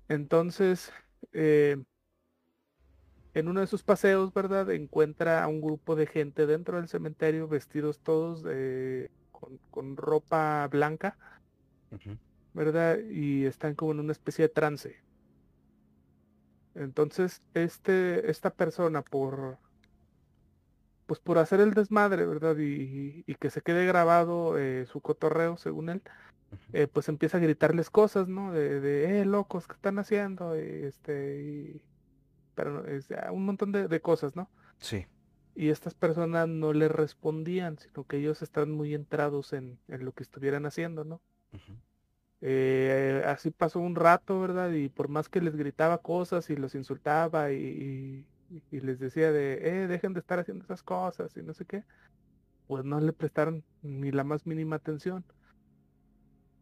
Entonces, 0.07 0.93
eh, 1.33 1.75
en 3.33 3.49
uno 3.49 3.59
de 3.59 3.67
sus 3.67 3.83
paseos, 3.83 4.33
¿verdad? 4.33 4.71
Encuentra 4.71 5.43
a 5.43 5.49
un 5.49 5.59
grupo 5.59 5.97
de 5.97 6.07
gente 6.07 6.47
dentro 6.47 6.77
del 6.77 6.87
cementerio 6.87 7.49
vestidos 7.49 7.99
todos 7.99 8.45
con, 9.71 9.97
ropa 9.97 10.69
blanca, 10.71 11.17
¿verdad? 12.53 12.97
Y 13.09 13.43
están 13.43 13.75
como 13.75 13.91
en 13.91 13.99
una 13.99 14.13
especie 14.13 14.47
de 14.47 14.53
trance. 14.53 15.03
Entonces, 16.75 17.41
este, 17.53 18.31
esta 18.31 18.51
persona 18.51 19.01
por 19.01 19.57
pues 21.11 21.19
por 21.19 21.39
hacer 21.39 21.59
el 21.59 21.73
desmadre, 21.73 22.25
¿verdad? 22.25 22.55
Y, 22.57 23.25
que 23.35 23.49
se 23.49 23.61
quede 23.61 23.85
grabado 23.85 24.57
eh, 24.57 24.85
su 24.85 25.01
cotorreo, 25.01 25.57
según 25.57 25.89
él, 25.89 26.01
eh, 26.71 26.87
pues 26.87 27.09
empieza 27.09 27.35
a 27.35 27.41
gritarles 27.41 27.89
cosas, 27.89 28.29
¿no? 28.29 28.53
De, 28.53 28.79
de 28.79 29.19
eh, 29.19 29.25
locos, 29.25 29.67
¿qué 29.67 29.73
están 29.73 29.99
haciendo? 29.99 30.55
este, 30.55 31.41
y, 31.41 31.81
pero 32.55 32.87
es, 32.87 33.09
un 33.29 33.43
montón 33.43 33.73
de, 33.73 33.99
cosas, 33.99 34.37
¿no? 34.37 34.49
Sí. 34.77 35.05
Y 35.53 35.67
estas 35.67 35.95
personas 35.95 36.47
no 36.47 36.71
le 36.71 36.87
respondían, 36.87 37.77
sino 37.77 38.05
que 38.05 38.15
ellos 38.15 38.41
están 38.41 38.71
muy 38.71 38.93
entrados 38.93 39.51
en, 39.51 39.79
lo 39.89 40.13
que 40.13 40.23
estuvieran 40.23 40.65
haciendo, 40.65 41.03
¿no? 41.03 41.19
Eh, 42.39 43.21
así 43.25 43.51
pasó 43.51 43.81
un 43.81 43.95
rato, 43.95 44.39
¿verdad? 44.39 44.71
Y 44.71 44.87
por 44.87 45.09
más 45.09 45.27
que 45.27 45.41
les 45.41 45.57
gritaba 45.57 45.97
cosas 45.97 46.49
y 46.49 46.55
los 46.55 46.73
insultaba 46.73 47.51
y, 47.51 48.25
y 48.71 48.79
les 48.81 48.99
decía 48.99 49.31
de, 49.31 49.83
eh, 49.83 49.87
dejen 49.87 50.13
de 50.13 50.19
estar 50.19 50.39
haciendo 50.39 50.63
esas 50.63 50.83
cosas 50.83 51.35
y 51.37 51.43
no 51.43 51.53
sé 51.53 51.65
qué, 51.65 51.83
pues 52.67 52.85
no 52.85 52.99
le 52.99 53.13
prestaron 53.13 53.63
ni 53.81 54.11
la 54.11 54.23
más 54.23 54.45
mínima 54.45 54.77
atención. 54.77 55.25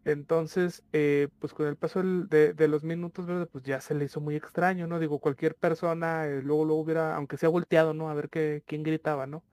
Entonces, 0.05 0.83
eh, 0.93 1.27
pues 1.39 1.53
con 1.53 1.67
el 1.67 1.75
paso 1.75 2.01
de, 2.01 2.67
los 2.67 2.83
minutos, 2.83 3.25
¿verdad? 3.25 3.49
Pues 3.51 3.63
ya 3.63 3.81
se 3.81 3.93
le 3.93 4.05
hizo 4.05 4.21
muy 4.21 4.35
extraño, 4.35 4.87
¿no? 4.87 4.97
Digo, 4.99 5.19
cualquier 5.19 5.55
persona 5.55 6.25
eh, 6.25 6.41
luego 6.41 6.65
lo 6.65 6.75
hubiera, 6.75 7.15
aunque 7.15 7.37
sea 7.37 7.49
volteado, 7.49 7.93
¿no? 7.93 8.09
A 8.09 8.13
ver 8.13 8.29
qué, 8.29 8.63
quién 8.65 8.83
gritaba, 8.83 9.27
¿no? 9.27 9.43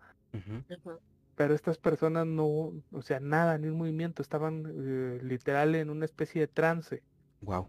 Pero 1.34 1.54
estas 1.54 1.78
personas 1.78 2.26
no, 2.26 2.72
o 2.90 3.02
sea, 3.02 3.20
nada, 3.20 3.58
ni 3.58 3.68
un 3.68 3.76
movimiento, 3.76 4.22
estaban 4.22 4.64
eh, 4.66 5.20
literal 5.22 5.74
en 5.74 5.90
una 5.90 6.04
especie 6.04 6.40
de 6.40 6.48
trance. 6.48 7.02
Wow. 7.42 7.68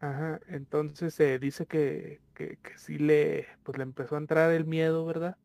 Ajá, 0.00 0.40
entonces 0.48 1.14
se 1.14 1.38
dice 1.38 1.66
que, 1.66 2.20
que, 2.34 2.58
sí 2.76 2.98
le, 2.98 3.46
pues 3.62 3.78
le 3.78 3.84
empezó 3.84 4.16
a 4.16 4.18
entrar 4.18 4.52
el 4.52 4.66
miedo, 4.66 5.06
¿verdad? 5.06 5.38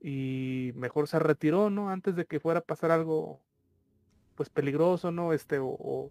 Y 0.00 0.72
mejor 0.74 1.08
se 1.08 1.18
retiró, 1.18 1.70
¿no? 1.70 1.90
Antes 1.90 2.16
de 2.16 2.26
que 2.26 2.40
fuera 2.40 2.60
a 2.60 2.64
pasar 2.64 2.90
algo, 2.90 3.40
pues 4.34 4.50
peligroso, 4.50 5.12
¿no? 5.12 5.32
Este, 5.32 5.58
o, 5.60 6.10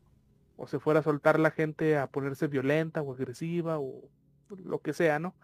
o, 0.56 0.68
se 0.68 0.80
fuera 0.80 1.02
a 1.02 1.04
soltar 1.04 1.40
la 1.40 1.52
gente 1.52 1.98
a 1.98 2.08
ponerse 2.08 2.48
violenta 2.48 3.02
o 3.02 3.14
agresiva 3.14 3.80
o 3.80 4.10
lo 4.50 4.80
que 4.80 4.94
sea, 4.94 5.20
¿no? 5.20 5.36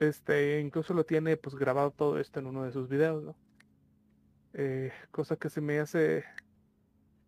Este, 0.00 0.60
incluso 0.60 0.92
lo 0.92 1.04
tiene 1.06 1.36
pues 1.36 1.54
grabado 1.54 1.92
todo 1.92 2.18
esto 2.18 2.40
en 2.40 2.46
uno 2.46 2.64
de 2.64 2.72
sus 2.72 2.88
videos, 2.88 3.22
¿no? 3.22 3.36
Eh, 4.54 4.92
cosa 5.12 5.36
que 5.36 5.48
se 5.48 5.60
me 5.60 5.78
hace 5.78 6.24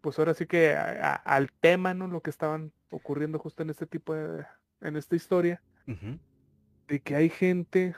pues 0.04 0.18
ahora 0.18 0.34
sí 0.34 0.44
que 0.44 0.76
al 0.76 1.50
tema, 1.50 1.94
¿no? 1.94 2.08
Lo 2.08 2.20
que 2.20 2.28
estaban 2.28 2.74
ocurriendo 2.94 3.38
justo 3.38 3.62
en 3.62 3.70
este 3.70 3.86
tipo 3.86 4.14
de, 4.14 4.44
en 4.80 4.96
esta 4.96 5.16
historia, 5.16 5.62
de 6.88 7.00
que 7.00 7.16
hay 7.16 7.28
gente, 7.28 7.94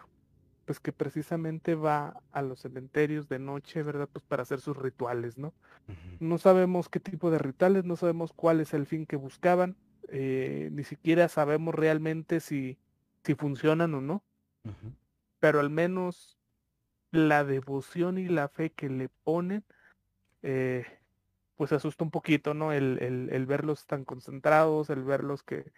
pues 0.64 0.80
que 0.80 0.92
precisamente 0.92 1.74
va 1.74 2.22
a 2.32 2.42
los 2.42 2.60
cementerios 2.60 3.28
de 3.28 3.38
noche, 3.38 3.82
¿verdad? 3.82 4.08
Pues 4.12 4.24
para 4.24 4.42
hacer 4.42 4.60
sus 4.60 4.76
rituales, 4.76 5.38
¿no? 5.38 5.54
No 6.20 6.38
sabemos 6.38 6.88
qué 6.88 7.00
tipo 7.00 7.30
de 7.30 7.38
rituales, 7.38 7.84
no 7.84 7.96
sabemos 7.96 8.32
cuál 8.32 8.60
es 8.60 8.74
el 8.74 8.86
fin 8.86 9.06
que 9.06 9.16
buscaban, 9.16 9.76
eh, 10.08 10.68
ni 10.72 10.84
siquiera 10.84 11.28
sabemos 11.28 11.74
realmente 11.74 12.40
si, 12.40 12.78
si 13.24 13.34
funcionan 13.34 13.94
o 13.94 14.00
no, 14.00 14.24
pero 15.38 15.60
al 15.60 15.70
menos 15.70 16.38
la 17.10 17.44
devoción 17.44 18.18
y 18.18 18.28
la 18.28 18.48
fe 18.48 18.70
que 18.70 18.88
le 18.88 19.08
ponen, 19.08 19.64
eh, 20.42 20.84
pues 21.56 21.72
asusta 21.72 22.04
un 22.04 22.10
poquito, 22.10 22.54
¿no? 22.54 22.72
El, 22.72 22.98
el, 23.00 23.46
verlos 23.46 23.86
tan 23.86 24.04
concentrados, 24.04 24.90
el 24.90 25.02
verlos 25.02 25.42
que 25.42 25.72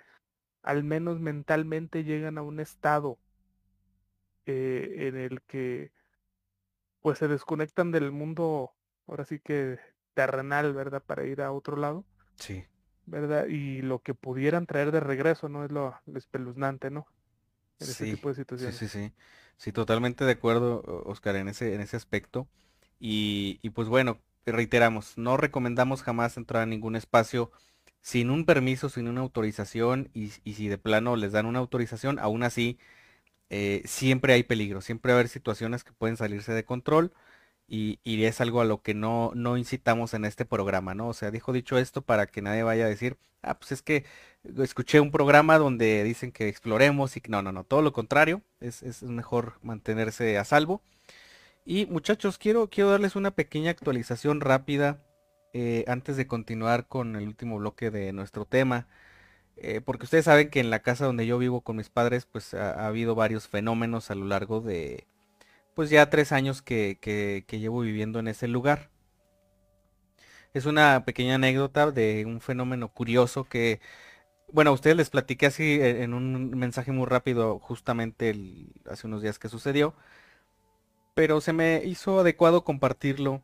al 0.62 0.82
menos 0.84 1.20
mentalmente 1.20 2.04
llegan 2.04 2.36
a 2.36 2.42
un 2.42 2.60
estado 2.60 3.18
eh, 4.46 5.08
en 5.08 5.16
el 5.16 5.40
que 5.42 5.92
pues 7.00 7.18
se 7.18 7.28
desconectan 7.28 7.92
del 7.92 8.10
mundo, 8.10 8.72
ahora 9.06 9.24
sí 9.24 9.38
que 9.38 9.78
terrenal, 10.14 10.74
¿verdad? 10.74 11.02
Para 11.04 11.24
ir 11.24 11.40
a 11.42 11.52
otro 11.52 11.76
lado. 11.76 12.04
Sí. 12.34 12.64
¿Verdad? 13.06 13.46
Y 13.46 13.80
lo 13.80 14.00
que 14.00 14.14
pudieran 14.14 14.66
traer 14.66 14.90
de 14.90 15.00
regreso, 15.00 15.48
¿no? 15.48 15.64
Es 15.64 15.70
lo, 15.70 15.94
espeluznante, 16.14 16.90
¿no? 16.90 17.06
En 17.78 17.88
ese 17.88 18.04
tipo 18.16 18.28
de 18.28 18.34
situaciones. 18.34 18.76
Sí, 18.76 18.88
sí, 18.88 19.06
sí. 19.06 19.14
Sí, 19.56 19.72
totalmente 19.72 20.24
de 20.24 20.32
acuerdo, 20.32 20.82
Oscar, 21.06 21.36
en 21.36 21.48
ese, 21.48 21.74
en 21.74 21.80
ese 21.80 21.96
aspecto. 21.96 22.48
Y, 22.98 23.60
y 23.62 23.70
pues 23.70 23.88
bueno, 23.88 24.20
reiteramos, 24.52 25.16
no 25.16 25.36
recomendamos 25.36 26.02
jamás 26.02 26.36
entrar 26.36 26.62
a 26.62 26.66
ningún 26.66 26.96
espacio 26.96 27.50
sin 28.00 28.30
un 28.30 28.44
permiso, 28.46 28.88
sin 28.88 29.08
una 29.08 29.20
autorización 29.20 30.10
y, 30.14 30.30
si 30.30 30.68
de 30.68 30.78
plano 30.78 31.16
les 31.16 31.32
dan 31.32 31.46
una 31.46 31.58
autorización, 31.58 32.18
aún 32.18 32.42
así 32.42 32.78
eh, 33.50 33.82
siempre 33.86 34.34
hay 34.34 34.42
peligro, 34.44 34.80
siempre 34.80 35.12
va 35.12 35.18
a 35.18 35.20
haber 35.20 35.28
situaciones 35.28 35.84
que 35.84 35.92
pueden 35.92 36.16
salirse 36.16 36.52
de 36.52 36.64
control 36.64 37.12
y, 37.68 37.98
es 38.24 38.40
algo 38.40 38.60
a 38.60 38.64
lo 38.64 38.82
que 38.82 38.94
no, 38.94 39.32
no 39.34 39.56
incitamos 39.58 40.14
en 40.14 40.24
este 40.24 40.44
programa, 40.46 40.94
¿no? 40.94 41.08
O 41.08 41.14
sea, 41.14 41.30
dijo 41.30 41.52
dicho 41.52 41.78
esto 41.78 42.02
para 42.02 42.26
que 42.26 42.42
nadie 42.42 42.62
vaya 42.62 42.86
a 42.86 42.88
decir, 42.88 43.18
ah, 43.42 43.58
pues 43.58 43.72
es 43.72 43.82
que 43.82 44.04
escuché 44.58 45.00
un 45.00 45.10
programa 45.12 45.58
donde 45.58 46.02
dicen 46.04 46.32
que 46.32 46.48
exploremos 46.48 47.16
y 47.16 47.22
no, 47.28 47.42
no, 47.42 47.52
no, 47.52 47.64
todo 47.64 47.82
lo 47.82 47.92
contrario, 47.92 48.42
es, 48.60 48.82
es 48.82 49.02
mejor 49.02 49.58
mantenerse 49.62 50.38
a 50.38 50.44
salvo. 50.44 50.82
Y 51.70 51.84
muchachos, 51.84 52.38
quiero, 52.38 52.70
quiero 52.70 52.88
darles 52.88 53.14
una 53.14 53.30
pequeña 53.32 53.70
actualización 53.70 54.40
rápida 54.40 55.02
eh, 55.52 55.84
antes 55.86 56.16
de 56.16 56.26
continuar 56.26 56.88
con 56.88 57.14
el 57.14 57.28
último 57.28 57.58
bloque 57.58 57.90
de 57.90 58.14
nuestro 58.14 58.46
tema. 58.46 58.88
Eh, 59.56 59.82
porque 59.82 60.04
ustedes 60.04 60.24
saben 60.24 60.48
que 60.48 60.60
en 60.60 60.70
la 60.70 60.80
casa 60.80 61.04
donde 61.04 61.26
yo 61.26 61.36
vivo 61.36 61.60
con 61.60 61.76
mis 61.76 61.90
padres, 61.90 62.24
pues 62.24 62.54
ha, 62.54 62.86
habido 62.86 63.14
varios 63.14 63.48
fenómenos 63.48 64.10
a 64.10 64.14
lo 64.14 64.24
largo 64.24 64.62
de, 64.62 65.06
pues 65.74 65.90
ya 65.90 66.08
tres 66.08 66.32
años 66.32 66.62
que, 66.62 66.98
que, 67.02 67.58
llevo 67.58 67.80
viviendo 67.82 68.18
en 68.18 68.28
ese 68.28 68.48
lugar. 68.48 68.88
Es 70.54 70.64
una 70.64 71.04
pequeña 71.04 71.34
anécdota 71.34 71.90
de 71.90 72.24
un 72.26 72.40
fenómeno 72.40 72.88
curioso 72.88 73.44
que, 73.44 73.80
bueno, 74.52 74.70
a 74.70 74.74
ustedes 74.74 74.96
les 74.96 75.10
platiqué 75.10 75.46
así 75.46 75.64
e, 75.64 76.02
en 76.02 76.14
un 76.14 76.50
mensaje 76.50 76.92
muy 76.92 77.06
rápido 77.06 77.58
justamente 77.58 78.34
hace 78.90 79.06
unos 79.06 79.20
días 79.22 79.38
que 79.38 79.50
sucedió, 79.50 79.94
pero 81.18 81.40
se 81.40 81.52
me 81.52 81.82
hizo 81.84 82.20
adecuado 82.20 82.62
compartirlo 82.62 83.42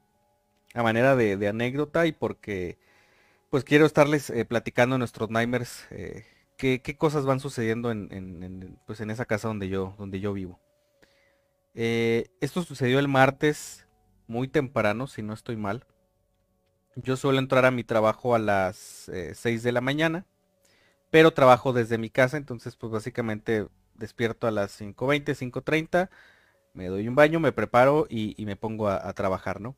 a 0.75 0.85
manera 0.85 1.17
de, 1.17 1.49
anécdota 1.49 2.07
y 2.07 2.13
porque 2.13 2.79
pues 3.51 3.65
quiero 3.65 3.85
estarles 3.85 4.31
eh, 4.31 4.45
platicando 4.45 4.97
nuestros 4.97 5.29
nightmares 5.29 5.85
eh, 5.91 6.25
qué, 6.57 6.81
cosas 6.97 7.27
van 7.27 7.41
sucediendo 7.41 7.91
en, 7.91 8.79
pues 8.87 9.01
en 9.01 9.11
esa 9.11 9.25
casa 9.25 9.49
donde 9.49 9.69
yo, 9.69 9.97
donde 9.99 10.21
yo 10.21 10.33
vivo. 10.33 10.61
Eh, 11.75 12.29
esto 12.41 12.63
sucedió 12.63 13.01
el 13.01 13.09
martes 13.09 13.89
muy 14.29 14.47
temprano, 14.47 15.09
si 15.09 15.23
no 15.23 15.35
estoy 15.35 15.57
mal. 15.57 15.85
Yo 16.95 17.17
suelo 17.17 17.41
entrar 17.41 17.65
a 17.65 17.73
mi 17.73 17.83
trabajo 17.83 18.37
a 18.37 18.39
las 18.39 19.11
6 19.33 19.65
de 19.65 19.73
la 19.73 19.81
mañana, 19.81 20.27
pero 21.11 21.33
trabajo 21.33 21.73
desde 21.73 21.99
mi 21.99 22.09
casa, 22.09 22.37
entonces 22.37 22.77
pues 22.77 22.93
básicamente 22.93 23.67
despierto 23.97 24.47
a 24.47 24.53
las 24.53 24.81
5.20, 24.81 25.35
5.30, 25.35 26.09
me 26.75 26.89
doy 26.89 27.09
un 27.09 27.15
baño, 27.15 27.41
me 27.41 27.53
preparo 27.53 28.07
y, 28.11 28.35
me 28.45 28.57
pongo 28.57 28.89
a 28.89 29.13
trabajar, 29.15 29.61
¿no? 29.61 29.77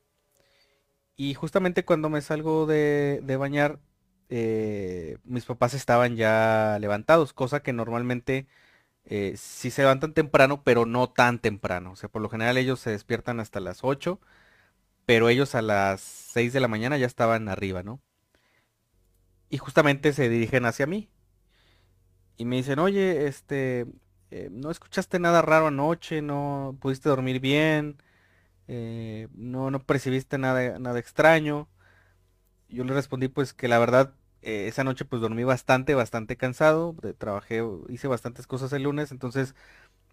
Y 1.16 1.34
justamente 1.34 1.84
cuando 1.84 2.10
me 2.10 2.20
salgo 2.20 2.66
de, 2.66 3.36
bañar, 3.38 3.80
eh, 4.28 5.18
mis 5.24 5.46
papás 5.46 5.74
estaban 5.74 6.16
ya 6.16 6.78
levantados, 6.80 7.32
cosa 7.32 7.62
que 7.62 7.72
normalmente 7.72 8.46
eh, 9.04 9.34
sí 9.36 9.70
se 9.70 9.82
levantan 9.82 10.14
temprano, 10.14 10.62
pero 10.64 10.86
no 10.86 11.10
tan 11.10 11.40
temprano. 11.40 11.92
O 11.92 11.96
sea, 11.96 12.10
por 12.10 12.22
lo 12.22 12.28
general 12.30 12.58
ellos 12.58 12.80
se 12.80 12.90
despiertan 12.90 13.40
hasta 13.40 13.60
las 13.60 13.84
8, 13.84 14.20
pero 15.06 15.28
ellos 15.30 15.54
a 15.54 15.62
las 15.62 16.00
6 16.02 16.52
de 16.52 16.60
la 16.60 16.68
mañana 16.68 16.98
ya 16.98 17.06
estaban 17.06 17.48
arriba, 17.48 17.82
¿no? 17.82 18.00
Y 19.48 19.58
justamente 19.58 20.12
se 20.12 20.28
dirigen 20.28 20.64
hacia 20.66 20.86
mí. 20.86 21.08
Y 22.36 22.44
me 22.44 22.56
dicen, 22.56 22.78
oye, 22.78 23.26
este, 23.26 23.86
eh, 24.30 24.48
¿no 24.52 24.70
escuchaste 24.70 25.18
nada 25.18 25.42
raro 25.42 25.68
anoche? 25.68 26.22
¿No 26.22 26.76
pudiste 26.80 27.08
dormir 27.08 27.40
bien? 27.40 27.96
Eh, 28.68 29.28
no, 29.34 29.70
no 29.70 29.80
percibiste 29.84 30.38
nada, 30.38 30.78
nada 30.78 30.98
extraño. 30.98 31.68
Yo 32.68 32.84
le 32.84 32.94
respondí 32.94 33.28
pues 33.28 33.52
que 33.54 33.68
la 33.68 33.78
verdad 33.78 34.12
eh, 34.42 34.66
esa 34.68 34.84
noche 34.84 35.04
pues 35.04 35.22
dormí 35.22 35.44
bastante, 35.44 35.94
bastante 35.94 36.36
cansado, 36.36 36.94
trabajé, 37.18 37.62
hice 37.88 38.08
bastantes 38.08 38.46
cosas 38.46 38.72
el 38.72 38.82
lunes, 38.84 39.12
entonces 39.12 39.54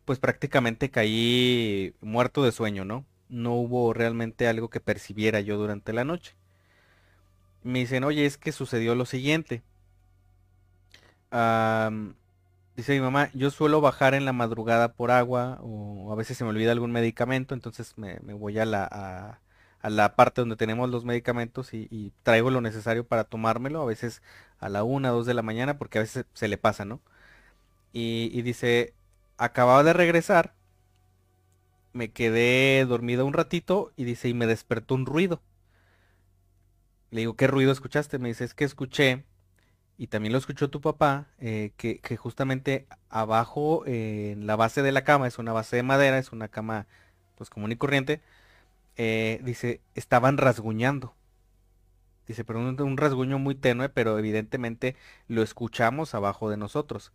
pues 0.05 0.19
prácticamente 0.19 0.91
caí 0.91 1.95
muerto 2.01 2.43
de 2.43 2.51
sueño, 2.53 2.85
¿no? 2.85 3.05
No 3.29 3.53
hubo 3.55 3.93
realmente 3.93 4.47
algo 4.47 4.69
que 4.69 4.81
percibiera 4.81 5.41
yo 5.41 5.57
durante 5.57 5.93
la 5.93 6.05
noche. 6.05 6.35
Me 7.63 7.79
dicen, 7.79 8.03
oye, 8.03 8.27
es 8.27 8.37
que 8.37 8.51
sucedió 8.51 8.93
lo 8.93 9.05
siguiente. 9.05 9.63
Dice 12.75 12.93
mi 12.93 13.01
mamá, 13.01 13.29
yo 13.33 13.51
suelo 13.51 13.81
bajar 13.81 14.15
en 14.15 14.25
la 14.25 14.33
madrugada 14.33 14.93
por 14.93 15.11
agua 15.11 15.59
o 15.61 16.11
a 16.11 16.15
veces 16.15 16.37
se 16.37 16.43
me 16.43 16.49
olvida 16.49 16.71
algún 16.71 16.91
medicamento, 16.91 17.53
entonces 17.53 17.95
me, 17.97 18.17
voy 18.19 18.57
a 18.57 18.65
la, 18.65 19.39
a, 19.81 19.89
la 19.89 20.15
parte 20.15 20.41
donde 20.41 20.55
tenemos 20.55 20.89
los 20.89 21.05
medicamentos 21.05 21.73
y, 21.73 22.13
traigo 22.23 22.49
lo 22.49 22.61
necesario 22.61 23.05
para 23.07 23.25
tomármelo, 23.25 23.81
a 23.81 23.85
veces 23.85 24.23
a 24.59 24.69
la 24.69 24.83
una, 24.83 25.09
dos 25.09 25.25
de 25.27 25.35
la 25.35 25.43
mañana, 25.43 25.77
porque 25.77 25.99
a 25.99 26.01
veces 26.01 26.25
se 26.33 26.47
le 26.47 26.57
pasa, 26.57 26.83
¿no? 26.85 26.99
Y, 27.93 28.31
y 28.33 28.41
dice, 28.43 28.93
acababa 29.37 29.83
de 29.83 29.93
regresar, 29.93 30.53
me 31.93 32.11
quedé 32.11 32.85
dormido 32.85 33.25
un 33.25 33.33
ratito 33.33 33.91
y 33.95 34.03
dice, 34.05 34.29
y 34.29 34.33
me 34.33 34.47
despertó 34.47 34.95
un 34.95 35.05
ruido. 35.05 35.41
Le 37.11 37.21
digo, 37.21 37.35
¿qué 37.35 37.47
ruido 37.47 37.71
escuchaste? 37.71 38.19
Me 38.19 38.29
dice, 38.29 38.43
es 38.45 38.53
que 38.55 38.65
escuché 38.65 39.25
y 39.97 40.07
también 40.07 40.33
lo 40.33 40.39
escuchó 40.39 40.69
tu 40.69 40.81
papá, 40.81 41.27
eh, 41.39 41.71
que, 41.77 42.17
justamente 42.17 42.87
abajo 43.09 43.85
en 43.85 44.47
la 44.47 44.55
base 44.55 44.81
de 44.81 44.91
la 44.91 45.03
cama, 45.03 45.27
es 45.27 45.37
una 45.39 45.53
base 45.53 45.75
de 45.75 45.83
madera, 45.83 46.17
es 46.17 46.31
una 46.31 46.47
cama 46.47 46.87
pues 47.35 47.49
común 47.49 47.71
y 47.71 47.75
corriente, 47.75 48.21
eh, 48.97 49.41
dice, 49.43 49.81
estaban 49.95 50.37
rasguñando. 50.37 51.15
Dice, 52.27 52.45
pero 52.45 52.59
un, 52.59 52.97
rasguño 52.97 53.37
muy 53.39 53.55
tenue, 53.55 53.89
pero 53.89 54.17
evidentemente 54.17 54.95
lo 55.27 55.41
escuchamos 55.43 56.15
abajo 56.15 56.49
de 56.49 56.57
nosotros. 56.57 57.11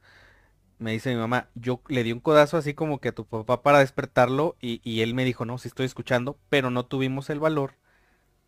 Me 0.78 0.92
dice 0.92 1.10
mi 1.10 1.16
mamá, 1.16 1.48
yo 1.55 1.80
le 1.88 2.05
di 2.05 2.12
un 2.12 2.20
codazo 2.20 2.56
así 2.56 2.74
como 2.74 3.00
que 3.00 3.09
a 3.09 3.14
tu 3.14 3.26
papá 3.26 3.62
para 3.62 3.80
despertarlo 3.80 4.56
y, 4.60 4.80
y 4.84 5.02
él 5.02 5.14
me 5.14 5.24
dijo, 5.24 5.44
no, 5.44 5.59
sí 5.59 5.68
estoy 5.68 5.86
escuchando, 5.86 6.38
pero 6.50 6.70
no 6.70 6.86
tuvimos 6.86 7.30
el 7.30 7.40
valor 7.40 7.74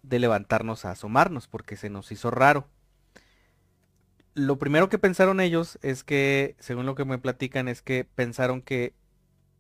de 0.02 0.18
levantarnos 0.18 0.84
a 0.84 0.92
asomarnos 0.92 1.48
porque 1.48 1.76
se 1.76 1.90
nos 1.90 2.12
hizo 2.12 2.30
raro 2.30 2.68
lo 4.34 4.58
primero 4.58 4.88
que 4.88 4.98
pensaron 4.98 5.40
ellos 5.40 5.78
es 5.82 6.04
que, 6.04 6.56
según 6.58 6.86
lo 6.86 6.94
que 6.94 7.04
me 7.04 7.18
platican, 7.18 7.68
es 7.68 7.82
que 7.82 8.04
pensaron 8.04 8.62
que 8.62 8.94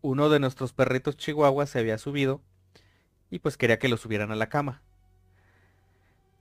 uno 0.02 0.28
de 0.28 0.40
nuestros 0.40 0.72
perritos 0.72 1.16
chihuahuas 1.16 1.70
se 1.70 1.78
había 1.78 1.98
subido 1.98 2.40
y 3.30 3.40
pues 3.40 3.56
quería 3.56 3.78
que 3.78 3.88
lo 3.88 3.96
subieran 3.96 4.32
a 4.32 4.36
la 4.36 4.48
cama. 4.48 4.82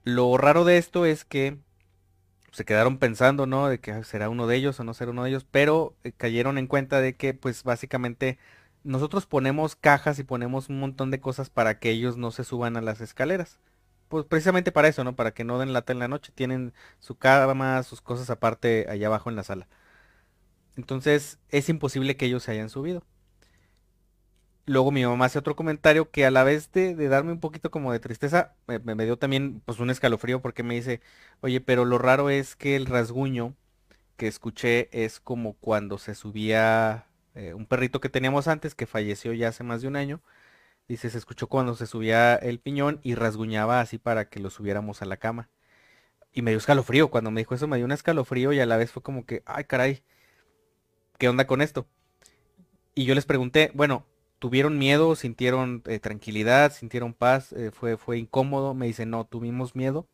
Lo 0.04 0.36
raro 0.36 0.64
de 0.64 0.78
esto 0.78 1.04
es 1.04 1.24
que 1.24 1.58
se 2.52 2.64
quedaron 2.64 2.98
pensando, 2.98 3.46
¿no? 3.46 3.68
De 3.68 3.78
que 3.80 4.02
será 4.04 4.28
uno 4.28 4.46
de 4.46 4.56
ellos 4.56 4.80
o 4.80 4.84
no 4.84 4.94
será 4.94 5.10
uno 5.10 5.24
de 5.24 5.30
ellos, 5.30 5.46
pero 5.50 5.94
eh, 6.04 6.12
cayeron 6.12 6.58
en 6.58 6.66
cuenta 6.66 7.00
de 7.00 7.14
que 7.14 7.34
pues 7.34 7.62
básicamente 7.64 8.38
nosotros 8.82 9.26
ponemos 9.26 9.76
cajas 9.76 10.18
y 10.18 10.24
ponemos 10.24 10.68
un 10.68 10.80
montón 10.80 11.10
de 11.10 11.20
cosas 11.20 11.50
para 11.50 11.78
que 11.78 11.90
ellos 11.90 12.16
no 12.16 12.30
se 12.30 12.44
suban 12.44 12.76
a 12.76 12.80
las 12.80 13.00
escaleras 13.00 13.58
pues 14.10 14.26
precisamente 14.26 14.72
para 14.72 14.88
eso, 14.88 15.04
¿no? 15.04 15.16
Para 15.16 15.32
que 15.32 15.44
no 15.44 15.58
den 15.60 15.72
lata 15.72 15.92
en 15.92 16.00
la 16.00 16.08
noche. 16.08 16.32
Tienen 16.34 16.74
su 16.98 17.16
cama, 17.16 17.82
sus 17.84 18.02
cosas 18.02 18.28
aparte 18.30 18.86
allá 18.90 19.06
abajo 19.06 19.30
en 19.30 19.36
la 19.36 19.44
sala. 19.44 19.68
Entonces 20.76 21.38
es 21.50 21.68
imposible 21.68 22.16
que 22.16 22.26
ellos 22.26 22.42
se 22.44 22.52
hayan 22.52 22.70
subido. 22.70 23.04
Luego 24.66 24.90
mi 24.92 25.04
mamá 25.04 25.26
hace 25.26 25.38
otro 25.38 25.56
comentario 25.56 26.10
que 26.10 26.26
a 26.26 26.30
la 26.30 26.44
vez 26.44 26.72
de, 26.72 26.94
darme 27.08 27.32
un 27.32 27.40
poquito 27.40 27.70
como 27.70 27.92
de 27.92 28.00
tristeza, 28.00 28.54
me, 28.66 29.04
dio 29.04 29.16
también 29.18 29.62
pues 29.64 29.78
un 29.80 29.90
escalofrío 29.90 30.42
porque 30.42 30.62
me 30.62 30.74
dice, 30.74 31.00
oye, 31.40 31.60
pero 31.60 31.84
lo 31.84 31.98
raro 31.98 32.30
es 32.30 32.56
que 32.56 32.76
el 32.76 32.86
rasguño 32.86 33.54
que 34.16 34.28
escuché 34.28 34.88
es 34.92 35.20
como 35.20 35.54
cuando 35.54 35.98
se 35.98 36.14
subía 36.14 37.06
eh, 37.34 37.54
un 37.54 37.66
perrito 37.66 38.00
que 38.00 38.08
teníamos 38.08 38.48
antes, 38.48 38.74
que 38.74 38.86
falleció 38.86 39.32
ya 39.34 39.48
hace 39.48 39.64
más 39.64 39.82
de 39.82 39.88
un 39.88 39.96
año, 39.96 40.20
Dice, 40.90 41.08
se 41.08 41.18
escuchó 41.18 41.46
cuando 41.46 41.76
se 41.76 41.86
subía 41.86 42.34
el 42.34 42.58
piñón 42.58 42.98
y 43.04 43.14
rasguñaba 43.14 43.80
así 43.80 43.96
para 43.96 44.28
que 44.28 44.40
lo 44.40 44.50
subiéramos 44.50 45.02
a 45.02 45.04
la 45.04 45.18
cama. 45.18 45.48
Y 46.32 46.42
me 46.42 46.50
dio 46.50 46.58
escalofrío. 46.58 47.12
Cuando 47.12 47.30
me 47.30 47.42
dijo 47.42 47.54
eso 47.54 47.68
me 47.68 47.76
dio 47.76 47.86
un 47.86 47.92
escalofrío 47.92 48.52
y 48.52 48.58
a 48.58 48.66
la 48.66 48.76
vez 48.76 48.90
fue 48.90 49.00
como 49.00 49.24
que, 49.24 49.44
ay 49.46 49.64
caray, 49.66 50.02
¿qué 51.16 51.28
onda 51.28 51.46
con 51.46 51.62
esto? 51.62 51.86
Y 52.96 53.04
yo 53.04 53.14
les 53.14 53.24
pregunté, 53.24 53.70
bueno, 53.72 54.04
¿tuvieron 54.40 54.78
miedo? 54.78 55.14
¿Sintieron 55.14 55.84
eh, 55.86 56.00
tranquilidad? 56.00 56.72
¿Sintieron 56.72 57.14
paz? 57.14 57.52
Eh, 57.52 57.70
fue, 57.72 57.96
¿Fue 57.96 58.18
incómodo? 58.18 58.74
Me 58.74 58.86
dice, 58.86 59.06
no, 59.06 59.24
tuvimos 59.26 59.76
miedo. 59.76 60.08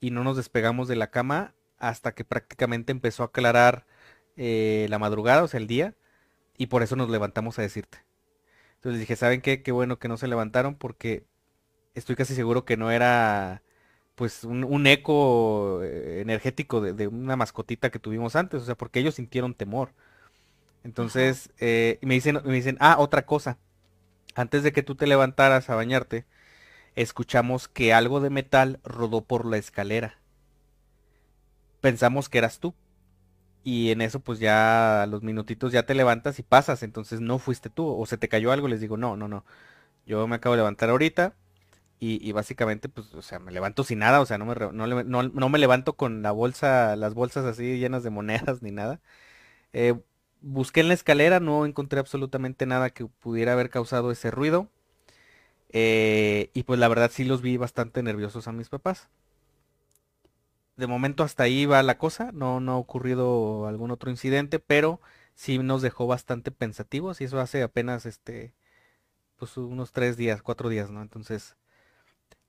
Y 0.00 0.12
no 0.12 0.24
nos 0.24 0.38
despegamos 0.38 0.88
de 0.88 0.96
la 0.96 1.10
cama 1.10 1.54
hasta 1.76 2.14
que 2.14 2.24
prácticamente 2.24 2.90
empezó 2.90 3.22
a 3.22 3.26
aclarar 3.26 3.84
eh, 4.38 4.86
la 4.88 4.98
madrugada, 4.98 5.42
o 5.42 5.48
sea, 5.48 5.60
el 5.60 5.66
día. 5.66 5.94
Y 6.56 6.68
por 6.68 6.82
eso 6.82 6.96
nos 6.96 7.10
levantamos 7.10 7.58
a 7.58 7.62
decirte. 7.62 7.98
Entonces 8.84 9.00
dije, 9.00 9.16
¿saben 9.16 9.40
qué? 9.40 9.62
Qué 9.62 9.72
bueno 9.72 9.98
que 9.98 10.08
no 10.08 10.18
se 10.18 10.28
levantaron 10.28 10.74
porque 10.74 11.24
estoy 11.94 12.16
casi 12.16 12.34
seguro 12.34 12.66
que 12.66 12.76
no 12.76 12.90
era 12.90 13.62
pues 14.14 14.44
un, 14.44 14.86
eco 14.86 15.82
eh, 15.82 16.20
energético 16.20 16.82
de, 16.82 17.06
una 17.08 17.34
mascotita 17.34 17.88
que 17.88 17.98
tuvimos 17.98 18.36
antes, 18.36 18.60
o 18.60 18.64
sea, 18.66 18.74
porque 18.74 19.00
ellos 19.00 19.14
sintieron 19.14 19.54
temor. 19.54 19.94
Entonces, 20.84 21.50
eh, 21.60 21.98
me, 22.02 22.12
dicen, 22.12 22.42
me 22.44 22.52
dicen, 22.52 22.76
ah, 22.78 22.96
otra 22.98 23.24
cosa, 23.24 23.56
antes 24.34 24.62
de 24.62 24.72
que 24.72 24.82
tú 24.82 24.96
te 24.96 25.06
levantaras 25.06 25.70
a 25.70 25.76
bañarte, 25.76 26.26
escuchamos 26.94 27.68
que 27.68 27.94
algo 27.94 28.20
de 28.20 28.28
metal 28.28 28.80
rodó 28.84 29.22
por 29.24 29.46
la 29.46 29.56
escalera. 29.56 30.18
Pensamos 31.80 32.28
que 32.28 32.36
eras 32.36 32.58
tú 32.58 32.74
y 33.64 33.90
en 33.90 34.02
eso 34.02 34.20
pues 34.20 34.38
ya 34.38 35.02
a 35.02 35.06
los 35.06 35.22
minutitos 35.22 35.72
ya 35.72 35.84
te 35.84 35.94
levantas 35.94 36.38
y 36.38 36.42
pasas, 36.42 36.82
entonces 36.82 37.20
no 37.20 37.38
fuiste 37.38 37.70
tú 37.70 37.88
o 37.88 38.06
se 38.06 38.18
te 38.18 38.28
cayó 38.28 38.52
algo, 38.52 38.68
les 38.68 38.80
digo, 38.80 38.96
no, 38.96 39.16
no, 39.16 39.28
no, 39.28 39.44
yo 40.06 40.26
me 40.28 40.36
acabo 40.36 40.54
de 40.54 40.58
levantar 40.58 40.90
ahorita 40.90 41.34
y, 42.00 42.32
básicamente 42.32 42.88
pues, 42.90 43.14
o 43.14 43.22
sea, 43.22 43.38
me 43.38 43.52
levanto 43.52 43.82
sin 43.84 44.00
nada, 44.00 44.20
o 44.20 44.26
sea, 44.26 44.36
no 44.38 44.44
me, 44.44 45.04
no, 45.04 45.48
me 45.48 45.58
levanto 45.58 45.94
con 45.96 46.22
la 46.22 46.32
bolsa, 46.32 46.96
las 46.96 47.14
bolsas 47.14 47.46
así 47.46 47.78
llenas 47.78 48.02
de 48.02 48.10
monedas 48.10 48.62
ni 48.62 48.72
nada. 48.72 49.00
Eh, 49.72 49.94
busqué 50.42 50.80
en 50.80 50.88
la 50.88 50.94
escalera, 50.94 51.40
no 51.40 51.66
encontré 51.66 52.00
absolutamente 52.00 52.66
nada 52.66 52.90
que 52.90 53.06
pudiera 53.06 53.54
haber 53.54 53.70
causado 53.70 54.10
ese 54.12 54.30
ruido. 54.30 54.70
Eh, 55.70 56.50
y 56.54 56.64
pues 56.64 56.78
la 56.78 56.88
verdad 56.88 57.10
sí 57.12 57.24
los 57.24 57.42
vi 57.42 57.56
bastante 57.56 58.02
nerviosos 58.02 58.48
a 58.48 58.52
mis 58.52 58.68
papás 58.68 59.08
de 60.76 60.86
momento 60.86 61.22
hasta 61.24 61.44
ahí 61.44 61.66
va 61.66 61.82
la 61.82 61.98
cosa, 61.98 62.32
no, 62.32 62.60
no 62.60 62.72
ha 62.72 62.76
ocurrido 62.78 63.66
algún 63.66 63.90
otro 63.90 64.10
incidente, 64.10 64.58
pero 64.58 65.00
sí 65.34 65.58
nos 65.58 65.82
dejó 65.82 66.06
bastante 66.06 66.50
pensativos 66.50 67.20
y 67.20 67.24
eso 67.24 67.40
hace 67.40 67.62
apenas 67.62 68.06
este, 68.06 68.54
pues 69.36 69.56
unos 69.58 69.92
tres 69.92 70.16
días, 70.18 70.42
cuatro 70.42 70.68
días, 70.70 70.90
¿no? 70.90 71.02
Entonces, 71.02 71.56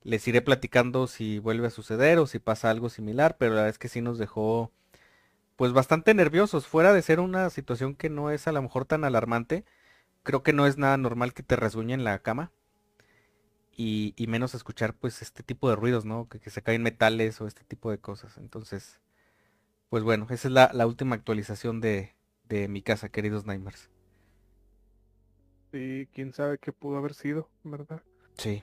Les 0.02 0.26
iré 0.28 0.40
platicando 0.42 1.06
si 1.06 1.38
vuelve 1.38 1.66
a 1.66 1.70
suceder 1.70 2.18
o 2.18 2.26
si 2.26 2.38
pasa 2.38 2.70
algo 2.70 2.88
similar, 2.88 3.36
pero 3.38 3.50
la 3.52 3.56
verdad 3.62 3.70
es 3.70 3.78
que 3.78 3.88
sí 3.88 4.00
nos 4.00 4.18
dejó 4.18 4.72
pues 5.56 5.72
bastante 5.72 6.14
nerviosos. 6.14 6.66
Fuera 6.66 6.92
de 6.94 7.02
ser 7.02 7.20
una 7.20 7.50
situación 7.50 7.94
que 7.96 8.10
no 8.10 8.30
es 8.30 8.48
a 8.48 8.52
lo 8.52 8.62
mejor 8.62 8.86
tan 8.86 9.04
alarmante, 9.04 9.64
creo 10.24 10.42
que 10.44 10.52
no 10.54 10.66
es 10.66 10.78
nada 10.78 10.96
normal 10.98 11.34
que 11.34 11.42
te 11.44 11.56
rasguñe 11.56 11.94
en 11.94 12.04
la 12.04 12.20
cama. 12.20 12.52
Y, 13.78 14.14
menos 14.26 14.54
escuchar 14.54 14.94
pues 14.94 15.20
este 15.20 15.42
tipo 15.42 15.68
de 15.68 15.76
ruidos, 15.76 16.06
¿no? 16.06 16.28
Que, 16.28 16.38
se 16.50 16.62
caen 16.62 16.82
metales 16.82 17.40
o 17.40 17.46
este 17.46 17.62
tipo 17.64 17.90
de 17.90 17.98
cosas. 17.98 18.38
Entonces, 18.38 19.00
pues 19.90 20.02
bueno, 20.02 20.26
esa 20.30 20.48
es 20.48 20.52
la, 20.52 20.86
última 20.86 21.14
actualización 21.14 21.82
de, 21.82 22.14
de, 22.44 22.68
mi 22.68 22.80
casa, 22.80 23.10
queridos 23.10 23.44
Nightmares. 23.44 23.90
Sí, 25.72 26.08
quién 26.14 26.32
sabe 26.32 26.58
qué 26.58 26.72
pudo 26.72 26.96
haber 26.96 27.12
sido, 27.12 27.50
¿verdad? 27.64 28.02
Sí. 28.38 28.62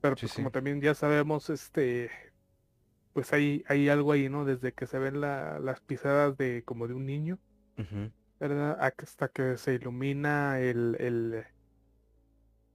Pero 0.00 0.14
pues 0.14 0.32
como 0.34 0.52
también 0.52 0.80
ya 0.80 0.94
sabemos, 0.94 1.50
este, 1.50 2.10
pues 3.14 3.32
hay, 3.32 3.64
hay 3.68 3.88
algo 3.88 4.12
ahí, 4.12 4.28
¿no? 4.28 4.44
Desde 4.44 4.72
que 4.72 4.86
se 4.86 4.98
ven 4.98 5.20
las 5.20 5.80
pisadas 5.80 6.36
de 6.36 6.62
como 6.64 6.86
de 6.86 6.94
un 6.94 7.06
niño, 7.06 7.38
¿verdad? 8.38 8.76
Hasta 8.80 9.28
que 9.28 9.56
se 9.56 9.74
ilumina 9.74 10.60
el, 10.60 10.96
el 11.00 11.44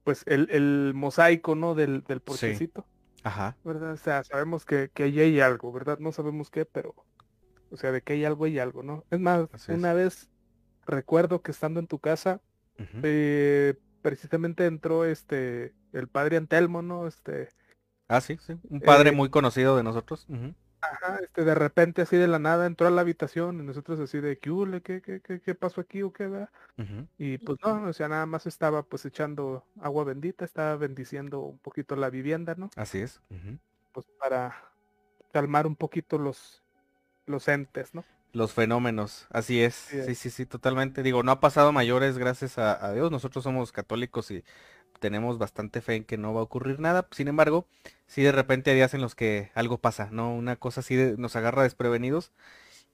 pues 0.04 0.24
el, 0.26 0.48
el 0.50 0.92
mosaico, 0.94 1.54
¿no? 1.54 1.74
Del, 1.74 2.02
del 2.04 2.20
porquecito. 2.20 2.86
Ajá. 3.22 3.56
¿Verdad? 3.64 3.92
O 3.92 3.96
sea, 3.96 4.24
sabemos 4.24 4.64
que, 4.64 4.90
que 4.92 5.04
ahí 5.04 5.20
hay 5.20 5.40
algo, 5.40 5.72
¿verdad? 5.72 5.98
No 5.98 6.12
sabemos 6.12 6.50
qué, 6.50 6.64
pero, 6.64 6.94
o 7.70 7.76
sea, 7.76 7.92
de 7.92 8.02
que 8.02 8.14
hay 8.14 8.24
algo, 8.24 8.44
hay 8.44 8.58
algo, 8.58 8.82
¿no? 8.82 9.04
Es 9.10 9.20
más, 9.20 9.48
una 9.68 9.92
vez 9.92 10.30
recuerdo 10.86 11.42
que 11.42 11.50
estando 11.50 11.80
en 11.80 11.86
tu 11.86 11.98
casa, 11.98 12.40
eh, 13.02 13.74
precisamente 14.00 14.64
entró 14.66 15.04
este, 15.04 15.74
el 15.92 16.08
padre 16.08 16.38
Antelmo, 16.38 16.80
¿no? 16.82 17.06
Este, 17.06 17.48
Ah, 18.10 18.20
sí, 18.20 18.36
sí. 18.44 18.54
Un 18.68 18.80
padre 18.80 19.10
eh, 19.10 19.12
muy 19.12 19.28
conocido 19.30 19.76
de 19.76 19.84
nosotros. 19.84 20.26
Ajá, 20.90 21.20
este, 21.22 21.44
de 21.44 21.54
repente 21.54 22.02
así 22.02 22.16
de 22.16 22.26
la 22.26 22.38
nada 22.38 22.66
entró 22.66 22.86
a 22.86 22.90
la 22.90 23.02
habitación 23.02 23.60
y 23.60 23.62
nosotros 23.62 24.00
así 24.00 24.20
de, 24.20 24.38
¿qué, 24.38 24.82
qué, 24.82 25.00
qué, 25.00 25.20
qué, 25.20 25.40
qué 25.40 25.54
pasó 25.54 25.80
aquí 25.80 26.02
o 26.02 26.12
qué, 26.12 26.26
va? 26.26 26.50
Y 27.18 27.38
pues 27.38 27.58
no, 27.62 27.84
o 27.84 27.92
sea, 27.92 28.08
nada 28.08 28.26
más 28.26 28.46
estaba 28.46 28.82
pues 28.82 29.04
echando 29.04 29.64
agua 29.80 30.04
bendita, 30.04 30.44
estaba 30.44 30.76
bendiciendo 30.76 31.40
un 31.40 31.58
poquito 31.58 31.94
la 31.94 32.10
vivienda, 32.10 32.54
¿no? 32.56 32.70
Así 32.76 32.98
es. 32.98 33.20
Pues 33.92 34.06
para 34.18 34.54
calmar 35.32 35.66
un 35.66 35.76
poquito 35.76 36.18
los, 36.18 36.62
los 37.26 37.46
entes, 37.48 37.94
¿no? 37.94 38.04
Los 38.32 38.52
fenómenos, 38.52 39.26
así 39.30 39.60
es. 39.60 39.74
Sí, 39.74 40.14
sí, 40.14 40.30
sí, 40.30 40.46
totalmente. 40.46 41.02
Digo, 41.02 41.22
no 41.22 41.32
ha 41.32 41.40
pasado 41.40 41.72
mayores 41.72 42.16
gracias 42.16 42.58
a, 42.58 42.84
a 42.84 42.92
Dios. 42.92 43.10
Nosotros 43.10 43.42
somos 43.42 43.72
católicos 43.72 44.30
y 44.30 44.44
tenemos 45.00 45.38
bastante 45.38 45.80
fe 45.82 45.96
en 45.96 46.04
que 46.04 46.18
no 46.18 46.34
va 46.34 46.40
a 46.40 46.44
ocurrir 46.44 46.80
nada. 46.80 47.08
Sin 47.12 47.28
embargo, 47.28 47.66
si 48.06 48.22
de 48.22 48.32
repente 48.32 48.70
hay 48.70 48.76
días 48.76 48.94
en 48.94 49.00
los 49.00 49.14
que 49.14 49.50
algo 49.54 49.78
pasa, 49.78 50.08
¿no? 50.12 50.34
Una 50.34 50.56
cosa 50.56 50.80
así 50.80 50.96
nos 51.18 51.36
agarra 51.36 51.64
desprevenidos 51.64 52.32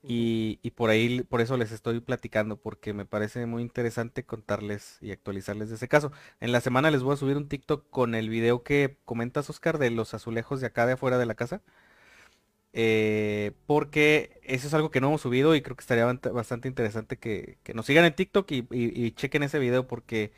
y, 0.03 0.71
por 0.75 0.89
ahí, 0.89 1.23
por 1.23 1.41
eso 1.41 1.57
les 1.57 1.71
estoy 1.71 1.99
platicando, 1.99 2.57
porque 2.57 2.93
me 2.93 3.05
parece 3.05 3.45
muy 3.45 3.61
interesante 3.61 4.23
contarles 4.25 4.97
y 5.01 5.11
actualizarles 5.11 5.69
de 5.69 5.75
ese 5.75 5.87
caso. 5.87 6.11
En 6.39 6.51
la 6.51 6.61
semana 6.61 6.91
les 6.91 7.03
voy 7.03 7.13
a 7.13 7.17
subir 7.17 7.35
un 7.37 7.49
TikTok 7.49 7.89
con 7.89 8.15
el 8.15 8.29
video 8.29 8.63
que 8.63 8.97
comentas, 9.05 9.49
Oscar, 9.49 9.77
de 9.79 9.91
los 9.91 10.13
azulejos 10.13 10.61
de 10.61 10.67
acá 10.67 10.85
de 10.85 10.93
afuera 10.93 11.17
de 11.17 11.25
la 11.25 11.35
casa. 11.35 11.61
Eh, 12.73 13.53
porque 13.65 14.39
eso 14.43 14.67
es 14.67 14.73
algo 14.73 14.91
que 14.91 15.01
no 15.01 15.07
hemos 15.07 15.21
subido 15.21 15.55
y 15.55 15.61
creo 15.61 15.75
que 15.75 15.81
estaría 15.81 16.05
bastante 16.05 16.67
interesante 16.67 17.17
que, 17.17 17.57
nos 17.73 17.85
sigan 17.87 18.05
en 18.05 18.13
TikTok 18.15 18.51
y, 18.51 18.67
y 18.69 19.11
chequen 19.11 19.43
ese 19.43 19.57
video 19.59 19.87
porque 19.87 20.31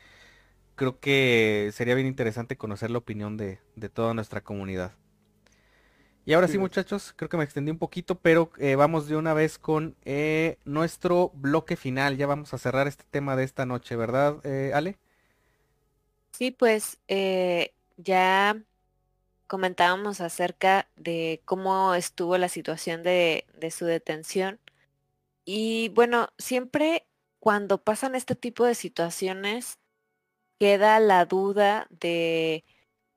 creo 0.80 0.98
que 0.98 1.72
sería 1.74 1.94
bien 1.94 2.06
interesante 2.06 2.56
conocer 2.56 2.90
la 2.90 2.96
opinión 2.96 3.36
de, 3.36 3.58
toda 3.92 4.14
nuestra 4.14 4.40
comunidad. 4.40 4.92
Y 6.24 6.32
ahora 6.32 6.48
sí, 6.48 6.56
muchachos, 6.56 7.12
creo 7.14 7.28
que 7.28 7.36
me 7.36 7.44
extendí 7.44 7.70
un 7.70 7.76
poquito, 7.76 8.14
pero 8.14 8.50
eh, 8.56 8.76
vamos 8.76 9.06
de 9.06 9.16
una 9.16 9.34
vez 9.34 9.58
con 9.58 9.94
eh, 10.06 10.56
nuestro 10.64 11.32
bloque 11.34 11.76
final. 11.76 12.16
Ya 12.16 12.26
vamos 12.26 12.54
a 12.54 12.58
cerrar 12.58 12.88
este 12.88 13.04
tema 13.10 13.36
de 13.36 13.44
esta 13.44 13.66
noche, 13.66 13.94
¿verdad, 13.94 14.38
eh, 14.42 14.72
Ale? 14.72 14.96
Sí, 16.32 16.50
pues 16.50 16.96
ya 17.98 18.56
comentábamos 19.46 20.22
acerca 20.22 20.88
de 20.96 21.42
cómo 21.44 21.94
estuvo 21.94 22.38
la 22.38 22.48
situación 22.48 23.02
de, 23.02 23.44
de 23.58 23.70
su 23.70 23.84
detención. 23.84 24.58
Y 25.44 25.90
bueno, 25.90 26.30
siempre 26.38 27.06
cuando 27.38 27.82
pasan 27.82 28.14
este 28.14 28.34
tipo 28.34 28.64
de 28.64 28.74
situaciones, 28.74 29.79
queda 30.60 31.00
la 31.00 31.24
duda 31.24 31.88
de 31.88 32.64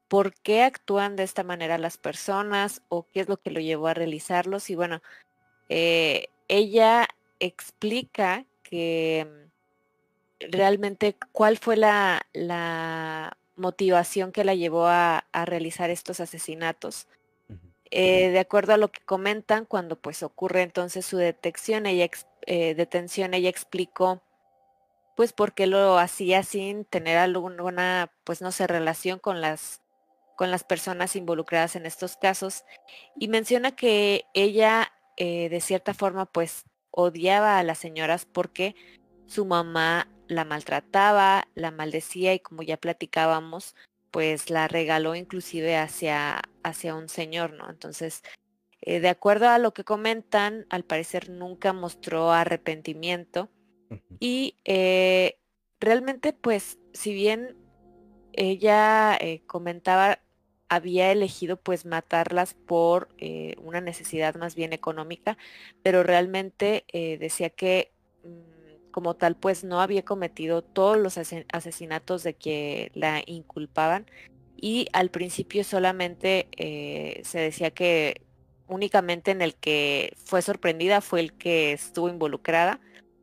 por 0.07 0.33
qué 0.33 0.63
actúan 0.63 1.17
de 1.17 1.23
esta 1.23 1.43
manera 1.43 1.77
las 1.77 1.97
personas 1.97 2.81
o 2.87 3.05
qué 3.11 3.19
es 3.19 3.27
lo 3.27 3.37
que 3.37 3.51
lo 3.51 3.59
llevó 3.59 3.87
a 3.87 3.93
realizarlos. 3.93 4.69
Y 4.69 4.75
bueno, 4.75 5.01
eh, 5.67 6.27
ella 6.47 7.07
explica 7.39 8.45
que 8.63 9.27
mm, 9.27 10.51
realmente 10.51 11.17
cuál 11.33 11.57
fue 11.57 11.75
la, 11.75 12.25
motivación 13.55 14.31
que 14.31 14.45
la 14.45 14.55
llevó 14.55 14.87
a, 14.87 15.25
realizar 15.45 15.89
estos 15.89 16.21
asesinatos. 16.21 17.07
Eh, 17.91 18.29
de 18.29 18.39
acuerdo 18.39 18.73
a 18.73 18.77
lo 18.77 18.89
que 18.89 19.01
comentan, 19.01 19.65
cuando 19.65 19.97
pues 19.97 20.23
ocurre 20.23 20.61
entonces 20.61 21.05
su 21.05 21.17
detección, 21.17 21.85
ella, 21.87 22.09
eh, 22.45 22.73
detención, 22.73 23.33
ella 23.33 23.49
explicó 23.49 24.21
pues 25.15 25.33
porque 25.33 25.67
lo 25.67 25.97
hacía 25.97 26.43
sin 26.43 26.85
tener 26.85 27.17
alguna, 27.17 28.11
pues 28.23 28.41
no 28.41 28.51
sé, 28.51 28.67
relación 28.67 29.19
con 29.19 29.41
las 29.41 29.81
con 30.35 30.49
las 30.49 30.63
personas 30.63 31.15
involucradas 31.15 31.75
en 31.75 31.85
estos 31.85 32.17
casos 32.17 32.65
y 33.15 33.27
menciona 33.27 33.75
que 33.75 34.25
ella 34.33 34.91
eh, 35.15 35.47
de 35.49 35.61
cierta 35.61 35.93
forma 35.93 36.25
pues 36.25 36.65
odiaba 36.91 37.59
a 37.59 37.63
las 37.63 37.77
señoras 37.77 38.25
porque 38.25 38.75
su 39.27 39.45
mamá 39.45 40.07
la 40.27 40.45
maltrataba, 40.45 41.47
la 41.55 41.71
maldecía 41.71 42.33
y 42.33 42.39
como 42.39 42.63
ya 42.63 42.77
platicábamos, 42.77 43.75
pues 44.11 44.49
la 44.49 44.67
regaló 44.67 45.15
inclusive 45.15 45.77
hacia, 45.77 46.41
hacia 46.63 46.95
un 46.95 47.09
señor, 47.09 47.53
¿no? 47.53 47.69
Entonces, 47.69 48.23
eh, 48.81 48.99
de 48.99 49.09
acuerdo 49.09 49.49
a 49.49 49.59
lo 49.59 49.73
que 49.73 49.83
comentan, 49.83 50.65
al 50.69 50.83
parecer 50.83 51.29
nunca 51.29 51.73
mostró 51.73 52.31
arrepentimiento 52.31 53.49
y 54.19 54.57
eh, 54.65 55.37
realmente, 55.79 56.33
pues, 56.33 56.79
si 56.93 57.13
bien 57.13 57.57
ella 58.33 59.17
eh, 59.19 59.43
comentaba, 59.45 60.19
había 60.69 61.11
elegido 61.11 61.57
pues 61.57 61.85
matarlas 61.85 62.53
por 62.53 63.09
eh, 63.19 63.55
una 63.61 63.81
necesidad 63.81 64.35
más 64.35 64.55
bien 64.55 64.73
económica, 64.73 65.37
pero 65.83 66.01
realmente 66.03 66.85
decía 67.19 67.49
que 67.49 67.91
mm, 68.23 68.91
como 68.91 69.15
tal 69.15 69.35
pues 69.35 69.63
no 69.63 69.81
había 69.81 70.03
cometido 70.03 70.63
todos 70.63 70.97
los 70.97 71.17
asesinatos 71.17 72.23
de 72.23 72.35
que 72.35 72.91
la 72.95 73.21
inculpaban 73.25 74.07
y 74.55 74.87
al 74.93 75.09
principio 75.09 75.63
solamente 75.63 76.47
se 77.23 77.39
decía 77.39 77.71
que 77.71 78.21
únicamente 78.67 79.31
en 79.31 79.41
el 79.41 79.55
que 79.55 80.15
fue 80.25 80.41
sorprendida 80.41 81.01
fue 81.01 81.19
el 81.19 81.33
que 81.33 81.73
estuvo 81.73 82.09
involucrada 82.09 82.79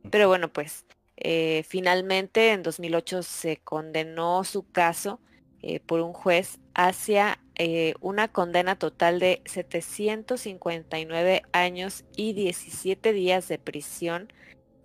pero 0.09 0.27
bueno, 0.27 0.51
pues 0.51 0.85
eh, 1.23 1.63
finalmente 1.67 2.51
en 2.51 2.63
2008 2.63 3.21
se 3.21 3.57
condenó 3.57 4.43
su 4.43 4.63
caso 4.71 5.19
eh, 5.61 5.79
por 5.79 6.01
un 6.01 6.13
juez 6.13 6.59
hacia 6.73 7.37
eh, 7.55 7.93
una 7.99 8.27
condena 8.27 8.75
total 8.75 9.19
de 9.19 9.43
759 9.45 11.43
años 11.51 12.05
y 12.15 12.33
17 12.33 13.13
días 13.13 13.47
de 13.47 13.59
prisión 13.59 14.33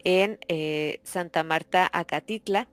en 0.05 0.39
Santa 1.03 1.43
Marta, 1.43 1.89
Acatitla. 1.93 2.69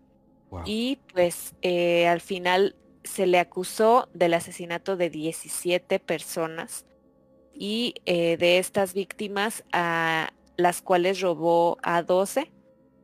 Y 0.65 0.99
pues 1.11 1.55
al 1.63 2.21
final 2.21 2.75
se 3.03 3.25
le 3.25 3.39
acusó 3.39 4.07
del 4.13 4.35
asesinato 4.35 4.97
de 4.97 5.09
17 5.09 5.97
personas 5.97 6.85
y 7.55 7.95
de 8.05 8.59
estas 8.59 8.93
víctimas 8.93 9.63
a 9.71 10.31
las 10.57 10.81
cuales 10.81 11.21
robó 11.21 11.77
a 11.83 12.03
12, 12.03 12.51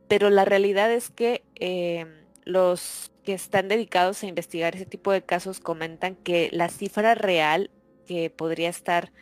pero 0.08 0.30
la 0.30 0.44
realidad 0.44 0.92
es 0.92 1.10
que 1.10 1.44
eh, 1.56 2.06
los 2.44 3.12
que 3.24 3.34
están 3.34 3.68
dedicados 3.68 4.22
a 4.22 4.26
investigar 4.26 4.74
ese 4.74 4.86
tipo 4.86 5.12
de 5.12 5.22
casos 5.22 5.60
comentan 5.60 6.16
que 6.16 6.48
la 6.52 6.68
cifra 6.68 7.14
real 7.14 7.70
que 8.06 8.30
podría 8.30 8.68
estar 8.68 9.12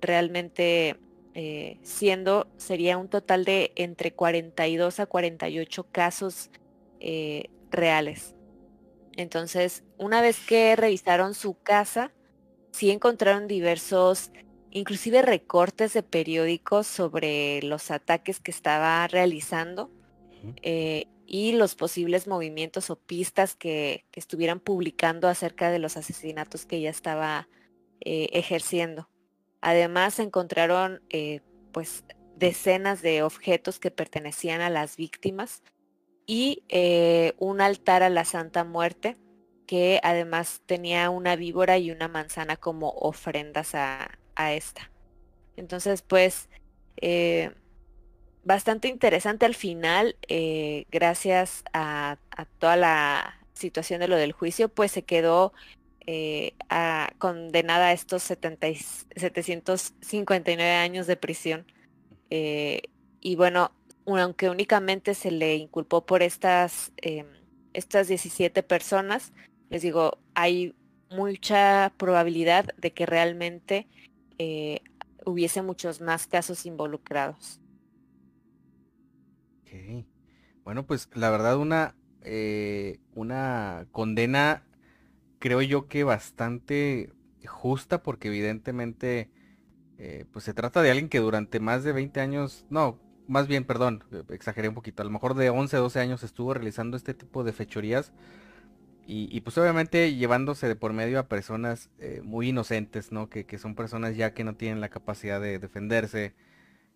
realmente 0.00 0.96
eh, 1.34 1.78
siendo 1.82 2.46
sería 2.56 2.98
un 2.98 3.08
total 3.08 3.44
de 3.44 3.72
entre 3.76 4.12
42 4.12 5.00
a 5.00 5.06
48 5.06 5.86
casos 5.90 6.50
eh, 7.00 7.50
reales. 7.70 8.34
Entonces, 9.16 9.84
una 9.98 10.20
vez 10.20 10.38
que 10.46 10.76
revisaron 10.76 11.34
su 11.34 11.54
casa, 11.54 12.12
sí 12.70 12.90
encontraron 12.90 13.46
diversos 13.46 14.30
inclusive 14.72 15.22
recortes 15.22 15.92
de 15.92 16.02
periódicos 16.02 16.86
sobre 16.86 17.62
los 17.62 17.90
ataques 17.90 18.40
que 18.40 18.50
estaba 18.50 19.06
realizando 19.06 19.90
eh, 20.62 21.06
y 21.26 21.52
los 21.52 21.74
posibles 21.74 22.26
movimientos 22.26 22.90
o 22.90 22.96
pistas 22.96 23.54
que, 23.54 24.04
estuvieran 24.14 24.60
publicando 24.60 25.28
acerca 25.28 25.70
de 25.70 25.78
los 25.78 25.96
asesinatos 25.96 26.66
que 26.66 26.76
ella 26.76 26.90
estaba 26.90 27.48
eh, 28.00 28.28
ejerciendo. 28.32 29.08
Además 29.60 30.18
encontraron 30.18 31.02
eh, 31.10 31.40
pues 31.70 32.04
decenas 32.36 33.02
de 33.02 33.22
objetos 33.22 33.78
que 33.78 33.90
pertenecían 33.90 34.62
a 34.62 34.70
las 34.70 34.96
víctimas 34.96 35.62
y 36.26 36.62
un 37.38 37.60
altar 37.60 38.02
a 38.02 38.08
la 38.08 38.24
Santa 38.24 38.64
Muerte 38.64 39.18
que 39.66 40.00
además 40.02 40.62
tenía 40.66 41.10
una 41.10 41.36
víbora 41.36 41.78
y 41.78 41.90
una 41.90 42.08
manzana 42.08 42.56
como 42.56 42.90
ofrendas 42.90 43.74
a, 43.74 44.18
esta. 44.36 44.90
Entonces, 45.56 46.02
pues, 46.02 46.48
eh, 46.96 47.50
bastante 48.44 48.88
interesante 48.88 49.46
al 49.46 49.54
final, 49.54 50.16
eh, 50.28 50.84
gracias 50.90 51.64
a, 51.72 52.18
toda 52.58 52.76
la 52.76 53.38
situación 53.54 54.00
de 54.00 54.08
lo 54.08 54.16
del 54.16 54.32
juicio, 54.32 54.68
pues 54.68 54.92
se 54.92 55.02
quedó 55.02 55.52
condenada 57.18 57.88
a 57.88 57.92
estos 57.92 58.22
759 58.24 60.72
años 60.72 61.06
de 61.06 61.16
prisión. 61.16 61.64
y 62.28 63.36
bueno, 63.36 63.70
aunque 64.06 64.50
únicamente 64.50 65.14
se 65.14 65.30
le 65.30 65.56
inculpó 65.56 66.06
por 66.06 66.22
estas, 66.22 66.92
em, 66.96 67.26
estas 67.72 68.08
17 68.08 68.62
personas, 68.62 69.32
les 69.70 69.82
digo, 69.82 70.18
hay 70.34 70.74
mucha 71.10 71.92
probabilidad 71.96 72.66
de 72.76 72.92
que 72.92 73.06
realmente 73.06 73.86
eh, 74.38 74.80
hubiese 75.24 75.62
muchos 75.62 76.00
más 76.00 76.26
casos 76.26 76.66
involucrados. 76.66 77.60
Bueno, 80.64 80.86
pues 80.86 81.08
la 81.14 81.30
verdad 81.30 81.56
una, 81.56 81.96
eh, 82.20 83.00
una 83.14 83.86
condena 83.90 84.64
creo 85.38 85.62
yo 85.62 85.88
que 85.88 86.04
bastante 86.04 87.12
justa 87.44 88.02
porque 88.02 88.28
evidentemente 88.28 89.30
eh, 89.98 90.24
pues 90.32 90.44
se 90.44 90.54
trata 90.54 90.82
de 90.82 90.90
alguien 90.90 91.08
que 91.08 91.18
durante 91.18 91.58
más 91.58 91.84
de 91.84 91.92
20 91.92 92.20
años, 92.20 92.66
no, 92.70 93.00
más 93.28 93.48
bien, 93.48 93.64
perdón, 93.64 94.04
exageré 94.30 94.68
un 94.68 94.74
poquito, 94.74 95.02
a 95.02 95.04
lo 95.04 95.10
mejor 95.10 95.34
de 95.34 95.50
11, 95.50 95.76
12 95.76 96.00
años 96.00 96.22
estuvo 96.22 96.54
realizando 96.54 96.96
este 96.96 97.14
tipo 97.14 97.44
de 97.44 97.52
fechorías 97.52 98.12
y, 99.12 99.40
pues 99.42 99.58
obviamente 99.58 100.14
llevándose 100.14 100.68
de 100.68 100.76
por 100.76 100.92
medio 100.92 101.18
a 101.18 101.28
personas 101.28 101.90
eh, 101.98 102.20
muy 102.24 102.48
inocentes, 102.48 103.12
¿no? 103.12 103.28
Que, 103.28 103.46
son 103.58 103.74
personas 103.74 104.16
ya 104.16 104.32
que 104.32 104.44
no 104.44 104.56
tienen 104.56 104.80
la 104.80 104.88
capacidad 104.88 105.40
de 105.40 105.58
defenderse, 105.58 106.34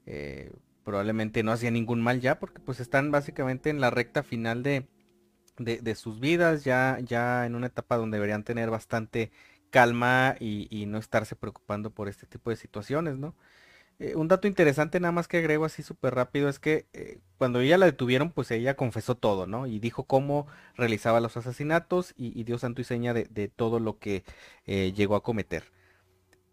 eh, 0.07 0.53
probablemente 0.85 1.43
no 1.43 1.53
hacían 1.53 1.75
ningún 1.75 2.01
mal 2.01 2.21
ya 2.21 2.39
porque 2.39 2.61
pues 2.61 2.81
están 2.81 3.11
básicamente 3.11 3.71
en 3.71 3.81
la 3.81 3.91
recta 3.91 4.23
final 4.23 4.63
de, 4.63 4.87
de, 5.59 5.95
sus 5.95 6.21
vidas, 6.21 6.65
ya, 6.65 6.99
ya 7.03 7.45
en 7.47 7.55
una 7.55 7.67
etapa 7.67 7.97
donde 7.97 8.17
deberían 8.17 8.45
tener 8.45 8.71
bastante 8.71 9.31
calma 9.71 10.37
y, 10.41 10.69
y 10.71 10.87
no 10.87 10.99
estarse 10.99 11.37
preocupando 11.37 11.91
por 11.91 12.09
este 12.09 12.27
tipo 12.27 12.51
de 12.51 12.57
situaciones, 12.57 13.19
¿no? 13.19 13.35
Eh, 13.98 14.14
un 14.14 14.28
dato 14.28 14.47
interesante 14.47 15.01
nada 15.01 15.12
más 15.12 15.27
que 15.27 15.39
agrego 15.39 15.64
así 15.64 15.82
súper 15.82 16.14
rápido 16.14 16.51
es 16.51 16.59
que 16.59 16.86
eh, 16.93 17.18
cuando 17.39 17.60
ella 17.60 17.78
la 17.78 17.86
detuvieron, 17.86 18.31
pues 18.31 18.51
ella 18.51 18.77
confesó 18.77 19.14
todo, 19.16 19.47
¿no? 19.47 19.66
Y 19.66 19.78
dijo 19.78 20.05
cómo 20.05 20.47
realizaba 20.77 21.20
los 21.20 21.36
asesinatos 21.36 22.12
y, 22.16 22.44
dio 22.44 22.59
santo 22.59 22.82
y 22.82 22.85
seña 22.85 23.14
de, 23.14 23.48
todo 23.48 23.81
lo 23.81 23.98
que 23.98 24.24
eh, 24.66 24.93
llegó 24.94 25.16
a 25.16 25.23
cometer. 25.23 25.64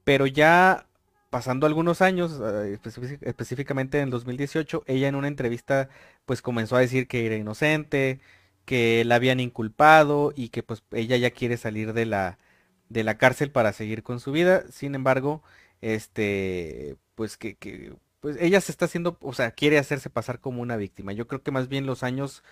Pero 0.03 0.27
ya 0.27 0.87
pasando 1.29 1.67
algunos 1.67 2.01
años, 2.01 2.39
específicamente 3.21 3.97
en 3.99 4.05
el 4.05 4.09
2018, 4.11 4.83
ella 4.87 5.07
en 5.07 5.15
una 5.15 5.27
entrevista 5.27 5.89
pues 6.25 6.41
comenzó 6.41 6.75
a 6.75 6.79
decir 6.81 7.07
que 7.07 7.25
era 7.25 7.35
inocente, 7.35 8.19
que 8.65 9.03
la 9.05 9.15
habían 9.15 9.39
inculpado 9.39 10.33
y 10.35 10.49
que 10.49 10.63
pues 10.63 10.83
ella 10.91 11.17
ya 11.17 11.31
quiere 11.31 11.57
salir 11.57 11.93
de 11.93 12.05
la, 12.05 12.37
de 12.89 13.03
la 13.03 13.17
cárcel 13.17 13.51
para 13.51 13.73
seguir 13.73 14.03
con 14.03 14.19
su 14.19 14.31
vida. 14.31 14.63
Sin 14.71 14.95
embargo, 14.95 15.43
este, 15.81 16.97
pues 17.15 17.38
que, 17.38 17.57
pues 18.19 18.38
ella 18.40 18.61
se 18.61 18.72
está 18.72 18.85
haciendo, 18.85 19.18
o 19.22 19.34
sea, 19.34 19.52
quiere 19.52 19.77
hacerse 19.77 20.10
pasar 20.10 20.40
como 20.40 20.61
una 20.61 20.77
víctima. 20.77 21.14
Yo 21.14 21.27
creo 21.27 21.44
que 21.44 21.52
más 21.52 21.68
bien 21.69 21.85
los 21.85 22.03
años 22.03 22.44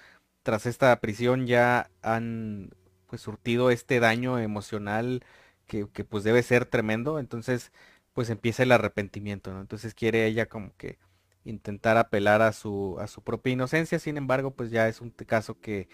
tras 0.44 0.66
esta 0.66 1.00
prisión 1.00 1.48
ya 1.48 1.92
han 2.02 2.72
pues 3.08 3.22
surtido 3.22 3.72
este 3.72 4.00
daño 4.00 4.40
emocional 4.40 5.24
que, 5.68 5.88
que 5.94 6.04
pues 6.06 6.24
debe 6.24 6.44
ser 6.44 6.66
tremendo. 6.66 7.20
Entonces, 7.20 7.72
pues 8.14 8.30
empieza 8.30 8.64
el 8.64 8.72
arrepentimiento, 8.72 9.54
¿no? 9.54 9.62
Entonces 9.62 9.94
quiere 9.94 10.26
ella 10.28 10.48
como 10.48 10.76
que 10.78 11.00
intentar 11.46 11.98
apelar 11.98 12.42
a 12.42 12.54
su, 12.54 12.98
a 13.00 13.08
su 13.08 13.24
propia 13.24 13.54
inocencia. 13.54 14.00
Sin 14.00 14.18
embargo, 14.18 14.52
pues 14.56 14.72
ya 14.72 14.88
es 14.88 15.02
un 15.02 15.12
caso 15.12 15.60
que 15.60 15.90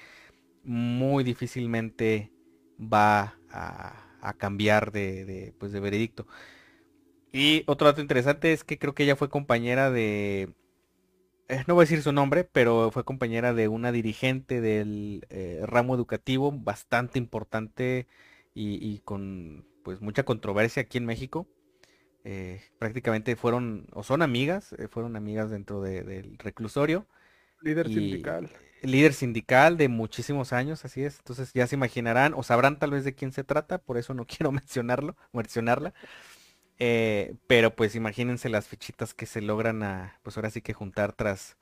muy 0.63 1.23
difícilmente 1.23 2.31
va 2.81 3.39
a, 3.49 4.03
cambiar 4.37 4.91
de, 4.91 5.53
pues 5.57 5.71
de 5.71 5.79
veredicto. 5.79 6.27
Y 7.31 7.63
otro 7.67 7.87
dato 7.87 8.01
interesante 8.01 8.53
es 8.53 8.63
que 8.63 8.79
creo 8.79 8.93
que 8.93 9.03
ella 9.03 9.15
fue 9.15 9.29
compañera 9.29 9.91
de, 9.91 10.49
eh, 11.49 11.63
no 11.67 11.75
voy 11.75 11.83
a 11.83 11.85
decir 11.85 12.01
su 12.01 12.11
nombre, 12.11 12.43
pero 12.43 12.91
fue 12.91 13.05
compañera 13.05 13.53
de 13.53 13.67
una 13.69 13.91
dirigente 13.91 14.59
del 14.59 15.25
eh, 15.29 15.61
ramo 15.65 15.95
educativo 15.95 16.51
bastante 16.51 17.19
importante 17.19 18.07
y, 18.53 18.99
con 19.05 19.65
pues 19.83 20.01
mucha 20.01 20.23
controversia 20.23 20.81
aquí 20.81 20.97
en 20.97 21.05
México. 21.05 21.47
Eh, 22.23 22.61
prácticamente 22.79 23.35
fueron 23.35 23.87
o 23.93 24.03
son 24.03 24.21
amigas, 24.21 24.75
fueron 24.89 25.15
amigas 25.15 25.49
dentro 25.51 25.81
del 25.81 26.37
reclusorio. 26.39 27.05
Líder 27.61 27.87
sindical. 27.87 28.49
Líder 28.81 29.13
sindical 29.13 29.77
de 29.77 29.87
muchísimos 29.87 30.53
años, 30.53 30.83
así 30.85 31.03
es. 31.03 31.19
Entonces 31.19 31.51
ya 31.53 31.67
se 31.67 31.75
imaginarán 31.75 32.33
o 32.33 32.43
sabrán 32.43 32.79
tal 32.79 32.91
vez 32.91 33.05
de 33.05 33.13
quién 33.13 33.31
se 33.31 33.43
trata, 33.43 33.77
por 33.77 33.97
eso 33.97 34.13
no 34.13 34.25
quiero 34.27 34.51
mencionarlo, 34.51 35.15
mencionarla. 35.31 35.93
Eh, 36.79 37.35
pero 37.47 37.75
pues 37.75 37.95
imagínense 37.95 38.49
las 38.49 38.67
fichitas 38.67 39.13
que 39.13 39.25
se 39.25 39.41
logran 39.41 39.83
a, 39.83 40.19
pues 40.23 40.37
ahora 40.37 40.51
sí 40.51 40.61
que 40.61 40.73
juntar 40.73 41.13
tras 41.13 41.57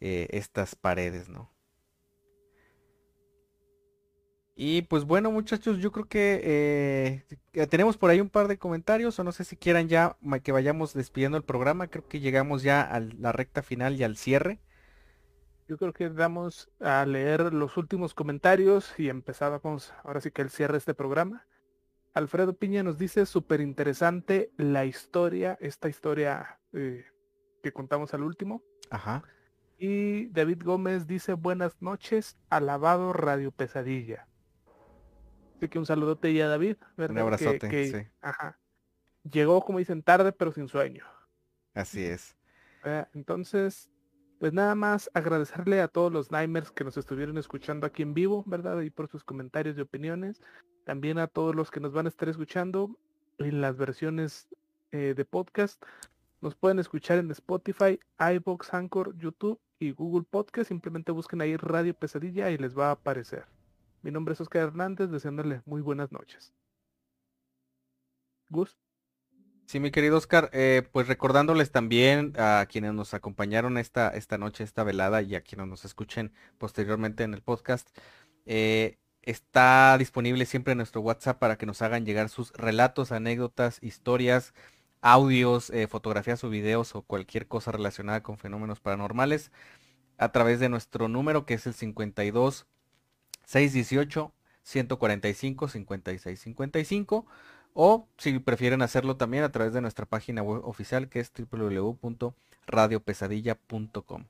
eh, 0.00 0.28
estas 0.32 0.74
paredes, 0.76 1.28
¿no? 1.28 1.50
Y 4.62 4.82
pues 4.82 5.04
bueno 5.04 5.30
muchachos, 5.30 5.78
yo 5.78 5.90
creo 5.90 6.06
que 6.06 7.24
eh, 7.54 7.66
tenemos 7.68 7.96
por 7.96 8.10
ahí 8.10 8.20
un 8.20 8.28
par 8.28 8.46
de 8.46 8.58
comentarios 8.58 9.18
o 9.18 9.24
no 9.24 9.32
sé 9.32 9.44
si 9.44 9.56
quieran 9.56 9.88
ya 9.88 10.18
que 10.44 10.52
vayamos 10.52 10.92
despidiendo 10.92 11.38
el 11.38 11.44
programa, 11.44 11.88
creo 11.88 12.06
que 12.06 12.20
llegamos 12.20 12.62
ya 12.62 12.82
a 12.82 13.00
la 13.00 13.32
recta 13.32 13.62
final 13.62 13.96
y 13.96 14.02
al 14.04 14.18
cierre. 14.18 14.60
Yo 15.66 15.78
creo 15.78 15.94
que 15.94 16.08
vamos 16.08 16.68
a 16.80 17.06
leer 17.06 17.54
los 17.54 17.78
últimos 17.78 18.12
comentarios 18.12 18.92
y 18.98 19.08
empezábamos 19.08 19.94
ahora 20.04 20.20
sí 20.20 20.30
que 20.30 20.42
el 20.42 20.50
cierre 20.50 20.72
de 20.72 20.78
este 20.78 20.94
programa. 20.94 21.46
Alfredo 22.12 22.56
Piña 22.56 22.82
nos 22.82 22.98
dice 22.98 23.24
súper 23.26 23.60
interesante 23.60 24.52
la 24.56 24.84
historia, 24.84 25.56
esta 25.60 25.88
historia 25.88 26.58
eh, 26.72 27.04
que 27.62 27.72
contamos 27.72 28.14
al 28.14 28.22
último. 28.22 28.62
Ajá. 28.90 29.22
Y 29.78 30.26
David 30.26 30.62
Gómez 30.64 31.06
dice 31.06 31.34
buenas 31.34 31.80
noches, 31.80 32.36
alabado 32.50 33.12
Radio 33.12 33.52
Pesadilla. 33.52 34.26
Así 35.56 35.68
que 35.68 35.78
un 35.78 35.86
saludote 35.86 36.34
ya 36.34 36.48
David. 36.48 36.76
Un 36.96 37.18
abrazote, 37.18 37.90
sí. 37.90 38.08
Ajá. 38.20 38.58
Llegó, 39.30 39.60
como 39.62 39.78
dicen, 39.78 40.02
tarde, 40.02 40.32
pero 40.32 40.52
sin 40.52 40.68
sueño. 40.68 41.04
Así 41.74 42.04
es. 42.04 42.36
Eh, 42.82 43.04
entonces, 43.12 43.90
pues 44.40 44.54
nada 44.54 44.74
más 44.74 45.10
agradecerle 45.12 45.82
a 45.82 45.88
todos 45.88 46.10
los 46.10 46.32
Nimers 46.32 46.72
que 46.72 46.82
nos 46.82 46.96
estuvieron 46.96 47.36
escuchando 47.36 47.86
aquí 47.86 48.02
en 48.02 48.14
vivo, 48.14 48.42
¿verdad? 48.46 48.80
Y 48.80 48.88
por 48.88 49.06
sus 49.06 49.22
comentarios 49.22 49.76
y 49.76 49.82
opiniones. 49.82 50.40
También 50.84 51.18
a 51.18 51.26
todos 51.26 51.54
los 51.54 51.70
que 51.70 51.78
nos 51.78 51.92
van 51.92 52.06
a 52.06 52.08
estar 52.08 52.26
escuchando 52.30 52.96
en 53.36 53.60
las 53.60 53.76
versiones 53.76 54.48
eh, 54.92 55.12
de 55.14 55.24
podcast. 55.26 55.84
Nos 56.40 56.54
pueden 56.54 56.78
escuchar 56.78 57.18
en 57.18 57.30
Spotify, 57.32 58.00
iBox, 58.18 58.72
Anchor, 58.72 59.14
YouTube 59.18 59.60
y 59.78 59.90
Google 59.90 60.24
Podcast. 60.24 60.68
Simplemente 60.68 61.12
busquen 61.12 61.42
ahí 61.42 61.58
Radio 61.58 61.92
Pesadilla 61.92 62.50
y 62.50 62.56
les 62.56 62.76
va 62.76 62.88
a 62.88 62.92
aparecer. 62.92 63.44
Mi 64.00 64.10
nombre 64.10 64.32
es 64.32 64.40
Oscar 64.40 64.62
Hernández, 64.62 65.10
deseándoles 65.10 65.66
muy 65.66 65.82
buenas 65.82 66.12
noches. 66.12 66.54
Gus. 68.48 68.74
Sí, 69.70 69.78
mi 69.78 69.92
querido 69.92 70.16
Oscar, 70.16 70.50
eh, 70.52 70.82
pues 70.90 71.06
recordándoles 71.06 71.70
también 71.70 72.32
a 72.36 72.66
quienes 72.68 72.92
nos 72.92 73.14
acompañaron 73.14 73.78
esta, 73.78 74.08
esta 74.08 74.36
noche, 74.36 74.64
esta 74.64 74.82
velada 74.82 75.22
y 75.22 75.36
a 75.36 75.42
quienes 75.42 75.68
nos 75.68 75.84
escuchen 75.84 76.32
posteriormente 76.58 77.22
en 77.22 77.34
el 77.34 77.40
podcast, 77.40 77.88
eh, 78.46 78.98
Está 79.22 79.96
disponible 79.96 80.44
siempre 80.44 80.74
nuestro 80.74 81.02
WhatsApp 81.02 81.38
para 81.38 81.56
que 81.56 81.66
nos 81.66 81.82
hagan 81.82 82.04
llegar 82.04 82.30
sus 82.30 82.52
relatos, 82.54 83.12
anécdotas, 83.12 83.78
historias, 83.80 84.54
audios, 85.02 85.70
eh, 85.70 85.86
fotografías 85.86 86.42
o 86.42 86.50
videos 86.50 86.96
o 86.96 87.02
cualquier 87.02 87.46
cosa 87.46 87.70
relacionada 87.70 88.24
con 88.24 88.38
fenómenos 88.38 88.80
paranormales 88.80 89.52
a 90.18 90.32
través 90.32 90.58
de 90.58 90.68
nuestro 90.68 91.06
número 91.06 91.46
que 91.46 91.54
es 91.54 91.64
el 91.68 91.74
52 91.74 92.66
618 93.44 94.34
145 94.64 95.68
56 95.68 96.40
55 96.40 97.26
o 97.82 98.06
si 98.18 98.38
prefieren 98.40 98.82
hacerlo 98.82 99.16
también 99.16 99.42
a 99.42 99.52
través 99.52 99.72
de 99.72 99.80
nuestra 99.80 100.04
página 100.04 100.42
web 100.42 100.60
oficial 100.66 101.08
que 101.08 101.18
es 101.18 101.32
www.radiopesadilla.com. 101.32 104.24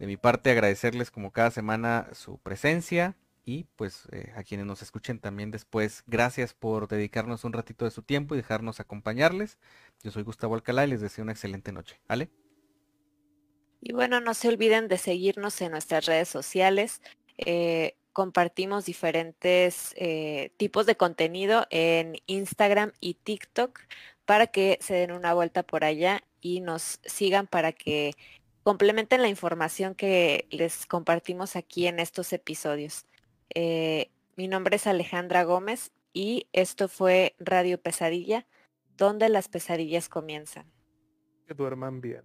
De 0.00 0.06
mi 0.08 0.16
parte 0.16 0.50
agradecerles 0.50 1.12
como 1.12 1.30
cada 1.30 1.52
semana 1.52 2.08
su 2.14 2.38
presencia, 2.38 3.14
y 3.44 3.68
pues 3.76 4.08
eh, 4.10 4.32
a 4.34 4.42
quienes 4.42 4.66
nos 4.66 4.82
escuchen 4.82 5.20
también 5.20 5.52
después, 5.52 6.02
gracias 6.08 6.52
por 6.52 6.88
dedicarnos 6.88 7.44
un 7.44 7.52
ratito 7.52 7.84
de 7.84 7.92
su 7.92 8.02
tiempo 8.02 8.34
y 8.34 8.38
dejarnos 8.38 8.80
acompañarles. 8.80 9.56
Yo 10.02 10.10
soy 10.10 10.24
Gustavo 10.24 10.56
Alcalá 10.56 10.84
y 10.84 10.88
les 10.88 11.00
deseo 11.00 11.22
una 11.22 11.30
excelente 11.30 11.70
noche. 11.70 12.00
¿Ale? 12.08 12.28
Y 13.80 13.92
bueno, 13.92 14.20
no 14.20 14.34
se 14.34 14.48
olviden 14.48 14.88
de 14.88 14.98
seguirnos 14.98 15.60
en 15.60 15.70
nuestras 15.70 16.06
redes 16.06 16.28
sociales. 16.28 17.02
Eh, 17.38 17.94
compartimos 18.14 18.86
diferentes 18.86 19.92
eh, 19.96 20.52
tipos 20.56 20.86
de 20.86 20.96
contenido 20.96 21.66
en 21.68 22.16
Instagram 22.26 22.92
y 23.00 23.14
TikTok 23.14 23.80
para 24.24 24.46
que 24.46 24.78
se 24.80 24.94
den 24.94 25.12
una 25.12 25.34
vuelta 25.34 25.64
por 25.64 25.84
allá 25.84 26.22
y 26.40 26.60
nos 26.60 27.00
sigan 27.04 27.46
para 27.48 27.72
que 27.72 28.12
complementen 28.62 29.20
la 29.20 29.28
información 29.28 29.94
que 29.94 30.46
les 30.50 30.86
compartimos 30.86 31.56
aquí 31.56 31.86
en 31.88 31.98
estos 31.98 32.32
episodios. 32.32 33.04
Eh, 33.52 34.10
mi 34.36 34.48
nombre 34.48 34.76
es 34.76 34.86
Alejandra 34.86 35.42
Gómez 35.42 35.92
y 36.12 36.46
esto 36.52 36.88
fue 36.88 37.34
Radio 37.40 37.82
Pesadilla, 37.82 38.46
donde 38.96 39.28
las 39.28 39.48
pesadillas 39.48 40.08
comienzan. 40.08 40.70
Que 41.48 41.54
duerman 41.54 42.00
bien. 42.00 42.22